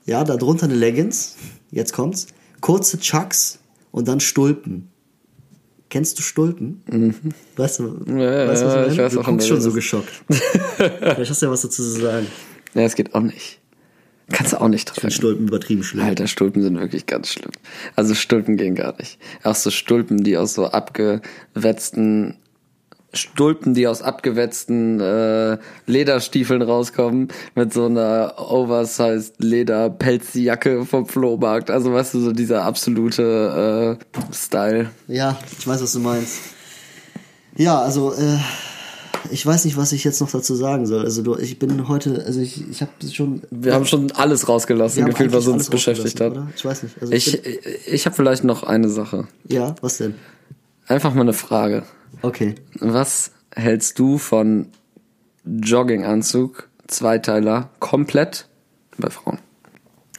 ja, 0.05 0.23
darunter 0.23 0.65
eine 0.65 0.75
Leggings, 0.75 1.35
jetzt 1.71 1.91
kommt's, 1.93 2.27
kurze 2.61 2.99
Chucks 2.99 3.59
und 3.91 4.07
dann 4.07 4.19
Stulpen. 4.19 4.89
Kennst 5.89 6.17
du 6.19 6.21
Stulpen? 6.23 6.81
Weißt 7.55 7.79
du, 7.79 7.83
Mhm. 7.83 8.19
Ja, 8.19 8.47
weißt 8.47 8.63
was 8.65 8.73
ja, 8.73 8.85
ich 8.85 8.91
ich 8.91 8.97
meine? 8.97 9.03
weiß 9.05 9.13
du 9.13 9.23
guckst 9.23 9.47
schon 9.47 9.61
so 9.61 9.71
geschockt. 9.71 10.11
Vielleicht 10.77 11.29
hast 11.31 11.41
du 11.41 11.45
ja 11.45 11.51
was 11.51 11.61
dazu 11.61 11.81
zu 11.81 11.89
sagen. 12.01 12.27
Ja, 12.73 12.81
es 12.81 12.95
geht 12.95 13.15
auch 13.15 13.21
nicht. 13.21 13.59
Kannst 14.31 14.53
du 14.53 14.61
auch 14.61 14.67
nicht 14.67 14.89
Ich 14.89 14.93
drin. 14.95 15.01
finde 15.01 15.15
Stulpen 15.15 15.47
übertrieben 15.47 15.83
schlimm. 15.83 16.03
Alter, 16.05 16.27
Stulpen 16.27 16.61
sind 16.61 16.79
wirklich 16.79 17.05
ganz 17.05 17.31
schlimm. 17.31 17.51
Also 17.95 18.13
Stulpen 18.13 18.57
gehen 18.57 18.75
gar 18.75 18.95
nicht. 18.97 19.19
Auch 19.43 19.55
so 19.55 19.71
Stulpen, 19.71 20.23
die 20.23 20.37
aus 20.37 20.53
so 20.53 20.65
abgewetzten 20.67 22.35
Stulpen, 23.13 23.73
die 23.73 23.87
aus 23.87 24.01
abgewetzten 24.01 24.99
äh, 24.99 25.57
Lederstiefeln 25.85 26.61
rauskommen, 26.61 27.29
mit 27.55 27.73
so 27.73 27.85
einer 27.85 28.33
oversized 28.37 29.41
Leder-Pelzjacke 29.41 30.85
vom 30.85 31.05
Flohmarkt. 31.05 31.71
Also 31.71 31.93
weißt 31.93 32.13
du, 32.15 32.19
so 32.19 32.31
dieser 32.33 32.63
absolute 32.63 33.97
äh, 33.97 34.35
Style. 34.35 34.89
Ja, 35.07 35.37
ich 35.57 35.65
weiß, 35.65 35.81
was 35.81 35.93
du 35.93 35.99
meinst. 36.01 36.39
Ja, 37.55 37.79
also, 37.81 38.13
äh, 38.13 38.37
ich 39.31 39.45
weiß 39.45 39.65
nicht, 39.65 39.77
was 39.77 39.91
ich 39.91 40.03
jetzt 40.03 40.19
noch 40.21 40.31
dazu 40.31 40.55
sagen 40.55 40.85
soll. 40.85 41.03
Also, 41.03 41.21
du, 41.21 41.35
ich 41.37 41.59
bin 41.59 41.87
heute, 41.87 42.23
also 42.25 42.39
ich, 42.39 42.69
ich 42.69 42.81
habe 42.81 42.91
schon. 43.11 43.41
Wir 43.51 43.73
haben 43.73 43.85
schon 43.85 44.11
alles 44.11 44.47
rausgelassen, 44.47 45.05
gefühlt, 45.05 45.31
was 45.33 45.47
uns 45.47 45.69
beschäftigt 45.69 46.19
hat. 46.19 46.31
oder? 46.31 46.47
Ich 46.55 46.65
weiß 46.65 46.83
nicht. 46.83 46.95
Also 47.01 47.13
ich, 47.13 47.45
Ich, 47.45 47.87
ich 47.87 48.05
habe 48.05 48.15
vielleicht 48.15 48.43
noch 48.43 48.63
eine 48.63 48.89
Sache. 48.89 49.27
ja, 49.47 49.75
was 49.81 49.97
denn? 49.97 50.15
Einfach 50.87 51.13
mal 51.13 51.21
eine 51.21 51.33
Frage. 51.33 51.83
Okay. 52.21 52.55
Was 52.79 53.31
hältst 53.53 53.99
du 53.99 54.17
von 54.17 54.67
Jogginganzug, 55.45 56.69
Zweiteiler, 56.87 57.69
komplett 57.79 58.47
bei 58.97 59.09
Frauen? 59.09 59.39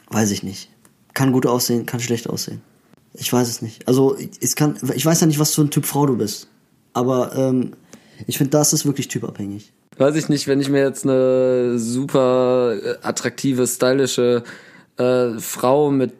Weiß 0.09 0.31
ich 0.31 0.43
nicht. 0.43 0.69
Kann 1.13 1.31
gut 1.31 1.45
aussehen, 1.45 1.85
kann 1.85 1.99
schlecht 1.99 2.29
aussehen. 2.29 2.61
Ich 3.13 3.31
weiß 3.33 3.47
es 3.47 3.61
nicht. 3.61 3.87
Also 3.87 4.15
es 4.41 4.55
kann, 4.55 4.77
ich 4.93 5.05
weiß 5.05 5.21
ja 5.21 5.27
nicht, 5.27 5.39
was 5.39 5.53
für 5.55 5.61
ein 5.61 5.71
Typ 5.71 5.85
Frau 5.85 6.05
du 6.05 6.17
bist. 6.17 6.47
Aber 6.93 7.35
ähm, 7.35 7.73
ich 8.27 8.37
finde, 8.37 8.51
das 8.51 8.73
ist 8.73 8.85
wirklich 8.85 9.07
typabhängig. 9.07 9.71
Weiß 9.97 10.15
ich 10.15 10.29
nicht, 10.29 10.47
wenn 10.47 10.61
ich 10.61 10.69
mir 10.69 10.81
jetzt 10.81 11.05
eine 11.05 11.77
super 11.77 12.75
äh, 12.81 12.95
attraktive, 13.01 13.67
stylische 13.67 14.43
äh, 14.97 15.37
Frau 15.39 15.91
mit 15.91 16.13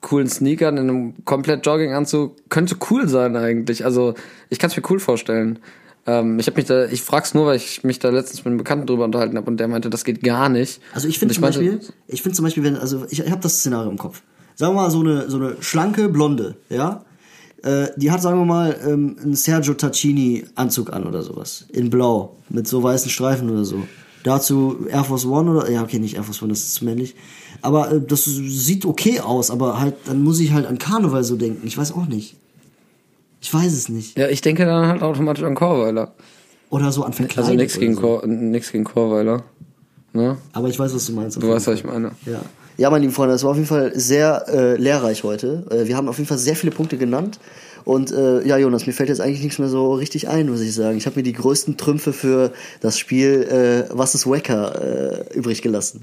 coolen 0.00 0.28
Sneakern 0.28 0.76
in 0.76 0.88
einem 0.88 1.24
komplett 1.24 1.66
Jogginganzug 1.66 2.36
könnte 2.48 2.76
cool 2.90 3.08
sein 3.08 3.36
eigentlich. 3.36 3.84
Also 3.84 4.14
ich 4.50 4.58
kann 4.58 4.70
es 4.70 4.76
mir 4.76 4.82
cool 4.88 5.00
vorstellen. 5.00 5.58
Ähm, 6.06 6.38
ich 6.38 6.46
habe 6.46 6.56
mich 6.56 6.66
da, 6.66 6.86
ich 6.86 7.02
frag's 7.02 7.34
nur, 7.34 7.46
weil 7.46 7.56
ich 7.56 7.82
mich 7.82 7.98
da 7.98 8.10
letztens 8.10 8.40
mit 8.40 8.46
einem 8.46 8.58
Bekannten 8.58 8.86
drüber 8.86 9.04
unterhalten 9.04 9.36
habe 9.36 9.50
und 9.50 9.58
der 9.58 9.68
meinte, 9.68 9.90
das 9.90 10.04
geht 10.04 10.22
gar 10.22 10.48
nicht. 10.48 10.80
Also 10.94 11.08
ich 11.08 11.18
finde 11.18 11.34
zum 11.34 11.42
meinte, 11.42 11.58
Beispiel, 11.58 11.80
ich 12.06 12.22
finde 12.22 12.36
zum 12.36 12.44
Beispiel, 12.44 12.62
wenn, 12.62 12.76
also 12.76 13.04
ich, 13.10 13.20
ich 13.20 13.30
habe 13.30 13.42
das 13.42 13.58
Szenario 13.58 13.90
im 13.90 13.98
Kopf. 13.98 14.22
Sagen 14.54 14.74
wir 14.74 14.82
mal 14.82 14.90
so 14.90 15.00
eine 15.00 15.28
so 15.28 15.36
eine 15.36 15.56
schlanke 15.60 16.08
Blonde, 16.08 16.56
ja. 16.68 17.04
Äh, 17.66 17.90
die 17.96 18.12
hat, 18.12 18.22
sagen 18.22 18.38
wir 18.38 18.44
mal, 18.44 18.76
ähm, 18.86 19.16
einen 19.20 19.34
Sergio 19.34 19.74
Tacchini 19.74 20.44
Anzug 20.54 20.92
an 20.92 21.04
oder 21.04 21.22
sowas. 21.22 21.66
In 21.72 21.90
Blau. 21.90 22.36
Mit 22.48 22.68
so 22.68 22.80
weißen 22.80 23.10
Streifen 23.10 23.50
oder 23.50 23.64
so. 23.64 23.82
Dazu 24.22 24.86
Air 24.88 25.02
Force 25.02 25.26
One 25.26 25.50
oder, 25.50 25.70
ja, 25.70 25.82
okay, 25.82 25.98
nicht 25.98 26.14
Air 26.14 26.22
Force 26.22 26.42
One, 26.42 26.50
das 26.50 26.60
ist 26.60 26.74
zu 26.74 26.84
männlich. 26.84 27.16
Aber 27.62 27.90
äh, 27.90 28.00
das 28.00 28.24
sieht 28.24 28.84
okay 28.84 29.18
aus, 29.18 29.50
aber 29.50 29.80
halt, 29.80 29.94
dann 30.04 30.22
muss 30.22 30.38
ich 30.38 30.52
halt 30.52 30.64
an 30.66 30.78
Karneval 30.78 31.24
so 31.24 31.34
denken. 31.36 31.66
Ich 31.66 31.76
weiß 31.76 31.92
auch 31.92 32.06
nicht. 32.06 32.36
Ich 33.40 33.52
weiß 33.52 33.72
es 33.72 33.88
nicht. 33.88 34.16
Ja, 34.16 34.28
ich 34.28 34.42
denke 34.42 34.64
dann 34.64 34.86
halt 34.86 35.02
automatisch 35.02 35.42
an 35.42 35.56
Chorweiler. 35.56 36.14
Oder 36.70 36.92
so 36.92 37.02
an 37.02 37.12
Verkleidung. 37.12 37.50
Also 37.50 37.56
nichts 37.56 37.78
gegen, 37.78 37.94
so. 37.94 38.00
Chor, 38.00 38.26
nix 38.26 38.70
gegen 38.70 38.84
Chorweiler. 38.84 39.42
Ne? 40.12 40.36
Aber 40.52 40.68
ich 40.68 40.78
weiß, 40.78 40.94
was 40.94 41.06
du 41.06 41.12
meinst. 41.12 41.42
Du 41.42 41.48
weißt, 41.48 41.66
was 41.66 41.74
ich 41.74 41.84
meine. 41.84 42.12
Ja. 42.26 42.40
Ja, 42.78 42.90
meine 42.90 43.02
lieben 43.02 43.14
Freunde, 43.14 43.32
das 43.32 43.42
war 43.42 43.52
auf 43.52 43.56
jeden 43.56 43.68
Fall 43.68 43.98
sehr 43.98 44.44
äh, 44.48 44.76
lehrreich 44.76 45.24
heute. 45.24 45.64
Äh, 45.70 45.86
wir 45.86 45.96
haben 45.96 46.08
auf 46.08 46.18
jeden 46.18 46.28
Fall 46.28 46.38
sehr 46.38 46.56
viele 46.56 46.72
Punkte 46.72 46.98
genannt. 46.98 47.38
Und 47.86 48.10
äh, 48.10 48.44
ja, 48.44 48.58
Jonas, 48.58 48.84
mir 48.88 48.92
fällt 48.92 49.08
jetzt 49.10 49.20
eigentlich 49.20 49.44
nichts 49.44 49.60
mehr 49.60 49.68
so 49.68 49.94
richtig 49.94 50.28
ein, 50.28 50.48
muss 50.48 50.60
ich 50.60 50.74
sagen. 50.74 50.98
Ich 50.98 51.06
habe 51.06 51.20
mir 51.20 51.22
die 51.22 51.32
größten 51.32 51.76
Trümpfe 51.76 52.12
für 52.12 52.50
das 52.80 52.98
Spiel 52.98 53.44
äh, 53.44 53.96
Was 53.96 54.16
ist 54.16 54.26
Wacker 54.26 55.22
äh, 55.30 55.38
übrig 55.38 55.62
gelassen. 55.62 56.02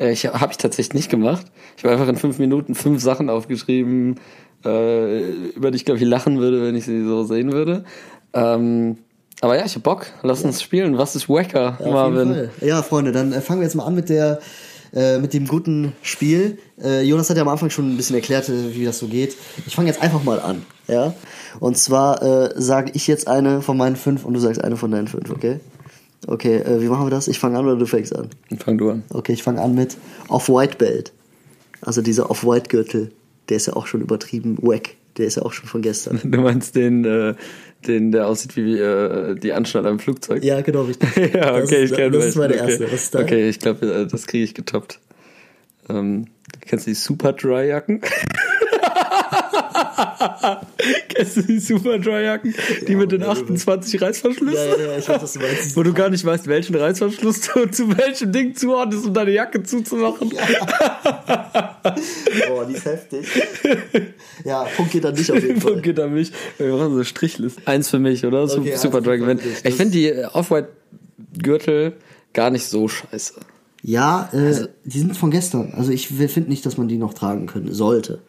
Äh, 0.00 0.10
Ich 0.10 0.26
habe 0.26 0.50
ich 0.50 0.58
tatsächlich 0.58 0.94
nicht 0.94 1.10
gemacht. 1.10 1.46
Ich 1.76 1.84
habe 1.84 1.94
einfach 1.94 2.08
in 2.08 2.16
fünf 2.16 2.40
Minuten 2.40 2.74
fünf 2.74 3.00
Sachen 3.00 3.30
aufgeschrieben, 3.30 4.16
äh, 4.64 5.22
über 5.54 5.70
die 5.70 5.76
ich 5.76 5.84
glaube 5.84 6.00
ich 6.00 6.04
lachen 6.04 6.40
würde, 6.40 6.60
wenn 6.60 6.74
ich 6.74 6.86
sie 6.86 7.04
so 7.04 7.22
sehen 7.22 7.52
würde. 7.52 7.84
Ähm, 8.32 8.98
aber 9.40 9.56
ja, 9.56 9.64
ich 9.64 9.76
hab 9.76 9.84
Bock. 9.84 10.06
Lass 10.24 10.42
uns 10.42 10.60
spielen. 10.60 10.98
Was 10.98 11.14
ist 11.14 11.28
Wacker, 11.28 11.78
Ja, 11.80 11.88
Marvin? 11.88 12.50
Ja, 12.60 12.82
Freunde, 12.82 13.12
dann 13.12 13.32
äh, 13.32 13.40
fangen 13.40 13.60
wir 13.60 13.66
jetzt 13.66 13.76
mal 13.76 13.84
an 13.86 13.94
mit 13.94 14.08
der 14.08 14.40
äh, 14.92 15.18
mit 15.18 15.34
dem 15.34 15.46
guten 15.46 15.92
Spiel. 16.02 16.58
Äh, 16.82 17.02
Jonas 17.02 17.30
hat 17.30 17.36
ja 17.36 17.42
am 17.42 17.48
Anfang 17.48 17.70
schon 17.70 17.92
ein 17.92 17.96
bisschen 17.96 18.16
erklärt, 18.16 18.48
äh, 18.48 18.74
wie 18.74 18.84
das 18.84 18.98
so 18.98 19.06
geht. 19.06 19.36
Ich 19.66 19.74
fange 19.74 19.88
jetzt 19.88 20.02
einfach 20.02 20.22
mal 20.24 20.40
an, 20.40 20.62
ja. 20.88 21.14
Und 21.60 21.78
zwar 21.78 22.22
äh, 22.22 22.50
sage 22.56 22.92
ich 22.94 23.06
jetzt 23.06 23.28
eine 23.28 23.62
von 23.62 23.76
meinen 23.76 23.96
fünf 23.96 24.24
und 24.24 24.34
du 24.34 24.40
sagst 24.40 24.62
eine 24.62 24.76
von 24.76 24.90
deinen 24.90 25.08
fünf, 25.08 25.30
okay? 25.30 25.60
Okay, 26.26 26.58
äh, 26.58 26.80
wie 26.80 26.88
machen 26.88 27.06
wir 27.06 27.10
das? 27.10 27.28
Ich 27.28 27.38
fange 27.38 27.58
an 27.58 27.66
oder 27.66 27.76
du 27.76 27.86
fängst 27.86 28.14
an? 28.14 28.28
Fang 28.58 28.78
du 28.78 28.90
an. 28.90 29.02
Okay, 29.10 29.32
ich 29.32 29.42
fange 29.42 29.60
an 29.60 29.74
mit 29.74 29.96
Off-White 30.28 30.76
Belt. 30.76 31.12
Also 31.80 32.00
dieser 32.00 32.30
Off-White 32.30 32.68
Gürtel, 32.68 33.10
der 33.48 33.56
ist 33.56 33.66
ja 33.66 33.74
auch 33.74 33.86
schon 33.86 34.02
übertrieben 34.02 34.56
wack. 34.62 34.90
Der 35.18 35.26
ist 35.26 35.36
ja 35.36 35.42
auch 35.42 35.52
schon 35.52 35.68
von 35.68 35.82
gestern. 35.82 36.20
Du 36.24 36.40
meinst 36.40 36.74
den, 36.74 37.04
äh, 37.04 37.34
den, 37.86 38.12
der 38.12 38.26
aussieht 38.28 38.56
wie 38.56 38.78
äh, 38.78 39.34
die 39.34 39.52
Anschnall 39.52 39.86
am 39.86 39.98
Flugzeug? 39.98 40.42
Ja, 40.44 40.60
genau, 40.62 40.82
richtig. 40.82 41.16
ja, 41.34 41.52
Das 41.58 41.64
okay, 41.68 41.84
ist- 41.84 41.90
ich 41.90 41.96
kenne 41.96 42.16
Das 42.16 42.24
ist 42.26 42.36
meine 42.36 42.54
okay. 42.54 42.62
erste. 42.70 42.84
Was 42.86 42.92
ist? 42.94 43.16
Okay, 43.16 43.48
ich 43.48 43.58
glaube, 43.58 44.08
das 44.10 44.26
kriege 44.26 44.44
ich 44.44 44.54
getoppt. 44.54 45.00
ähm, 45.90 46.26
kennst 46.62 46.86
du 46.86 46.90
die 46.90 46.94
Super 46.94 47.32
Dry 47.32 47.68
Jacken? 47.68 48.00
Kennst 51.08 51.36
du 51.36 51.42
die 51.42 51.58
Super 51.58 51.98
Dry 51.98 52.24
Jacken? 52.24 52.54
Die 52.86 52.96
mit 52.96 53.12
den 53.12 53.22
28 53.22 54.00
Reißverschlüssen? 54.00 54.54
Ja, 54.54 54.76
ja, 54.76 54.92
ja, 54.92 54.98
ich 54.98 55.08
weiß, 55.08 55.22
was 55.22 55.32
du 55.34 55.40
meinst. 55.40 55.76
Wo 55.76 55.82
du 55.82 55.92
gar 55.92 56.10
nicht 56.10 56.24
weißt, 56.24 56.46
welchen 56.46 56.74
Reißverschluss 56.74 57.40
du 57.40 57.66
zu 57.70 57.96
welchem 57.96 58.32
Ding 58.32 58.54
zuordnest, 58.54 59.06
um 59.06 59.14
deine 59.14 59.32
Jacke 59.32 59.62
zuzumachen. 59.62 60.30
Boah, 62.48 62.66
die 62.66 62.74
ist 62.74 62.84
heftig. 62.84 63.26
Ja, 64.44 64.64
Punkt 64.76 64.92
geht 64.92 65.06
an 65.06 65.14
dich 65.14 65.30
auf 65.30 65.42
jeden 65.42 65.60
Fall. 65.60 65.72
Punkt 65.72 65.84
geht 65.84 66.00
an 66.00 66.12
mich. 66.14 66.32
Wir 66.58 66.72
machen 66.72 66.94
so 66.94 67.04
Strichlist. 67.04 67.60
Eins 67.66 67.88
für 67.88 67.98
mich, 67.98 68.24
oder? 68.24 68.44
Okay, 68.44 68.76
Super 68.76 68.98
eins 68.98 69.06
Dry 69.06 69.18
für 69.18 69.20
gewinnt. 69.20 69.42
Ich 69.64 69.74
finde 69.74 69.92
die 69.92 70.08
äh, 70.08 70.26
Off-White 70.26 70.68
Gürtel 71.40 71.94
gar 72.32 72.50
nicht 72.50 72.64
so 72.64 72.88
scheiße. 72.88 73.34
Ja, 73.82 74.30
äh, 74.32 74.68
die 74.84 74.98
sind 74.98 75.16
von 75.16 75.30
gestern. 75.30 75.74
Also 75.76 75.90
ich 75.90 76.08
finde 76.08 76.48
nicht, 76.48 76.64
dass 76.64 76.76
man 76.78 76.88
die 76.88 76.98
noch 76.98 77.14
tragen 77.14 77.46
können 77.46 77.72
sollte. 77.72 78.20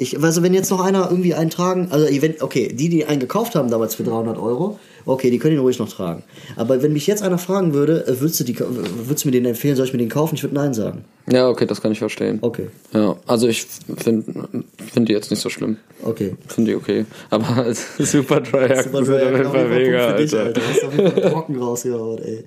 Ich, 0.00 0.22
also 0.22 0.44
wenn 0.44 0.54
jetzt 0.54 0.70
noch 0.70 0.78
einer 0.80 1.10
irgendwie 1.10 1.34
einen 1.34 1.50
tragen, 1.50 1.88
also 1.90 2.06
wenn, 2.22 2.40
okay, 2.40 2.68
die, 2.72 2.88
die 2.88 3.04
einen 3.04 3.18
gekauft 3.18 3.56
haben 3.56 3.68
damals 3.68 3.96
für 3.96 4.04
300 4.04 4.38
Euro, 4.38 4.78
okay, 5.06 5.28
die 5.28 5.38
können 5.40 5.54
ihn 5.56 5.60
ruhig 5.60 5.80
noch 5.80 5.88
tragen. 5.88 6.22
Aber 6.54 6.80
wenn 6.84 6.92
mich 6.92 7.08
jetzt 7.08 7.20
einer 7.20 7.36
fragen 7.36 7.74
würde, 7.74 8.06
äh, 8.06 8.20
würdest 8.20 8.38
du, 8.38 8.44
die, 8.44 8.56
würdest 8.60 9.24
du 9.24 9.28
mir 9.28 9.32
den 9.32 9.44
empfehlen, 9.44 9.74
soll 9.74 9.86
ich 9.86 9.92
mir 9.92 9.98
den 9.98 10.08
kaufen? 10.08 10.36
Ich 10.36 10.44
würde 10.44 10.54
Nein 10.54 10.72
sagen. 10.72 11.04
Ja, 11.28 11.48
okay, 11.48 11.66
das 11.66 11.80
kann 11.80 11.90
ich 11.90 11.98
verstehen. 11.98 12.38
Okay, 12.42 12.68
Ja, 12.94 13.16
also 13.26 13.48
ich 13.48 13.66
finde 13.96 14.48
find 14.92 15.08
die 15.08 15.12
jetzt 15.12 15.32
nicht 15.32 15.40
so 15.40 15.48
schlimm. 15.48 15.78
okay. 16.04 16.36
Finde 16.46 16.70
die 16.70 16.76
okay. 16.76 17.04
Aber 17.30 17.74
Super 17.98 18.40
Dry 18.40 18.80
Super 18.80 19.04
sind 19.04 19.20
auf 19.20 19.32
jeden 19.32 19.50
Fall 19.50 19.68
mega, 19.68 20.10
für 20.10 20.22
dich, 20.22 20.32
Alter. 20.32 20.44
Alter. 20.46 20.60
Hast 20.70 20.84
auf 20.84 20.96
jeden 20.96 21.10
Fall 21.10 21.30
trocken 21.32 21.56
rausgehauen, 21.56 22.22
ey. 22.22 22.44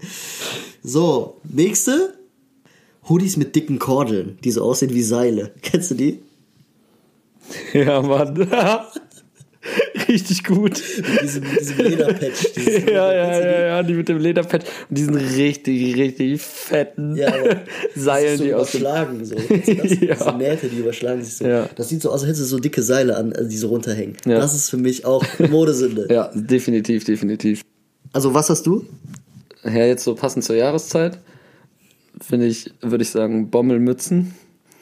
So, 0.83 1.35
nächste. 1.43 2.13
Hoodies 3.09 3.35
mit 3.35 3.55
dicken 3.57 3.77
Kordeln, 3.77 4.37
die 4.43 4.51
so 4.51 4.63
aussehen 4.63 4.93
wie 4.93 5.03
Seile. 5.03 5.51
Kennst 5.61 5.91
du 5.91 5.95
die? 5.95 6.19
Ja, 7.73 8.01
Mann. 8.01 8.47
Richtig 10.07 10.43
gut. 10.43 10.81
Mit 10.97 11.21
diesem, 11.21 11.43
mit 11.43 11.59
diesem 11.59 11.77
Lederpatch. 11.77 12.47
Ja, 12.87 13.13
ja, 13.13 13.39
ja, 13.39 13.65
ja, 13.67 13.83
die 13.83 13.93
mit 13.93 14.09
dem 14.09 14.17
Lederpad 14.17 14.63
und 14.89 14.97
diesen 14.97 15.15
richtig, 15.15 15.95
richtig 15.95 16.41
fetten 16.41 17.15
Ja, 17.15 17.31
Seilen, 17.95 18.31
das 18.31 18.37
so 18.39 18.43
die 18.43 18.53
aus 18.53 18.73
überschlagen 18.73 19.25
so. 19.25 19.35
Du 19.35 19.41
das? 19.41 19.99
Ja. 19.99 20.15
Diese 20.15 20.37
Nähte, 20.37 20.67
die 20.67 20.77
überschlagen 20.77 21.23
sich 21.23 21.37
so. 21.37 21.45
Ja. 21.45 21.69
Das 21.75 21.89
sieht 21.89 22.01
so 22.01 22.09
aus, 22.09 22.21
als 22.21 22.29
hättest 22.29 22.41
du 22.41 22.45
so 22.45 22.59
dicke 22.59 22.81
Seile 22.81 23.15
an, 23.15 23.31
äh, 23.33 23.47
die 23.47 23.57
so 23.57 23.67
runterhängen. 23.69 24.17
Ja. 24.25 24.39
Das 24.39 24.55
ist 24.55 24.69
für 24.69 24.77
mich 24.77 25.05
auch 25.05 25.23
Modesünde. 25.37 26.07
Ja, 26.09 26.31
definitiv, 26.33 27.03
definitiv. 27.03 27.61
Also 28.13 28.33
was 28.33 28.49
hast 28.49 28.65
du? 28.65 28.85
Ja, 29.63 29.85
jetzt 29.85 30.03
so 30.03 30.15
passend 30.15 30.43
zur 30.43 30.55
Jahreszeit 30.55 31.19
finde 32.19 32.47
ich, 32.47 32.71
würde 32.81 33.03
ich 33.03 33.09
sagen, 33.09 33.49
Bommelmützen 33.49 34.33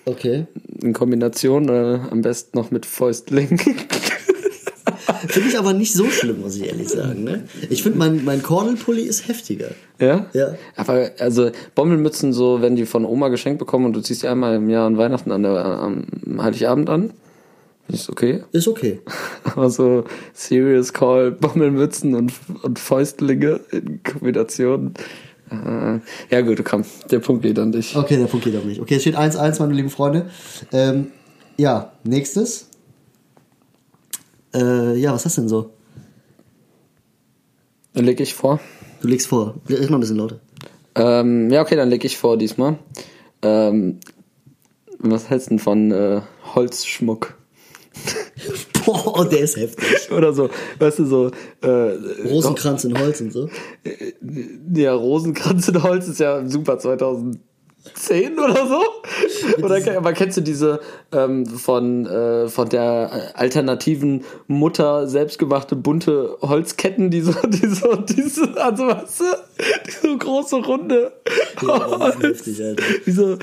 Okay. 0.09 0.45
in 0.81 0.93
Kombination, 0.93 1.69
äh, 1.69 1.99
am 2.09 2.21
besten 2.21 2.57
noch 2.57 2.71
mit 2.71 2.85
Fäustlingen. 2.85 3.59
Finde 5.27 5.49
ich 5.49 5.57
aber 5.59 5.73
nicht 5.73 5.93
so 5.93 6.05
schlimm, 6.05 6.41
muss 6.41 6.55
ich 6.55 6.67
ehrlich 6.67 6.89
sagen. 6.89 7.23
Ne? 7.23 7.43
Ich 7.69 7.83
finde, 7.83 7.97
mein, 7.97 8.23
mein 8.23 8.41
Kordelpulli 8.41 9.03
ist 9.03 9.27
heftiger. 9.27 9.69
ja? 9.99 10.27
Ja. 10.33 10.55
Aber 10.75 11.11
also 11.19 11.51
Bommelmützen 11.75 12.33
so, 12.33 12.61
wenn 12.61 12.75
die 12.75 12.85
von 12.85 13.05
Oma 13.05 13.27
geschenkt 13.27 13.59
bekommen 13.59 13.85
und 13.85 13.95
du 13.95 14.01
ziehst 14.01 14.23
die 14.23 14.27
einmal 14.27 14.55
im 14.55 14.69
Jahr 14.69 14.87
an 14.87 14.97
Weihnachten 14.97 15.31
an 15.31 15.43
der, 15.43 15.51
am 15.51 16.05
Heiligabend 16.41 16.89
an, 16.89 17.11
ich 17.91 18.07
okay. 18.07 18.43
Ist 18.51 18.67
okay. 18.67 18.99
Aber 19.43 19.69
so 19.69 20.03
Serious 20.33 20.93
Call, 20.93 21.31
Bommelmützen 21.31 22.13
und, 22.13 22.33
und 22.61 22.77
Fäustlinge 22.77 23.59
in 23.71 24.01
Kombination. 24.03 24.93
Ja 26.29 26.41
gut, 26.41 26.63
komm, 26.63 26.85
der 27.09 27.19
Punkt 27.19 27.41
geht 27.41 27.57
an 27.57 27.71
dich. 27.71 27.95
Okay, 27.95 28.17
der 28.17 28.25
Punkt 28.25 28.45
geht 28.45 28.55
auf 28.55 28.65
mich. 28.65 28.79
Okay, 28.79 28.95
es 28.95 29.01
steht 29.01 29.17
1-1, 29.17 29.59
meine 29.59 29.73
lieben 29.73 29.89
Freunde. 29.89 30.29
Ähm, 30.71 31.07
ja, 31.57 31.93
nächstes. 32.03 32.69
Äh, 34.53 34.95
ja, 34.95 35.13
was 35.13 35.25
hast 35.25 35.37
du 35.37 35.41
denn 35.41 35.49
so? 35.49 35.71
Dann 37.93 38.05
leg 38.05 38.19
ich 38.19 38.33
vor. 38.33 38.59
Du 39.01 39.07
legst 39.07 39.27
vor. 39.27 39.55
Red 39.67 39.89
mal 39.89 39.97
ein 39.97 40.01
bisschen 40.01 40.17
lauter. 40.17 40.39
Ähm, 40.95 41.49
ja, 41.49 41.61
okay, 41.61 41.75
dann 41.75 41.89
leg 41.89 42.03
ich 42.05 42.17
vor 42.17 42.37
diesmal. 42.37 42.77
Ähm, 43.41 43.99
was 44.99 45.29
hältst 45.29 45.47
du 45.47 45.49
denn 45.51 45.59
von 45.59 45.91
äh, 45.91 46.21
Holzschmuck? 46.55 47.37
Boah, 48.89 49.25
der 49.29 49.39
ist 49.39 49.57
heftig. 49.57 50.11
Oder 50.11 50.33
so, 50.33 50.49
weißt 50.79 50.99
du, 50.99 51.05
so 51.05 51.31
äh, 51.61 52.27
Rosenkranz 52.27 52.83
in 52.83 52.97
Holz 52.97 53.21
und 53.21 53.31
so. 53.31 53.49
Ja, 54.73 54.93
Rosenkranz 54.93 55.67
in 55.67 55.83
Holz 55.83 56.07
ist 56.07 56.19
ja 56.19 56.47
super 56.47 56.79
2010 57.93 58.39
oder 58.39 58.67
so. 58.67 58.81
Oder 59.63 59.97
aber 59.97 60.13
kennst 60.13 60.37
du 60.37 60.41
diese 60.41 60.79
ähm, 61.11 61.45
von, 61.45 62.05
äh, 62.05 62.47
von 62.47 62.69
der 62.69 63.31
alternativen 63.33 64.23
Mutter 64.47 65.07
selbstgemachte 65.07 65.75
bunte 65.75 66.37
Holzketten, 66.41 67.09
die 67.09 67.21
so, 67.21 67.33
die 67.47 67.67
so, 67.67 67.95
diese, 67.95 68.61
also 68.61 68.87
weißt 68.87 69.19
du, 69.21 69.23
die 69.87 70.07
so 70.07 70.17
große 70.17 70.55
Runde. 70.57 71.11
Ja, 71.61 72.11
die 72.11 72.27
heftig, 72.27 72.63
Alter. 72.63 72.83
Wie 73.05 73.11
so, 73.11 73.37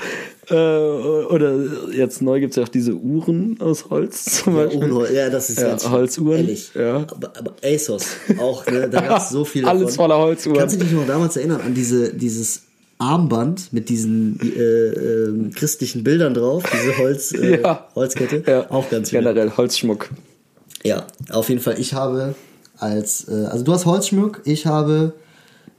äh, 0.49 0.55
oder 0.55 1.55
jetzt 1.91 2.21
neu 2.21 2.39
gibt's 2.39 2.55
ja 2.55 2.63
auch 2.63 2.69
diese 2.69 2.93
Uhren 2.93 3.57
aus 3.59 3.89
Holz 3.89 4.43
zum 4.43 4.55
Beispiel. 4.55 4.83
Unhol 4.83 5.09
ja, 5.11 5.29
das 5.29 5.49
ist 5.49 5.59
Ja, 5.59 5.69
ganz. 5.69 5.89
Holzuhren, 5.89 6.37
Ehrlich. 6.39 6.71
ja. 6.73 7.05
Aber, 7.11 7.33
aber 7.37 7.53
ASOS 7.63 8.05
auch, 8.39 8.65
ne? 8.67 8.89
Da 8.89 9.01
gab 9.01 9.17
es 9.21 9.29
so 9.31 9.43
viele 9.45 9.67
Alles 9.67 9.81
davon. 9.81 9.95
voller 9.95 10.17
Holzuhren. 10.19 10.57
Kannst 10.57 10.75
du 10.75 10.79
dich 10.79 10.93
noch 10.93 11.05
damals 11.05 11.35
erinnern 11.37 11.61
an 11.61 11.73
diese, 11.73 12.13
dieses 12.13 12.63
Armband 12.99 13.71
mit 13.73 13.89
diesen 13.89 14.39
äh, 14.41 14.59
ähm, 14.59 15.51
christlichen 15.53 16.03
Bildern 16.03 16.33
drauf, 16.33 16.63
diese 16.73 16.97
Holz, 16.97 17.31
äh, 17.33 17.61
Ja. 17.61 17.87
Holzkette? 17.95 18.43
Ja, 18.45 18.71
Auch 18.71 18.89
ganz 18.89 19.09
viele. 19.11 19.21
Generell 19.21 19.51
Holzschmuck. 19.55 20.09
Ja, 20.83 21.05
auf 21.29 21.49
jeden 21.49 21.61
Fall. 21.61 21.79
Ich 21.79 21.93
habe 21.93 22.33
als, 22.77 23.27
äh, 23.27 23.45
also 23.45 23.63
du 23.63 23.71
hast 23.73 23.85
Holzschmuck, 23.85 24.41
ich 24.45 24.65
habe 24.65 25.13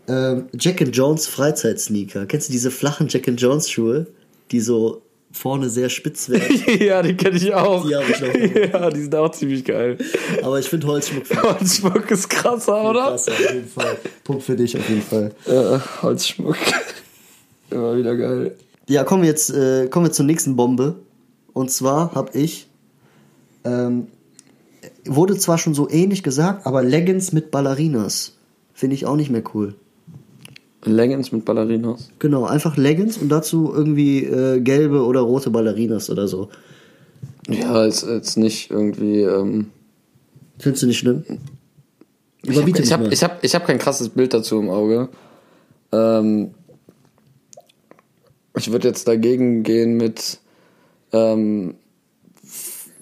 ähm, 0.08 0.44
Jack 0.58 0.80
and 0.80 0.94
Jones 0.96 1.26
Freizeitsneaker. 1.26 2.26
Kennst 2.26 2.48
du 2.48 2.52
diese 2.52 2.70
flachen 2.70 3.08
Jack 3.08 3.26
and 3.28 3.40
Jones 3.40 3.68
Schuhe, 3.68 4.06
die 4.52 4.60
so 4.60 5.02
vorne 5.32 5.68
sehr 5.70 5.88
spitz 5.88 6.28
werden? 6.28 6.62
ja, 6.80 7.02
die 7.02 7.16
kenne 7.16 7.36
ich 7.36 7.52
auch. 7.52 7.86
Die 7.86 7.94
hab 7.96 8.08
ich 8.08 8.20
noch. 8.20 8.72
Ja, 8.72 8.90
die 8.90 9.02
sind 9.02 9.14
auch 9.14 9.30
ziemlich 9.32 9.64
geil. 9.64 9.98
Aber 10.42 10.58
ich 10.58 10.68
finde 10.68 10.86
Holzschmuck 10.86 11.26
viel 11.26 11.42
Holzschmuck 11.42 12.10
ist 12.10 12.28
krasser, 12.30 12.88
oder? 12.90 13.08
krasser, 13.08 13.32
auf 13.32 13.52
jeden 13.52 13.68
Fall. 13.68 13.96
Punkt 14.24 14.42
für 14.44 14.56
dich 14.56 14.76
auf 14.76 14.88
jeden 14.88 15.02
Fall. 15.02 15.32
Holzschmuck. 16.02 16.56
Immer 17.70 17.96
wieder 17.96 18.16
geil. 18.16 18.56
Ja, 18.88 19.04
kommen 19.04 19.22
wir 19.22 19.28
jetzt 19.28 19.50
äh, 19.50 19.88
kommen 19.88 20.06
wir 20.06 20.12
zur 20.12 20.24
nächsten 20.24 20.56
Bombe. 20.56 20.96
Und 21.52 21.70
zwar 21.70 22.14
habe 22.14 22.38
ich 22.38 22.68
ähm, 23.64 24.08
wurde 25.04 25.36
zwar 25.36 25.58
schon 25.58 25.74
so 25.74 25.88
ähnlich 25.90 26.22
gesagt, 26.22 26.66
aber 26.66 26.82
Leggings 26.82 27.32
mit 27.32 27.50
Ballerinas 27.50 28.36
finde 28.72 28.94
ich 28.94 29.06
auch 29.06 29.16
nicht 29.16 29.30
mehr 29.30 29.42
cool. 29.54 29.74
Leggings 30.84 31.32
mit 31.32 31.44
Ballerinas. 31.44 32.10
Genau, 32.18 32.44
einfach 32.44 32.76
Leggings 32.76 33.18
und 33.18 33.28
dazu 33.28 33.72
irgendwie 33.74 34.24
äh, 34.24 34.60
gelbe 34.60 35.04
oder 35.04 35.20
rote 35.20 35.50
Ballerinas 35.50 36.08
oder 36.08 36.28
so. 36.28 36.48
Ja, 37.48 37.84
ist 37.84 38.06
jetzt 38.06 38.36
nicht 38.36 38.70
irgendwie. 38.70 39.22
Ähm, 39.22 39.70
Findest 40.58 40.82
du 40.82 40.86
nicht 40.86 40.98
schlimm? 40.98 41.24
ich 42.42 42.50
habe 42.50 42.60
Überbiete 42.60 42.82
ich 42.82 42.92
hab, 42.92 43.12
ich 43.12 43.24
hab, 43.24 43.44
ich 43.44 43.54
hab 43.54 43.66
kein 43.66 43.78
krasses 43.78 44.08
Bild 44.10 44.32
dazu 44.34 44.58
im 44.60 44.70
Auge. 44.70 45.08
Ähm, 45.92 46.52
ich 48.58 48.72
würde 48.72 48.88
jetzt 48.88 49.08
dagegen 49.08 49.62
gehen 49.62 49.96
mit 49.96 50.38
ähm, 51.12 51.74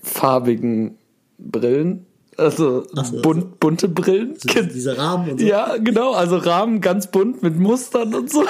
farbigen 0.03 0.97
Brillen. 1.39 2.07
Also 2.39 2.85
so, 2.93 3.23
bunt, 3.23 3.61
bunte 3.61 3.89
Brillen. 3.89 4.35
So 4.37 4.63
diese 4.63 4.99
Rahmen 4.99 5.31
und 5.33 5.41
so. 5.41 5.47
Ja, 5.47 5.77
genau, 5.79 6.13
also 6.13 6.37
Rahmen 6.37 6.83
ganz 6.83 7.07
bunt 7.11 7.43
mit 7.43 7.59
Mustern 7.59 8.15
und 8.15 8.31
so. 8.31 8.45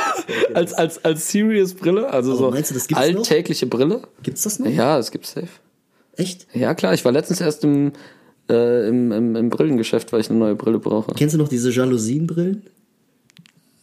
als, 0.55 0.73
als, 0.75 1.05
als 1.05 1.31
Serious 1.31 1.75
Brille, 1.75 2.11
also 2.11 2.33
Aber 2.33 2.39
so 2.39 2.51
meinst 2.51 2.71
du, 2.71 2.75
das 2.75 2.89
gibt's 2.89 3.09
noch? 3.09 3.19
alltägliche 3.19 3.67
Brille. 3.67 4.03
Gibt's 4.25 4.43
das 4.43 4.59
noch? 4.59 4.69
Ja, 4.69 4.99
es 4.99 5.13
gibt 5.13 5.27
safe. 5.27 5.49
Echt? 6.17 6.49
Ja, 6.53 6.75
klar, 6.75 6.95
ich 6.95 7.05
war 7.05 7.13
letztens 7.13 7.41
erst 7.41 7.63
im, 7.63 7.93
äh, 8.51 8.89
im, 8.89 9.13
im, 9.13 9.37
im 9.37 9.51
Brillengeschäft, 9.51 10.13
weil 10.13 10.21
ich 10.21 10.31
eine 10.31 10.39
neue 10.39 10.57
Brille 10.57 10.81
brauche. 10.81 11.13
Kennst 11.15 11.35
du 11.35 11.39
noch 11.39 11.49
diese 11.49 11.71
Jalousienbrillen? 11.71 12.65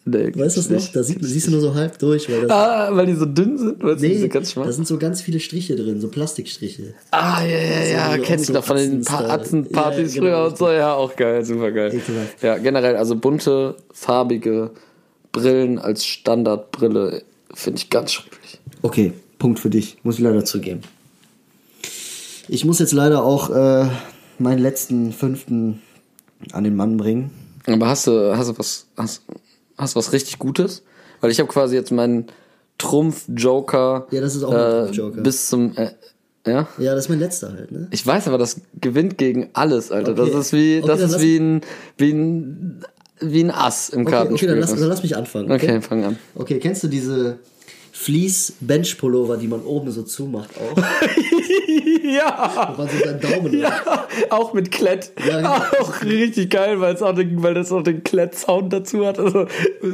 Nee, 0.06 0.36
Weißt 0.36 0.58
du 0.58 0.62
das 0.62 0.70
noch? 0.70 0.92
Da 0.92 1.02
sieht, 1.02 1.20
siehst 1.22 1.48
du 1.48 1.52
nur 1.52 1.62
so 1.62 1.74
halb 1.76 1.98
durch, 1.98 2.30
weil 2.30 2.42
das. 2.42 2.52
Ah, 2.52 2.90
weil 2.92 3.06
die 3.06 3.14
so 3.14 3.26
dünn 3.26 3.58
sind, 3.58 3.82
weil 3.82 3.96
nee, 3.96 4.18
so 4.18 4.28
ganz 4.28 4.52
schmal. 4.52 4.66
da 4.66 4.74
sind 4.74 4.86
so 4.86 4.98
ganz 4.98 5.22
viele 5.22 5.40
Striche 5.40 5.78
drin, 5.78 6.02
so 6.02 6.10
Plastikstriche. 6.10 6.94
Ah, 7.12 7.42
ja, 7.42 7.58
ja, 7.58 8.18
ja, 8.18 8.18
du 8.18 8.44
so 8.44 8.52
doch 8.52 8.66
von 8.66 8.76
den 8.76 9.04
Pa-. 9.06 9.30
Atzenpartys 9.30 10.16
Ja, 10.16 10.22
früher 10.22 10.32
genau. 10.32 10.48
und 10.48 10.58
so, 10.58 10.70
ja, 10.70 10.94
auch 10.94 11.16
geil, 11.16 11.46
super 11.46 11.72
geil. 11.72 11.94
Ekelhaft. 11.94 12.44
Ja, 12.44 12.58
generell, 12.58 12.98
also 12.98 13.16
bunte, 13.16 13.76
farbige 13.94 14.72
Brillen 15.32 15.80
als 15.80 16.06
Standardbrille 16.06 17.24
finde 17.54 17.80
ich 17.80 17.90
ganz 17.90 18.12
schrecklich. 18.12 18.60
Okay, 18.82 19.14
Punkt 19.40 19.60
für 19.60 19.70
dich. 19.70 19.98
Muss 20.04 20.16
ich 20.16 20.22
leider 20.22 20.44
zugeben. 20.44 20.82
Ich 22.50 22.66
muss 22.66 22.80
jetzt 22.80 22.92
leider 22.92 23.24
auch 23.24 23.50
äh, 23.50 23.88
meinen 24.38 24.60
letzten 24.60 25.14
fünften 25.14 25.82
an 26.52 26.66
den 26.66 26.76
Mann 26.76 26.98
bringen. 26.98 27.32
Aber 27.68 27.88
hast 27.88 28.08
du, 28.08 28.36
hast 28.36 28.50
du 28.50 28.60
was, 28.60 28.88
hast, 28.98 29.22
hast 29.84 29.96
was 29.96 30.12
richtig 30.14 30.40
Gutes? 30.40 30.84
Weil 31.22 31.32
ich 31.32 31.40
habe 31.40 31.50
quasi 31.50 31.76
jetzt 31.76 31.92
meinen 31.92 32.28
Trumpf 32.78 33.26
Joker. 33.36 34.08
Ja, 34.12 34.22
das 34.22 34.36
ist 34.36 34.44
auch 34.44 34.52
ein 34.52 34.58
äh, 34.60 34.72
Trumpf-Joker. 34.82 35.22
Bis 35.22 35.48
zum 35.48 35.76
äh, 35.78 35.92
ja. 36.46 36.68
Ja, 36.78 36.94
das 36.96 37.06
ist 37.06 37.10
mein 37.10 37.20
letzter 37.20 37.54
halt, 37.54 37.72
ne? 37.72 37.88
Ich 37.92 38.06
weiß 38.06 38.28
aber, 38.28 38.38
das 38.38 38.60
gewinnt 38.82 39.18
gegen 39.18 39.50
alles, 39.54 39.92
Alter. 39.92 40.12
Okay. 40.12 40.32
Das 40.32 40.48
ist 40.48 40.54
wie 40.54 40.80
Okay, 40.80 40.88
das 40.88 41.00
ist 41.02 41.22
wie 41.22 41.38
ein 41.38 41.62
wie 41.98 42.12
ein 42.12 42.84
wie 43.22 43.44
ein 43.44 43.52
Ass 43.52 43.90
im 43.90 44.02
Okay, 44.02 44.12
Kartenspiel. 44.12 44.50
okay 44.50 44.60
dann, 44.60 44.70
lass, 44.70 44.80
dann 44.80 44.90
lass 44.90 45.04
mich 45.04 45.16
anfangen. 45.16 45.52
okay, 45.52 45.80
fang 45.82 46.04
an. 46.04 46.18
Okay, 46.36 46.60
kennst 46.60 46.84
du 46.84 46.88
diese 46.90 47.38
Fleece-Bench-Pullover, 47.96 49.38
die 49.38 49.48
man 49.48 49.62
oben 49.62 49.92
so 49.92 50.02
zumacht 50.02 50.50
auch? 50.58 50.78
ja. 52.04 52.74
Wo 52.76 52.82
man 52.82 52.90
so 52.90 52.98
seinen 53.06 53.20
Daumen 53.20 53.60
Ja, 53.60 54.08
auch 54.32 54.54
mit 54.54 54.72
Klett. 54.72 55.12
Ja. 55.28 55.70
Auch 55.80 56.02
richtig 56.02 56.50
geil, 56.50 56.82
weil 56.82 56.96
es 56.96 57.04
auch 57.04 57.14
den, 57.14 57.44
weil 57.44 57.54
das 57.54 57.72
auch 57.72 57.84
den 57.84 58.04
Klett-Sound 58.04 58.74
dazu 58.74 59.06
hat. 59.06 59.20
Also 59.20 59.46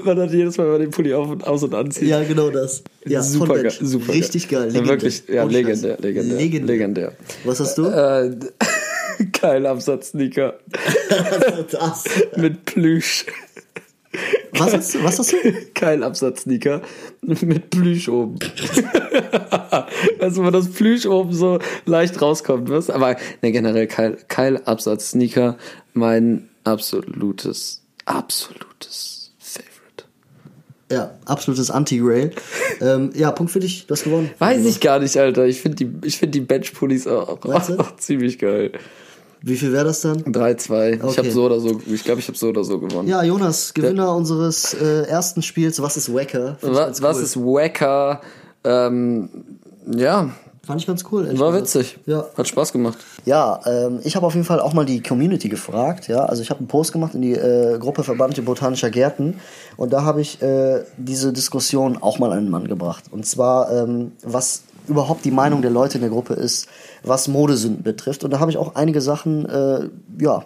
man 0.05 0.17
hat 0.17 0.31
jedes 0.31 0.57
Mal, 0.57 0.63
wenn 0.63 0.71
man 0.71 0.81
den 0.81 0.91
Pulli 0.91 1.13
auf 1.13 1.29
und 1.29 1.45
aus 1.45 1.61
und 1.61 1.75
anzieht. 1.75 2.07
Ja, 2.07 2.23
genau 2.23 2.49
das. 2.49 2.83
Ja, 3.05 3.21
super 3.21 3.61
geil, 3.61 3.71
super 3.81 4.13
Richtig 4.13 4.47
geil. 4.47 4.67
Legendär. 4.67 4.87
wirklich, 4.87 5.23
ja, 5.27 5.43
legendär, 5.43 5.97
legendär, 5.99 6.37
legendär. 6.37 6.67
legendär. 6.67 7.13
Was 7.43 7.59
hast 7.59 7.77
du? 7.77 7.85
Äh, 7.85 8.31
geil 9.41 9.65
Absatz-Sneaker 9.65 10.53
das. 11.71 12.05
mit 12.37 12.63
Plüsch. 12.63 13.25
Was 14.53 14.73
hast 14.73 14.95
du? 14.95 15.03
Was 15.03 15.19
hast 15.19 15.33
du? 15.33 15.37
Keil 15.73 16.03
Absatz-Sneaker 16.03 16.81
mit 17.21 17.69
Plüsch 17.69 18.09
oben. 18.09 18.39
also, 20.19 20.43
wo 20.43 20.49
das 20.49 20.69
Plüsch 20.69 21.05
oben 21.05 21.33
so 21.33 21.59
leicht 21.85 22.21
rauskommt, 22.21 22.69
was? 22.69 22.89
Aber 22.89 23.15
ne, 23.41 23.51
generell 23.51 23.87
Keil, 23.87 24.17
Keil 24.27 24.57
Absatz-Sneaker, 24.57 25.57
mein 25.93 26.49
absolutes, 26.63 27.81
absolutes 28.05 29.31
Favorite. 29.37 30.05
Ja, 30.91 31.17
absolutes 31.25 31.69
Anti-Grail. 31.71 32.31
ähm, 32.81 33.11
ja, 33.13 33.31
Punkt 33.31 33.51
für 33.51 33.59
dich. 33.59 33.85
Du 33.87 33.93
hast 33.93 34.03
gewonnen. 34.03 34.31
Weiß 34.39 34.65
ich 34.65 34.79
gar 34.79 34.99
nicht, 34.99 35.17
Alter. 35.17 35.45
Ich 35.45 35.61
finde 35.61 35.85
die, 35.85 36.07
ich 36.07 36.17
find 36.17 36.33
die 36.33 36.41
Bench-Pullis 36.41 37.07
auch, 37.07 37.43
auch 37.45 37.95
ziemlich 37.97 38.39
geil. 38.39 38.71
Wie 39.41 39.55
viel 39.55 39.71
wäre 39.71 39.85
das 39.85 40.01
dann? 40.01 40.21
3-2. 40.23 40.95
Ich 40.97 41.03
Okay. 41.03 41.17
habe 41.17 41.31
so 41.31 41.45
oder 41.45 41.59
so, 41.59 41.79
ich 41.87 42.03
glaube, 42.03 42.19
ich 42.19 42.27
habe 42.27 42.37
so 42.37 42.49
oder 42.49 42.63
so 42.63 42.79
gewonnen. 42.79 43.07
Ja, 43.07 43.23
Jonas, 43.23 43.73
Gewinner 43.73 44.13
unseres 44.15 44.73
äh, 44.73 45.03
ersten 45.03 45.41
Spiels. 45.41 45.81
Was 45.81 45.95
ist 45.97 46.13
Wacker? 46.13 46.57
Ich 46.61 46.67
was, 46.69 46.77
ganz 46.77 47.01
was 47.01 47.17
cool. 47.17 47.23
ist 47.23 47.37
Wacker? 47.37 48.21
Ähm, 48.63 49.29
ja, 49.95 50.29
Fand 50.67 50.81
ich 50.81 50.85
ganz 50.85 51.03
cool. 51.11 51.27
war 51.39 51.51
witzig. 51.55 51.97
Ja. 52.05 52.25
Hat 52.37 52.47
Spaß 52.47 52.71
gemacht. 52.73 52.99
Ja, 53.25 53.59
ähm, 53.65 54.01
ich 54.03 54.15
habe 54.15 54.27
auf 54.27 54.35
jeden 54.35 54.45
Fall 54.45 54.59
auch 54.59 54.73
mal 54.73 54.85
die 54.85 55.01
Community 55.01 55.49
gefragt. 55.49 56.07
Ja, 56.07 56.25
also 56.25 56.43
ich 56.43 56.51
habe 56.51 56.59
einen 56.59 56.67
Post 56.67 56.91
gemacht 56.91 57.15
in 57.15 57.23
die 57.23 57.33
äh, 57.33 57.79
Gruppe 57.79 58.03
Verbannte 58.03 58.43
Botanischer 58.43 58.91
Gärten 58.91 59.39
und 59.77 59.91
da 59.93 60.03
habe 60.03 60.21
ich 60.21 60.39
äh, 60.43 60.83
diese 60.97 61.33
Diskussion 61.33 61.97
auch 61.99 62.19
mal 62.19 62.31
an 62.33 62.43
den 62.43 62.51
Mann 62.51 62.67
gebracht. 62.67 63.05
Und 63.09 63.25
zwar, 63.25 63.71
ähm, 63.71 64.11
was 64.21 64.61
überhaupt 64.89 65.23
die 65.25 65.31
Meinung 65.31 65.61
der 65.61 65.71
Leute 65.71 65.95
in 65.97 66.01
der 66.01 66.09
Gruppe 66.09 66.33
ist, 66.33 66.67
was 67.03 67.27
Modesünden 67.27 67.83
betrifft. 67.83 68.23
Und 68.23 68.31
da 68.31 68.39
habe 68.39 68.51
ich 68.51 68.57
auch 68.57 68.75
einige 68.75 68.99
Sachen, 69.01 69.45
äh, 69.47 69.89
ja, 70.21 70.43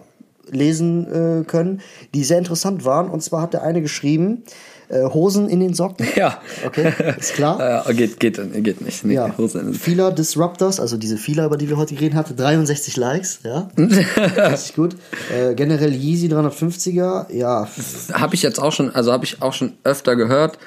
lesen 0.50 1.40
äh, 1.40 1.44
können, 1.44 1.80
die 2.14 2.22
sehr 2.22 2.38
interessant 2.38 2.84
waren. 2.84 3.08
Und 3.08 3.22
zwar 3.22 3.40
hat 3.42 3.54
der 3.54 3.62
eine 3.62 3.80
geschrieben, 3.80 4.42
äh, 4.90 5.02
Hosen 5.04 5.48
in 5.48 5.60
den 5.60 5.72
Socken. 5.72 6.06
Ja. 6.16 6.38
Okay, 6.66 6.92
ist 7.18 7.32
klar. 7.32 7.86
Äh, 7.88 7.94
geht, 7.94 8.20
geht, 8.20 8.38
geht 8.62 8.82
nicht. 8.82 9.04
Nee, 9.06 9.14
Ja, 9.14 9.34
Hose 9.38 9.58
in- 9.60 9.72
Fila 9.72 10.10
Disruptors, 10.10 10.78
also 10.80 10.98
diese 10.98 11.16
Fila, 11.16 11.46
über 11.46 11.56
die 11.56 11.70
wir 11.70 11.78
heute 11.78 11.94
geredet 11.94 12.14
hatten, 12.16 12.36
63 12.36 12.96
Likes, 12.98 13.38
ja. 13.42 13.68
Richtig 13.78 14.74
gut. 14.76 14.96
Äh, 15.34 15.54
generell 15.54 15.94
Yeezy 15.94 16.26
350er, 16.28 17.32
ja. 17.32 17.66
Habe 18.12 18.34
ich 18.34 18.42
jetzt 18.42 18.60
auch 18.60 18.72
schon, 18.72 18.94
also 18.94 19.12
habe 19.12 19.24
ich 19.24 19.40
auch 19.40 19.54
schon 19.54 19.72
öfter 19.84 20.14
gehört. 20.14 20.58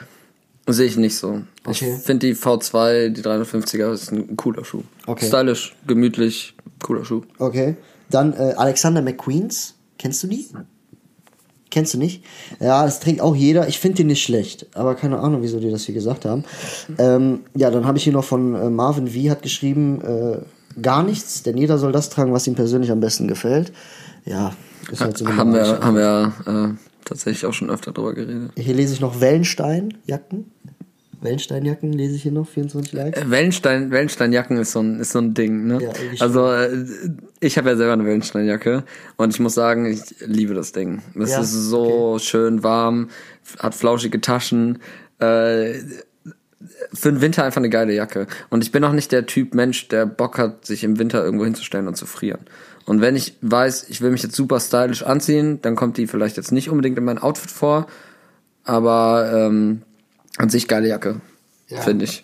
Sehe 0.68 0.86
ich 0.86 0.98
nicht 0.98 1.16
so. 1.16 1.42
Okay. 1.66 1.96
Ich 1.98 2.04
finde 2.04 2.28
die 2.28 2.36
V2, 2.36 3.10
die 3.10 3.22
350er, 3.22 3.92
ist 3.94 4.12
ein 4.12 4.36
cooler 4.36 4.66
Schuh. 4.66 4.84
Okay. 5.06 5.28
Stylisch, 5.28 5.76
gemütlich, 5.88 6.56
cooler 6.84 7.06
Schuh. 7.06 7.22
Okay. 7.40 7.78
Dann 8.10 8.34
äh, 8.34 8.54
Alexander 8.58 9.02
McQueens, 9.02 9.76
kennst 9.98 10.24
du 10.24 10.28
die? 10.28 10.46
Kennst 11.70 11.94
du 11.94 11.98
nicht? 11.98 12.24
Ja, 12.60 12.86
das 12.86 13.00
trägt 13.00 13.22
auch 13.22 13.36
jeder. 13.36 13.68
Ich 13.68 13.80
finde 13.80 13.98
die 13.98 14.04
nicht 14.06 14.24
schlecht, 14.24 14.68
aber 14.74 14.96
keine 14.96 15.20
Ahnung, 15.20 15.42
wieso 15.42 15.60
die 15.60 15.70
das 15.70 15.84
hier 15.84 15.94
gesagt 15.96 16.26
haben. 16.26 16.44
Ähm, 16.98 17.42
ja, 17.56 17.70
dann 17.72 17.86
habe 17.86 17.98
ich 17.98 18.04
hier 18.04 18.14
noch 18.14 18.24
von 18.24 18.56
äh, 18.56 18.70
Marvin 18.70 19.08
V. 19.08 19.30
hat 19.30 19.42
geschrieben, 19.42 20.02
äh, 20.02 20.82
gar 20.82 21.04
nichts, 21.04 21.44
denn 21.44 21.58
jeder 21.58 21.78
soll 21.78 21.92
das 21.92 22.10
tragen, 22.10 22.34
was 22.34 22.48
ihm 22.48 22.56
persönlich 22.56 22.92
am 22.92 23.00
besten 23.00 23.28
gefällt. 23.28 23.72
Ja, 24.26 24.54
ist 24.92 25.02
halt 25.02 25.18
so 25.18 25.26
eine 25.26 25.36
Haben 25.36 25.54
wir, 25.54 25.80
haben 25.80 25.96
wir 25.96 26.34
äh, 26.46 26.87
tatsächlich 27.08 27.46
auch 27.46 27.54
schon 27.54 27.70
öfter 27.70 27.92
drüber 27.92 28.14
geredet. 28.14 28.52
Hier 28.56 28.74
lese 28.74 28.94
ich 28.94 29.00
noch 29.00 29.20
Wellenstein-Jacken. 29.22 30.52
Wellenstein-Jacken 31.22 31.94
lese 31.94 32.16
ich 32.16 32.24
hier 32.24 32.32
noch, 32.32 32.48
24 32.48 32.94
Likes. 32.94 33.20
Äh, 33.22 33.30
Wellenstein, 33.30 33.92
Wellensteinjacken 33.92 34.58
ist 34.58 34.72
so 34.74 34.82
ein, 34.82 35.00
ist 35.00 35.12
so 35.12 35.20
ein 35.20 35.34
Ding, 35.34 35.66
ne? 35.66 35.82
Ja, 35.82 35.90
also 36.20 36.52
äh, 36.52 36.70
ich 37.40 37.58
habe 37.58 37.70
ja 37.70 37.76
selber 37.76 37.94
eine 37.94 38.06
Wellensteinjacke 38.06 38.84
und 39.16 39.34
ich 39.34 39.40
muss 39.40 39.56
sagen, 39.56 39.86
ich 39.88 40.02
liebe 40.20 40.54
das 40.54 40.74
Ding. 40.74 41.02
Das 41.16 41.32
Ja, 41.32 41.42
ist 41.42 41.54
so 41.54 42.20
schön 42.20 42.64
warm, 42.64 43.10
hat 43.60 43.74
flauschige 43.74 44.22
Taschen. 44.22 44.80
Äh, 45.20 45.74
für 46.94 47.12
den 47.12 47.22
Winter 47.22 47.44
einfach 47.44 47.62
eine 47.62 47.70
geile 47.70 47.94
Jacke. 47.94 48.28
Und 48.50 48.64
ich 48.64 48.72
bin 48.72 48.84
auch 48.84 48.92
nicht 48.92 49.12
der 49.12 49.26
Typ 49.26 49.54
Mensch, 49.54 49.88
der 49.88 50.06
Bock 50.06 50.38
hat, 50.38 50.66
sich 50.66 50.84
im 50.84 51.00
Winter 51.00 51.24
irgendwo 51.24 51.46
hinzustellen 51.46 51.88
und 51.88 51.96
zu 51.96 52.06
frieren. 52.06 52.42
Und 52.88 53.02
wenn 53.02 53.16
ich 53.16 53.36
weiß, 53.42 53.86
ich 53.90 54.02
will 54.02 54.10
mich 54.12 54.24
jetzt 54.24 54.36
super 54.36 54.60
stylisch 54.60 55.04
anziehen, 55.04 55.60
dann 55.62 55.76
kommt 55.76 55.98
die 55.98 56.08
vielleicht 56.08 56.38
jetzt 56.38 56.52
nicht 56.52 56.70
unbedingt 56.70 56.98
in 56.98 57.04
mein 57.04 57.18
Outfit 57.20 57.52
vor, 57.52 57.86
aber 58.64 59.30
ähm, 59.34 59.82
an 60.38 60.50
sich 60.50 60.68
geile 60.68 60.88
Jacke, 60.88 61.22
Ja. 61.68 61.82
finde 61.82 62.06
ich. 62.06 62.24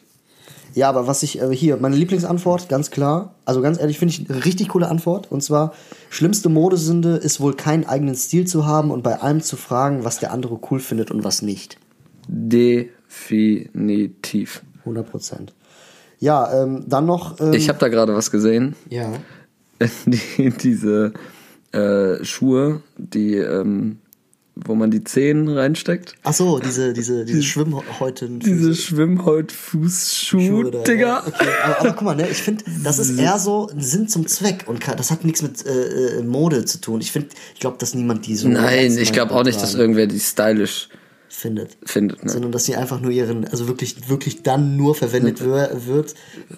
Ja, 0.73 0.89
aber 0.89 1.05
was 1.05 1.21
ich 1.21 1.39
äh, 1.39 1.55
hier, 1.55 1.77
meine 1.77 1.95
Lieblingsantwort, 1.95 2.67
ganz 2.67 2.89
klar. 2.89 3.35
Also 3.45 3.61
ganz 3.61 3.79
ehrlich, 3.79 3.99
finde 3.99 4.13
ich 4.15 4.27
eine 4.27 4.43
richtig 4.43 4.69
coole 4.69 4.87
Antwort. 4.87 5.31
Und 5.31 5.43
zwar, 5.43 5.73
schlimmste 6.09 6.49
Modesünde 6.49 7.17
ist 7.17 7.39
wohl 7.39 7.53
keinen 7.55 7.85
eigenen 7.85 8.15
Stil 8.15 8.47
zu 8.47 8.65
haben 8.65 8.89
und 8.89 9.03
bei 9.03 9.19
allem 9.21 9.41
zu 9.41 9.55
fragen, 9.55 10.03
was 10.03 10.17
der 10.19 10.31
andere 10.31 10.59
cool 10.71 10.79
findet 10.79 11.11
und 11.11 11.23
was 11.23 11.43
nicht. 11.43 11.77
Definitiv. 12.27 14.63
100 14.79 15.09
Prozent. 15.09 15.53
Ja, 16.19 16.63
ähm, 16.63 16.85
dann 16.87 17.05
noch. 17.05 17.39
Ähm, 17.39 17.53
Ich 17.53 17.69
habe 17.69 17.77
da 17.79 17.87
gerade 17.89 18.15
was 18.15 18.31
gesehen. 18.31 18.75
Ja. 18.89 19.11
Die, 20.05 20.49
diese 20.51 21.13
äh, 21.73 22.23
Schuhe, 22.23 22.81
die, 22.97 23.35
ähm, 23.35 23.97
wo 24.55 24.75
man 24.75 24.91
die 24.91 25.03
Zehen 25.03 25.49
reinsteckt. 25.49 26.13
Ach 26.23 26.33
so, 26.33 26.59
diese, 26.59 26.93
diese, 26.93 27.25
diese 27.25 27.41
Schwimmhäuten. 27.41 28.39
Diese 28.39 28.75
Schwimmhaut-Fußschuhe, 28.75 30.69
da, 30.71 30.83
Digga. 30.83 31.07
ja. 31.07 31.23
Okay, 31.25 31.47
aber, 31.63 31.79
aber 31.79 31.91
guck 31.93 32.01
mal, 32.03 32.15
ne, 32.15 32.29
ich 32.29 32.37
finde, 32.37 32.63
das 32.83 32.99
ist 32.99 33.17
eher 33.17 33.39
so 33.39 33.67
ein 33.69 33.81
Sinn 33.81 34.07
zum 34.07 34.27
Zweck 34.27 34.65
und 34.67 34.87
das 34.87 35.09
hat 35.09 35.25
nichts 35.25 35.41
mit 35.41 35.65
äh, 35.65 36.19
äh, 36.19 36.23
Mode 36.23 36.65
zu 36.65 36.79
tun. 36.79 37.01
Ich 37.01 37.11
finde, 37.11 37.29
ich 37.55 37.59
glaube, 37.59 37.77
dass 37.79 37.95
niemand 37.95 38.27
die 38.27 38.35
so. 38.35 38.47
Nein, 38.47 38.95
ich 38.97 39.11
glaube 39.11 39.33
auch 39.33 39.43
nicht, 39.43 39.59
dass 39.61 39.73
irgendwer 39.73 40.05
die 40.05 40.19
stylisch 40.19 40.89
findet. 41.35 41.77
findet. 41.83 42.23
Ne? 42.23 42.31
Sondern 42.31 42.51
dass 42.51 42.65
sie 42.65 42.75
einfach 42.75 43.01
nur 43.01 43.11
ihren, 43.11 43.45
also 43.47 43.67
wirklich, 43.67 44.07
wirklich 44.09 44.43
dann 44.43 44.77
nur 44.77 44.93
verwendet 44.95 45.41
wür- 45.41 45.87
wird. 45.87 46.13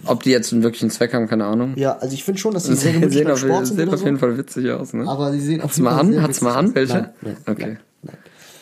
Ob 0.05 0.23
die 0.23 0.31
jetzt 0.31 0.51
einen 0.53 0.63
wirklichen 0.63 0.89
Zweck 0.89 1.13
haben, 1.13 1.27
keine 1.27 1.45
Ahnung. 1.45 1.73
Ja, 1.77 1.97
also 1.97 2.13
ich 2.13 2.23
finde 2.23 2.39
schon, 2.41 2.53
dass 2.53 2.65
sie 2.65 2.75
sehr 2.75 2.93
gemütlich 2.93 3.13
sehen 3.19 3.31
auf, 3.31 3.39
Sport 3.39 3.67
sind 3.67 3.77
sehen 3.77 3.89
auf 3.89 3.99
so. 3.99 4.05
jeden 4.05 4.19
Fall 4.19 4.37
witzig 4.37 4.69
aus, 4.71 4.93
ne? 4.93 5.07
Aber 5.07 5.31
sie 5.31 5.39
sehen 5.39 5.61
auf 5.61 5.67
Hat's 5.69 5.77
jeden 5.77 5.85
mal 5.85 5.91
Fall 5.91 5.99
an? 6.15 6.21
Hat's 6.21 6.41
mal 6.41 6.49
witzig 6.49 6.57
an, 6.57 6.65
aus. 6.67 6.75
welche? 6.75 6.93
Nein, 6.93 7.09
nein, 7.21 7.37
Okay. 7.47 7.77
Nein. 8.03 8.17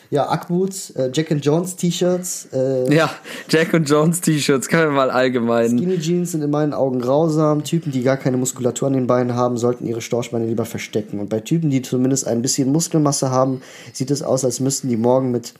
Ja, 0.09 0.29
Ackboots, 0.29 0.91
äh, 0.91 1.09
Jack 1.11 1.31
and 1.31 1.43
Jones 1.43 1.75
T-Shirts, 1.75 2.49
äh, 2.53 2.93
Ja, 2.95 3.09
Jack 3.49 3.73
und 3.73 3.89
Jones 3.89 4.21
T-Shirts, 4.21 4.67
können 4.67 4.83
wir 4.83 4.91
mal 4.91 5.09
allgemein. 5.09 5.75
Skinny 5.75 5.97
Jeans 5.97 6.33
sind 6.33 6.43
in 6.43 6.51
meinen 6.51 6.75
Augen 6.75 6.99
grausam. 6.99 7.63
Typen, 7.63 7.91
die 7.91 8.03
gar 8.03 8.17
keine 8.17 8.37
Muskulatur 8.37 8.89
an 8.89 8.93
den 8.93 9.07
Beinen 9.07 9.33
haben, 9.33 9.57
sollten 9.57 9.87
ihre 9.87 10.01
Storchbeine 10.01 10.45
lieber 10.45 10.65
verstecken. 10.65 11.19
Und 11.19 11.29
bei 11.31 11.39
Typen, 11.39 11.71
die 11.71 11.81
zumindest 11.81 12.27
ein 12.27 12.43
bisschen 12.43 12.71
Muskelmasse 12.71 13.31
haben, 13.31 13.61
sieht 13.91 14.11
es 14.11 14.21
aus, 14.21 14.45
als 14.45 14.59
müssten 14.59 14.87
die 14.87 14.97
morgen 14.97 15.31
mit 15.31 15.55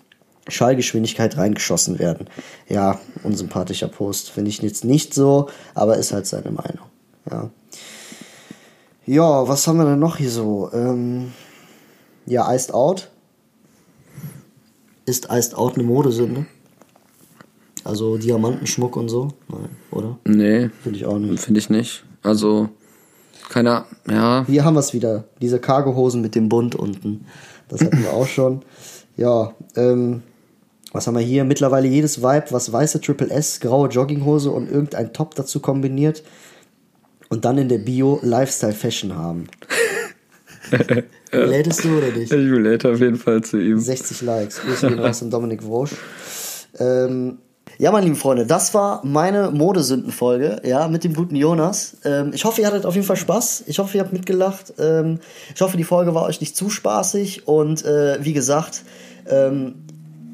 Schallgeschwindigkeit 0.47 1.37
reingeschossen 1.37 1.99
werden. 1.99 2.27
Ja, 2.67 2.99
unsympathischer 3.23 3.87
Post. 3.87 4.29
Finde 4.31 4.49
ich 4.49 4.61
jetzt 4.61 4.83
nicht 4.85 5.13
so, 5.13 5.49
aber 5.73 5.97
ist 5.97 6.11
halt 6.13 6.27
seine 6.27 6.51
Meinung. 6.51 6.85
Ja. 7.29 7.49
Ja, 9.05 9.47
was 9.47 9.67
haben 9.67 9.77
wir 9.77 9.85
denn 9.85 9.99
noch 9.99 10.17
hier 10.17 10.29
so? 10.29 10.69
Ähm, 10.73 11.33
ja, 12.25 12.53
Iced 12.53 12.73
Out. 12.73 13.09
Ist 15.05 15.27
Iced 15.29 15.55
Out 15.55 15.75
eine 15.75 15.83
Modesünde? 15.83 16.45
Also 17.83 18.17
Diamantenschmuck 18.17 18.95
und 18.95 19.09
so? 19.09 19.29
Nein, 19.49 19.69
oder? 19.91 20.17
Nee, 20.25 20.69
Finde 20.81 20.99
ich 20.99 21.05
auch 21.05 21.17
nicht. 21.19 21.43
finde 21.43 21.59
ich 21.59 21.69
nicht. 21.69 22.05
Also, 22.21 22.69
keiner, 23.49 23.85
ja. 24.09 24.45
Hier 24.47 24.63
haben 24.63 24.75
wir 24.75 24.79
es 24.79 24.93
wieder. 24.93 25.25
Diese 25.41 25.59
Cargohosen 25.59 26.21
mit 26.21 26.35
dem 26.35 26.47
Bund 26.47 26.75
unten. 26.75 27.25
Das 27.67 27.81
hatten 27.81 28.01
wir 28.01 28.13
auch 28.13 28.27
schon. 28.27 28.61
Ja, 29.17 29.53
ähm, 29.75 30.23
was 30.93 31.07
haben 31.07 31.15
wir 31.15 31.21
hier? 31.21 31.43
Mittlerweile 31.43 31.87
jedes 31.87 32.21
Vibe, 32.21 32.45
was 32.51 32.71
weiße 32.71 33.01
Triple 33.01 33.29
S, 33.29 33.59
graue 33.59 33.89
Jogginghose 33.89 34.51
und 34.51 34.71
irgendein 34.71 35.11
Top 35.11 35.35
dazu 35.35 35.59
kombiniert 35.59 36.23
und 37.29 37.43
dann 37.43 37.57
in 37.57 37.67
der 37.67 37.79
Bio 37.79 38.19
Lifestyle 38.21 38.73
Fashion 38.73 39.15
haben. 39.15 39.47
Lädest 41.31 41.83
du 41.83 41.97
oder 41.97 42.11
nicht? 42.11 42.31
Ich 42.31 42.51
relate 42.51 42.91
auf 42.91 42.99
jeden 42.99 43.17
Fall 43.17 43.43
zu 43.43 43.57
ihm. 43.57 43.79
60 43.79 44.21
Likes. 44.21 44.61
Grüße 44.61 44.87
gehen 44.87 44.99
raus 44.99 45.21
an 45.21 45.31
Dominik 45.31 45.65
Wosch. 45.65 45.91
Ähm, 46.79 47.39
Ja, 47.79 47.91
meine 47.91 48.05
lieben 48.05 48.15
Freunde, 48.15 48.45
das 48.45 48.73
war 48.75 49.03
meine 49.03 49.49
Modesündenfolge, 49.49 50.61
ja, 50.63 50.87
mit 50.87 51.03
dem 51.03 51.15
guten 51.15 51.35
Jonas. 51.35 51.97
Ähm, 52.05 52.31
ich 52.33 52.45
hoffe, 52.45 52.61
ihr 52.61 52.67
hattet 52.67 52.85
auf 52.85 52.93
jeden 52.93 53.05
Fall 53.05 53.15
Spaß. 53.17 53.63
Ich 53.65 53.79
hoffe, 53.79 53.97
ihr 53.97 54.03
habt 54.03 54.13
mitgelacht. 54.13 54.73
Ähm, 54.77 55.19
ich 55.55 55.61
hoffe, 55.61 55.75
die 55.75 55.83
Folge 55.83 56.13
war 56.13 56.25
euch 56.25 56.39
nicht 56.39 56.55
zu 56.55 56.69
spaßig. 56.69 57.47
Und 57.47 57.83
äh, 57.83 58.23
wie 58.23 58.33
gesagt, 58.33 58.83
ähm, 59.27 59.75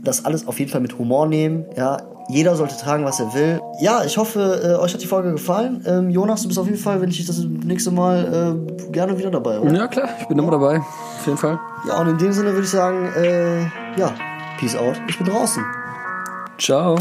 das 0.04 0.26
alles 0.26 0.48
auf 0.48 0.60
jeden 0.60 0.72
Fall 0.72 0.82
mit 0.82 0.98
Humor 0.98 1.28
nehmen. 1.28 1.66
Ja, 1.76 1.98
jeder 2.30 2.56
sollte 2.56 2.78
tragen, 2.78 3.06
was 3.06 3.20
er 3.20 3.34
will. 3.34 3.60
Ja, 3.82 4.04
ich 4.04 4.18
hoffe, 4.18 4.62
äh, 4.64 4.82
euch 4.82 4.94
hat 4.94 5.02
die 5.02 5.08
Folge 5.08 5.32
gefallen. 5.32 5.84
Ähm, 5.86 6.10
Jonas, 6.10 6.44
du 6.44 6.48
bist 6.48 6.60
auf 6.60 6.68
jeden 6.68 6.78
Fall, 6.78 7.02
wenn 7.02 7.10
ich 7.10 7.26
das 7.26 7.40
nächste 7.40 7.92
Mal 7.92 8.58
äh, 8.68 8.92
gerne 8.92 9.18
wieder 9.18 9.32
dabei. 9.32 9.60
Oder? 9.60 9.74
Ja, 9.74 9.88
klar, 9.88 10.10
ich 10.20 10.28
bin 10.28 10.38
immer 10.38 10.52
dabei. 10.52 10.78
Auf 10.78 11.26
jeden 11.26 11.38
Fall. 11.38 11.60
Ja, 11.88 12.00
und 12.00 12.08
in 12.08 12.18
dem 12.18 12.32
Sinne 12.32 12.52
würde 12.52 12.64
ich 12.64 12.70
sagen, 12.70 13.08
äh, 13.16 13.62
ja, 14.00 14.14
Peace 14.60 14.76
out. 14.76 15.02
Ich 15.08 15.18
bin 15.18 15.28
draußen. 15.28 15.64
Ciao. 16.60 16.98